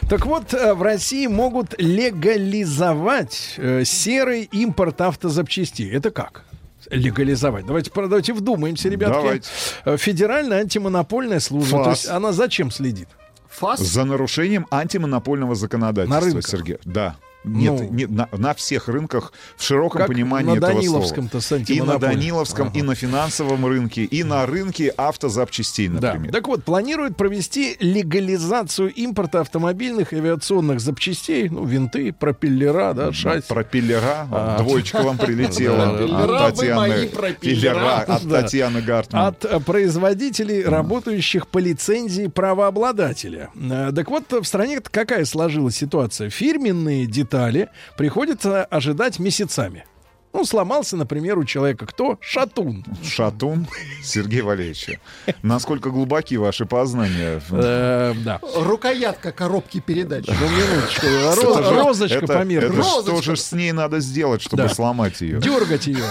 Так 0.09 0.25
вот, 0.25 0.53
э, 0.53 0.73
в 0.73 0.81
России 0.81 1.27
могут 1.27 1.75
легализовать 1.77 3.55
э, 3.57 3.83
серый 3.83 4.43
импорт 4.53 5.01
автозапчастей. 5.01 5.91
Это 5.91 6.11
как? 6.11 6.45
Легализовать. 6.89 7.65
Давайте, 7.65 7.91
давайте 7.93 8.31
вдумаемся, 8.33 8.87
ребятки. 8.87 9.15
Давайте. 9.15 9.49
Э, 9.83 9.97
Федеральная 9.97 10.59
антимонопольная 10.61 11.41
служба. 11.41 11.77
ФАС. 11.79 11.83
То 11.83 11.89
есть 11.91 12.09
она 12.09 12.31
зачем 12.31 12.71
следит? 12.71 13.09
ФАС? 13.55 13.79
За 13.79 14.05
нарушением 14.05 14.67
антимонопольного 14.71 15.55
законодательства, 15.55 16.19
На 16.19 16.25
рынках? 16.25 16.47
Сергей. 16.47 16.77
Да. 16.85 17.15
Нет, 17.45 17.73
Ну. 17.81 17.89
не- 17.91 18.05
на, 18.07 18.27
на 18.31 18.53
всех 18.53 18.87
рынках 18.87 19.33
в 19.57 19.63
широком 19.63 19.99
Как 19.99 20.07
понимании 20.07 20.51
на 20.51 20.57
этого 20.57 20.73
Даниловском-то 20.73 21.41
слова. 21.41 21.63
И 21.67 21.81
на. 21.81 21.99
Даниловском, 21.99 22.69
и 22.73 22.81
на 22.81 22.95
финансовом 22.95 23.65
рынке, 23.65 24.03
и 24.03 24.23
на 24.23 24.45
рынке 24.45 24.89
автозапчастей, 24.89 25.87
Да. 25.87 26.13
например. 26.13 26.31
Так 26.33 26.47
вот, 26.47 26.63
планируют 26.63 27.15
провести 27.17 27.77
легализацию 27.79 28.91
импорта 28.93 29.41
автомобильных 29.41 30.13
и 30.13 30.17
авиационных 30.17 30.79
запчастей, 30.79 31.49
ну, 31.49 31.65
винты, 31.65 32.11
пропеллера, 32.13 32.93
да, 32.93 33.11
шасси. 33.13 33.47
Пропеллера, 33.47 34.27
А. 34.31 34.57
двоечка 34.63 35.01
вам 35.03 35.17
прилетела 35.17 35.95
Пропеллера, 35.97 36.45
от 36.47 36.55
Татьяны. 36.55 36.75
мои 36.75 37.07
пропеллера. 37.07 37.35
Пеллера, 37.73 37.97
от 37.99 38.27
Да. 38.27 38.41
Татьяны 38.41 38.81
Гартман. 38.81 39.27
От 39.27 39.65
производителей, 39.65 40.63
работающих 40.63 41.47
по 41.47 41.57
лицензии 41.59 42.27
правообладателя. 42.27 43.49
Э, 43.55 43.91
Так 43.95 44.09
вот, 44.09 44.31
в 44.31 44.43
стране 44.45 44.79
какая 44.81 45.25
сложилась 45.25 45.75
ситуация? 45.75 46.29
Фирменные 46.29 47.05
детали 47.05 47.34
приходится 47.97 48.63
ожидать 48.65 49.19
месяцами. 49.19 49.85
Ну, 50.35 50.43
сломался, 50.43 50.97
например, 50.97 51.37
у 51.37 51.45
человека 51.45 51.85
кто? 51.85 52.17
Шатун. 52.19 52.85
Шатун 53.01 53.67
Сергей 54.03 54.41
Валерьевич. 54.41 54.99
Насколько 55.43 55.91
глубоки 55.91 56.35
ваши 56.35 56.65
познания? 56.65 57.41
Э, 57.51 58.13
да. 58.17 58.41
Рукоятка 58.53 59.31
коробки 59.31 59.79
передач. 59.79 60.25
Ну, 60.27 61.71
розочка 61.83 62.27
померкла. 62.27 62.73
это 62.73 62.83
Что 62.83 63.21
же 63.21 63.37
с 63.37 63.53
ней 63.53 63.71
надо 63.71 64.01
сделать, 64.01 64.41
чтобы 64.41 64.67
сломать 64.67 65.21
ее? 65.21 65.39
дергать 65.39 65.87
ее. 65.87 66.03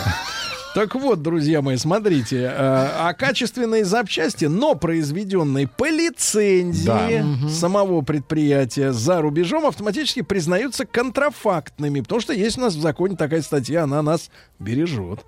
Так 0.74 0.96
вот, 0.96 1.22
друзья 1.22 1.62
мои, 1.62 1.76
смотрите, 1.76 2.42
э, 2.42 2.51
а 2.52 3.12
качественные 3.14 3.84
запчасти, 3.84 4.46
но 4.46 4.74
произведенные 4.74 5.68
по 5.68 5.88
лицензии 5.88 6.84
Да. 6.86 7.48
самого 7.48 8.02
предприятия 8.02 8.92
за 8.92 9.20
рубежом, 9.20 9.66
автоматически 9.66 10.22
признаются 10.22 10.84
контрафактными, 10.84 12.01
потому 12.01 12.20
что 12.20 12.32
есть 12.32 12.59
у 12.59 12.62
нас 12.62 12.74
в 12.74 12.80
законе 12.80 13.14
такая 13.16 13.42
статья, 13.42 13.84
она 13.84 14.02
нас 14.02 14.30
бережет. 14.59 15.24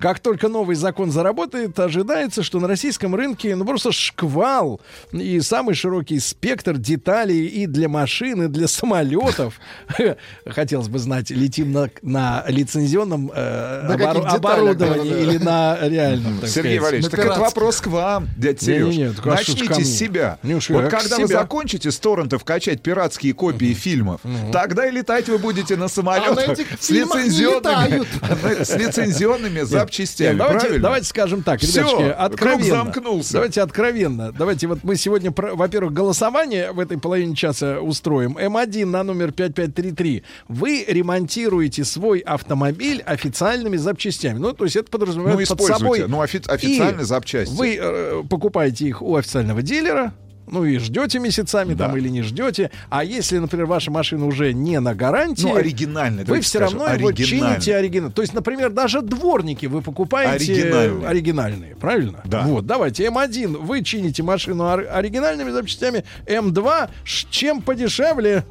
Как 0.00 0.20
только 0.20 0.48
новый 0.48 0.76
закон 0.76 1.10
заработает, 1.10 1.78
ожидается, 1.78 2.42
что 2.42 2.60
на 2.60 2.68
российском 2.68 3.14
рынке 3.14 3.56
ну 3.56 3.64
просто 3.64 3.92
шквал 3.92 4.80
и 5.12 5.40
самый 5.40 5.74
широкий 5.74 6.18
спектр 6.20 6.76
деталей 6.76 7.46
и 7.46 7.66
для 7.66 7.88
машин, 7.88 8.42
и 8.42 8.48
для 8.48 8.68
самолетов. 8.68 9.60
Хотелось 10.46 10.88
бы 10.88 10.98
знать, 10.98 11.30
летим 11.30 11.72
на, 11.72 11.90
на 12.02 12.44
лицензионном 12.48 13.30
э, 13.34 13.88
На 13.88 13.96
деталях, 13.96 14.34
оборудовании 14.34 15.10
да-да-да. 15.10 15.32
или 15.32 15.38
на 15.38 15.78
реальном, 15.80 16.38
так 16.40 16.50
Сергей 16.50 16.78
сказать. 16.78 16.82
Валерьевич, 16.82 17.04
на 17.04 17.10
так 17.10 17.26
это 17.26 17.40
вопрос 17.40 17.80
к 17.80 17.86
вам, 17.86 18.28
дядь 18.36 18.62
Сереж. 18.62 18.94
Что 18.94 19.12
ж 19.12 19.22
ко 19.22 19.30
Начните 19.30 19.84
с 19.84 19.98
себя. 19.98 20.38
Не, 20.42 20.60
что 20.60 20.74
вот 20.74 20.90
когда 20.90 21.18
вы 21.18 21.26
себя. 21.28 21.40
закончите 21.40 21.90
с 21.90 21.98
торрентов 21.98 22.44
качать 22.44 22.82
пиратские 22.82 23.34
копии 23.34 23.74
фильмов, 23.74 24.20
тогда 24.52 24.86
и 24.86 24.90
летать 24.90 25.28
вы 25.28 25.38
будете 25.38 25.76
на 25.76 25.88
самолетах 25.88 26.38
А 26.38 26.50
на 26.50 26.56
с 26.80 26.90
не 26.90 26.98
лицензионными, 27.00 28.64
с 28.64 28.76
лицензионными 28.76 29.53
запчастями. 29.62 30.28
Нет, 30.30 30.38
давайте, 30.38 30.60
правильно? 30.60 30.82
давайте 30.82 31.06
скажем 31.06 31.42
так, 31.42 31.62
ребятушки, 31.62 31.96
круг 31.96 32.14
откровенно. 32.18 32.64
замкнулся. 32.64 33.32
Давайте 33.34 33.62
откровенно. 33.62 34.32
Давайте 34.32 34.66
вот 34.66 34.80
мы 34.82 34.96
сегодня, 34.96 35.32
во-первых, 35.36 35.92
голосование 35.92 36.72
в 36.72 36.80
этой 36.80 36.98
половине 36.98 37.34
часа 37.34 37.80
устроим. 37.80 38.36
М1 38.36 38.86
на 38.86 39.02
номер 39.02 39.32
5533. 39.32 40.22
Вы 40.48 40.84
ремонтируете 40.86 41.84
свой 41.84 42.20
автомобиль 42.20 43.02
официальными 43.02 43.76
запчастями. 43.76 44.38
Ну, 44.38 44.52
то 44.52 44.64
есть 44.64 44.76
это 44.76 44.90
подразумевает 44.90 45.48
Ну, 45.48 45.56
под 45.56 45.66
собой... 45.66 46.04
Ну, 46.06 46.22
офи- 46.22 46.46
официальные 46.46 47.02
И 47.02 47.06
запчасти. 47.06 47.54
Вы 47.54 47.78
э, 47.80 48.22
покупаете 48.28 48.86
их 48.86 49.02
у 49.02 49.16
официального 49.16 49.62
дилера, 49.62 50.12
ну 50.46 50.64
и 50.64 50.78
ждете 50.78 51.18
месяцами 51.18 51.74
Да. 51.74 51.86
там 51.88 51.96
или 51.96 52.08
не 52.08 52.22
ждете. 52.22 52.70
А 52.90 53.02
если, 53.04 53.38
например, 53.38 53.66
ваша 53.66 53.90
машина 53.90 54.26
уже 54.26 54.52
не 54.52 54.78
на 54.80 54.94
гарантии, 54.94 55.44
Ну, 55.46 55.56
оригинальный, 55.56 56.24
вы 56.24 56.40
все 56.40 56.58
скажем, 56.58 56.80
равно 56.80 56.94
его 56.94 57.12
чините 57.12 57.74
оригинально. 57.76 58.12
То 58.12 58.22
есть, 58.22 58.34
например, 58.34 58.70
даже 58.70 59.00
дворники 59.02 59.66
вы 59.66 59.80
покупаете 59.82 60.52
Оригинальные. 60.52 61.08
оригинальные, 61.08 61.76
правильно? 61.76 62.20
Да. 62.24 62.42
Вот, 62.42 62.66
давайте 62.66 63.06
М1 63.06 63.56
вы 63.58 63.82
чините 63.82 64.22
машину 64.22 64.64
ор- 64.64 64.86
оригинальными 64.90 65.50
запчастями, 65.50 66.04
М2 66.26 66.88
ш- 67.04 67.26
чем 67.30 67.62
подешевле. 67.62 68.44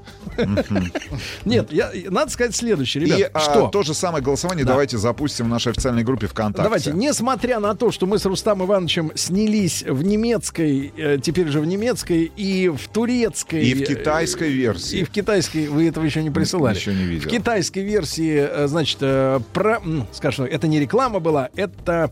Нет, 1.45 1.71
я, 1.71 1.91
надо 2.09 2.31
сказать 2.31 2.55
следующее, 2.55 3.05
ребят. 3.05 3.19
И 3.19 3.23
а, 3.33 3.39
что? 3.39 3.67
то 3.67 3.83
же 3.83 3.93
самое 3.93 4.23
голосование 4.23 4.65
Да. 4.65 4.71
давайте 4.71 4.97
запустим 4.97 5.45
в 5.45 5.49
нашей 5.49 5.71
официальной 5.71 6.03
группе 6.03 6.27
ВКонтакте. 6.27 6.63
Давайте, 6.63 6.91
несмотря 6.93 7.59
на 7.59 7.75
то, 7.75 7.91
что 7.91 8.05
мы 8.07 8.17
с 8.17 8.25
Рустам 8.25 8.63
Ивановичем 8.65 9.11
снялись 9.15 9.83
в 9.83 10.03
немецкой, 10.03 10.91
э, 10.97 11.17
теперь 11.21 11.47
же 11.49 11.59
в 11.59 11.65
немецкой 11.65 11.82
и 12.35 12.69
в 12.69 12.87
турецкой... 12.87 13.63
И 13.63 13.73
в 13.73 13.85
китайской 13.85 14.49
версии. 14.49 14.99
И 14.99 15.03
в 15.03 15.09
китайской, 15.09 15.67
вы 15.67 15.87
этого 15.87 16.03
еще 16.03 16.23
не 16.23 16.29
присылали. 16.29 16.75
Еще 16.75 16.93
не 16.93 17.03
видел. 17.03 17.27
В 17.27 17.31
китайской 17.31 17.83
версии, 17.83 18.35
э, 18.35 18.67
значит, 18.67 18.97
э, 19.01 19.39
про, 19.53 19.81
скажем, 20.11 20.45
это 20.45 20.67
не 20.67 20.79
реклама 20.79 21.19
была, 21.19 21.49
это 21.55 22.11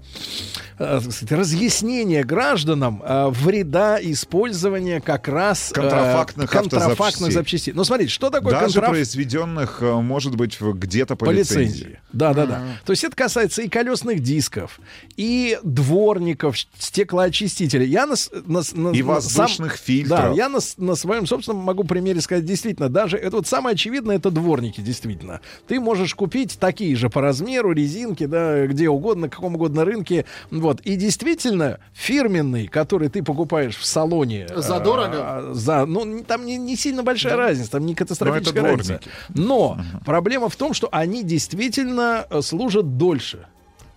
сказать, 1.00 1.32
разъяснение 1.32 2.24
гражданам 2.24 3.02
э, 3.06 3.28
вреда 3.30 3.98
использования 4.02 5.02
как 5.02 5.28
раз 5.28 5.72
э, 5.72 5.76
Контрафактных 5.76 6.50
контрафактных 6.50 6.92
автозапчастей. 6.92 7.34
запчастей. 7.34 7.74
Ну, 7.74 7.84
смотрите, 7.84 8.12
что 8.12 8.30
такое 8.30 8.52
Даже 8.54 8.80
контраф- 8.80 8.90
произведенных, 8.90 9.78
э, 9.82 9.94
может 10.02 10.36
быть, 10.36 10.60
где-то 10.60 11.16
по, 11.16 11.26
по 11.26 11.30
лицензии. 11.32 11.64
лицензии. 11.80 12.00
Да, 12.14 12.34
да, 12.34 12.46
да. 12.46 12.62
То 12.86 12.92
есть 12.92 13.04
это 13.04 13.16
касается 13.16 13.62
и 13.62 13.70
колесных 13.70 14.20
дисков, 14.22 14.80
и 15.18 15.60
дворников, 15.64 16.56
стеклоочистителей. 16.78 17.88
Я 17.88 18.06
на, 18.06 18.16
на 18.46 18.62
на- 18.74 18.90
И 18.96 19.02
воздушных 19.02 19.76
сам- 19.76 19.84
фильтров. 19.86 20.20
Да, 20.20 20.32
я 20.32 20.50
на, 20.50 20.60
на 20.78 20.96
своем 20.96 21.26
собственном 21.26 21.62
могу 21.64 21.84
примере 21.84 22.22
сказать, 22.22 22.46
действительно, 22.46 22.90
даже 22.90 23.18
это 23.18 23.38
вот 23.38 23.48
самое 23.48 23.74
очевидное, 23.74 24.18
это 24.18 24.32
дворники, 24.32 24.82
действительно. 24.82 25.42
Ты 25.68 25.80
можешь 25.80 26.16
купить 26.16 26.58
такие 26.60 26.96
же 26.96 27.10
по 27.10 27.22
размеру 27.22 27.72
резинки, 27.74 28.26
да, 28.26 28.68
где 28.68 28.88
угодно, 28.90 29.24
на 29.24 29.30
каком 29.30 29.56
угодно 29.56 29.84
рынке. 29.86 30.26
Вот. 30.52 30.71
И 30.80 30.96
действительно, 30.96 31.80
фирменный, 31.94 32.68
который 32.68 33.10
ты 33.10 33.22
покупаешь 33.24 33.76
в 33.76 33.86
салоне... 33.86 34.48
Задорого? 34.56 35.18
а, 35.22 35.54
за, 35.54 35.86
ну, 35.86 36.24
там 36.24 36.46
не, 36.46 36.58
не 36.58 36.78
сильно 36.78 37.04
большая 37.04 37.36
разница, 37.36 37.72
там 37.72 37.86
не 37.86 37.96
катастрофическая 37.96 38.64
Но 38.64 38.70
разница. 38.70 39.02
Но 39.30 39.78
проблема 40.06 40.48
в 40.48 40.56
том, 40.56 40.74
что 40.74 40.88
они 40.92 41.24
действительно 41.24 42.26
э, 42.30 42.42
служат 42.42 42.98
дольше. 42.98 43.48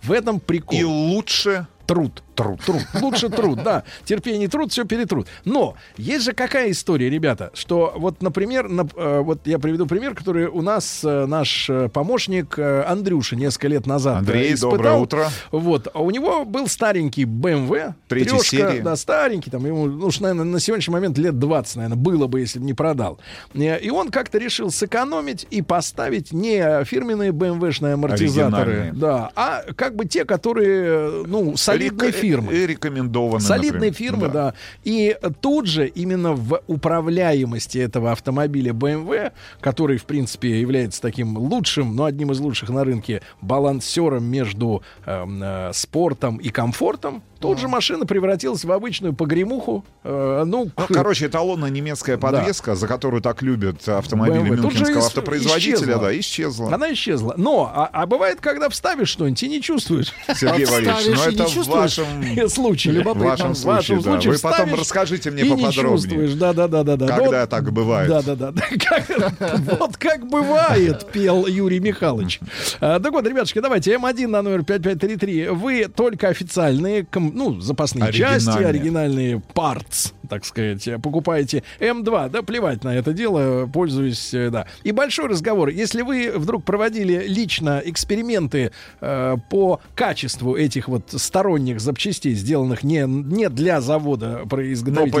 В 0.01 0.11
этом 0.11 0.39
прикол. 0.39 0.77
И 0.77 0.83
лучше 0.83 1.67
Труд. 1.85 2.23
Труд. 2.35 2.59
Труд. 2.65 2.81
Лучше 3.01 3.29
труд, 3.29 3.63
да. 3.63 3.83
Терпение 4.03 4.47
труд, 4.47 4.71
все 4.71 4.83
перетрут. 4.85 5.27
Но 5.45 5.75
есть 5.97 6.25
же 6.25 6.33
какая 6.33 6.71
история, 6.71 7.09
ребята, 7.09 7.51
что 7.53 7.93
вот, 7.95 8.21
например, 8.21 8.67
на- 8.69 8.87
э, 8.95 9.19
вот 9.21 9.39
я 9.45 9.57
приведу 9.59 9.85
пример, 9.85 10.13
который 10.15 10.47
у 10.47 10.61
нас 10.61 11.01
э, 11.03 11.25
наш 11.25 11.69
э, 11.69 11.89
помощник 11.89 12.59
э, 12.59 12.83
Андрюша 12.87 13.35
несколько 13.35 13.67
лет 13.69 13.85
назад 13.87 14.15
э, 14.15 14.19
Андрей, 14.19 14.53
испытал. 14.53 14.71
доброе 14.77 14.93
утро. 14.97 15.29
Вот. 15.51 15.87
А 15.93 15.99
у 16.01 16.11
него 16.11 16.45
был 16.45 16.67
старенький 16.67 17.23
BMW. 17.23 17.93
Третьей 18.07 18.29
трёшка, 18.31 18.45
серии. 18.49 18.79
Да, 18.81 18.95
старенький. 18.95 19.49
Там 19.49 19.65
ему, 19.65 19.85
ну, 19.85 20.07
уж, 20.07 20.19
наверное, 20.19 20.45
на 20.45 20.59
сегодняшний 20.59 20.93
момент 20.93 21.17
лет 21.17 21.39
20, 21.39 21.75
наверное, 21.77 21.97
было 21.97 22.27
бы, 22.27 22.41
если 22.41 22.59
бы 22.59 22.65
не 22.65 22.73
продал. 22.73 23.19
Э, 23.53 23.79
И 23.79 23.89
он 23.89 24.09
как-то 24.09 24.37
решил 24.37 24.71
сэкономить 24.71 25.47
и 25.49 25.61
поставить 25.61 26.31
не 26.33 26.83
фирменные 26.85 27.31
BMW-шные 27.31 27.93
амортизаторы, 27.93 28.71
Оригинальные. 28.71 28.93
да, 28.93 29.31
а 29.35 29.63
как 29.75 29.95
бы 29.95 30.05
те, 30.05 30.25
которые, 30.25 31.23
ну, 31.25 31.55
солидной 31.57 32.07
Рек- 32.07 32.15
фирмы. 32.27 32.53
И 32.53 32.67
рекомендованы, 32.67 33.39
Солидные 33.41 33.89
например. 33.91 33.93
фирмы, 33.93 34.27
да. 34.29 34.53
И 34.83 35.15
тут 35.41 35.65
же 35.67 35.87
именно 35.87 36.33
в 36.33 36.61
управляемости 36.67 37.77
этого 37.77 38.11
автомобиля 38.11 38.71
BMW, 38.73 39.31
который, 39.61 39.97
в 39.97 40.05
принципе, 40.05 40.59
является 40.59 41.01
таким 41.01 41.37
лучшим, 41.37 41.95
но 41.95 42.05
одним 42.05 42.31
из 42.31 42.39
лучших 42.39 42.69
на 42.69 42.83
рынке 42.83 43.21
балансером 43.41 44.23
между 44.25 44.81
эм, 45.05 45.41
э, 45.43 45.71
спортом 45.73 46.37
и 46.37 46.49
комфортом, 46.49 47.23
тут 47.39 47.59
же 47.59 47.67
машина 47.67 48.05
превратилась 48.05 48.65
в 48.65 48.71
обычную 48.71 49.13
погремуху. 49.13 49.85
э, 50.03 50.43
ну, 50.45 50.71
Ну, 50.77 50.85
к- 50.87 50.93
короче, 50.93 51.27
эталонная 51.27 51.69
немецкая 51.69 52.17
подвеска, 52.17 52.75
за 52.75 52.87
которую 52.87 53.21
так 53.21 53.41
любят 53.43 53.87
автомобили 53.87 54.39
BMW. 54.51 54.55
Же 54.55 54.61
мюнхенского 54.63 54.99
ис- 54.99 55.05
автопроизводителя, 55.05 55.75
исчезла. 55.75 55.97
да, 56.01 56.19
исчезла. 56.19 56.73
Она 56.73 56.93
исчезла. 56.93 57.33
Но, 57.37 57.71
а, 57.73 57.89
а 57.91 58.05
бывает, 58.07 58.39
когда 58.41 58.69
вставишь 58.69 59.09
что-нибудь 59.09 59.41
и 59.43 59.47
не 59.47 59.61
чувствуешь. 59.61 60.13
Сергей 60.35 60.65
Валерьевич, 60.65 61.05
ну 61.17 61.31
это 61.31 61.45
в 61.47 61.67
вашем 61.67 62.14
случае. 62.49 63.01
В 63.03 63.17
вашем 63.17 63.53
В 63.53 63.63
вашем 63.63 63.95
случае, 63.95 63.97
да. 63.97 64.03
случае 64.03 64.33
Вы 64.33 64.39
потом 64.39 64.73
расскажите 64.75 65.31
мне 65.31 65.43
и 65.43 65.49
не 65.49 65.63
поподробнее. 65.63 65.91
чувствуешь. 65.97 66.33
Да, 66.33 66.53
да, 66.53 66.67
да, 66.67 66.83
да, 66.83 66.95
да. 66.95 67.07
Когда 67.07 67.41
Вот- 67.41 67.49
так 67.49 67.71
бывает? 67.71 68.09
Да, 68.09 68.21
да, 68.21 68.35
да. 68.35 68.51
да. 68.51 68.61
Как- 68.79 69.79
Вот 69.79 69.97
как 69.97 70.27
бывает, 70.29 71.05
пел 71.11 71.45
Юрий 71.47 71.79
Михайлович. 71.79 72.39
А, 72.79 72.99
Так 72.99 73.11
вот, 73.11 73.27
ребятушки, 73.27 73.59
давайте 73.59 73.93
М1 73.95 74.27
на 74.27 74.41
номер 74.41 74.63
5533. 74.63 75.47
Вы 75.49 75.85
только 75.93 76.27
официальные, 76.29 77.05
ну, 77.13 77.59
запасные 77.61 78.11
части, 78.11 78.49
Оригинальные. 78.49 78.69
оригинальные 78.69 79.41
parts, 79.53 80.13
так 80.25 80.45
сказать, 80.45 80.87
покупаете. 81.01 81.63
М2, 81.79 82.29
да, 82.29 82.41
плевать 82.41 82.83
на 82.83 82.95
это 82.95 83.13
дело, 83.13 83.67
пользуюсь, 83.67 84.33
э, 84.33 84.49
да. 84.49 84.67
И 84.83 84.91
большой 84.91 85.27
разговор. 85.27 85.69
Если 85.69 86.01
вы 86.01 86.31
вдруг 86.35 86.63
проводили 86.63 87.25
лично 87.27 87.81
эксперименты 87.83 88.71
э, 89.01 89.37
по 89.49 89.81
качеству 89.95 90.55
этих 90.55 90.87
вот 90.87 91.11
сторонних 91.11 91.79
запчастей, 91.79 92.33
сделанных 92.33 92.83
не, 92.83 93.05
не 93.07 93.49
для 93.49 93.81
завода 93.81 94.43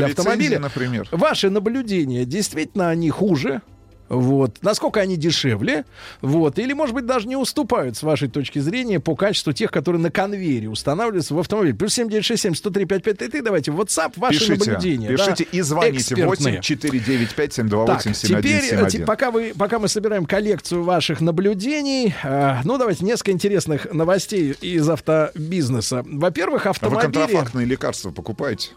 лицензии, 0.01 0.21
автомобиля, 0.21 0.59
например. 0.59 1.07
Ваши 1.11 1.49
наблюдения, 1.49 2.25
действительно 2.25 2.89
они 2.89 3.09
хуже? 3.09 3.61
Вот. 4.09 4.57
Насколько 4.61 5.01
они 5.01 5.17
дешевле? 5.17 5.85
Вот. 6.21 6.59
Или, 6.59 6.73
может 6.73 6.93
быть, 6.93 7.05
даже 7.05 7.27
не 7.27 7.35
уступают, 7.35 7.97
с 7.97 8.03
вашей 8.03 8.27
точки 8.29 8.59
зрения, 8.59 8.99
по 8.99 9.15
качеству 9.15 9.51
тех, 9.53 9.71
которые 9.71 10.01
на 10.01 10.11
конвейере 10.11 10.69
устанавливаются 10.69 11.33
в 11.33 11.39
автомобиль. 11.39 11.73
Плюс 11.73 11.93
7967 11.93 12.53
103 12.55 12.85
5533. 12.85 13.41
Давайте 13.41 13.71
в 13.71 13.79
WhatsApp 13.81 14.13
ваши 14.17 14.39
Пишите, 14.39 14.71
наблюдения. 14.71 15.07
пишите 15.09 15.45
да, 15.51 15.57
и 15.57 15.61
звоните 15.61 15.97
экспертные. 15.97 16.27
8 16.55 16.61
495 16.61 17.53
728 17.53 18.11
Так, 18.13 18.21
теперь, 18.21 18.61
7171. 18.61 18.89
те- 18.89 19.05
пока, 19.05 19.31
вы, 19.31 19.53
пока 19.57 19.79
мы 19.79 19.87
собираем 19.87 20.25
коллекцию 20.25 20.83
ваших 20.83 21.21
наблюдений, 21.21 22.13
э, 22.23 22.57
ну, 22.63 22.77
давайте 22.77 23.05
несколько 23.05 23.31
интересных 23.31 23.91
новостей 23.93 24.51
из 24.61 24.87
автобизнеса. 24.87 26.03
Во-первых, 26.05 26.65
А 26.65 26.69
вы 26.69 26.71
автомобили... 26.71 27.01
контрафактные 27.11 27.65
лекарства 27.65 28.11
покупаете? 28.11 28.69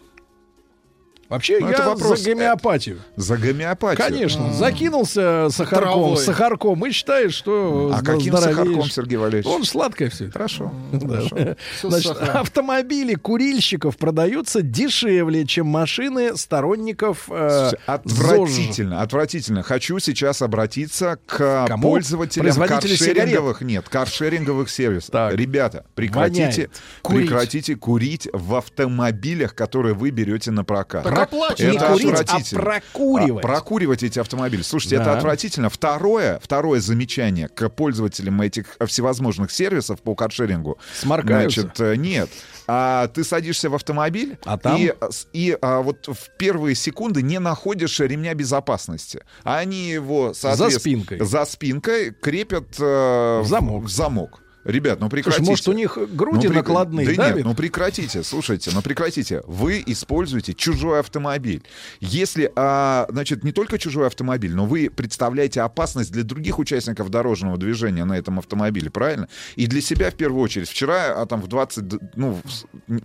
Вообще, 1.29 1.59
Ну, 1.61 1.67
я 1.69 1.75
это 1.75 1.89
вопрос, 1.91 2.21
за 2.21 2.31
гомеопатию. 2.31 2.99
За 3.17 3.37
гомеопатию? 3.37 4.07
Конечно. 4.09 4.53
Закинулся 4.55 5.49
сахарком, 5.51 5.93
Травой. 5.93 6.17
сахарком 6.17 6.87
и 6.87 6.91
считаешь, 6.91 7.35
что 7.35 7.93
А 7.95 7.99
каким 8.03 8.35
здоровеешь. 8.37 8.57
сахарком, 8.57 8.91
Сергей 8.91 9.17
Валерьевич? 9.19 9.47
Он 9.47 9.65
сладкое 9.65 10.09
все. 10.11 10.31
Хорошо. 10.31 10.73
Значит, 11.83 12.17
автомобили 12.17 13.15
курильщиков 13.15 13.97
продаются 13.99 14.63
дешевле, 14.63 15.45
чем 15.47 15.67
машины 15.67 16.37
сторонников 16.37 17.27
э, 17.31 17.73
Отвратительно, 17.87 19.03
отвратительно. 19.03 19.63
Хочу 19.63 19.99
сейчас 19.99 20.43
обратиться 20.43 21.19
к 21.27 21.67
Кому? 21.69 21.83
пользователям 21.91 22.55
каршеринговых, 22.57 23.61
нет, 23.63 23.89
каршеринговых 23.89 24.71
сервисов. 24.71 25.35
Ребята, 25.35 25.85
прекратите, 25.95 26.43
Воняет. 26.43 26.71
Курить. 27.03 27.27
прекратите 27.29 27.77
курить 27.77 28.29
в 28.33 28.55
автомобилях, 28.55 29.55
которые 29.55 29.95
вы 29.95 30.11
берете 30.11 30.51
на 30.51 30.65
прокат. 30.65 31.05
Оплачивать. 31.23 31.77
Это 31.77 31.87
Не 31.89 31.93
курить, 31.93 32.07
а 32.07 32.21
отвратительно. 32.21 32.63
прокуривать. 32.63 33.45
А, 33.45 33.49
прокуривать 33.49 34.03
эти 34.03 34.19
автомобили. 34.19 34.63
Слушайте, 34.63 34.97
это 34.97 35.07
Да. 35.07 35.17
отвратительно. 35.19 35.69
Второе, 35.71 36.39
второе 36.43 36.81
замечание 36.81 37.49
к 37.49 37.69
пользователям 37.69 38.41
этих 38.41 38.77
всевозможных 38.87 39.51
сервисов 39.51 40.01
по 40.03 40.15
каршерингу. 40.15 40.79
Сморкаются? 40.95 41.63
Значит, 41.63 41.81
э, 41.81 41.97
нет. 41.97 42.31
А 42.67 43.09
ты 43.09 43.25
садишься 43.25 43.71
в 43.71 43.75
автомобиль, 43.75 44.39
А 44.45 44.59
там? 44.59 44.77
и, 44.77 44.95
с- 45.11 45.27
и 45.33 45.57
а, 45.61 45.81
вот 45.81 46.07
в 46.07 46.37
первые 46.39 46.75
секунды 46.75 47.23
не 47.23 47.39
находишь 47.39 47.99
ремня 48.01 48.35
безопасности. 48.35 49.23
А 49.43 49.59
они 49.59 49.89
его, 49.89 50.35
соответственно, 50.35 50.81
спинкой. 50.81 51.21
за 51.25 51.45
спинкой 51.47 52.11
крепят 52.13 52.67
э, 52.79 53.41
В 53.43 53.47
замок. 53.47 53.85
В 53.85 53.89
замок. 53.91 54.41
Ребят, 54.69 55.01
ну 55.01 55.09
прекратите. 55.09 55.45
Слушай, 55.47 55.51
может, 55.51 55.69
у 55.69 55.73
них 55.73 55.99
груди 56.15 56.47
Ну, 56.49 56.55
накладные 56.55 57.07
Да 57.09 57.15
давят? 57.15 57.37
нет, 57.37 57.45
ну 57.47 57.55
прекратите, 57.55 58.23
слушайте, 58.23 58.71
ну 58.75 58.83
прекратите. 58.83 59.43
Вы 59.47 59.83
используете 59.87 60.53
чужой 60.53 61.01
автомобиль. 61.01 61.63
Если, 62.01 62.53
а, 62.55 63.07
значит, 63.09 63.45
не 63.45 63.53
только 63.53 63.79
чужой 63.79 64.07
автомобиль, 64.07 64.55
но 64.55 64.67
вы 64.67 64.91
представляете 64.95 65.63
опасность 65.63 66.13
для 66.13 66.23
других 66.23 66.59
участников 66.59 67.09
дорожного 67.09 67.57
движения 67.57 68.05
на 68.05 68.19
этом 68.19 68.39
автомобиле, 68.39 68.91
правильно? 68.91 69.29
И 69.57 69.67
для 69.67 69.81
себя 69.81 70.11
в 70.11 70.15
первую 70.17 70.43
очередь. 70.43 70.69
Вчера, 70.69 71.15
а 71.21 71.25
там 71.25 71.41
в 71.41 71.47
20, 71.49 71.89
д- 71.89 71.99
ну, 72.15 72.39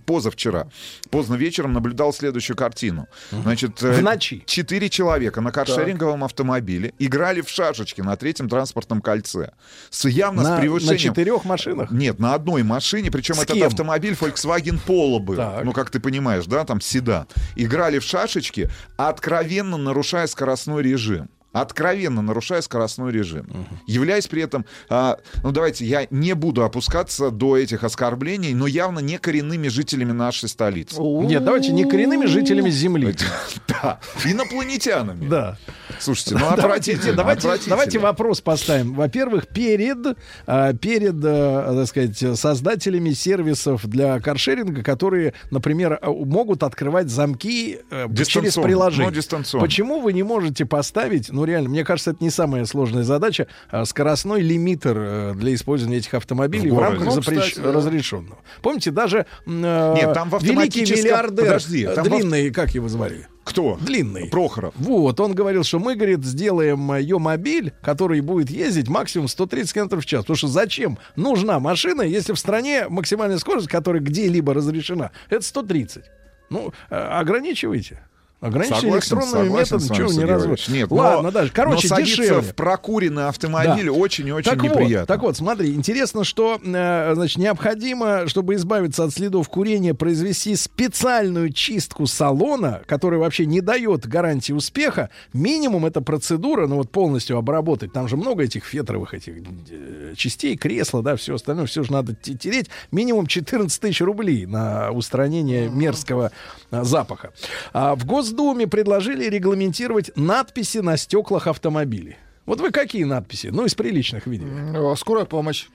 позавчера, 0.04 0.68
поздно 1.10 1.34
вечером 1.34 1.72
наблюдал 1.72 2.12
следующую 2.12 2.58
картину. 2.58 3.08
Значит, 3.30 3.82
э, 3.82 3.92
В 3.94 4.02
ночи. 4.02 4.42
Четыре 4.46 4.90
человека 4.90 5.40
на 5.40 5.50
каршеринговом 5.50 6.24
автомобиле 6.24 6.92
играли 6.98 7.40
в 7.40 7.48
шашечки 7.48 8.02
на 8.02 8.16
третьем 8.16 8.50
транспортном 8.50 9.00
кольце. 9.00 9.52
С 9.88 10.06
явно 10.08 10.42
На- 10.42 10.56
с 10.56 10.60
превышением... 10.60 10.92
на 10.92 10.98
четырех 10.98 11.44
машинах? 11.54 11.90
Нет, 11.90 12.18
на 12.18 12.34
одной 12.34 12.62
машине, 12.62 13.10
причем 13.10 13.34
этот 13.36 13.56
кем? 13.56 13.66
автомобиль 13.66 14.16
Volkswagen 14.20 14.78
Polo 14.84 15.18
был. 15.18 15.36
Так. 15.36 15.64
Ну, 15.64 15.72
как 15.72 15.90
ты 15.90 16.00
понимаешь, 16.00 16.46
да, 16.46 16.64
там 16.64 16.80
седан. 16.80 17.26
Играли 17.56 17.98
в 17.98 18.04
шашечки, 18.04 18.70
откровенно 18.96 19.76
нарушая 19.76 20.26
скоростной 20.26 20.82
режим. 20.82 21.28
Откровенно 21.54 22.20
нарушая 22.20 22.62
скоростной 22.62 23.12
режим. 23.12 23.46
Являясь 23.86 24.26
при 24.26 24.42
этом, 24.42 24.66
а, 24.88 25.18
ну 25.44 25.52
давайте, 25.52 25.84
я 25.86 26.08
не 26.10 26.34
буду 26.34 26.64
опускаться 26.64 27.30
до 27.30 27.56
этих 27.56 27.84
оскорблений, 27.84 28.52
но 28.54 28.66
явно 28.66 28.98
не 28.98 29.18
коренными 29.18 29.68
жителями 29.68 30.10
нашей 30.10 30.48
столицы. 30.48 31.00
Нет, 31.00 31.44
давайте 31.44 31.70
не 31.70 31.84
коренными 31.84 32.26
жителями 32.26 32.70
Земли. 32.70 33.14
Да, 33.68 34.00
инопланетянами. 34.24 35.28
Да. 35.28 35.58
Слушайте, 35.98 36.36
ну 36.38 36.46
отвратительно. 36.50 37.16
давайте, 37.16 37.98
вопрос 37.98 38.40
поставим. 38.40 38.94
Во-первых, 38.94 39.46
перед, 39.48 40.16
а, 40.46 40.72
перед, 40.72 41.16
э, 41.22 41.74
так 41.76 41.86
сказать, 41.88 42.38
создателями 42.38 43.10
сервисов 43.10 43.86
для 43.86 44.20
каршеринга, 44.20 44.82
которые, 44.82 45.34
например, 45.50 45.98
а, 46.00 46.10
могут 46.10 46.62
открывать 46.62 47.08
замки 47.08 47.78
э, 47.90 48.08
через 48.24 48.54
приложение. 48.54 49.12
Почему 49.60 50.00
вы 50.00 50.12
не 50.12 50.22
можете 50.22 50.64
поставить, 50.64 51.30
ну 51.30 51.43
реально, 51.44 51.68
мне 51.68 51.84
кажется, 51.84 52.10
это 52.10 52.22
не 52.22 52.30
самая 52.30 52.64
сложная 52.64 53.02
задача, 53.02 53.46
а, 53.70 53.84
скоростной 53.84 54.40
лимитер 54.40 54.96
э, 54.98 55.34
для 55.34 55.54
использования 55.54 55.98
этих 55.98 56.14
автомобилей 56.14 56.70
В 56.70 56.74
в, 56.74 56.78
рамках 56.78 57.04
Ну, 57.06 57.10
запрещ- 57.12 57.40
кстати, 57.40 57.60
да. 57.60 57.72
разрешенного. 57.72 58.38
Помните, 58.62 58.90
даже 58.90 59.26
э, 59.46 59.50
Нет, 59.50 60.12
там 60.14 60.30
в 60.30 60.42
великий 60.42 60.82
миллиардер 60.82 61.44
Подожди, 61.44 61.84
э, 61.84 61.94
там 61.94 62.04
в 62.04 62.08
длинный, 62.08 62.50
как 62.50 62.74
его 62.74 62.88
звали? 62.88 63.26
Кто? 63.44 63.76
Длинный. 63.80 64.28
Прохоров. 64.30 64.72
Вот, 64.76 65.20
он 65.20 65.34
говорил, 65.34 65.64
что 65.64 65.78
мы, 65.78 65.96
говорит, 65.96 66.24
сделаем 66.24 66.94
ее 66.94 67.18
мобиль, 67.18 67.74
который 67.82 68.20
будет 68.22 68.50
ездить 68.50 68.88
максимум 68.88 69.28
130 69.28 69.72
км 69.74 70.00
в 70.00 70.06
час. 70.06 70.22
Потому 70.22 70.36
что 70.36 70.48
зачем 70.48 70.98
нужна 71.14 71.60
машина, 71.60 72.02
если 72.02 72.32
в 72.32 72.38
стране 72.38 72.86
максимальная 72.88 73.36
скорость, 73.38 73.68
которая 73.68 74.00
где-либо 74.00 74.54
разрешена, 74.54 75.10
это 75.28 75.44
130. 75.44 76.04
Ну, 76.48 76.72
э, 76.88 76.96
ограничивайте. 76.96 78.00
Ограничьте 78.44 78.74
Согласен, 78.82 78.94
электронными 79.16 79.44
согласен 79.46 79.76
методами, 79.76 79.96
чего 79.96 80.12
не. 80.12 80.18
Валерьевич. 80.32 80.68
Нет, 80.68 80.90
Ладно, 80.90 81.22
но- 81.22 81.30
даже, 81.30 81.50
короче, 81.50 81.88
но 81.90 81.96
дешевле. 82.00 82.40
в 82.42 82.54
прокуренный 82.54 83.28
автомобиль 83.28 83.86
Да. 83.86 83.92
очень 83.92 84.28
и 84.28 84.32
очень 84.32 84.50
так 84.50 84.62
неприятно. 84.62 84.98
Вот, 85.00 85.08
так 85.08 85.22
вот, 85.22 85.36
смотри, 85.38 85.74
интересно, 85.74 86.24
что 86.24 86.60
э, 86.62 87.12
значит, 87.14 87.38
необходимо, 87.38 88.28
чтобы 88.28 88.54
избавиться 88.56 89.04
от 89.04 89.12
следов 89.14 89.48
курения, 89.48 89.94
произвести 89.94 90.56
специальную 90.56 91.52
чистку 91.52 92.06
салона, 92.06 92.82
которая 92.86 93.18
вообще 93.18 93.46
не 93.46 93.62
дает 93.62 94.06
гарантии 94.06 94.52
успеха. 94.52 95.08
Минимум 95.32 95.86
эта 95.86 96.02
процедура, 96.02 96.66
ну 96.66 96.76
вот 96.76 96.90
полностью 96.90 97.38
обработать. 97.38 97.92
Там 97.94 98.08
же 98.08 98.16
много 98.18 98.42
этих 98.44 98.64
фетровых 98.66 99.14
этих 99.14 99.36
э, 99.70 100.14
частей, 100.16 100.56
кресла, 100.58 101.02
да, 101.02 101.16
все 101.16 101.36
остальное, 101.36 101.64
все 101.66 101.82
же 101.82 101.92
надо 101.92 102.14
те- 102.14 102.34
тереть. 102.34 102.66
Минимум 102.90 103.26
14 103.26 103.80
тысяч 103.80 104.00
рублей 104.02 104.44
на 104.44 104.90
устранение 104.90 105.68
мерзкого 105.70 106.30
э, 106.70 106.84
запаха. 106.84 107.32
А 107.72 107.94
в 107.94 108.04
Госдуме 108.34 108.66
предложили 108.66 109.26
регламентировать 109.26 110.10
надписи 110.16 110.78
на 110.78 110.96
стеклах 110.96 111.46
автомобилей. 111.46 112.16
Вот 112.46 112.60
вы 112.60 112.72
какие 112.72 113.04
надписи? 113.04 113.46
Ну, 113.46 113.64
из 113.64 113.76
приличных 113.76 114.26
видели. 114.26 114.96
Скорая 114.96 115.24
помощь. 115.24 115.68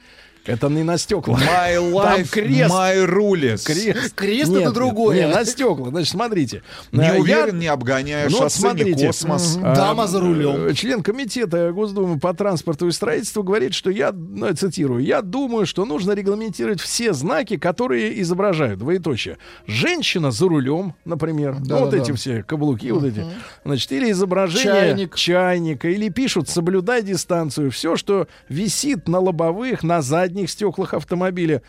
Это 0.50 0.68
не 0.70 0.84
на 0.84 0.98
стекла. 0.98 1.38
My 1.40 1.76
Там 1.76 1.94
life, 2.22 2.30
крест. 2.32 2.74
my 2.74 3.06
rules. 3.08 3.64
Крест. 3.66 4.16
Крест 4.16 4.50
Нет, 4.50 4.58
это 4.62 4.66
нет, 4.70 4.74
другое. 4.74 5.16
нет, 5.28 5.36
на 5.36 5.46
стекла. 5.46 5.90
Значит, 5.90 6.10
смотрите. 6.12 6.64
Не 6.92 7.04
я- 7.06 7.16
уверен, 7.16 7.60
не 7.60 7.68
обгоняя 7.68 8.28
Ну, 8.30 8.38
шоссе, 8.38 8.58
не 8.58 8.62
смотрите. 8.70 9.06
космос. 9.08 9.58
Мгм. 9.58 9.74
Дама 9.76 10.08
за 10.08 10.20
рулем. 10.20 10.68
Э, 10.68 10.74
Член 10.74 11.04
комитета 11.04 11.72
Госдумы 11.72 12.20
по 12.20 12.34
транспорту 12.34 12.88
и 12.88 12.92
строительству 12.92 13.44
говорит, 13.44 13.74
что 13.76 13.92
я, 13.92 14.12
ну, 14.12 14.52
цитирую, 14.54 15.04
я 15.04 15.22
думаю, 15.22 15.66
что 15.68 15.86
нужно 15.86 16.14
регламентировать 16.14 16.82
все 16.82 17.14
знаки, 17.14 17.58
которые 17.58 18.20
изображают, 18.22 18.80
двоеточие. 18.80 19.38
Женщина 19.68 20.32
за 20.32 20.48
рулем, 20.48 20.96
например, 21.06 21.58
ну, 21.60 21.80
вот 21.80 21.90
Да-да-да. 21.92 21.98
эти 22.04 22.12
все 22.14 22.42
каблуки, 22.44 22.90
вот 22.92 23.04
эти, 23.04 23.24
значит, 23.66 23.92
или 23.92 24.12
изображение 24.12 24.74
Чайник. 24.96 25.16
чайника, 25.16 25.90
или 25.90 26.10
пишут 26.10 26.50
«соблюдай 26.50 27.04
дистанцию», 27.04 27.70
все, 27.72 27.96
что 27.96 28.28
висит 28.50 29.08
на 29.08 29.20
лобовых, 29.20 29.84
на 29.84 30.02
задних 30.02 30.39
стеклах 30.48 30.94
автомобиля, 30.94 31.62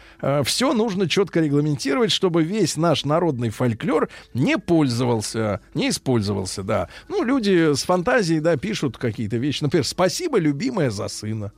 все 0.45 0.73
нужно 0.73 1.09
четко 1.09 1.41
регламентировать, 1.41 2.13
чтобы 2.13 2.43
весь 2.43 2.77
наш 2.77 3.05
народный 3.05 3.51
фольклор 3.51 4.09
не 4.35 4.59
пользовался, 4.59 5.61
не 5.75 5.89
использовался, 5.89 6.63
да. 6.63 6.89
Ну, 7.09 7.25
люди 7.25 7.75
с 7.75 7.83
фантазией, 7.83 8.41
да, 8.41 8.57
пишут 8.57 8.99
какие-то 8.99 9.39
вещи. 9.39 9.63
Например, 9.63 9.87
«Спасибо, 9.87 10.39
любимая, 10.39 10.91
за 10.91 11.09
сына». 11.09 11.53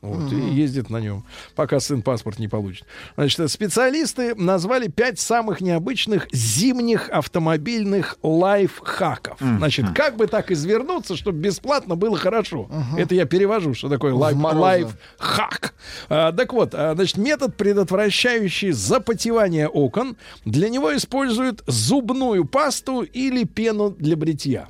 Вот, 0.00 0.32
и 0.32 0.36
ездит 0.36 0.90
на 0.90 0.98
нем, 0.98 1.24
пока 1.56 1.80
сын 1.80 2.02
паспорт 2.02 2.38
не 2.38 2.46
получит. 2.46 2.86
Значит, 3.16 3.50
специалисты 3.50 4.34
назвали 4.34 4.88
пять 4.88 5.18
самых 5.18 5.60
необычных 5.60 6.28
зимних 6.32 7.08
автомобильных 7.10 8.16
лайфхаков. 8.22 9.38
Значит, 9.40 9.86
как 9.94 10.16
бы 10.16 10.26
так 10.26 10.50
извернуться, 10.50 11.16
чтобы 11.16 11.38
бесплатно 11.38 11.96
было 11.96 12.16
хорошо. 12.16 12.70
Это 12.96 13.14
я 13.14 13.24
перевожу, 13.24 13.74
что 13.74 13.88
такое 13.88 14.14
лайф, 14.14 14.36
лайфхак. 14.38 15.74
А, 16.08 16.32
так 16.32 16.52
вот, 16.52 16.74
а, 16.74 16.94
значит, 16.94 17.16
метод, 17.16 17.56
предотвращающий 17.56 18.70
запотевание 18.70 19.68
окон, 19.68 20.16
для 20.44 20.68
него 20.68 20.96
используют 20.96 21.62
зубную 21.66 22.44
пасту 22.44 23.02
или 23.02 23.44
пену 23.44 23.90
для 23.90 24.16
бритья. 24.16 24.68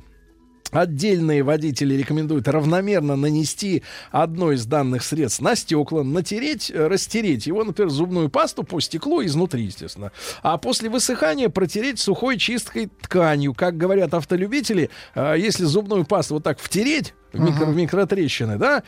Отдельные 0.71 1.41
водители 1.43 1.95
рекомендуют 1.95 2.47
равномерно 2.47 3.15
нанести 3.15 3.83
одно 4.11 4.51
из 4.51 4.65
данных 4.65 5.03
средств 5.03 5.41
на 5.41 5.55
стекла, 5.55 6.03
натереть, 6.03 6.69
э, 6.69 6.87
растереть 6.87 7.47
его, 7.47 7.63
например, 7.63 7.89
зубную 7.89 8.29
пасту 8.29 8.63
по 8.63 8.79
стеклу 8.79 9.23
изнутри, 9.25 9.63
естественно. 9.63 10.11
А 10.43 10.57
после 10.57 10.89
высыхания 10.89 11.49
протереть 11.49 11.99
сухой 11.99 12.37
чисткой 12.37 12.89
тканью. 13.01 13.53
Как 13.53 13.77
говорят 13.77 14.13
автолюбители, 14.13 14.89
э, 15.15 15.35
если 15.37 15.65
зубную 15.65 16.05
пасту 16.05 16.35
вот 16.35 16.43
так 16.43 16.59
втереть 16.59 17.13
в, 17.33 17.39
микро, 17.39 17.65
в 17.65 17.75
микротрещины, 17.75 18.57
да, 18.57 18.83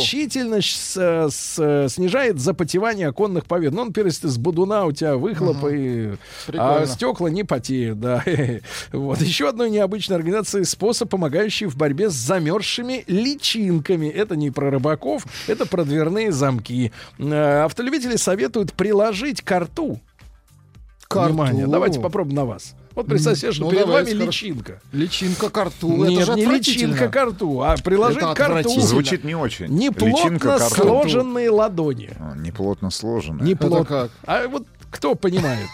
значительно 0.00 0.60
с- 0.60 1.28
с- 1.30 1.88
снижает 1.88 2.40
запотевание 2.40 3.08
оконных 3.08 3.44
поверхностей. 3.46 3.76
Ну, 3.76 3.84
например, 3.86 4.06
если 4.08 4.28
с 4.28 4.36
будуна 4.38 4.84
у 4.84 4.92
тебя 4.92 5.16
выхлопы, 5.16 5.76
и- 5.76 6.52
а 6.58 6.86
стекла 6.86 7.28
не 7.30 7.44
потеют, 7.44 8.00
да. 8.00 8.22
Вот. 8.92 9.20
Еще 9.20 9.48
одной 9.48 9.70
необычной 9.70 10.16
организации 10.16 10.62
способ, 10.64 11.08
помогающий 11.10 11.66
в 11.66 11.76
борьбе 11.76 12.10
с 12.10 12.14
замерзшими 12.14 13.04
личинками. 13.06 14.06
Это 14.08 14.36
не 14.36 14.50
про 14.50 14.70
рыбаков, 14.70 15.24
это 15.46 15.66
про 15.66 15.84
дверные 15.84 16.32
замки. 16.32 16.92
Э, 17.18 17.62
Автолюбители 17.64 18.16
советуют 18.16 18.72
приложить 18.72 19.42
карту. 19.42 20.00
Карту. 21.08 21.28
Внимание, 21.32 21.66
давайте 21.66 22.00
попробуем 22.00 22.34
на 22.36 22.44
вас. 22.44 22.74
Вот 22.96 23.06
представьте 23.06 23.40
себе, 23.42 23.52
что 23.52 23.64
Ну, 23.64 23.70
перед 23.70 23.84
давайте, 23.84 24.10
вами 24.12 24.20
хорошо. 24.24 24.46
личинка. 24.46 24.80
Личинка 24.92 25.50
карту. 25.50 25.88
Нет, 25.88 26.22
это 26.22 26.26
же 26.26 26.34
не 26.34 26.46
личинка 26.46 27.08
карту, 27.08 27.62
а 27.62 27.76
приложить 27.76 28.16
Это 28.18 28.26
карту. 28.34 28.42
отвратительно. 28.42 28.86
Звучит 28.86 29.22
не 29.22 29.34
очень. 29.36 29.66
Неплотно 29.66 30.58
сложенные 30.58 31.50
ладони. 31.50 32.10
А, 32.18 32.34
Неплотно 32.34 32.90
сложено. 32.90 33.42
Неплотно. 33.42 33.84
как? 33.84 34.10
А 34.26 34.48
вот 34.48 34.66
кто 34.90 35.14
понимает? 35.14 35.66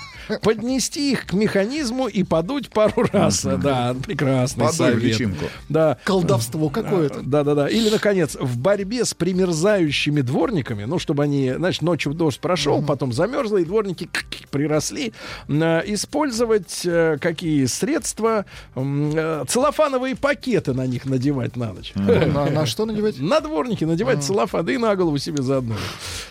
Поднести 0.43 1.13
их 1.13 1.27
к 1.27 1.33
механизму 1.33 2.07
и 2.09 2.23
подуть 2.23 2.71
пару 2.71 3.07
раз. 3.13 3.43
Да, 3.45 3.95
прекрасный 4.03 4.65
Подуй 4.67 4.77
совет. 4.77 5.03
личинку. 5.03 5.45
Да. 5.69 5.99
Колдовство 6.05 6.69
какое-то. 6.69 7.21
Да, 7.23 7.45
да, 7.45 7.55
да. 7.55 7.69
Или, 7.69 7.91
наконец, 7.91 8.37
в 8.39 8.59
борьбе 8.59 9.05
с 9.05 9.15
примерзающими 9.15 10.21
дворниками, 10.21 10.85
ну, 10.85 10.99
чтобы 10.99 11.23
они, 11.25 11.53
значит, 11.53 11.83
ночью 11.83 12.15
дождь 12.15 12.41
прошел, 12.41 12.83
потом 12.83 13.13
замерзло, 13.13 13.59
и 13.59 13.65
дворники 13.65 14.09
приросли, 14.51 15.13
использовать 15.49 16.83
э, 16.85 17.19
какие 17.21 17.67
средства? 17.67 18.45
Э, 18.75 19.45
Целлофановые 19.49 20.17
пакеты 20.17 20.73
на 20.73 20.87
них 20.87 21.05
надевать 21.05 21.57
на 21.57 21.73
ночь. 21.73 21.93
На, 21.95 22.47
на 22.47 22.67
что 22.67 22.85
надевать? 22.87 23.19
На 23.19 23.41
дворники 23.41 23.85
надевать 23.85 24.23
целлофан, 24.23 24.65
да 24.65 24.73
и 24.73 24.79
на 24.79 24.95
голову 24.97 25.19
себе 25.19 25.43
заодно. 25.43 25.77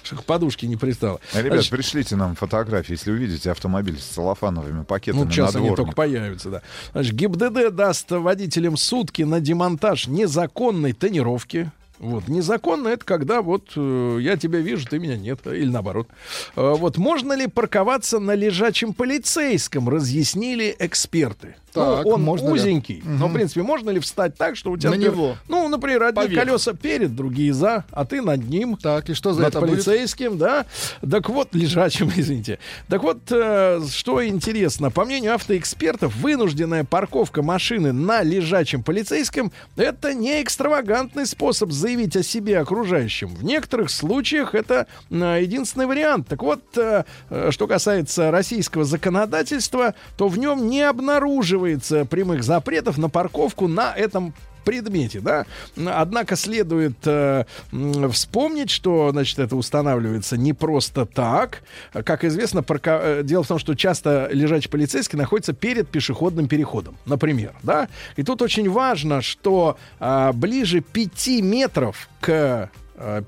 Чтобы 0.03 0.21
к 0.21 0.25
подушке 0.25 0.67
не 0.67 0.75
пристало. 0.77 1.19
А, 1.33 1.41
Ребят, 1.41 1.67
пришлите 1.69 2.15
нам 2.15 2.35
фотографии, 2.35 2.93
если 2.93 3.11
увидите 3.11 3.51
автомобиль 3.51 3.80
с 3.89 4.03
целлофановыми 4.03 4.83
пакетами 4.83 5.23
ну, 5.23 5.31
сейчас 5.31 5.53
на 5.53 5.59
они 5.59 5.69
дворник. 5.69 5.85
только 5.85 5.95
появятся, 5.95 6.49
да. 6.49 6.61
Значит, 6.91 7.15
ГИБДД 7.15 7.73
даст 7.73 8.11
водителям 8.11 8.77
сутки 8.77 9.23
на 9.23 9.39
демонтаж 9.39 10.07
незаконной 10.07 10.93
тонировки. 10.93 11.71
Вот. 12.01 12.27
Незаконно 12.27 12.87
это 12.87 13.05
когда 13.05 13.43
вот 13.43 13.73
э, 13.75 14.17
я 14.21 14.35
тебя 14.35 14.59
вижу, 14.59 14.87
ты 14.87 14.97
меня 14.97 15.17
нет, 15.17 15.45
или 15.45 15.69
наоборот. 15.69 16.07
Э, 16.55 16.73
вот 16.75 16.97
можно 16.97 17.33
ли 17.33 17.45
парковаться 17.45 18.17
на 18.17 18.33
лежачем 18.33 18.93
полицейском, 18.93 19.87
разъяснили 19.87 20.75
эксперты. 20.79 21.55
Так, 21.73 22.03
ну, 22.03 22.11
он 22.11 22.23
можно 22.23 22.47
ли? 22.47 22.53
узенький, 22.53 23.01
но, 23.05 23.27
в 23.27 23.33
принципе, 23.33 23.61
можно 23.61 23.91
ли 23.91 23.99
встать 24.01 24.35
так, 24.35 24.57
что 24.57 24.71
у 24.71 24.77
тебя... 24.77 24.89
На 24.89 24.95
например, 24.97 25.15
него. 25.15 25.37
Ну, 25.47 25.69
например, 25.69 26.03
одни 26.03 26.23
Поверх. 26.23 26.43
колеса 26.43 26.73
перед, 26.73 27.15
другие 27.15 27.53
за, 27.53 27.85
а 27.91 28.03
ты 28.03 28.21
над 28.21 28.43
ним. 28.49 28.75
Так, 28.75 29.09
и 29.09 29.13
что 29.13 29.31
за 29.31 29.43
над 29.43 29.49
это 29.51 29.61
будет? 29.61 29.85
полицейским, 29.85 30.37
да. 30.37 30.65
Так 31.09 31.29
вот, 31.29 31.49
лежачим, 31.53 32.11
извините. 32.13 32.59
Так 32.89 33.03
вот, 33.03 33.19
э, 33.29 33.79
что 33.89 34.25
интересно, 34.25 34.91
по 34.91 35.05
мнению 35.05 35.35
автоэкспертов, 35.35 36.13
вынужденная 36.17 36.83
парковка 36.83 37.41
машины 37.41 37.93
на 37.93 38.21
лежачем 38.21 38.83
полицейском 38.83 39.53
это 39.77 40.13
не 40.13 40.41
экстравагантный 40.41 41.25
способ 41.25 41.71
заявить 41.71 41.90
о 42.15 42.23
себе 42.23 42.59
окружающим. 42.59 43.29
В 43.35 43.43
некоторых 43.43 43.89
случаях 43.89 44.55
это 44.55 44.87
э, 45.09 45.39
единственный 45.41 45.85
вариант. 45.85 46.27
Так 46.27 46.41
вот, 46.43 46.61
э, 46.77 47.03
э, 47.29 47.49
что 47.51 47.67
касается 47.67 48.31
российского 48.31 48.83
законодательства, 48.83 49.95
то 50.17 50.27
в 50.27 50.37
нем 50.37 50.67
не 50.67 50.81
обнаруживается 50.81 52.05
прямых 52.05 52.43
запретов 52.43 52.97
на 52.97 53.09
парковку 53.09 53.67
на 53.67 53.93
этом 53.93 54.33
предмете, 54.63 55.19
да. 55.19 55.45
Однако 55.85 56.35
следует 56.35 56.95
э, 57.05 57.45
вспомнить, 58.11 58.69
что, 58.69 59.11
значит, 59.11 59.39
это 59.39 59.55
устанавливается 59.55 60.37
не 60.37 60.53
просто 60.53 61.05
так. 61.05 61.63
Как 61.93 62.23
известно, 62.23 62.61
парка- 62.63 63.01
э, 63.03 63.23
дело 63.23 63.43
в 63.43 63.47
том, 63.47 63.59
что 63.59 63.75
часто 63.75 64.29
лежачий 64.31 64.69
полицейский 64.69 65.17
находится 65.17 65.53
перед 65.53 65.87
пешеходным 65.89 66.47
переходом, 66.47 66.95
например, 67.05 67.53
да. 67.63 67.87
И 68.15 68.23
тут 68.23 68.41
очень 68.41 68.69
важно, 68.69 69.21
что 69.21 69.77
а, 69.99 70.33
ближе 70.33 70.81
5 70.81 71.41
метров 71.41 72.09
к 72.19 72.29
э, 72.29 72.67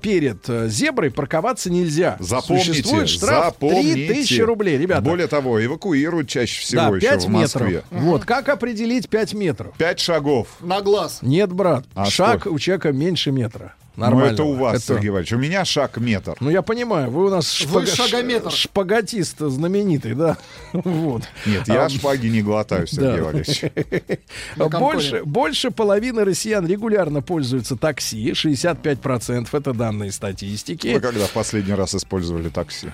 перед 0.00 0.48
э, 0.48 0.68
зеброй 0.68 1.10
парковаться 1.10 1.70
нельзя. 1.70 2.16
Запомните, 2.20 2.68
Существует 2.72 3.08
штраф 3.08 3.46
запомните. 3.54 4.06
3000 4.08 4.40
рублей, 4.42 4.78
ребята. 4.78 5.02
Более 5.02 5.26
того, 5.26 5.64
эвакуируют 5.64 6.28
чаще 6.28 6.60
всего 6.60 6.82
да, 6.90 6.96
еще 6.96 7.08
5 7.08 7.24
в 7.24 7.28
Москве. 7.28 7.66
метров. 7.66 7.84
Вот, 7.90 8.24
как 8.24 8.48
определить 8.48 9.08
5 9.08 9.34
метров? 9.34 9.74
5 9.76 10.00
шагов. 10.00 10.48
На 10.60 10.80
глаз. 10.80 11.18
Нет, 11.22 11.52
брат, 11.52 11.84
А 11.94 12.06
шаг 12.06 12.40
сколько? 12.40 12.54
у 12.54 12.58
человека 12.58 12.92
меньше 12.92 13.30
метра. 13.30 13.74
Ну, 13.96 14.04
Нормально. 14.06 14.32
это 14.34 14.42
у 14.44 14.54
вас, 14.54 14.76
Это- 14.76 14.94
Сергей 14.94 15.08
Иванович. 15.10 15.32
У 15.34 15.38
меня 15.38 15.64
шаг 15.64 15.98
метр. 15.98 16.34
Ну, 16.40 16.50
я 16.50 16.62
понимаю, 16.62 17.10
вы 17.10 17.26
у 17.26 17.30
нас 17.30 17.60
Вы 17.60 17.82
шпага- 17.84 17.94
шагометр. 17.94 18.50
ш- 18.50 18.56
шпагатист 18.56 19.38
знаменитый, 19.38 20.14
да? 20.14 20.36
Вот. 20.72 21.22
Нет, 21.46 21.68
я 21.68 21.84
А, 21.84 21.88
шпаги 21.88 22.26
не 22.26 22.42
глотаю, 22.42 22.86
Сергей. 22.88 24.18
На 24.56 24.68
Больше, 24.68 25.22
больше 25.24 25.70
половины 25.70 26.24
россиян 26.24 26.66
регулярно 26.66 27.22
пользуются 27.22 27.76
такси, 27.76 28.32
65% 28.32 29.48
это 29.52 29.72
данные 29.72 30.10
статистики. 30.12 30.88
Вы 30.94 31.00
когда 31.00 31.26
в 31.26 31.30
последний 31.30 31.74
раз 31.74 31.94
использовали 31.94 32.48
такси? 32.48 32.88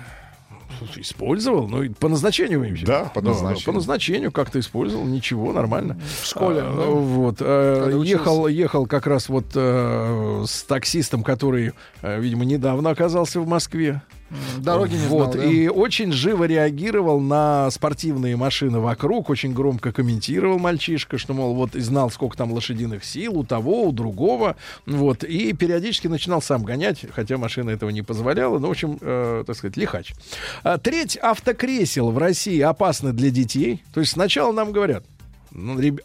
Использовал, 0.97 1.67
ну 1.67 1.83
и 1.83 1.89
по 1.89 2.07
назначению 2.09 2.59
имеете? 2.67 2.85
Да, 2.85 3.05
по 3.13 3.21
Ну, 3.21 3.29
назначению. 3.29 3.65
По 3.65 3.71
назначению 3.71 4.31
как-то 4.31 4.59
использовал, 4.59 5.05
ничего, 5.05 5.53
нормально. 5.53 5.99
В 6.21 6.25
школе, 6.25 6.61
А, 6.61 6.75
да? 6.75 6.85
Вот. 6.85 7.37
э, 7.39 7.85
учился. 7.95 8.07
ехал, 8.09 8.47
ехал 8.47 8.85
как 8.87 9.07
раз 9.07 9.29
вот 9.29 9.45
э, 9.55 10.43
с 10.47 10.63
таксистом, 10.63 11.23
который, 11.23 11.73
э, 12.01 12.19
видимо, 12.19 12.45
недавно 12.45 12.89
оказался 12.89 13.39
в 13.39 13.47
Москве. 13.47 14.01
Дороги 14.59 14.95
не 14.95 15.07
вот, 15.07 15.33
знал, 15.33 15.45
да? 15.45 15.51
И 15.51 15.67
очень 15.67 16.11
живо 16.11 16.45
реагировал 16.45 17.19
на 17.19 17.69
спортивные 17.71 18.35
машины 18.35 18.79
вокруг, 18.79 19.29
очень 19.29 19.53
громко 19.53 19.91
комментировал 19.91 20.59
мальчишка, 20.59 21.17
что, 21.17 21.33
мол, 21.33 21.53
вот 21.53 21.75
и 21.75 21.81
знал, 21.81 22.09
сколько 22.09 22.37
там 22.37 22.51
лошадиных 22.51 23.03
сил 23.03 23.37
у 23.37 23.43
того, 23.43 23.83
у 23.83 23.91
другого. 23.91 24.55
Вот, 24.85 25.23
и 25.23 25.53
периодически 25.53 26.07
начинал 26.07 26.41
сам 26.41 26.63
гонять, 26.63 27.05
хотя 27.13 27.37
машина 27.37 27.71
этого 27.71 27.89
не 27.89 28.01
позволяла. 28.01 28.59
Ну, 28.59 28.67
в 28.67 28.71
общем, 28.71 28.97
э, 29.01 29.43
так 29.45 29.55
сказать, 29.55 29.77
лихач. 29.77 30.13
А, 30.63 30.77
треть 30.77 31.17
автокресел 31.17 32.11
в 32.11 32.17
России 32.17 32.59
опасны 32.61 33.13
для 33.13 33.31
детей. 33.31 33.83
То 33.93 33.99
есть 33.99 34.13
сначала 34.13 34.51
нам 34.51 34.71
говорят, 34.71 35.03
реб- 35.53 36.01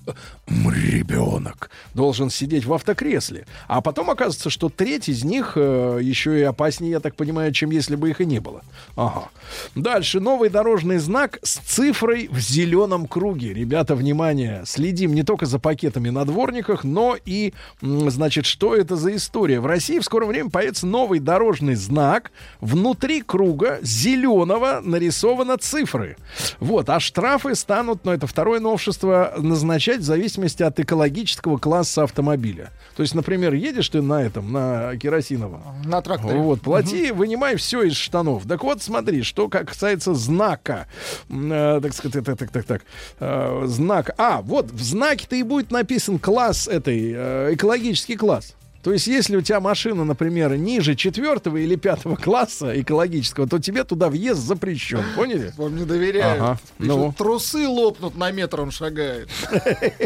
м, 0.48 0.70
ребенок 0.70 1.70
должен 1.94 2.31
сидеть 2.31 2.64
в 2.64 2.73
автокресле. 2.73 3.47
А 3.68 3.81
потом 3.81 4.10
оказывается, 4.10 4.51
что 4.51 4.68
треть 4.68 5.09
из 5.09 5.24
них 5.24 5.52
э, 5.56 5.98
еще 6.02 6.39
и 6.39 6.43
опаснее, 6.43 6.93
я 6.93 7.01
так 7.01 7.14
понимаю, 7.14 7.52
чем 7.52 7.70
если 7.70 7.97
бы 7.97 8.10
их 8.10 8.20
и 8.20 8.27
не 8.27 8.40
было. 8.40 8.62
Ага. 8.97 9.28
Дальше 9.74 10.20
новый 10.20 10.48
дорожный 10.48 10.98
знак 10.98 11.39
с 11.43 11.59
цифрой 11.59 12.28
в 12.31 12.39
зеленом 12.39 13.06
круге. 13.06 13.52
Ребята, 13.52 13.94
внимание, 13.94 14.62
следим 14.66 15.14
не 15.14 15.23
только 15.23 15.47
за 15.47 15.59
пакетами 15.59 16.10
на 16.10 16.24
дворниках, 16.24 16.85
но 16.85 17.16
и, 17.24 17.52
значит, 17.81 18.47
что 18.47 18.74
это 18.74 18.97
за 18.97 19.14
история. 19.16 19.60
В 19.60 19.66
России 19.66 19.98
в 19.98 20.05
скором 20.05 20.28
времени 20.28 20.51
появится 20.51 20.86
новый 20.86 21.18
дорожный 21.20 21.74
знак. 21.74 22.31
Внутри 22.60 23.23
круга 23.23 23.78
зеленого 23.82 24.81
нарисованы 24.82 25.56
цифры. 25.56 26.16
Вот, 26.60 26.89
а 26.90 27.01
штрафы 27.01 27.55
станут, 27.55 28.05
ну 28.05 28.12
это 28.12 28.27
второе 28.27 28.60
новшество, 28.60 29.35
назначать 29.39 30.01
в 30.01 30.05
зависимости 30.05 30.63
от 30.63 30.79
экологического 30.81 31.59
класса 31.59 32.05
автомобиля. 32.05 32.71
То 32.97 33.03
есть, 33.03 33.15
например, 33.15 33.55
едешь 33.55 33.89
ты 33.89 34.03
на 34.03 34.23
этом, 34.23 34.53
на 34.53 34.97
керосиновом. 34.97 35.63
На 35.85 36.01
тракторе. 36.01 36.39
Вот, 36.39 36.61
плати, 36.61 37.13
вынимай 37.13 37.57
все 37.57 37.83
из 37.83 37.95
штанов. 37.95 38.45
Так 38.47 38.63
вот, 38.63 38.83
смотри, 38.83 39.23
что 39.23 39.49
как 39.49 39.69
касается 39.69 40.15
знака. 40.15 40.87
Э, 41.29 41.81
так 41.83 41.93
сказать, 41.93 42.25
так, 42.25 42.39
так, 42.39 42.51
так, 42.51 42.65
так. 42.65 42.83
э, 43.21 43.63
знак. 43.67 44.11
А, 44.19 44.41
вот 44.43 44.71
в 44.71 44.83
знаке-то 44.83 45.37
и 45.37 45.43
будет 45.43 45.71
написан 45.71 46.19
класс 46.19 46.69
этой, 46.69 47.13
э, 47.15 47.55
экологический 47.55 48.17
класс. 48.17 48.55
То 48.87 48.93
есть, 48.93 49.09
если 49.09 49.37
у 49.37 49.41
тебя 49.41 49.59
машина, 49.59 50.05
например, 50.05 50.57
ниже 50.57 50.95
четвертого 50.95 51.57
или 51.57 51.75
пятого 51.75 52.15
класса 52.15 52.81
экологического, 52.81 53.49
то 53.49 53.59
тебе 53.59 53.83
туда 53.83 54.09
въезд 54.09 54.41
запрещен. 54.41 55.03
Поняли? 55.17 55.53
Вам 55.57 55.75
не 55.75 55.85
доверяют. 55.85 56.41
Ага. 56.41 56.61
Пишут, 56.79 56.95
Ну. 56.97 57.13
Трусы 57.19 57.67
лопнут 57.67 58.17
на 58.17 58.31
метр, 58.31 58.61
он 58.61 58.71
шагает. 58.71 59.29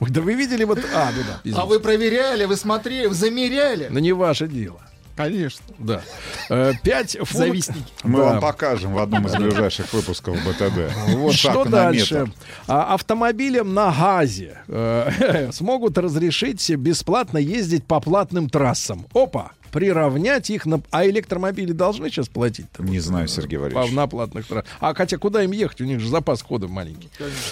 Да 0.00 0.20
вы 0.20 0.34
видели 0.34 0.62
вот... 0.62 0.78
А, 0.94 1.10
ну 1.14 1.50
да. 1.52 1.60
А 1.60 1.66
вы 1.66 1.80
проверяли, 1.80 2.44
вы 2.44 2.56
смотрели, 2.56 3.08
замеряли. 3.08 3.88
Ну, 3.90 3.98
не 3.98 4.12
ваше 4.12 4.46
дело. 4.46 4.80
Конечно. 5.16 5.64
Да. 5.78 6.02
Э, 6.50 6.72
Пять 6.82 7.12
фунт... 7.16 7.30
Завистники. 7.30 7.84
Мы 8.02 8.18
Да. 8.18 8.24
вам 8.24 8.40
покажем 8.40 8.94
в 8.94 8.98
одном 8.98 9.26
из 9.26 9.34
ближайших 9.34 9.92
выпусков 9.92 10.36
БТД. 10.44 10.92
Вот 11.16 11.34
что 11.34 11.64
дальше? 11.64 12.26
А, 12.66 12.94
автомобилям 12.94 13.74
на 13.74 13.92
газе 13.92 14.58
э, 14.68 15.50
смогут 15.52 15.98
разрешить 15.98 16.68
бесплатно 16.70 17.38
ездить 17.38 17.84
по 17.84 18.00
платным 18.00 18.48
трассам. 18.50 19.06
Опа! 19.14 19.52
Приравнять 19.70 20.50
их 20.50 20.66
на... 20.66 20.80
А 20.92 21.04
электромобили 21.04 21.72
должны 21.72 22.08
сейчас 22.08 22.28
платить? 22.28 22.66
Не 22.78 23.00
знаю, 23.00 23.26
Сергей 23.26 23.58
Валерьевич. 23.58 23.90
на 23.92 24.06
платных 24.06 24.46
трассах. 24.46 24.70
А 24.80 24.94
хотя 24.94 25.16
куда 25.18 25.42
им 25.42 25.50
ехать? 25.50 25.80
У 25.80 25.84
них 25.84 25.98
же 25.98 26.08
запас 26.08 26.42
хода 26.42 26.68
маленький. 26.68 27.08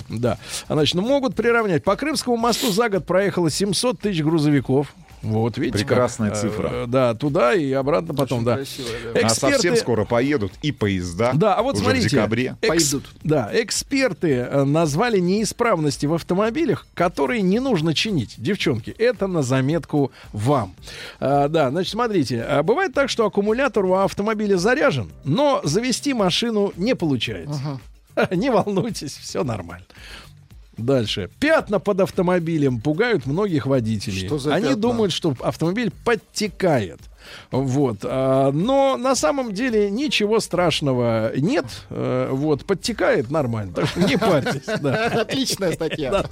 Да. 0.09 0.39
А, 0.69 0.75
Значит, 0.75 0.95
ну, 0.95 1.03
могут 1.03 1.35
приравнять. 1.35 1.83
По 1.83 1.97
Крымскому 1.97 2.37
мосту 2.37 2.71
за 2.71 2.89
год 2.89 3.07
проехало 3.07 3.51
700 3.51 3.99
тысяч 3.99 4.23
грузовиков. 4.23 4.95
Вот, 5.23 5.57
видите, 5.57 5.79
Прекрасная 5.85 6.31
как, 6.31 6.39
э, 6.39 6.41
цифра. 6.41 6.69
э, 6.73 6.87
да, 6.89 7.15
туда 7.15 7.55
и 7.55 7.71
обратно 7.73 8.13
потом, 8.15 8.45
да. 8.45 8.59
А 9.23 9.29
совсем 9.29 9.77
скоро 9.77 10.05
поедут 10.05 10.53
и 10.63 10.73
поезда. 10.73 11.33
Да, 11.35 11.55
а 11.55 11.63
вот 11.63 11.75
уже 11.77 11.85
смотрите, 11.85 12.09
в 12.09 12.11
декабре. 12.11 12.57
экс- 12.61 12.97
Да, 13.23 13.49
эксперты 13.53 14.33
э, 14.33 14.65
назвали 14.65 15.19
неисправности 15.21 16.07
в 16.07 16.15
автомобилях, 16.15 16.87
которые 16.95 17.43
не 17.43 17.61
нужно 17.61 17.95
чинить. 17.95 18.35
Девчонки, 18.37 18.91
это 18.99 19.27
на 19.29 19.43
заметку 19.43 20.11
вам. 20.33 20.75
А, 21.21 21.49
да, 21.49 21.71
значит, 21.71 21.93
смотрите, 21.93 22.43
а 22.43 22.63
бывает 22.63 22.93
так, 22.93 23.09
что 23.09 23.25
аккумулятор 23.25 23.85
у 23.85 23.95
автомобиля 23.95 24.57
заряжен, 24.57 25.11
но 25.25 25.61
завести 25.65 26.15
машину 26.15 26.73
не 26.77 26.95
получается. 26.95 27.81
Не 28.31 28.51
волнуйтесь, 28.51 29.17
все 29.17 29.43
нормально. 29.43 29.87
Дальше. 30.77 31.31
Пятна 31.39 31.79
под 31.79 32.01
автомобилем 32.01 32.81
пугают 32.81 33.27
многих 33.27 33.67
водителей. 33.67 34.27
Что 34.27 34.39
за 34.39 34.55
Они 34.55 34.67
пятна? 34.69 34.81
думают, 34.81 35.13
что 35.13 35.37
автомобиль 35.41 35.93
подтекает. 36.05 36.99
Вот. 37.51 37.99
а, 38.05 38.51
но 38.53 38.97
на 38.97 39.15
самом 39.15 39.53
деле 39.53 39.91
ничего 39.91 40.41
страшного 40.41 41.33
нет. 41.37 41.67
Э, 41.91 42.29
Вот. 42.33 42.65
Подтекает 42.65 43.31
нормально. 43.31 43.73
Так 43.75 43.87
что 43.89 44.01
не 44.01 44.17
парьтесь. 44.17 44.67
да. 44.81 45.07
Отличная 45.07 45.73
статья. 45.73 46.25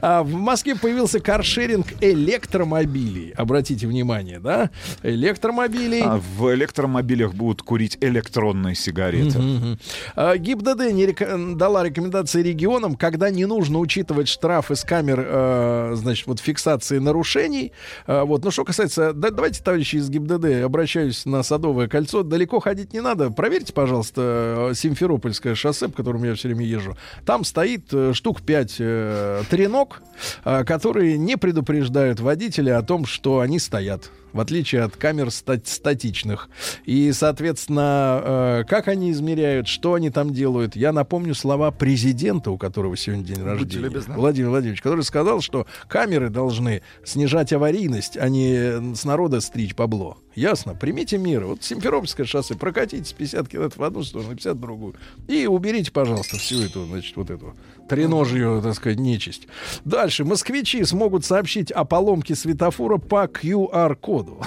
А, 0.00 0.22
в 0.22 0.32
Москве 0.32 0.74
появился 0.76 1.20
каршеринг 1.20 1.86
электромобилей. 2.00 3.32
Обратите 3.36 3.86
внимание, 3.86 4.38
да? 4.40 4.70
Электромобилей. 5.02 6.02
А 6.02 6.16
в 6.18 6.54
электромобилях 6.54 7.34
будут 7.34 7.62
курить 7.62 7.98
электронные 8.00 8.74
сигареты. 8.74 9.38
Мгм. 9.38 9.78
А, 10.16 10.36
ГИБДД 10.36 10.92
не 10.92 11.06
река- 11.06 11.54
дала 11.56 11.84
рекомендации 11.84 12.42
регионам, 12.42 12.94
когда 12.96 13.30
не 13.30 13.44
нужно 13.46 13.78
учитывать 13.78 14.28
штрафы 14.28 14.76
с 14.76 14.84
камер, 14.84 15.24
э, 15.26 15.92
значит, 15.96 16.26
вот 16.26 16.40
фиксации 16.40 16.98
нарушений. 16.98 17.72
Вот. 18.06 18.44
Ну, 18.44 18.50
что 18.50 18.64
касается... 18.64 19.12
да, 19.12 19.30
давайте, 19.30 19.62
товарищи 19.62 19.96
из 19.96 20.07
ГИБДД, 20.08 20.64
обращаюсь 20.64 21.24
на 21.26 21.42
Садовое 21.42 21.88
кольцо. 21.88 22.22
Далеко 22.22 22.60
ходить 22.60 22.92
не 22.92 23.00
надо. 23.00 23.30
Проверьте, 23.30 23.72
пожалуйста, 23.72 24.70
э, 24.70 24.74
Симферопольское 24.74 25.54
шоссе, 25.54 25.88
по 25.88 25.96
которому 25.96 26.24
я 26.24 26.34
все 26.34 26.48
время 26.48 26.64
езжу. 26.64 26.96
Там 27.24 27.44
стоит 27.44 27.92
э, 27.92 28.12
штук 28.14 28.42
5 28.42 28.76
э, 28.78 29.42
тренок, 29.50 30.02
э, 30.44 30.64
которые 30.64 31.18
не 31.18 31.36
предупреждают 31.36 32.20
водителя 32.20 32.78
о 32.78 32.82
том, 32.82 33.06
что 33.06 33.40
они 33.40 33.58
стоят 33.58 34.10
в 34.32 34.40
отличие 34.40 34.82
от 34.82 34.96
камер 34.96 35.30
ста- 35.30 35.60
статичных. 35.64 36.48
И, 36.84 37.12
соответственно, 37.12 38.20
э, 38.22 38.64
как 38.68 38.88
они 38.88 39.10
измеряют, 39.12 39.68
что 39.68 39.94
они 39.94 40.10
там 40.10 40.32
делают. 40.32 40.76
Я 40.76 40.92
напомню 40.92 41.34
слова 41.34 41.70
президента, 41.70 42.50
у 42.50 42.58
которого 42.58 42.96
сегодня 42.96 43.24
день 43.24 43.42
рождения. 43.44 43.88
Владимир 44.16 44.50
Владимирович, 44.50 44.82
который 44.82 45.04
сказал, 45.04 45.40
что 45.40 45.66
камеры 45.88 46.30
должны 46.30 46.82
снижать 47.04 47.52
аварийность, 47.52 48.16
а 48.16 48.28
не 48.28 48.94
с 48.94 49.04
народа 49.04 49.40
стричь 49.40 49.74
бабло. 49.74 50.18
Ясно? 50.38 50.74
Примите 50.76 51.18
меры. 51.18 51.46
Вот 51.46 51.64
Симферопольское 51.64 52.24
шоссе, 52.24 52.54
прокатитесь 52.54 53.12
50 53.12 53.48
километров 53.48 53.78
в 53.78 53.82
одну 53.82 54.04
сторону, 54.04 54.36
50 54.36 54.54
в 54.54 54.60
другую. 54.60 54.94
И 55.26 55.46
уберите, 55.46 55.90
пожалуйста, 55.90 56.36
всю 56.36 56.62
эту, 56.62 56.86
значит, 56.86 57.16
вот 57.16 57.30
эту 57.30 57.56
треножью, 57.88 58.60
так 58.62 58.74
сказать, 58.74 58.98
нечисть. 58.98 59.48
Дальше. 59.84 60.24
Москвичи 60.24 60.84
смогут 60.84 61.24
сообщить 61.24 61.72
о 61.72 61.84
поломке 61.84 62.36
светофора 62.36 62.98
по 62.98 63.24
QR-коду. 63.24 64.40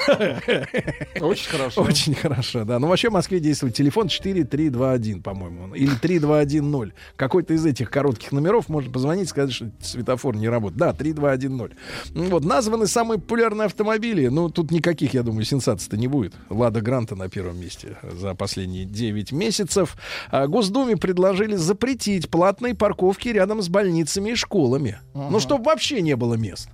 Очень 1.19 1.49
хорошо. 1.49 1.81
Очень 1.81 2.15
хорошо, 2.15 2.63
да. 2.63 2.79
Ну, 2.79 2.87
вообще 2.87 3.09
в 3.09 3.13
Москве 3.13 3.39
действует 3.39 3.75
телефон 3.75 4.07
4321, 4.07 5.21
по-моему. 5.21 5.75
Или 5.75 5.93
3210. 5.95 6.93
Какой-то 7.17 7.53
из 7.53 7.65
этих 7.65 7.89
коротких 7.89 8.31
номеров 8.31 8.69
можно 8.69 8.91
позвонить 8.91 9.25
и 9.25 9.29
сказать, 9.29 9.51
что 9.51 9.71
светофор 9.81 10.37
не 10.37 10.47
работает. 10.47 10.79
Да, 10.79 10.93
3210. 10.93 11.77
Ну, 12.13 12.23
Вот, 12.29 12.45
названы 12.45 12.87
самые 12.87 13.19
популярные 13.19 13.65
автомобили. 13.65 14.27
Ну, 14.27 14.49
тут 14.49 14.71
никаких, 14.71 15.13
я 15.13 15.23
думаю, 15.23 15.43
сенсаций-то 15.81 15.97
не 15.97 16.07
будет. 16.07 16.33
Лада 16.49 16.81
Гранта 16.81 17.15
на 17.15 17.29
первом 17.29 17.59
месте 17.59 17.97
за 18.03 18.35
последние 18.35 18.85
9 18.85 19.31
месяцев. 19.31 19.95
А 20.29 20.47
Госдуме 20.47 20.97
предложили 20.97 21.55
запретить 21.55 22.29
платные 22.29 22.75
парковки 22.75 23.29
рядом 23.29 23.61
с 23.61 23.69
больницами 23.69 24.31
и 24.31 24.35
школами. 24.35 24.99
Ну, 25.13 25.39
чтобы 25.39 25.65
вообще 25.65 26.01
не 26.01 26.15
было 26.15 26.35
мест. 26.35 26.69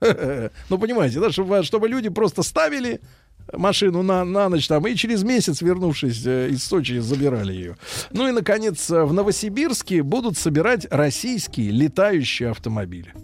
Ну, 0.68 0.78
понимаете, 0.78 1.20
да, 1.20 1.30
чтобы, 1.30 1.62
чтобы 1.62 1.88
люди 1.88 2.08
просто 2.08 2.42
ставили 2.42 3.00
машину 3.52 4.02
на, 4.02 4.24
на 4.24 4.48
ночь 4.48 4.66
там 4.66 4.84
и 4.86 4.96
через 4.96 5.22
месяц, 5.22 5.62
вернувшись 5.62 6.26
э, 6.26 6.48
из 6.50 6.64
Сочи, 6.64 6.98
забирали 6.98 7.52
ее. 7.52 7.76
Ну 8.10 8.28
и, 8.28 8.32
наконец, 8.32 8.90
в 8.90 9.12
Новосибирске 9.12 10.02
будут 10.02 10.36
собирать 10.36 10.86
российские 10.90 11.70
летающие 11.70 12.50
автомобили. 12.50 13.14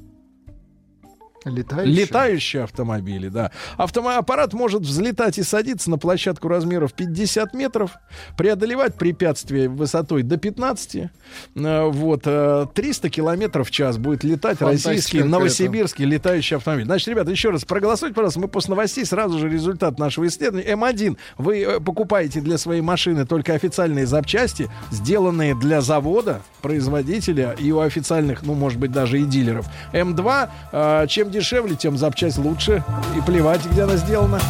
Летающие? 1.50 1.94
Летающие 1.94 2.62
автомобили, 2.64 3.28
да. 3.28 3.50
Автомо- 3.76 4.16
аппарат 4.16 4.52
может 4.52 4.82
взлетать 4.82 5.38
и 5.38 5.42
садиться 5.42 5.90
на 5.90 5.98
площадку 5.98 6.48
размеров 6.48 6.92
50 6.94 7.54
метров, 7.54 7.92
преодолевать 8.36 8.94
препятствия 8.96 9.68
высотой 9.68 10.22
до 10.22 10.36
15. 10.36 11.10
Э, 11.54 11.84
Вот, 11.88 12.22
э, 12.24 12.66
300 12.74 13.10
километров 13.10 13.68
в 13.68 13.70
час 13.70 13.98
будет 13.98 14.24
летать 14.24 14.58
Фантастика 14.58 14.88
российский 14.90 15.22
новосибирский 15.22 16.04
летающий 16.04 16.56
автомобиль. 16.56 16.84
Значит, 16.84 17.08
ребята, 17.08 17.30
еще 17.30 17.50
раз 17.50 17.64
проголосуйте, 17.64 18.14
пожалуйста. 18.14 18.40
Мы 18.40 18.48
после 18.48 18.70
новостей 18.70 19.04
сразу 19.04 19.38
же 19.38 19.48
результат 19.48 19.98
нашего 19.98 20.26
исследования. 20.26 20.66
М1. 20.72 21.16
Вы 21.38 21.62
э, 21.62 21.80
покупаете 21.80 22.40
для 22.40 22.58
своей 22.58 22.80
машины 22.82 23.26
только 23.26 23.54
официальные 23.54 24.06
запчасти, 24.06 24.70
сделанные 24.90 25.54
для 25.54 25.80
завода, 25.80 26.42
производителя 26.62 27.54
и 27.58 27.70
у 27.72 27.80
официальных, 27.80 28.42
ну, 28.42 28.54
может 28.54 28.78
быть, 28.78 28.92
даже 28.92 29.20
и 29.20 29.24
дилеров. 29.24 29.66
М2. 29.92 30.48
э, 30.72 31.06
чем 31.08 31.30
дешевле, 31.38 31.76
тем 31.76 31.96
запчасть 31.96 32.38
лучше. 32.38 32.82
И 33.16 33.20
плевать, 33.20 33.64
где 33.64 33.82
она 33.82 33.96
сделана. 33.96 34.40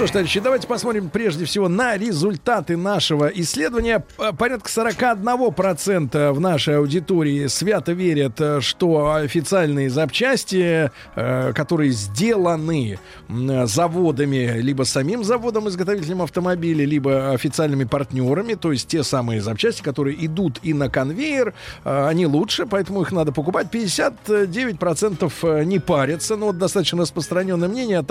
Что 0.00 0.06
ж, 0.06 0.10
товарищи, 0.12 0.40
давайте 0.40 0.66
посмотрим 0.66 1.10
прежде 1.10 1.44
всего 1.44 1.68
на 1.68 1.94
результаты 1.98 2.78
нашего 2.78 3.26
исследования. 3.26 4.02
П- 4.16 4.32
Порядка 4.32 4.70
41% 4.70 6.32
в 6.32 6.40
нашей 6.40 6.78
аудитории 6.78 7.46
свято 7.48 7.92
верят, 7.92 8.40
э, 8.40 8.60
что 8.62 9.12
официальные 9.12 9.90
запчасти, 9.90 10.90
э, 11.16 11.52
которые 11.52 11.90
сделаны 11.90 12.98
заводами, 13.28 14.58
либо 14.60 14.84
самим 14.84 15.22
заводом-изготовителем 15.22 16.22
автомобиля, 16.22 16.86
либо 16.86 17.32
официальными 17.32 17.84
партнерами, 17.84 18.54
то 18.54 18.72
есть 18.72 18.88
те 18.88 19.04
самые 19.04 19.42
запчасти, 19.42 19.82
которые 19.82 20.24
идут 20.24 20.60
и 20.62 20.72
на 20.72 20.88
конвейер, 20.88 21.52
э, 21.84 22.06
они 22.06 22.24
лучше, 22.24 22.64
поэтому 22.64 23.02
их 23.02 23.12
надо 23.12 23.32
покупать. 23.32 23.66
59% 23.70 25.30
э, 25.42 25.64
не 25.64 25.78
парятся, 25.78 26.36
но 26.36 26.46
вот 26.46 26.56
достаточно 26.58 27.02
распространенное 27.02 27.68
мнение 27.68 27.98
от 27.98 28.06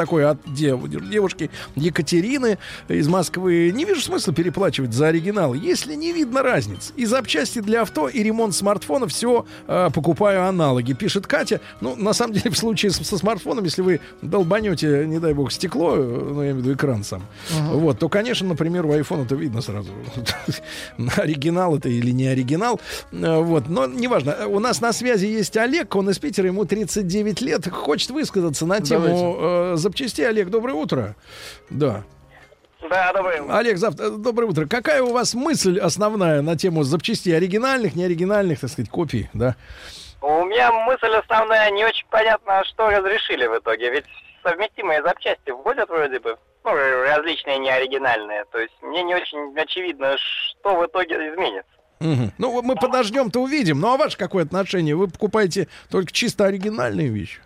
дев- 0.46 0.88
девушки 1.10 1.50
Екатерины 1.80 2.58
из 2.88 3.08
Москвы. 3.08 3.72
Не 3.74 3.86
вижу 3.86 4.02
смысла 4.02 4.34
переплачивать 4.34 4.94
за 4.94 5.08
оригинал, 5.08 5.54
если 5.54 5.96
не 5.96 6.12
видно 6.14 6.44
разницы. 6.44 6.94
И 6.96 7.06
запчасти 7.06 7.60
для 7.60 7.82
авто, 7.82 8.08
и 8.10 8.22
ремонт 8.24 8.54
смартфона, 8.56 9.08
все 9.08 9.46
э, 9.68 9.90
покупаю 9.94 10.46
аналоги, 10.46 10.94
пишет 10.94 11.26
Катя. 11.28 11.62
Ну, 11.82 11.96
на 11.96 12.14
самом 12.14 12.34
деле, 12.34 12.50
в 12.52 12.58
случае 12.58 12.92
с- 12.92 12.98
со 13.08 13.18
смартфоном, 13.18 13.64
если 13.64 13.82
вы 13.82 14.00
долбанете, 14.22 15.06
не 15.08 15.20
дай 15.20 15.34
бог, 15.34 15.52
стекло, 15.52 15.96
э, 15.96 16.00
ну, 16.02 16.42
я 16.42 16.52
имею 16.52 16.56
в 16.56 16.58
виду 16.60 16.74
экран 16.74 17.04
сам, 17.04 17.24
вот, 17.72 18.00
то, 18.00 18.10
конечно, 18.10 18.48
например, 18.48 18.86
у 18.86 18.90
iPhone 18.94 19.26
это 19.26 19.36
видно 19.36 19.62
сразу. 19.62 19.90
Оригинал 21.18 21.78
это 21.78 21.90
или 21.90 22.12
не 22.12 22.28
оригинал. 22.28 22.80
Э, 23.12 23.40
Вот, 23.40 23.70
но 23.70 23.86
неважно. 23.88 24.48
У 24.48 24.60
нас 24.60 24.82
на 24.82 24.94
связи 24.94 25.26
есть 25.26 25.56
Олег, 25.58 25.96
он 25.96 26.10
из 26.10 26.20
Питера, 26.20 26.48
ему 26.48 26.66
39 26.66 27.42
лет, 27.42 27.68
хочет 27.70 28.10
высказаться 28.12 28.66
на 28.66 28.80
тему 28.82 29.38
э, 29.40 29.74
запчастей. 29.78 30.28
Олег, 30.28 30.50
доброе 30.50 30.74
утро. 30.74 31.16
Да. 31.70 32.04
Да, 32.90 33.12
доброе 33.14 33.42
утро. 33.42 33.58
Олег, 33.58 33.78
завтра, 33.78 34.10
доброе 34.10 34.46
утро. 34.46 34.66
Какая 34.66 35.04
у 35.04 35.12
вас 35.12 35.34
мысль 35.34 35.80
основная 35.80 36.42
на 36.42 36.58
тему 36.58 36.84
запчастей 36.84 37.36
оригинальных, 37.36 37.96
неоригинальных, 37.96 38.60
так 38.60 38.70
сказать, 38.70 38.90
копий, 38.90 39.30
да? 39.34 39.56
У 40.22 40.46
меня 40.46 40.72
мысль 40.72 41.14
основная, 41.14 41.70
не 41.72 41.84
очень 41.86 42.06
понятно, 42.10 42.64
что 42.66 42.90
разрешили 42.90 43.48
в 43.48 43.60
итоге. 43.60 43.92
Ведь 43.92 44.06
совместимые 44.44 45.02
запчасти 45.04 45.52
вводят 45.52 45.90
вроде 45.90 46.20
бы, 46.20 46.38
ну, 46.64 46.72
различные 46.72 47.60
неоригинальные. 47.60 48.46
То 48.52 48.60
есть 48.60 48.74
мне 48.82 49.04
не 49.04 49.16
очень 49.16 49.58
очевидно, 49.58 50.16
что 50.18 50.76
в 50.76 50.86
итоге 50.86 51.16
изменится. 51.32 51.72
Мгм. 52.00 52.32
Ну, 52.38 52.62
мы 52.62 52.76
подождем-то 52.76 53.42
увидим. 53.42 53.82
Ну, 53.82 53.94
а 53.94 53.98
ваше 53.98 54.18
какое 54.18 54.46
отношение? 54.46 54.96
Вы 54.96 55.10
покупаете 55.10 55.68
только 55.90 56.12
чисто 56.14 56.46
оригинальные 56.46 57.10
вещи? 57.10 57.42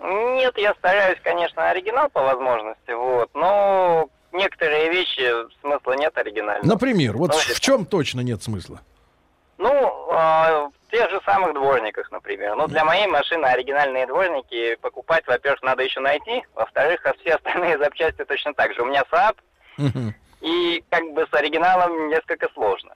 Нет, 0.00 0.56
я 0.58 0.74
стараюсь, 0.74 1.18
конечно, 1.22 1.68
оригинал 1.70 2.08
по 2.10 2.22
возможности, 2.22 2.90
вот, 2.92 3.30
но 3.34 4.08
некоторые 4.32 4.90
вещи 4.90 5.30
смысла 5.60 5.92
нет 5.94 6.16
оригинального. 6.16 6.66
Например, 6.66 7.16
вот 7.16 7.30
Ну, 7.32 7.36
в 7.36 7.56
в 7.56 7.60
чем 7.60 7.84
точно 7.84 8.20
нет 8.20 8.42
смысла? 8.42 8.80
Ну, 9.58 9.70
а, 10.12 10.68
в 10.68 10.90
тех 10.90 11.10
же 11.10 11.20
самых 11.24 11.54
дворниках, 11.54 12.10
например. 12.12 12.54
Ну, 12.54 12.68
для 12.68 12.84
моей 12.84 13.08
машины 13.08 13.44
оригинальные 13.46 14.06
дворники 14.06 14.76
покупать, 14.76 15.26
во-первых, 15.26 15.62
надо 15.62 15.82
еще 15.82 16.00
найти, 16.00 16.44
во-вторых, 16.54 17.04
а 17.04 17.12
все 17.14 17.34
остальные 17.34 17.78
запчасти 17.78 18.24
точно 18.24 18.54
так 18.54 18.72
же. 18.74 18.82
У 18.82 18.86
меня 18.86 19.02
Saab, 19.10 19.36
и 20.40 20.84
как 20.90 21.02
бы 21.12 21.26
с 21.30 21.34
оригиналом 21.34 22.08
несколько 22.08 22.48
сложно. 22.54 22.94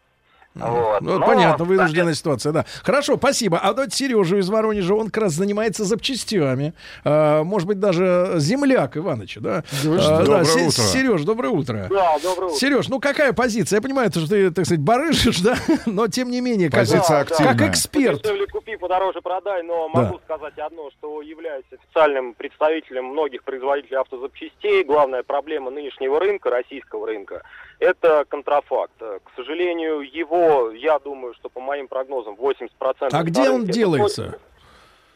Вот. 0.54 1.00
Ну, 1.00 1.18
Но, 1.18 1.26
понятно, 1.26 1.64
вынужденная 1.64 2.14
ситуация, 2.14 2.52
да. 2.52 2.66
Хорошо, 2.82 3.16
спасибо. 3.16 3.58
А 3.58 3.72
давайте 3.72 3.96
Сережу 3.96 4.36
из 4.38 4.48
Воронежа, 4.50 4.94
он 4.94 5.06
как 5.10 5.24
раз 5.24 5.32
занимается 5.32 5.84
запчастями. 5.84 6.74
А, 7.04 7.42
может 7.42 7.66
быть, 7.66 7.80
даже 7.80 8.34
земляк 8.36 8.96
Иваныча, 8.96 9.40
да? 9.40 9.64
А, 9.86 10.24
да, 10.24 10.44
Се- 10.44 10.70
Сереж, 10.70 11.22
доброе 11.22 11.48
утро. 11.50 11.86
Да, 11.90 12.18
доброе 12.22 12.46
утро. 12.48 12.58
Сереж, 12.58 12.88
ну 12.88 13.00
какая 13.00 13.32
позиция? 13.32 13.78
Я 13.78 13.82
понимаю, 13.82 14.10
что 14.10 14.28
ты, 14.28 14.50
так 14.50 14.66
сказать, 14.66 14.82
барыжишь, 14.84 15.40
да? 15.40 15.56
Но 15.86 16.08
тем 16.08 16.30
не 16.30 16.40
менее, 16.40 16.68
как, 16.70 16.80
Позиция 16.80 17.24
как 17.24 17.30
активная. 17.32 17.70
эксперт. 17.70 18.20
Подешевле 18.22 18.46
купи, 18.46 18.76
подороже 18.76 19.20
продай, 19.22 19.62
но 19.62 19.88
Да. 19.94 20.00
могу 20.02 20.20
сказать 20.24 20.58
одно, 20.58 20.90
что 20.98 21.22
являюсь 21.22 21.64
официальным 21.72 22.34
представителем 22.34 23.06
многих 23.06 23.42
производителей 23.44 23.96
автозапчастей. 23.98 24.84
Главная 24.84 25.22
проблема 25.22 25.70
нынешнего 25.70 26.20
рынка, 26.20 26.50
российского 26.50 27.06
рынка, 27.06 27.42
это 27.82 28.24
контрафакт. 28.28 28.96
К 28.98 29.30
сожалению, 29.36 30.00
его, 30.00 30.70
я 30.70 30.98
думаю, 30.98 31.34
что 31.34 31.48
по 31.48 31.60
моим 31.60 31.88
прогнозам 31.88 32.34
80%... 32.34 32.68
А 33.12 33.22
где 33.24 33.50
он 33.50 33.66
делается? 33.66 34.38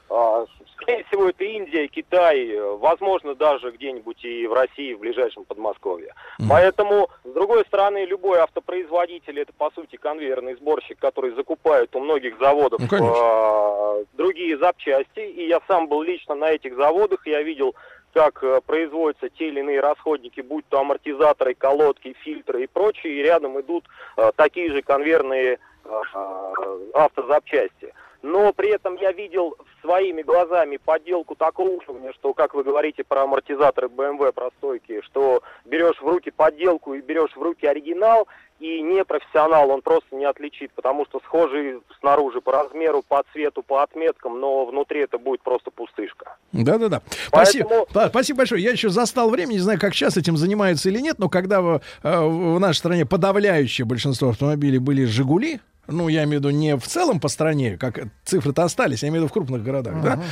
А, 0.09 0.47
Скорее 0.77 1.05
всего, 1.05 1.29
это 1.31 1.43
Индия, 1.43 1.89
Китай, 1.89 2.55
возможно, 2.79 3.35
даже 3.35 3.71
где-нибудь 3.71 4.25
и 4.25 4.47
в 4.47 4.53
России, 4.53 4.95
в 4.95 5.01
ближайшем 5.01 5.45
Подмосковье. 5.45 6.15
Поэтому, 6.49 7.09
с 7.25 7.33
другой 7.33 7.65
стороны, 7.65 8.05
любой 8.05 8.39
автопроизводитель 8.39 9.41
это, 9.41 9.53
по 9.55 9.71
сути, 9.71 9.97
конвейерный 9.97 10.55
сборщик, 10.57 10.99
который 10.99 11.35
закупает 11.35 11.97
у 11.97 12.01
многих 12.01 12.39
заводов 12.39 12.81
Ну, 12.81 12.89
конечно. 12.89 13.15
а, 13.17 14.05
другие 14.13 14.59
запчасти. 14.59 15.21
И 15.21 15.49
я 15.49 15.61
сам 15.67 15.89
был 15.89 16.03
лично 16.03 16.35
на 16.35 16.51
этих 16.51 16.77
заводах, 16.77 17.27
я 17.27 17.43
видел, 17.43 17.75
как 18.17 18.43
э, 18.43 18.63
производятся 18.65 19.29
те 19.29 19.49
или 19.49 19.61
иные 19.61 19.81
расходники, 19.81 20.41
будь 20.41 20.67
то 20.71 20.81
амортизаторы, 20.81 21.53
колодки, 21.53 22.17
фильтры 22.25 22.65
и 22.65 22.67
прочее, 22.67 23.13
и 23.13 23.23
рядом 23.23 23.61
идут 23.61 23.85
э, 24.17 24.33
такие 24.37 24.73
же 24.73 24.81
конвейерные 24.81 25.59
э, 25.59 25.59
э, 25.85 26.91
автозапчасти. 26.95 27.93
Но 28.23 28.53
при 28.53 28.71
этом 28.71 28.97
я 28.97 29.13
видел 29.13 29.57
своими 29.83 30.23
глазами 30.23 30.79
подделку 30.79 31.35
такого 31.35 31.69
уровня, 31.69 32.13
что, 32.15 32.35
как 32.35 32.55
вы 32.55 32.65
говорите 32.65 33.05
про 33.05 33.23
амортизаторы 33.23 33.89
BMW 33.89 34.33
простойки, 34.33 35.01
что 35.03 35.43
берешь 35.65 36.01
в 36.01 36.07
руки 36.07 36.31
подделку 36.31 36.95
и 36.95 37.01
берешь 37.01 37.35
в 37.37 37.43
руки 37.43 37.67
оригинал, 37.67 38.27
и 38.59 38.81
не 38.81 39.05
профессионал 39.05 39.71
он 39.71 39.83
просто 39.83 40.17
не 40.17 40.25
отличит, 40.25 40.73
потому 40.75 41.05
что 41.07 41.21
схожий 41.21 41.81
снаружи 42.01 42.41
по 42.41 42.53
размеру, 42.53 43.03
по 43.07 43.23
цвету, 43.33 43.63
по 43.63 43.83
отметкам, 43.83 44.41
но 44.41 44.65
внутри 44.65 45.01
это 45.01 45.19
будет 45.19 45.43
просто 45.43 45.71
пустышка. 45.71 46.37
Да-да-да. 46.53 47.03
Спасибо. 47.29 47.87
Да, 47.93 48.09
спасибо 48.09 48.39
большое. 48.39 48.63
Я 48.63 48.71
еще 48.71 48.89
застал 48.89 49.29
время, 49.31 49.53
не 49.53 49.59
знаю, 49.59 49.79
как 49.79 49.95
сейчас 49.95 50.17
этим 50.17 50.37
занимаются 50.37 50.89
или 50.89 51.01
нет, 51.01 51.19
но 51.19 51.29
когда 51.29 51.61
в, 51.61 51.83
э, 52.03 52.19
в 52.19 52.59
нашей 52.59 52.79
стране 52.79 53.05
подавляющее 53.05 53.85
большинство 53.85 54.31
автомобилей 54.31 54.79
были 54.79 55.05
«Жигули», 55.05 55.61
ну, 55.89 56.09
я 56.09 56.25
имею 56.25 56.41
в 56.41 56.45
виду 56.45 56.51
не 56.51 56.77
в 56.77 56.87
целом 56.87 57.21
по 57.21 57.29
стране, 57.29 57.77
как 57.77 58.01
цифры-то 58.25 58.65
остались, 58.65 59.03
я 59.03 59.09
имею 59.09 59.23
в 59.23 59.25
виду 59.25 59.31
в 59.31 59.33
крупных 59.33 59.63
городах, 59.63 59.95
да, 60.03 60.23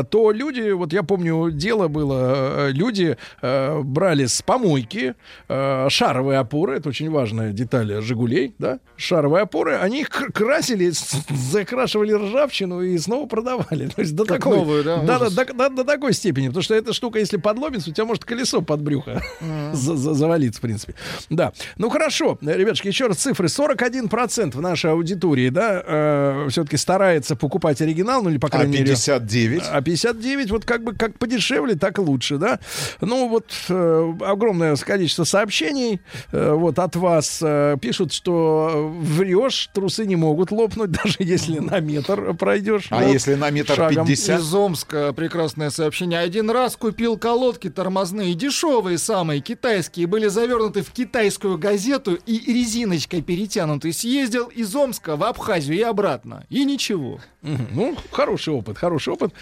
э, 0.00 0.04
то 0.04 0.30
люди, 0.32 0.70
вот 0.72 0.92
я 0.92 1.02
помню, 1.02 1.50
дело 1.50 1.88
было, 1.88 2.68
э, 2.68 2.72
люди 2.72 3.16
э, 3.42 3.80
брали 3.82 4.26
с 4.26 4.42
помойки 4.42 5.14
э, 5.48 5.86
шаровые 5.88 6.38
опоры, 6.38 6.76
это 6.76 6.88
очень 6.88 7.10
важная 7.10 7.52
деталь 7.52 8.00
«Жигулей», 8.02 8.54
да, 8.58 8.78
шаровые 8.96 9.42
опоры, 9.42 9.76
они 9.76 10.00
их 10.02 10.08
кр- 10.10 10.32
красили, 10.32 10.90
закрашивали 11.30 12.12
ржавчину 12.12 12.82
и 12.82 12.96
снова 12.98 13.26
продавали. 13.26 13.88
То 13.96 14.00
есть 14.02 14.14
до 14.14 14.24
Как 14.24 14.38
такой, 14.38 14.56
новую, 14.58 14.84
да, 14.84 14.96
да, 14.98 15.18
да, 15.18 15.26
ужас. 15.26 15.34
до, 15.74 15.84
такой 15.84 16.12
степени, 16.12 16.48
потому 16.48 16.62
что 16.62 16.74
эта 16.74 16.92
штука, 16.92 17.18
если 17.18 17.36
подломится, 17.36 17.90
у 17.90 17.92
тебя 17.92 18.04
может 18.04 18.24
колесо 18.24 18.62
под 18.62 18.82
брюхо 18.82 19.22
за- 19.72 19.96
завалиться, 19.96 20.58
в 20.58 20.62
принципе. 20.62 20.94
Да. 21.30 21.52
Ну 21.78 21.90
хорошо, 21.90 22.38
ребятушки, 22.40 22.88
еще 22.88 23.06
раз 23.06 23.18
цифры. 23.18 23.46
41% 23.48 24.56
в 24.56 24.60
нашей 24.60 24.85
аудитории, 24.90 25.48
да, 25.48 26.46
все-таки 26.48 26.76
старается 26.76 27.36
покупать 27.36 27.80
оригинал, 27.80 28.22
ну 28.22 28.30
или 28.30 28.38
по 28.38 28.48
А 28.48 28.50
крайней 28.50 28.78
мере... 28.78 28.86
59? 28.86 29.64
А 29.70 29.80
59, 29.80 30.50
вот 30.50 30.64
как 30.64 30.84
бы 30.84 30.94
как 30.94 31.18
подешевле, 31.18 31.74
так 31.74 31.98
и 31.98 32.00
лучше, 32.00 32.38
да. 32.38 32.60
Ну 33.00 33.28
вот 33.28 33.46
э, 33.68 34.12
огромное 34.20 34.76
количество 34.76 35.24
сообщений 35.24 36.00
э, 36.32 36.52
вот 36.52 36.78
от 36.78 36.96
вас 36.96 37.40
э, 37.42 37.76
пишут, 37.80 38.12
что 38.12 38.92
врешь, 39.00 39.70
трусы 39.74 40.06
не 40.06 40.16
могут 40.16 40.50
лопнуть, 40.50 40.90
даже 41.04 41.16
если 41.20 41.58
на 41.58 41.80
метр 41.80 42.34
пройдешь. 42.34 42.86
А 42.90 43.02
вот, 43.02 43.12
если 43.12 43.34
на 43.34 43.50
метр 43.50 43.74
шагом. 43.74 44.06
50? 44.06 44.40
Из 44.40 44.54
Омска 44.54 45.12
прекрасное 45.12 45.70
сообщение. 45.70 46.20
Один 46.20 46.50
раз 46.50 46.76
купил 46.76 47.18
колодки 47.18 47.70
тормозные, 47.70 48.34
дешевые 48.34 48.98
самые, 48.98 49.40
китайские, 49.40 50.06
были 50.06 50.28
завернуты 50.28 50.82
в 50.82 50.90
китайскую 50.90 51.58
газету 51.58 52.18
и 52.26 52.52
резиночкой 52.52 53.22
перетянуты. 53.22 53.92
Съездил 53.92 54.46
из 54.46 54.74
Омска 54.76 55.16
в 55.16 55.24
Абхазию 55.24 55.76
и 55.78 55.82
обратно. 55.82 56.44
И 56.48 56.64
ничего. 56.64 57.20
Ну, 57.42 57.96
хороший 58.10 58.54
опыт, 58.54 58.78
хороший 58.78 59.12
опыт. 59.12 59.32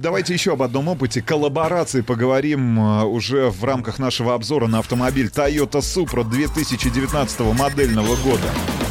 Давайте 0.00 0.32
еще 0.32 0.52
об 0.52 0.62
одном 0.62 0.88
опыте 0.88 1.22
коллаборации 1.22 2.00
поговорим 2.00 2.80
а, 2.80 3.04
уже 3.04 3.50
в 3.50 3.64
рамках 3.64 4.00
нашего 4.00 4.34
обзора 4.34 4.66
на 4.66 4.80
автомобиль 4.80 5.26
Toyota 5.26 5.78
Supra 5.78 6.28
2019 6.28 7.40
модельного 7.40 8.16
года. 8.16 8.89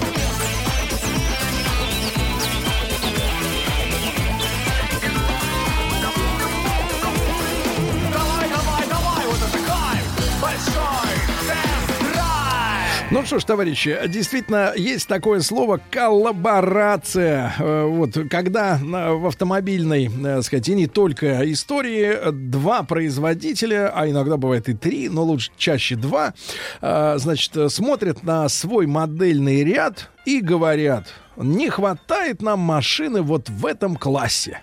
Что 13.30 13.38
ж, 13.38 13.44
товарищи, 13.44 13.96
действительно, 14.08 14.74
есть 14.76 15.08
такое 15.08 15.42
слово 15.42 15.80
коллаборация. 15.92 17.54
Э, 17.60 17.84
Вот, 17.84 18.18
когда 18.28 18.80
в 18.82 19.28
автомобильной, 19.28 20.10
э, 20.10 20.42
сказать, 20.42 20.68
и 20.68 20.74
не 20.74 20.88
только 20.88 21.52
истории, 21.52 22.32
два 22.32 22.82
производителя, 22.82 23.92
а 23.94 24.10
иногда 24.10 24.38
бывает 24.38 24.68
и 24.68 24.74
три, 24.74 25.10
но 25.10 25.24
лучше 25.24 25.52
чаще 25.58 25.96
два, 25.96 26.34
э, 26.82 27.18
значит, 27.20 27.72
смотрят 27.72 28.24
на 28.24 28.50
свой 28.50 28.88
модельный 28.88 29.64
ряд 29.64 30.10
и 30.26 30.42
говорят, 30.42 31.06
не 31.38 31.70
хватает 31.70 32.42
нам 32.42 32.60
машины 32.62 33.22
вот 33.22 33.48
в 33.48 33.64
этом 33.68 33.96
классе. 33.96 34.60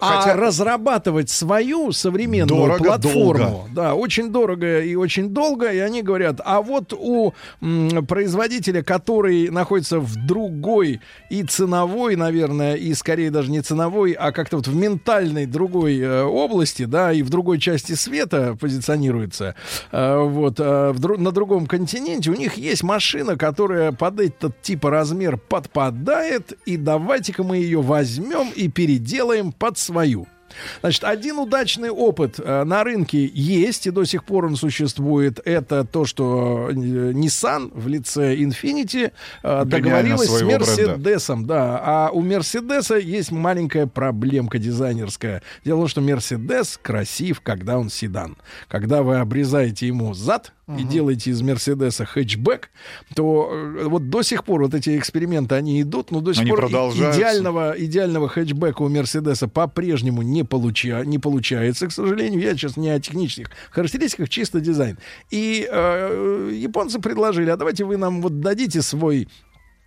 А 0.00 0.20
хотя- 0.20 0.36
разрабатывать 0.36 1.30
свою 1.30 1.92
современную 1.92 2.48
Дорого, 2.60 2.84
платформу, 2.84 3.38
долго. 3.50 3.68
да, 3.74 3.94
очень 3.94 4.30
дорого 4.30 4.80
и 4.80 4.94
очень 4.94 5.30
долго, 5.30 5.70
и 5.72 5.78
они 5.78 6.02
говорят, 6.02 6.40
а 6.44 6.60
вот 6.62 6.92
у 6.92 7.32
м, 7.60 8.06
производителя, 8.06 8.82
который 8.82 9.48
находится 9.50 10.00
в 10.00 10.14
другой 10.26 11.00
и 11.30 11.42
ценовой, 11.42 12.16
наверное, 12.16 12.74
и 12.74 12.92
скорее 12.94 13.30
даже 13.30 13.50
не 13.50 13.60
ценовой, 13.60 14.12
а 14.12 14.32
как-то 14.32 14.56
вот 14.56 14.66
в 14.68 14.74
ментальной 14.74 15.46
другой 15.46 15.98
э, 15.98 16.22
области, 16.22 16.84
да, 16.84 17.12
и 17.12 17.22
в 17.22 17.30
другой 17.30 17.58
части 17.58 17.92
света 17.94 18.56
позиционируется, 18.60 19.54
э, 19.92 20.18
вот, 20.22 20.58
э, 20.58 20.92
в 20.92 21.00
на 21.18 21.32
другом 21.32 21.66
континенте, 21.66 22.30
у 22.30 22.34
них 22.34 22.54
есть 22.56 22.82
машина, 22.82 23.36
которая 23.36 23.92
под 23.92 24.20
этот 24.20 24.60
типа 24.62 24.90
размер 24.90 25.36
подпадает, 25.36 26.52
и 26.66 26.76
давайте-ка 26.76 27.42
мы 27.42 27.56
ее 27.58 27.80
возьмем 27.82 28.50
и 28.54 28.68
переделаем 28.68 29.52
под 29.52 29.69
свою. 29.78 30.26
Значит, 30.80 31.04
один 31.04 31.38
удачный 31.38 31.90
опыт 31.90 32.38
э, 32.38 32.64
на 32.64 32.84
рынке 32.84 33.30
есть, 33.32 33.86
и 33.86 33.90
до 33.90 34.04
сих 34.04 34.24
пор 34.24 34.46
он 34.46 34.56
существует. 34.56 35.40
Это 35.44 35.84
то, 35.84 36.04
что 36.04 36.68
э, 36.70 36.72
Nissan 36.72 37.70
в 37.74 37.88
лице 37.88 38.36
Infiniti 38.36 39.12
э, 39.42 39.64
договорилась 39.64 40.28
с. 40.28 40.42
Мерседесом. 40.42 41.46
Да, 41.46 41.80
а 41.82 42.10
у 42.10 42.22
Мерседеса 42.22 42.96
есть 42.96 43.30
маленькая 43.30 43.86
проблемка 43.86 44.58
дизайнерская. 44.58 45.42
Дело 45.64 45.78
в 45.78 45.80
том, 45.80 45.88
что 45.88 46.00
Мерседес 46.00 46.78
красив, 46.82 47.40
когда 47.40 47.78
он 47.78 47.90
седан. 47.90 48.36
Когда 48.68 49.02
вы 49.02 49.16
обрезаете 49.16 49.86
ему 49.86 50.14
зад, 50.14 50.52
и 50.78 50.84
делаете 50.84 51.30
из 51.30 51.42
Мерседеса 51.42 52.04
хэтчбэк, 52.04 52.70
то 53.14 53.50
э, 53.52 53.84
вот 53.84 54.08
до 54.10 54.22
сих 54.22 54.44
пор 54.44 54.62
вот 54.62 54.74
эти 54.74 54.96
эксперименты, 54.98 55.54
они 55.54 55.80
идут, 55.82 56.10
но 56.10 56.20
до 56.20 56.32
сих 56.32 56.42
Они 56.42 56.50
пор 56.50 56.66
идеального, 56.66 57.74
идеального 57.76 58.28
хэтчбека 58.28 58.82
у 58.82 58.88
Мерседеса 58.88 59.48
по-прежнему 59.48 60.22
не, 60.22 60.44
получа, 60.44 61.04
не 61.04 61.18
получается, 61.18 61.88
к 61.88 61.92
сожалению. 61.92 62.40
Я 62.40 62.54
сейчас 62.54 62.76
не 62.76 62.90
о 62.90 63.00
технических 63.00 63.50
характеристиках, 63.70 64.28
чисто 64.28 64.60
дизайн. 64.60 64.98
И 65.30 65.68
э, 65.70 66.50
японцы 66.54 67.00
предложили, 67.00 67.50
а 67.50 67.56
давайте 67.56 67.84
вы 67.84 67.96
нам 67.96 68.22
вот 68.22 68.40
дадите 68.40 68.82
свой 68.82 69.28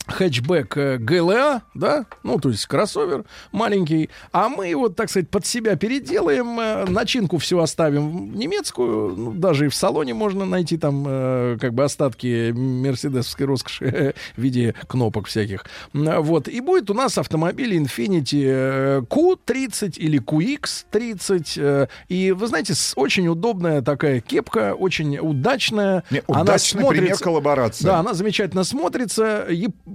хэтчбэк 0.08 0.78
э, 0.78 0.98
ГЛА, 0.98 1.62
да, 1.74 2.06
ну, 2.24 2.40
то 2.40 2.50
есть 2.50 2.66
кроссовер 2.66 3.24
маленький, 3.52 4.10
а 4.32 4.50
мы 4.50 4.76
вот, 4.76 4.96
так 4.96 5.10
сказать, 5.10 5.30
под 5.30 5.46
себя 5.46 5.76
переделаем, 5.76 6.60
э, 6.60 6.86
начинку 6.86 7.38
всю 7.38 7.60
оставим 7.60 8.36
немецкую, 8.36 9.16
ну, 9.16 9.32
даже 9.32 9.66
и 9.66 9.70
в 9.70 9.76
салоне 9.76 10.14
можно 10.14 10.46
найти 10.46 10.78
там 10.78 11.06
э, 11.08 11.58
как 11.60 11.74
бы 11.74 11.84
остатки 11.86 12.52
мерседесовской 12.52 13.46
роскоши 13.46 14.14
в 14.36 14.42
виде 14.42 14.76
кнопок 14.88 15.28
всяких, 15.28 15.66
вот, 15.94 16.48
и 16.48 16.60
будет 16.60 16.90
у 16.90 16.94
нас 16.94 17.18
автомобиль 17.18 17.76
Infiniti 17.78 18.44
э, 18.46 19.02
Q30 19.10 19.98
или 19.98 20.20
QX30, 20.22 21.54
э, 21.58 21.88
и 22.10 22.32
вы 22.32 22.48
знаете, 22.48 22.74
очень 22.96 23.28
удобная 23.28 23.82
такая 23.82 24.20
кепка, 24.20 24.74
очень 24.74 25.18
удачная, 25.18 26.04
Она 26.28 26.42
удачный 26.42 26.80
пример 26.88 27.16
смотрится- 27.16 27.24
коллаборации. 27.24 27.86
Да, 27.86 28.00
она 28.00 28.14
замечательно 28.14 28.64
смотрится. 28.64 29.48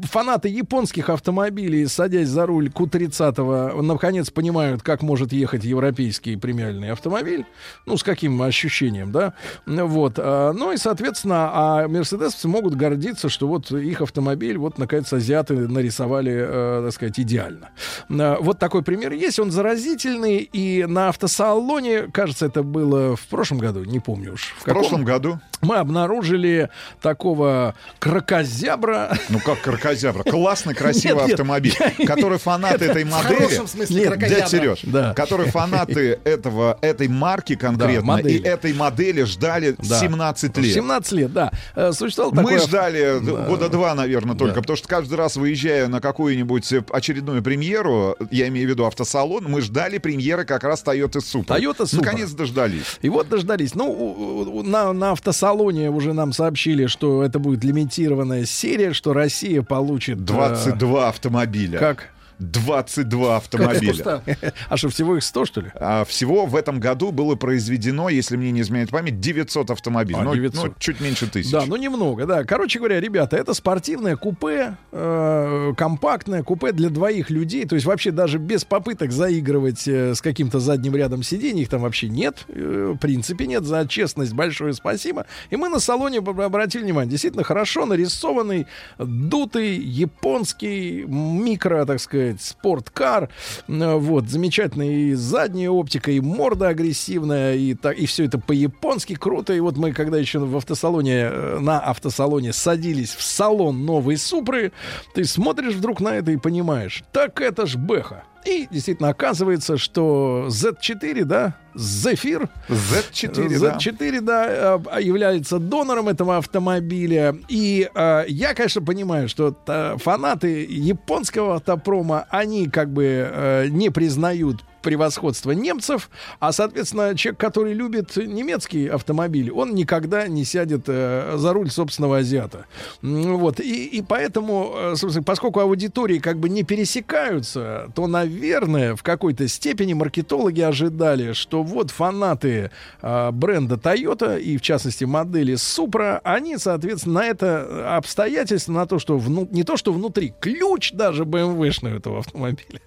Фанаты 0.04 0.48
японских 0.48 1.08
автомобилей, 1.10 1.86
садясь 1.86 2.28
за 2.28 2.46
руль 2.46 2.68
Q30, 2.68 3.82
наконец 3.82 4.30
понимают, 4.30 4.82
как 4.82 5.02
может 5.02 5.32
ехать 5.32 5.64
европейский 5.64 6.36
премиальный 6.36 6.92
автомобиль. 6.92 7.46
Ну, 7.86 7.96
с 7.96 8.02
каким 8.02 8.40
ощущением, 8.42 9.12
да? 9.12 9.34
Вот. 9.66 10.14
а, 10.18 10.52
Ну 10.52 10.72
и, 10.72 10.76
соответственно, 10.76 11.50
а 11.52 11.88
мерседесовцы 11.88 12.48
могут 12.48 12.74
гордиться, 12.74 13.28
что 13.28 13.48
вот 13.48 13.70
их 13.70 14.00
автомобиль, 14.00 14.58
вот, 14.58 14.78
наконец, 14.78 15.12
азиаты 15.12 15.54
нарисовали, 15.68 16.32
э, 16.32 16.82
так 16.84 16.92
сказать, 16.94 17.18
идеально. 17.20 17.70
А, 18.10 18.38
Вот 18.40 18.58
такой 18.58 18.82
пример 18.82 19.12
есть. 19.12 19.38
Он 19.38 19.50
заразительный. 19.50 20.38
И 20.52 20.84
на 20.86 21.08
автосалоне, 21.08 22.08
кажется, 22.12 22.46
это 22.46 22.62
было 22.62 23.16
в 23.16 23.26
прошлом 23.26 23.58
году, 23.58 23.84
не 23.84 24.00
помню 24.00 24.34
уж. 24.34 24.54
В 24.58 24.64
прошлом 24.64 25.04
году. 25.04 25.40
Мы 25.60 25.76
обнаружили 25.76 26.68
такого 27.02 27.74
крокозябра. 27.98 29.16
Ну 29.28 29.40
как 29.40 29.60
крокозябра? 29.60 30.22
Классный, 30.22 30.74
красивый 30.74 31.16
Нет, 31.18 31.24
нет, 31.28 31.32
автомобиль, 31.40 31.74
я- 31.98 32.06
который 32.06 32.38
фанаты 32.38 32.84
Это 32.84 32.84
этой 32.92 33.04
в 33.04 33.10
модели... 33.10 33.34
хорошем 33.36 33.66
смысле 33.68 33.96
Нет, 33.96 34.08
крокозябра. 34.08 34.36
дядя 34.40 34.50
Сереж, 34.50 34.78
Да. 34.84 35.14
которые 35.14 35.50
фанаты 35.50 36.18
этого, 36.24 36.78
этой 36.80 37.08
марки 37.08 37.54
конкретно 37.56 38.02
модели. 38.02 38.38
и 38.38 38.42
этой 38.42 38.72
модели 38.72 39.22
ждали 39.24 39.74
Да. 39.78 39.98
17 40.00 40.56
лет. 40.58 40.74
17 40.74 41.12
лет, 41.12 41.32
да. 41.32 41.50
Э, 41.74 41.92
Существовал 41.92 42.32
Мы 42.32 42.42
такой... 42.42 42.58
ждали 42.60 43.18
Да. 43.22 43.32
года 43.46 43.68
два, 43.68 43.94
наверное, 43.94 44.36
только, 44.36 44.54
Да. 44.56 44.60
потому 44.60 44.76
что 44.76 44.88
каждый 44.88 45.14
раз, 45.14 45.36
выезжая 45.36 45.88
на 45.88 46.00
какую-нибудь 46.00 46.72
э, 46.72 46.84
очередную 46.90 47.42
премьеру, 47.42 48.16
я 48.30 48.48
имею 48.48 48.66
в 48.66 48.70
виду 48.70 48.84
автосалон, 48.86 49.44
мы 49.44 49.60
ждали 49.60 49.98
премьеры 49.98 50.44
как 50.44 50.64
раз 50.64 50.82
Toyota 50.84 51.18
Supra. 51.18 51.58
Toyota 51.58 51.82
Supra. 51.84 51.96
Наконец 52.04 52.30
дождались. 52.30 52.98
И 53.02 53.08
вот 53.08 53.28
дождались. 53.28 53.74
Ну, 53.74 54.62
на, 54.64 54.92
на 54.92 55.14
автосалоне 55.48 55.90
уже 55.90 56.12
нам 56.12 56.32
сообщили, 56.32 56.86
что 56.86 57.22
это 57.22 57.38
будет 57.38 57.64
лимитированная 57.64 58.44
серия, 58.44 58.92
что 58.92 59.12
Россия 59.12 59.62
получит... 59.62 60.18
э, 60.18 60.22
22 60.22 61.08
автомобиля. 61.08 61.78
Как? 61.78 62.08
22 62.38 63.36
автомобиля. 63.36 64.22
А 64.68 64.76
что, 64.76 64.88
всего 64.88 65.16
их 65.16 65.24
100, 65.24 65.44
что 65.44 65.60
ли? 65.60 65.72
А 65.74 66.04
всего 66.04 66.46
в 66.46 66.54
этом 66.56 66.80
году 66.80 67.10
было 67.12 67.34
произведено, 67.34 68.08
если 68.08 68.36
мне 68.36 68.50
не 68.52 68.60
изменяет 68.60 68.90
память, 68.90 69.20
900 69.20 69.70
автомобилей. 69.70 70.18
А, 70.20 70.24
Ну, 70.24 70.34
900. 70.34 70.64
ну, 70.66 70.74
чуть 70.78 71.00
меньше 71.00 71.26
тысячи. 71.28 71.52
Да, 71.52 71.64
ну 71.66 71.76
немного, 71.76 72.26
да. 72.26 72.44
Короче 72.44 72.78
говоря, 72.78 73.00
ребята, 73.00 73.36
это 73.36 73.54
спортивное 73.54 74.16
купе, 74.16 74.76
э, 74.92 75.72
компактное 75.76 76.42
купе 76.42 76.72
для 76.72 76.90
двоих 76.90 77.30
людей. 77.30 77.64
То 77.66 77.74
есть 77.74 77.86
вообще 77.86 78.10
даже 78.10 78.38
без 78.38 78.64
попыток 78.64 79.10
заигрывать 79.12 79.86
э, 79.88 80.14
с 80.14 80.20
каким-то 80.20 80.60
задним 80.60 80.94
рядом 80.96 81.22
сидений, 81.22 81.62
их 81.62 81.68
там 81.68 81.82
вообще 81.82 82.08
нет. 82.08 82.44
Э, 82.48 82.92
в 82.94 82.98
принципе 82.98 83.46
нет. 83.46 83.64
За 83.64 83.86
честность 83.88 84.32
большое 84.32 84.72
спасибо. 84.74 85.26
И 85.50 85.56
мы 85.56 85.68
на 85.68 85.80
салоне 85.80 86.18
об- 86.18 86.40
обратили 86.40 86.82
внимание. 86.82 87.10
Действительно 87.10 87.42
хорошо 87.44 87.86
нарисованный, 87.86 88.66
дутый, 88.98 89.76
японский 89.76 91.04
микро, 91.06 91.84
так 91.84 92.00
сказать, 92.00 92.27
спорткар. 92.38 93.28
Э, 93.68 93.94
Вот, 93.96 94.28
замечательная 94.28 94.90
и 94.90 95.14
задняя 95.14 95.70
оптика, 95.70 96.10
и 96.10 96.20
морда 96.20 96.68
агрессивная, 96.68 97.54
и, 97.54 97.74
так, 97.74 97.96
и 97.98 98.06
все 98.06 98.24
это 98.24 98.38
по-японски 98.38 99.14
круто. 99.14 99.52
И 99.52 99.60
вот 99.60 99.76
мы, 99.76 99.92
когда 99.92 100.18
еще 100.18 100.38
в 100.38 100.56
автосалоне, 100.56 101.30
э, 101.30 101.58
на 101.60 101.80
автосалоне 101.80 102.52
садились 102.52 103.14
в 103.14 103.22
салон 103.22 103.84
новой 103.84 104.16
Супры, 104.16 104.72
ты 105.14 105.24
смотришь 105.24 105.74
вдруг 105.74 106.00
на 106.00 106.16
это 106.16 106.30
и 106.30 106.36
понимаешь, 106.36 107.02
так 107.12 107.40
это 107.40 107.66
ж 107.66 107.76
Бэха. 107.76 108.24
И 108.44 108.68
действительно 108.70 109.10
оказывается, 109.10 109.76
что 109.76 110.46
Z4, 110.48 111.24
да, 111.24 111.56
Зефир, 111.74 112.48
Z4, 112.68 113.58
да. 113.58 113.76
Z4, 113.76 114.20
да, 114.20 114.80
э, 114.96 115.02
является 115.02 115.58
донором 115.58 116.08
этого 116.08 116.38
автомобиля. 116.38 117.36
И 117.48 117.88
э, 117.94 118.24
я, 118.28 118.54
конечно, 118.54 118.82
понимаю, 118.82 119.28
что 119.28 119.56
фанаты 119.98 120.64
японского 120.64 121.56
автопрома, 121.56 122.26
они 122.30 122.68
как 122.68 122.92
бы 122.92 123.04
э, 123.04 123.66
не 123.68 123.90
признают 123.90 124.64
превосходство 124.88 125.50
немцев, 125.50 126.08
а, 126.40 126.50
соответственно, 126.50 127.14
человек, 127.14 127.38
который 127.38 127.74
любит 127.74 128.16
немецкий 128.16 128.88
автомобиль, 128.88 129.50
он 129.50 129.74
никогда 129.74 130.26
не 130.28 130.46
сядет 130.46 130.84
э, 130.86 131.34
за 131.36 131.52
руль 131.52 131.70
собственного 131.70 132.18
азиата. 132.18 132.64
Вот. 133.02 133.60
И, 133.60 133.84
и 133.84 134.00
поэтому, 134.00 134.72
э, 134.74 134.96
собственно, 134.96 135.22
поскольку 135.22 135.60
аудитории 135.60 136.20
как 136.20 136.38
бы 136.38 136.48
не 136.48 136.62
пересекаются, 136.62 137.92
то, 137.94 138.06
наверное, 138.06 138.96
в 138.96 139.02
какой-то 139.02 139.46
степени 139.46 139.92
маркетологи 139.92 140.62
ожидали, 140.62 141.34
что 141.34 141.62
вот 141.62 141.90
фанаты 141.90 142.70
э, 143.02 143.30
бренда 143.30 143.74
Toyota 143.74 144.40
и, 144.40 144.56
в 144.56 144.62
частности, 144.62 145.04
модели 145.04 145.52
Supra, 145.52 146.22
они, 146.24 146.56
соответственно, 146.56 147.20
на 147.20 147.26
это 147.26 147.94
обстоятельство, 147.94 148.72
на 148.72 148.86
то, 148.86 148.98
что 148.98 149.18
вну- 149.18 149.48
не 149.52 149.64
то, 149.64 149.76
что 149.76 149.92
внутри, 149.92 150.32
ключ 150.40 150.92
даже 150.92 151.24
BMW-шный 151.24 151.98
этого 151.98 152.20
автомобиля, 152.20 152.80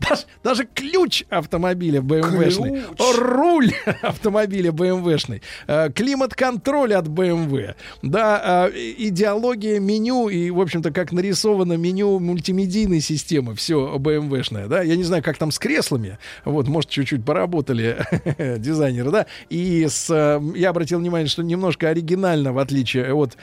Даже, 0.00 0.22
даже 0.42 0.68
ключ 0.72 1.24
автомобиля 1.30 2.00
BMW-шный, 2.00 2.84
руль 3.18 3.72
автомобиля 4.02 4.70
BMW-шный, 4.70 5.42
э, 5.66 5.90
климат-контроль 5.90 6.94
от 6.94 7.06
BMW, 7.06 7.74
да, 8.02 8.68
э, 8.68 8.72
идеология 8.98 9.80
меню 9.80 10.28
и, 10.28 10.50
в 10.50 10.60
общем-то, 10.60 10.90
как 10.90 11.12
нарисовано 11.12 11.74
меню 11.74 12.18
мультимедийной 12.18 13.00
системы, 13.00 13.54
все 13.54 13.96
BMW-шное, 13.96 14.68
да, 14.68 14.82
я 14.82 14.96
не 14.96 15.04
знаю, 15.04 15.22
как 15.22 15.38
там 15.38 15.50
с 15.50 15.58
креслами, 15.58 16.18
вот, 16.44 16.68
может, 16.68 16.90
чуть-чуть 16.90 17.24
поработали 17.24 17.98
дизайнеры, 18.58 19.10
да, 19.10 19.26
и 19.48 19.86
с, 19.88 20.10
э, 20.10 20.40
я 20.56 20.70
обратил 20.70 20.98
внимание, 20.98 21.28
что 21.28 21.42
немножко 21.42 21.88
оригинально, 21.88 22.52
в 22.52 22.58
отличие 22.58 23.14
от 23.14 23.36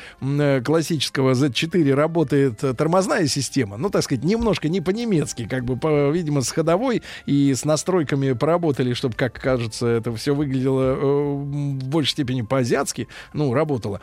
классического 0.63 1.31
Z4, 1.31 1.93
работает 1.93 2.59
тормозная 2.77 3.27
система, 3.27 3.77
ну, 3.77 3.89
так 3.89 4.03
сказать, 4.03 4.23
немножко 4.23 4.69
не 4.69 4.81
по-немецки, 4.81 5.47
как 5.47 5.65
бы, 5.65 5.77
по, 5.77 6.11
видимо, 6.21 6.41
с 6.41 6.51
ходовой 6.51 7.01
и 7.25 7.53
с 7.53 7.65
настройками 7.65 8.33
поработали, 8.33 8.93
чтобы, 8.93 9.15
как 9.15 9.33
кажется, 9.33 9.87
это 9.87 10.15
все 10.15 10.33
выглядело 10.33 10.81
э, 10.81 11.33
в 11.33 11.87
большей 11.87 12.11
степени 12.11 12.41
по-азиатски, 12.41 13.07
ну, 13.33 13.53
работало. 13.53 14.01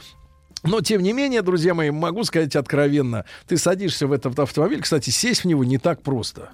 Но, 0.65 0.81
тем 0.81 1.03
не 1.03 1.13
менее, 1.13 1.43
друзья 1.43 1.73
мои, 1.73 1.91
могу 1.91 2.25
сказать 2.25 2.57
откровенно, 2.57 3.25
ты 3.47 3.57
садишься 3.57 4.07
в 4.07 4.13
этот 4.13 4.39
автомобиль, 4.39 4.83
кстати, 4.83 5.11
сесть 5.11 5.45
в 5.45 5.47
него 5.47 5.65
не 5.65 5.79
так 5.79 6.03
просто 6.03 6.51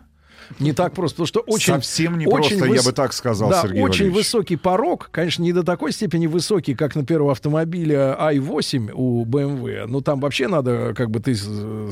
не 0.59 0.73
так 0.73 0.95
просто, 0.95 1.17
потому 1.17 1.27
что 1.27 1.41
очень... 1.41 1.75
Совсем 1.75 2.19
не 2.19 2.27
очень 2.27 2.59
просто, 2.59 2.69
выс... 2.69 2.85
я 2.85 2.91
бы 2.91 2.95
так 2.95 3.13
сказал, 3.13 3.51
да, 3.51 3.63
Сергей 3.63 3.83
очень 3.83 4.05
Валерьевич. 4.05 4.17
высокий 4.17 4.57
порог, 4.57 5.09
конечно, 5.11 5.43
не 5.43 5.53
до 5.53 5.63
такой 5.63 5.93
степени 5.93 6.27
высокий, 6.27 6.75
как, 6.75 6.95
например, 6.95 7.23
у 7.23 7.29
автомобиля 7.31 8.17
i8 8.33 8.91
у 8.93 9.25
BMW, 9.25 9.87
но 9.87 10.01
там 10.01 10.21
вообще 10.21 10.49
надо, 10.49 10.95
как 10.95 11.11
бы 11.11 11.21
ты, 11.21 11.37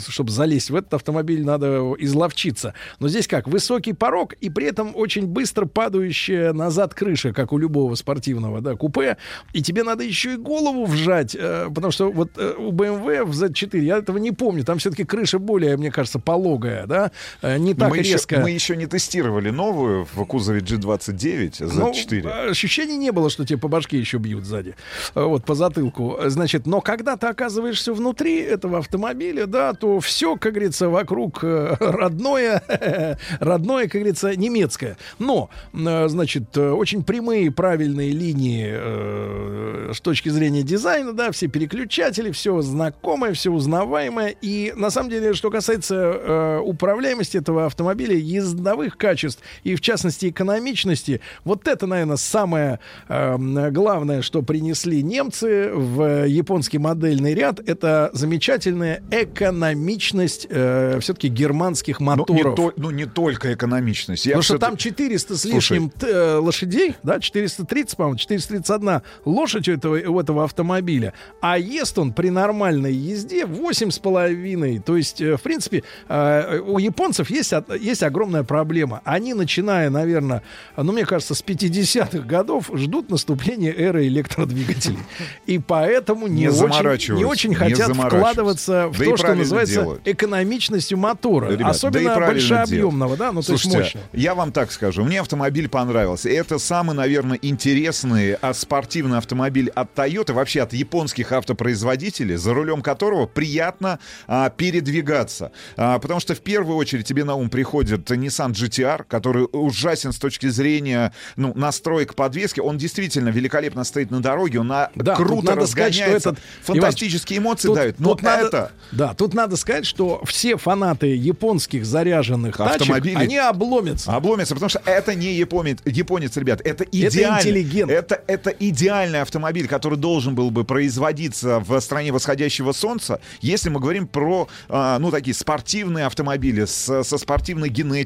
чтобы 0.09 0.31
залезть 0.31 0.71
в 0.71 0.77
этот 0.77 0.95
автомобиль, 0.95 1.45
надо 1.45 1.95
изловчиться. 1.99 2.75
Но 2.99 3.09
здесь 3.09 3.27
как, 3.27 3.49
высокий 3.49 3.93
порог 3.93 4.35
и 4.35 4.51
при 4.51 4.67
этом 4.67 4.93
очень 4.95 5.27
быстро 5.27 5.67
падающая 5.67 6.53
назад 6.53 6.95
крыша, 6.95 7.33
как 7.33 7.53
у 7.53 7.59
любого 7.59 7.95
спортивного, 7.95 8.61
да, 8.61 8.77
купе, 8.77 9.17
и 9.53 9.63
тебе 9.63 9.83
надо 9.83 10.05
еще 10.05 10.35
и 10.35 10.37
голову 10.37 10.85
вжать, 10.85 11.37
э, 11.39 11.69
потому 11.75 11.93
что 11.93 12.11
вот 12.11 12.31
э, 12.37 12.55
у 12.59 12.73
BMW 12.73 13.25
в 13.25 13.31
Z4, 13.31 13.79
я 13.79 13.99
этого 13.99 14.19
не 14.19 14.33
помню, 14.33 14.65
там 14.65 14.79
все-таки 14.79 15.05
крыша 15.05 15.39
более, 15.39 15.77
мне 15.77 15.91
кажется, 15.91 16.19
пологая, 16.19 16.87
да, 16.87 17.13
э, 17.43 17.59
не 17.59 17.75
так 17.75 17.91
мы 17.91 17.99
резко. 17.99 18.37
Еще, 18.37 18.42
мы 18.43 18.51
еще 18.51 18.77
не 18.77 18.87
тестировали 18.87 19.51
новую 19.51 20.07
в 20.13 20.25
кузове 20.25 20.61
G29 20.61 21.51
Z4. 21.61 22.23
Ну, 22.23 22.51
ощущений 22.51 22.97
не 22.97 23.13
было, 23.13 23.31
что 23.31 23.45
тебе 23.45 23.59
по 23.59 23.69
башке 23.69 23.99
еще 23.99 24.19
бьют 24.19 24.45
сзади. 24.45 24.75
Вот, 25.15 25.45
по 25.45 25.55
затылку. 25.55 26.19
Значит, 26.27 26.67
но 26.67 26.81
когда 26.81 27.17
ты 27.17 27.27
оказываешься 27.27 27.93
внутри 27.93 28.41
этого 28.41 28.79
автомобиля, 28.79 29.47
да, 29.47 29.73
то 29.75 30.01
все, 30.01 30.37
как 30.37 30.53
говорится, 30.53 30.89
вокруг 30.89 31.43
э, 31.43 31.77
родное, 31.79 32.63
родное, 33.41 33.85
как 33.85 33.95
говорится, 33.95 34.37
немецкое. 34.37 34.97
Но, 35.19 35.51
э, 35.73 36.09
значит, 36.09 36.57
э, 36.57 36.71
очень 36.71 37.05
прямые, 37.05 37.51
правильные 37.51 38.11
линии 38.11 39.93
с 39.93 40.01
точки 40.01 40.29
зрения 40.29 40.63
дизайна, 40.63 41.13
да, 41.13 41.31
все 41.33 41.49
переключатели, 41.49 42.31
все 42.31 42.61
знакомое, 42.63 43.33
все 43.35 43.51
узнаваемое. 43.51 44.35
И, 44.41 44.73
на 44.77 44.91
самом 44.91 45.11
деле, 45.11 45.35
что 45.35 45.51
касается 45.51 46.61
управляемости 46.61 47.37
этого 47.37 47.67
автомобиля, 47.67 48.15
ездовых 48.33 48.97
качеств 48.97 49.43
и, 49.65 49.75
в 49.75 49.81
частности, 49.81 50.29
экономичности, 50.31 51.21
вот 51.45 51.69
это, 51.69 51.87
наверное, 51.87 52.17
самое 52.17 52.79
э, 53.09 53.71
главное, 53.71 54.23
что 54.23 54.43
принесли 54.43 55.03
немцы 55.03 55.71
в 55.73 56.27
японский 56.27 56.79
модельный 56.79 57.35
ряд, 57.35 57.61
это 57.67 58.11
замечательная 58.13 59.03
экономичность 59.11 60.47
э, 60.51 60.99
все-таки 61.01 61.29
германских 61.29 62.01
моторов. 62.01 62.29
Ну, 62.29 62.51
не, 62.51 62.57
то, 62.57 62.73
ну, 62.77 62.91
не 62.91 63.07
только 63.07 63.55
экономичность. 63.55 64.27
Я 64.27 64.33
Потому 64.33 64.43
что 64.43 64.59
там 64.59 64.77
400 64.77 65.37
с 65.37 65.41
Слушай. 65.43 65.55
лишним 65.55 65.91
т- 65.91 66.07
э, 66.07 66.37
лошадей, 66.37 66.95
да, 67.03 67.21
430, 67.21 67.97
по-моему, 67.97 68.17
431 68.19 69.03
лошадь 69.25 69.69
у 69.69 69.73
этого, 69.73 69.97
у 69.97 70.21
этого 70.21 70.45
автомобиля. 70.45 71.13
А 71.41 71.59
ест 71.59 71.99
он 71.99 72.13
при 72.13 72.31
нормальной 72.31 72.93
езде 72.93 73.45
8,5. 73.45 74.81
То 74.81 74.97
есть, 74.97 75.21
э, 75.21 75.37
в 75.37 75.43
принципе, 75.43 75.83
э, 76.09 76.59
у 76.59 76.79
японцев 76.79 77.31
есть, 77.31 77.53
есть 77.81 78.03
огромная 78.23 78.45
проблема. 78.45 79.01
Они, 79.05 79.35
начиная, 79.35 79.91
наверное, 79.91 80.43
ну, 80.77 80.93
мне 80.93 81.05
кажется, 81.05 81.35
с 81.35 81.43
50-х 81.43 82.19
годов, 82.21 82.71
ждут 82.73 83.11
наступления 83.11 83.73
эры 83.73 84.07
электродвигателей. 84.07 84.99
И 85.47 85.59
поэтому 85.59 86.29
не, 86.29 86.43
Не 86.43 86.49
очень, 86.49 87.15
не 87.17 87.25
очень 87.25 87.51
не 87.51 87.57
хотят 87.57 87.89
заморачиваются. 87.89 88.19
вкладываться 88.19 88.89
в 88.89 88.99
Да 88.99 89.05
то, 89.05 89.17
что 89.17 89.35
называется 89.35 89.81
делают. 89.83 90.03
экономичностью 90.09 90.99
мотора. 90.99 91.47
Ребят, 91.47 91.59
да 91.59 91.69
Особенно 91.71 92.15
правильно 92.15 92.27
большеобъемного, 92.33 93.17
делают. 93.17 93.19
да, 93.19 93.33
ну, 93.33 93.41
то 93.41 93.47
Слушайте, 93.49 93.79
есть 93.79 93.95
мощного. 93.95 94.07
я 94.13 94.35
вам 94.35 94.53
так 94.53 94.71
скажу, 94.73 95.05
мне 95.05 95.21
автомобиль 95.21 95.69
понравился. 95.69 96.29
Это 96.29 96.59
самый, 96.59 96.95
наверное, 96.95 97.39
интересный 97.43 98.35
а, 98.35 98.55
спортивный 98.55 99.19
автомобиль 99.19 99.69
от 99.71 99.93
Toyota, 99.99 100.33
вообще 100.33 100.63
от 100.63 100.73
японских 100.73 101.33
автопроизводителей, 101.33 102.37
за 102.37 102.55
рулем 102.55 102.83
которого 102.83 103.27
приятно 103.27 103.99
а, 104.29 104.51
передвигаться. 104.51 105.51
А, 105.77 105.99
потому 105.99 106.21
что 106.21 106.35
в 106.35 106.41
первую 106.41 106.77
очередь 106.77 107.07
тебе 107.07 107.25
на 107.25 107.35
ум 107.35 107.51
приходит 107.51 108.11
Nissan 108.17 108.53
GTR, 108.53 109.05
который 109.09 109.47
ужасен 109.53 110.13
с 110.13 110.19
точки 110.19 110.49
зрения 110.49 111.13
ну, 111.37 111.53
настроек 111.55 112.15
подвески. 112.15 112.61
Он 112.61 112.79
действительно 112.79 113.29
великолепно 113.31 113.85
стоит 113.85 114.11
на 114.11 114.21
дороге, 114.21 114.61
он 114.61 114.69
на- 114.69 114.91
Да, 114.95 115.15
круто 115.17 115.55
надо 115.55 115.67
сказать, 115.67 115.95
что 115.95 116.03
разгоняется, 116.05 116.31
этот 116.31 116.43
фантастические 116.63 117.39
эмоции 117.39 117.69
тут- 117.69 117.77
дают. 117.77 118.01
Но 118.01 118.11
тут 118.11 118.23
надо- 118.23 118.47
это... 118.47 118.73
да, 118.93 119.15
тут 119.15 119.35
надо 119.35 119.57
сказать, 119.57 119.87
что 119.87 120.23
все 120.25 120.57
фанаты 120.57 121.07
японских 121.15 121.85
заряженных 121.85 122.57
тачек, 122.57 122.83
Автомобилей. 122.83 123.17
они 123.17 123.37
обломятся. 123.39 124.15
Обломится, 124.15 124.55
потому 124.55 124.71
что 124.71 124.83
это 124.85 125.15
не 125.15 125.35
японец, 125.35 125.79
японец 125.85 126.37
ребят, 126.37 126.61
это 126.65 126.85
идеальный, 126.85 127.39
интеллигент. 127.41 127.91
Это, 127.91 128.23
это 128.27 128.51
идеальный 128.51 129.21
автомобиль, 129.23 129.69
который 129.69 129.99
должен 129.99 130.35
был 130.35 130.51
бы 130.51 130.65
производиться 130.65 131.61
в 131.61 131.81
стране 131.81 132.13
восходящего 132.13 132.73
солнца, 132.73 133.21
если 133.41 133.69
мы 133.71 133.81
говорим 133.81 134.07
про, 134.07 134.49
а, 134.69 134.99
ну, 134.99 135.11
такие 135.11 135.35
спортивные 135.35 136.07
автомобили 136.07 136.65
с- 136.65 137.03
со 137.05 137.19
спортивной 137.19 137.69
генетикой. 137.69 138.02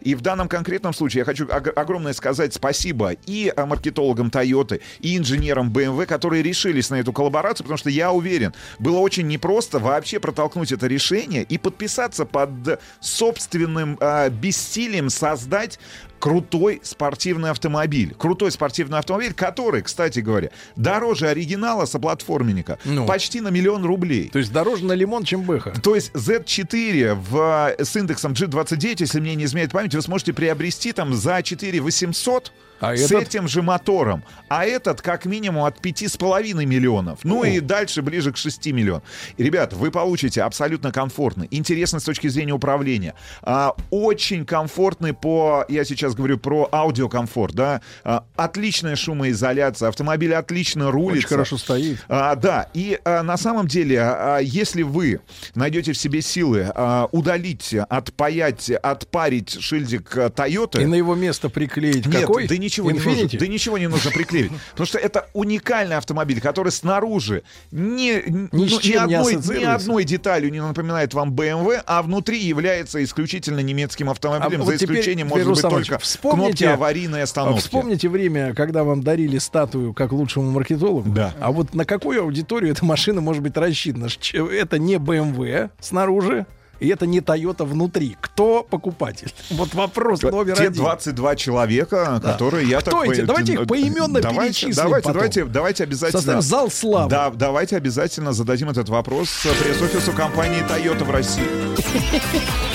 И 0.00 0.14
в 0.14 0.20
данном 0.20 0.48
конкретном 0.48 0.92
случае 0.92 1.20
я 1.20 1.24
хочу 1.24 1.46
ог- 1.46 1.72
огромное 1.76 2.12
сказать 2.12 2.54
спасибо 2.54 3.12
и 3.26 3.52
а, 3.54 3.66
маркетологам 3.66 4.28
Toyota, 4.28 4.80
и 5.00 5.16
инженерам 5.16 5.70
BMW, 5.70 6.06
которые 6.06 6.42
решились 6.42 6.90
на 6.90 6.96
эту 6.96 7.12
коллаборацию, 7.12 7.64
потому 7.64 7.78
что 7.78 7.90
я 7.90 8.12
уверен, 8.12 8.54
было 8.78 8.98
очень 8.98 9.26
непросто 9.26 9.78
вообще 9.78 10.20
протолкнуть 10.20 10.72
это 10.72 10.86
решение 10.86 11.42
и 11.42 11.58
подписаться 11.58 12.24
под 12.24 12.80
собственным 13.00 13.98
а, 14.00 14.28
бессилием 14.28 15.10
создать 15.10 15.78
крутой 16.18 16.80
спортивный 16.82 17.50
автомобиль. 17.50 18.14
Крутой 18.18 18.50
спортивный 18.52 18.98
автомобиль, 18.98 19.32
который, 19.32 19.82
кстати 19.82 20.20
говоря, 20.20 20.50
дороже 20.76 21.28
оригинала 21.28 21.86
соплатформенника 21.86 22.78
Ну. 22.84 23.06
почти 23.06 23.40
на 23.40 23.48
миллион 23.48 23.84
рублей. 23.84 24.28
То 24.28 24.38
есть 24.38 24.52
дороже 24.52 24.84
на 24.84 24.92
лимон, 24.92 25.24
чем 25.24 25.42
Бэха. 25.42 25.70
То 25.80 25.94
есть 25.94 26.10
Z4 26.12 27.14
в, 27.14 27.74
с 27.78 27.96
индексом 27.96 28.32
G29, 28.32 28.96
если 29.00 29.20
мне 29.20 29.34
не 29.34 29.44
изменяет 29.44 29.72
память, 29.72 29.94
вы 29.94 30.02
сможете 30.02 30.32
приобрести 30.32 30.92
там 30.92 31.14
за 31.14 31.42
4 31.42 31.80
800 31.80 32.52
А 32.80 32.96
с 32.96 33.10
этот? 33.10 33.28
этим 33.28 33.48
же 33.48 33.62
мотором. 33.62 34.24
А 34.48 34.64
этот 34.64 35.02
как 35.02 35.24
минимум 35.24 35.64
от 35.64 35.80
5,5 35.80 36.64
миллионов. 36.64 37.20
Ну 37.24 37.42
О. 37.42 37.46
и 37.46 37.60
дальше 37.60 38.02
ближе 38.02 38.32
к 38.32 38.36
6 38.36 38.66
миллионам. 38.66 39.02
И, 39.36 39.42
ребят, 39.42 39.72
вы 39.72 39.90
получите 39.90 40.42
абсолютно 40.42 40.92
комфортно, 40.92 41.46
интересно 41.50 42.00
с 42.00 42.04
точки 42.04 42.28
зрения 42.28 42.52
управления. 42.52 43.14
А, 43.42 43.74
очень 43.90 44.44
комфортный 44.44 45.12
по, 45.12 45.64
я 45.68 45.84
сейчас 45.84 46.14
говорю 46.14 46.38
про 46.38 46.68
аудиокомфорт, 46.70 47.54
да, 47.54 47.80
а, 48.04 48.24
отличная 48.36 48.96
шумоизоляция, 48.96 49.88
автомобиль 49.88 50.34
отлично 50.34 50.90
рулится. 50.90 51.18
Очень 51.18 51.28
хорошо 51.28 51.58
стоит. 51.58 51.98
А, 52.08 52.34
да, 52.36 52.68
и 52.74 52.98
а, 53.04 53.22
на 53.22 53.36
самом 53.36 53.66
деле, 53.66 54.00
а, 54.00 54.38
если 54.38 54.82
вы 54.82 55.20
найдете 55.54 55.92
в 55.92 55.98
себе 55.98 56.22
силы 56.22 56.70
а, 56.74 57.08
удалить, 57.12 57.74
отпаять, 57.74 58.70
отпарить 58.70 59.60
шильдик 59.60 60.16
а, 60.16 60.28
Toyota... 60.28 60.82
И 60.82 60.86
на 60.86 60.94
его 60.94 61.14
место 61.14 61.48
приклеить 61.48 62.06
Нет, 62.06 62.22
какой? 62.22 62.46
да 62.46 62.56
ничего 62.68 62.90
не 62.90 62.98
Infiniti? 62.98 63.22
нужно, 63.22 63.38
да 63.38 63.46
ничего 63.46 63.78
не 63.78 63.86
нужно 63.88 64.10
приклеить. 64.10 64.52
Потому 64.72 64.86
что 64.86 64.98
это 64.98 65.28
уникальный 65.32 65.96
автомобиль, 65.96 66.40
который 66.40 66.70
снаружи 66.72 67.42
ни, 67.70 68.22
Ни 68.28 68.48
ну, 68.52 68.64
не 68.82 68.94
одной, 68.94 69.34
ассоциируется. 69.36 69.74
одной 69.74 70.04
деталью 70.04 70.50
не 70.52 70.60
напоминает 70.60 71.14
вам 71.14 71.32
BMW, 71.32 71.82
а 71.86 72.02
внутри 72.02 72.38
является 72.38 73.02
исключительно 73.02 73.60
немецким 73.60 74.10
автомобилем, 74.10 74.60
А 74.62 74.64
за 74.64 74.72
вот 74.72 74.74
исключением, 74.74 75.28
теперь, 75.28 75.44
может 75.44 75.62
быть, 75.64 75.70
только 75.70 75.98
вспомните- 75.98 76.64
кнопки 76.64 76.64
аварийной 76.64 77.22
остановки. 77.22 77.60
Вспомните 77.60 78.08
время, 78.08 78.54
когда 78.54 78.84
вам 78.84 79.02
дарили 79.02 79.38
статую 79.38 79.94
как 79.94 80.12
лучшему 80.12 80.50
маркетологу. 80.50 81.08
Да. 81.10 81.34
А 81.40 81.50
вот 81.52 81.74
на 81.74 81.84
какую 81.84 82.22
аудиторию 82.22 82.72
эта 82.72 82.84
машина 82.84 83.20
может 83.20 83.42
быть 83.42 83.56
рассчитана? 83.56 84.08
Это 84.32 84.78
не 84.78 84.96
BMW 84.96 85.70
снаружи, 85.80 86.46
и 86.80 86.88
это 86.88 87.06
не 87.06 87.20
Toyota 87.20 87.64
внутри. 87.64 88.16
Кто 88.20 88.62
покупатель? 88.62 89.32
Вот 89.50 89.74
вопрос 89.74 90.22
номер 90.22 90.56
Те 90.56 90.62
один. 90.68 90.72
22 90.82 91.36
человека, 91.36 92.20
Да. 92.22 92.32
которые 92.32 92.68
я 92.68 92.80
Кто 92.80 92.90
так 92.92 93.08
эти? 93.10 93.20
по- 93.20 93.26
Давайте 93.26 93.52
их 93.54 93.66
поименно 93.66 94.20
давайте, 94.20 94.40
перечислим 94.60 94.74
Давайте, 94.74 95.04
потом. 95.04 95.12
давайте, 95.14 95.44
давайте 95.44 95.84
обязательно. 95.84 96.18
Составим 96.20 96.42
зал 96.42 96.70
славы. 96.70 97.10
Да, 97.10 97.30
давайте 97.30 97.76
обязательно 97.76 98.32
зададим 98.32 98.70
этот 98.70 98.88
вопрос 98.88 99.28
пресс-офису 99.62 100.12
компании 100.12 100.62
Toyota 100.68 101.04
в 101.04 101.10
России. 101.10 101.44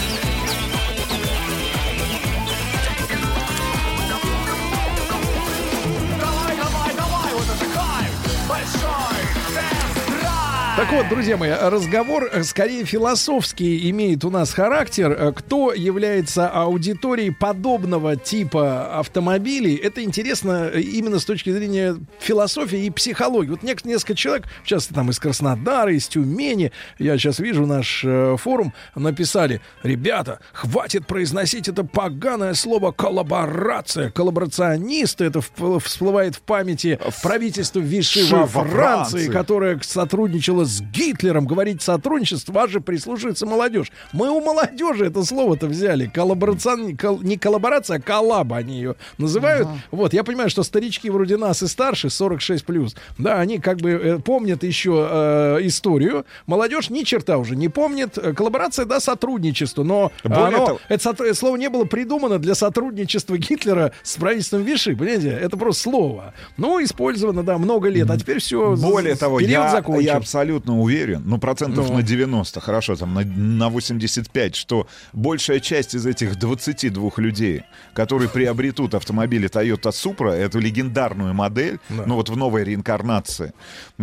вот, 10.93 11.09
друзья 11.09 11.37
мои, 11.37 11.49
разговор 11.49 12.29
э, 12.31 12.43
скорее 12.43 12.85
философский 12.85 13.89
имеет 13.89 14.23
у 14.25 14.29
нас 14.29 14.53
характер. 14.53 15.11
Э, 15.17 15.31
Кто 15.31 15.73
является 15.73 16.47
аудиторией 16.47 17.31
подобного 17.31 18.15
типа 18.15 18.99
автомобилей? 18.99 19.75
Это 19.75 20.03
интересно 20.03 20.69
э, 20.71 20.81
именно 20.81 21.17
с 21.19 21.25
точки 21.25 21.49
зрения 21.51 21.97
философии 22.19 22.85
и 22.85 22.89
психологии. 22.91 23.49
Вот 23.49 23.63
несколько 23.63 24.13
человек, 24.13 24.45
сейчас 24.63 24.85
там 24.87 25.09
из 25.09 25.19
Краснодара, 25.19 25.91
из 25.91 26.07
Тюмени, 26.07 26.71
я 26.99 27.17
сейчас 27.17 27.39
вижу 27.39 27.65
наш 27.65 28.05
форум, 28.37 28.73
написали, 28.95 29.61
ребята, 29.81 30.39
хватит 30.51 31.07
произносить 31.07 31.67
это 31.67 31.83
поганое 31.83 32.53
слово 32.53 32.91
коллаборация. 32.91 34.11
Коллаборационисты, 34.11 35.25
это 35.25 35.41
всплывает 35.79 36.35
в 36.35 36.41
памяти 36.41 36.99
правительства 37.23 37.79
Виши 37.79 38.25
во 38.29 38.45
во 38.45 38.47
Франции, 38.47 38.73
Франции. 38.73 39.31
которое 39.31 39.79
сотрудничало 39.81 40.65
с 40.65 40.82
Гитлером. 40.91 41.45
Говорить 41.45 41.81
сотрудничество, 41.81 42.51
вас 42.53 42.69
же 42.69 42.81
прислушивается 42.81 43.45
молодежь. 43.45 43.91
Мы 44.11 44.29
у 44.29 44.41
молодежи 44.41 45.05
это 45.05 45.23
слово-то 45.23 45.67
взяли. 45.67 46.07
Коллаборацион... 46.07 46.97
кол- 46.97 47.21
Не 47.21 47.37
коллаборация, 47.37 47.97
а 47.97 48.01
коллаба 48.01 48.57
они 48.57 48.75
ее 48.77 48.95
называют. 49.17 49.67
Вот, 49.91 50.13
я 50.13 50.23
понимаю, 50.23 50.49
что 50.49 50.63
старички 50.63 51.09
вроде 51.09 51.37
нас 51.37 51.61
и 51.63 51.67
старше, 51.67 52.09
46 52.09 52.65
плюс, 52.65 52.95
да, 53.17 53.39
они 53.39 53.59
как 53.59 53.77
бы 53.77 53.91
э, 53.91 54.19
помнят 54.19 54.63
еще 54.63 55.07
э, 55.09 55.57
историю. 55.63 56.25
Молодежь 56.47 56.89
ни 56.89 57.03
черта 57.03 57.37
уже 57.37 57.55
не 57.55 57.69
помнит. 57.69 58.17
Э, 58.17 58.33
Коллаборация, 58.33 58.85
да, 58.85 58.99
сотрудничество, 58.99 59.83
но 59.83 60.11
Более 60.23 60.45
оно- 60.47 60.65
того- 60.65 60.79
это, 60.89 61.09
это 61.11 61.33
слово 61.35 61.55
не 61.57 61.69
было 61.69 61.85
придумано 61.85 62.39
для 62.39 62.55
сотрудничества 62.55 63.37
Гитлера 63.37 63.91
с 64.03 64.15
правительством 64.15 64.63
Виши, 64.63 64.95
понимаете? 64.95 65.29
Это 65.29 65.57
просто 65.57 65.83
слово. 65.83 66.33
Ну, 66.57 66.81
использовано, 66.83 67.43
да, 67.43 67.57
много 67.57 67.89
лет, 67.89 68.09
а 68.09 68.17
теперь 68.17 68.39
все. 68.39 68.75
Более 68.75 69.15
того, 69.15 69.39
период 69.39 69.51
я, 69.65 69.71
закончен. 69.71 70.05
я 70.05 70.15
абсолютно 70.17 70.62
уверен, 70.65 71.23
ну, 71.25 71.37
процентов 71.37 71.89
Ну. 71.89 71.95
на 71.95 72.03
90, 72.03 72.59
хорошо, 72.61 72.95
там, 72.95 73.13
на, 73.13 73.21
на 73.23 73.69
85, 73.69 74.55
что 74.55 74.87
большая 75.13 75.59
часть 75.59 75.93
из 75.95 76.05
этих 76.05 76.37
22 76.37 77.11
людей, 77.17 77.63
которые 77.93 78.29
приобретут 78.29 78.93
автомобили 78.95 79.49
Toyota 79.49 79.91
Supra, 79.91 80.31
эту 80.31 80.59
легендарную 80.59 81.33
модель, 81.33 81.79
ну, 81.89 82.15
вот 82.15 82.29
в 82.29 82.37
новой 82.37 82.63
реинкарнации, 82.63 83.53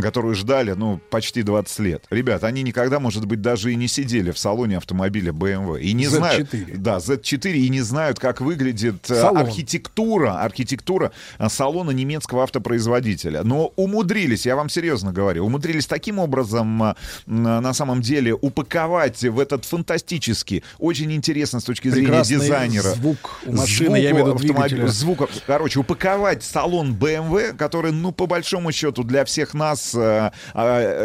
которую 0.01 0.35
ждали, 0.35 0.73
ну, 0.73 1.01
почти 1.11 1.43
20 1.43 1.79
лет. 1.81 2.05
Ребят, 2.11 2.45
они 2.45 2.63
никогда, 2.63 3.01
может 3.01 3.25
быть, 3.27 3.41
даже 3.41 3.73
и 3.73 3.77
не 3.77 3.89
сидели 3.89 4.31
в 4.31 4.39
салоне 4.39 4.77
автомобиля 4.77 5.33
BMW. 5.33 5.81
И 5.81 5.93
не 5.93 6.05
Z4. 6.05 6.09
знают... 6.09 6.51
Да, 6.83 6.97
Z4, 6.99 7.53
и 7.53 7.69
не 7.69 7.81
знают, 7.81 8.19
как 8.19 8.41
выглядит 8.41 9.11
э, 9.11 9.21
Салон. 9.21 9.39
архитектура, 9.39 10.43
архитектура 10.43 11.13
э, 11.39 11.49
салона 11.49 11.91
немецкого 11.93 12.43
автопроизводителя. 12.43 13.43
Но 13.45 13.73
умудрились, 13.77 14.47
я 14.47 14.57
вам 14.57 14.69
серьезно 14.69 15.13
говорю, 15.13 15.45
умудрились 15.47 15.87
таким 15.87 16.19
образом 16.19 16.50
э, 16.55 16.95
м, 17.27 17.43
на 17.43 17.73
самом 17.73 18.01
деле 18.01 18.35
упаковать 18.35 19.23
в 19.23 19.39
этот 19.39 19.65
фантастический, 19.65 20.62
очень 20.79 21.12
интересно 21.12 21.61
с 21.61 21.65
точки 21.65 21.89
зрения 21.89 22.09
Прекрасный 22.09 22.37
дизайнера. 22.37 22.91
звук 22.95 23.41
у 23.47 23.53
машины, 23.53 23.97
я 23.97 24.11
имею 24.11 24.25
в 24.25 24.29
виду 24.29 24.37
автомобиля, 24.37 24.87
звук, 24.89 25.29
короче, 25.47 25.81
упаковать 25.81 26.43
салон 26.43 26.93
BMW, 26.95 27.55
который, 27.57 27.93
ну, 27.93 28.12
по 28.12 28.27
большому 28.27 28.73
счету, 28.73 29.03
для 29.03 29.25
всех 29.25 29.55
нас, 29.55 29.95
э, 29.95 30.31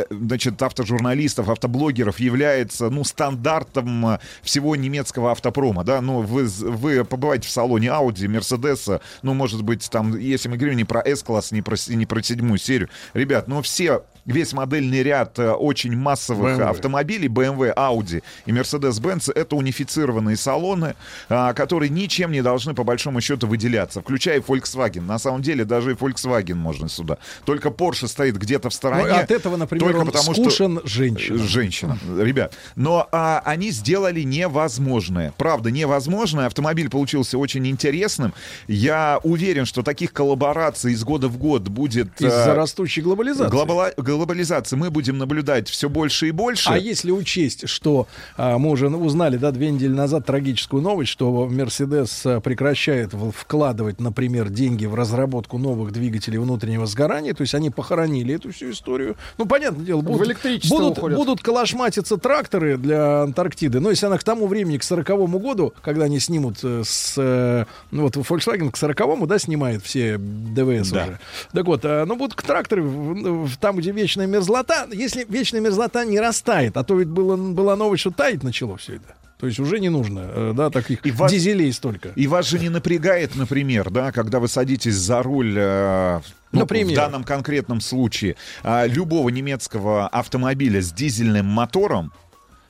значит, 0.09 0.61
автожурналистов, 0.61 1.49
автоблогеров 1.49 2.19
является, 2.19 2.90
ну, 2.90 3.03
стандартом 3.03 4.19
всего 4.41 4.75
немецкого 4.75 5.32
автопрома, 5.32 5.83
да, 5.83 6.01
ну, 6.01 6.22
вы, 6.22 6.45
вы 6.45 7.03
побываете 7.06 7.48
в 7.48 7.51
салоне 7.51 7.88
Audi, 7.88 8.27
Mercedes, 8.27 9.01
ну, 9.22 9.33
может 9.33 9.64
быть, 9.64 9.90
там, 9.90 10.17
если 10.17 10.49
мы 10.49 10.57
говорим 10.57 10.77
не 10.77 10.83
про 10.83 11.01
S-класс, 11.01 11.51
не 11.51 11.61
про, 11.61 11.75
не 11.88 12.06
про 12.06 12.22
седьмую 12.22 12.57
серию, 12.57 12.90
ребят, 13.14 13.48
ну, 13.48 13.61
все 13.61 14.03
весь 14.25 14.53
модельный 14.53 15.03
ряд 15.03 15.34
э, 15.39 15.51
очень 15.51 15.95
массовых 15.95 16.57
BMW. 16.57 16.64
автомобилей 16.64 17.27
BMW, 17.27 17.73
Audi 17.75 18.23
и 18.45 18.51
Mercedes-Benz 18.51 19.31
это 19.33 19.55
унифицированные 19.55 20.38
салоны, 20.38 20.95
а, 21.30 21.53
которые 21.53 21.89
ничем 21.89 22.31
не 22.31 22.41
должны 22.41 22.73
по 22.73 22.83
большому 22.83 23.22
счету 23.22 23.47
выделяться, 23.47 24.01
включая 24.01 24.39
Volkswagen. 24.39 25.01
На 25.01 25.19
самом 25.19 25.41
деле 25.41 25.65
даже 25.65 25.91
и 25.91 25.93
Volkswagen 25.93 26.55
можно 26.55 26.89
сюда. 26.89 27.17
Только 27.45 27.69
Porsche 27.69 28.07
стоит 28.07 28.38
где-то 28.38 28.69
в 28.69 28.73
стороне. 28.73 29.07
Ну, 29.07 29.15
от 29.15 29.31
этого, 29.31 29.57
например, 29.57 29.85
только 29.85 29.99
он 29.99 30.07
потому, 30.07 30.33
скушен 30.33 30.80
что... 30.80 30.88
женщинам. 30.88 31.47
Женщинам, 31.47 31.99
ребят. 32.19 32.53
Но 32.75 33.07
а, 33.11 33.41
они 33.45 33.72
сделали 33.72 34.22
невозможное. 34.22 35.33
Правда, 35.38 35.72
невозможное. 35.72 36.47
Автомобиль 36.47 36.89
получился 36.89 37.38
очень 37.38 37.67
интересным. 37.67 38.33
Я 38.67 39.19
уверен, 39.23 39.65
что 39.65 39.83
таких 39.83 40.14
коллабораций 40.14 40.93
из 40.93 41.03
года 41.03 41.27
в 41.27 41.38
год 41.38 41.64
будет... 41.64 42.22
Из-за 42.22 42.51
э, 42.51 42.53
растущей 42.53 43.01
глобализации. 43.01 43.51
глобала- 43.51 43.93
глобализации 43.97 44.75
мы 44.75 44.89
будем 44.89 45.17
наблюдать 45.25 45.67
все 45.69 45.89
больше 45.89 46.27
и 46.27 46.31
больше. 46.31 46.69
А 46.69 46.77
если 46.77 47.09
учесть, 47.11 47.67
что 47.67 48.07
а, 48.37 48.57
мы 48.59 48.69
уже 48.69 48.87
узнали, 48.89 49.37
да, 49.37 49.51
две 49.51 49.71
недели 49.71 49.91
назад 49.91 50.25
трагическую 50.25 50.81
новость, 50.83 51.09
что 51.11 51.47
Мерседес 51.49 52.21
а, 52.25 52.39
прекращает 52.39 53.11
вкладывать, 53.35 53.99
например, 53.99 54.49
деньги 54.49 54.85
в 54.85 54.93
разработку 54.93 55.57
новых 55.57 55.91
двигателей 55.91 56.37
внутреннего 56.37 56.85
сгорания, 56.85 57.33
то 57.33 57.41
есть 57.41 57.55
они 57.55 57.71
похоронили 57.71 58.35
эту 58.35 58.51
всю 58.53 58.69
историю. 58.71 59.15
Ну, 59.37 59.45
понятное 59.45 59.83
дело, 59.85 60.01
будут, 60.01 60.21
В 60.21 60.25
электричество 60.25 60.77
будут, 60.77 60.97
уходят. 60.99 61.17
будут 61.17 61.41
калашматиться 61.41 62.17
тракторы 62.17 62.77
для 62.77 63.23
Антарктиды, 63.23 63.79
но 63.79 63.89
если 63.89 64.05
она 64.05 64.17
к 64.19 64.23
тому 64.23 64.45
времени, 64.47 64.77
к 64.77 64.83
40 64.83 65.07
году, 65.41 65.73
когда 65.81 66.05
они 66.05 66.19
снимут 66.19 66.59
э, 66.63 66.83
с... 66.85 67.15
э, 67.17 67.65
ну, 67.91 68.03
вот 68.03 68.15
Volkswagen 68.15 68.69
к 68.71 68.77
40 68.77 69.27
да, 69.27 69.39
снимает 69.39 69.83
все 69.83 70.17
ДВС 70.19 70.89
Да. 70.91 71.03
уже. 71.05 71.19
Так 71.51 71.65
вот, 71.65 71.81
а, 71.83 72.05
ну 72.05 72.15
будут 72.15 72.35
тракторы 72.37 72.83
в- 72.83 73.45
в- 73.47 73.57
там, 73.57 73.77
где 73.77 73.91
вечная 73.91 74.27
мерзлота. 74.27 74.87
Если 74.91 75.14
вечная 75.23 75.61
мерзлота 75.61 76.05
не 76.05 76.19
растает, 76.19 76.75
а 76.77 76.83
то 76.83 76.95
ведь 76.95 77.07
было, 77.07 77.35
была 77.37 77.75
новость, 77.75 78.01
что 78.01 78.11
таять 78.11 78.43
начало 78.43 78.77
все 78.77 78.95
это. 78.95 79.15
То 79.39 79.47
есть 79.47 79.59
уже 79.59 79.79
не 79.79 79.89
нужно, 79.89 80.21
э, 80.23 80.53
да, 80.55 80.69
таких 80.69 80.99
вас- 81.17 81.31
дизелей 81.31 81.71
столько. 81.73 82.09
И 82.15 82.25
вас 82.25 82.47
же 82.47 82.57
не 82.57 82.69
напрягает, 82.69 83.35
например, 83.35 83.89
да, 83.89 84.11
когда 84.11 84.39
вы 84.39 84.47
садитесь 84.47 84.95
за 84.95 85.21
руль, 85.21 85.53
э, 85.57 86.21
ну, 86.53 86.61
Например. 86.61 86.93
в 86.93 86.95
данном 86.95 87.23
конкретном 87.25 87.81
случае, 87.81 88.37
а, 88.63 88.85
любого 88.85 89.27
немецкого 89.27 90.07
автомобиля 90.07 90.81
с 90.81 90.91
дизельным 90.91 91.47
мотором, 91.47 92.13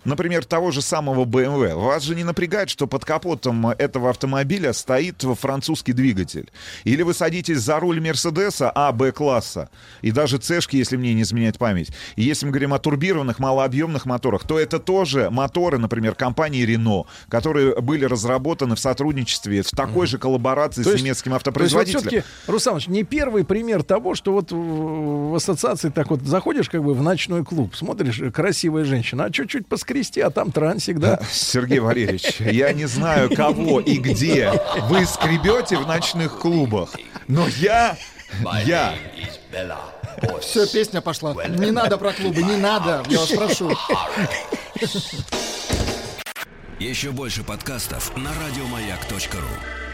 Например, 0.05 0.45
того 0.45 0.71
же 0.71 0.81
самого 0.81 1.25
BMW. 1.25 1.75
Вас 1.75 2.03
же 2.03 2.15
не 2.15 2.23
напрягает, 2.23 2.69
что 2.69 2.87
под 2.87 3.03
капотом 3.05 3.67
этого 3.67 4.09
автомобиля 4.11 4.71
стоит 4.73 5.23
французский 5.39 5.93
двигатель. 5.93 6.51
Или 6.83 7.01
вы 7.01 7.13
садитесь 7.13 7.59
за 7.59 7.79
руль 7.79 7.99
Мерседеса 7.99 8.71
А, 8.73 8.91
Б 8.91 9.11
класса, 9.11 9.69
и 10.01 10.11
даже 10.11 10.37
Цешки, 10.37 10.77
если 10.77 10.95
мне 10.95 11.13
не 11.13 11.23
изменяет 11.23 11.57
память. 11.57 11.89
И 12.15 12.23
если 12.23 12.45
мы 12.45 12.51
говорим 12.51 12.73
о 12.73 12.79
турбированных, 12.79 13.39
малообъемных 13.39 14.05
моторах, 14.05 14.45
то 14.47 14.59
это 14.59 14.79
тоже 14.79 15.29
моторы, 15.31 15.77
например, 15.79 16.13
компании 16.15 16.65
Renault, 16.65 17.07
которые 17.27 17.81
были 17.81 18.05
разработаны 18.05 18.75
в 18.75 18.79
сотрудничестве, 18.79 19.63
в 19.63 19.71
такой 19.71 20.05
же 20.07 20.17
коллаборации 20.17 20.83
То 20.83 20.89
с 20.89 20.93
есть- 20.93 21.03
немецким 21.03 21.31
То 21.31 21.35
есть 21.37 21.45
вот 21.45 21.55
автопроизводителем. 21.55 22.01
Ильич, 22.11 22.23
не 22.87 23.03
первый 23.03 23.43
пример 23.43 23.83
того, 23.83 24.13
что 24.15 24.31
вот 24.33 24.51
в 24.51 25.35
ассоциации 25.35 25.89
так 25.89 26.09
вот 26.11 26.21
заходишь 26.21 26.69
как 26.69 26.83
бы 26.83 26.93
в 26.93 27.01
ночной 27.01 27.43
клуб, 27.43 27.75
смотришь, 27.75 28.21
красивая 28.33 28.85
женщина, 28.85 29.25
а 29.25 29.31
чуть-чуть 29.31 29.65
поскрести, 29.95 30.21
а 30.21 30.29
там 30.29 30.51
трансик, 30.51 30.99
да? 30.99 31.19
Сергей 31.31 31.79
Валерьевич, 31.79 32.39
я 32.39 32.73
не 32.73 32.85
знаю, 32.85 33.33
кого 33.33 33.79
и 33.79 33.97
где 33.97 34.51
вы 34.89 35.05
скребете 35.05 35.77
в 35.77 35.87
ночных 35.87 36.39
клубах, 36.39 36.89
но 37.27 37.47
я... 37.59 37.97
Я... 38.65 38.95
Все, 40.41 40.67
песня 40.67 41.01
пошла. 41.01 41.33
Не 41.47 41.71
надо 41.71 41.97
про 41.97 42.11
клубы, 42.11 42.43
не 42.43 42.57
надо, 42.57 43.03
я 43.07 43.19
вас 43.19 43.29
прошу. 43.29 43.71
Еще 46.79 47.11
больше 47.11 47.43
подкастов 47.43 48.15
на 48.17 48.31
радиомаяк.ру. 48.31 49.84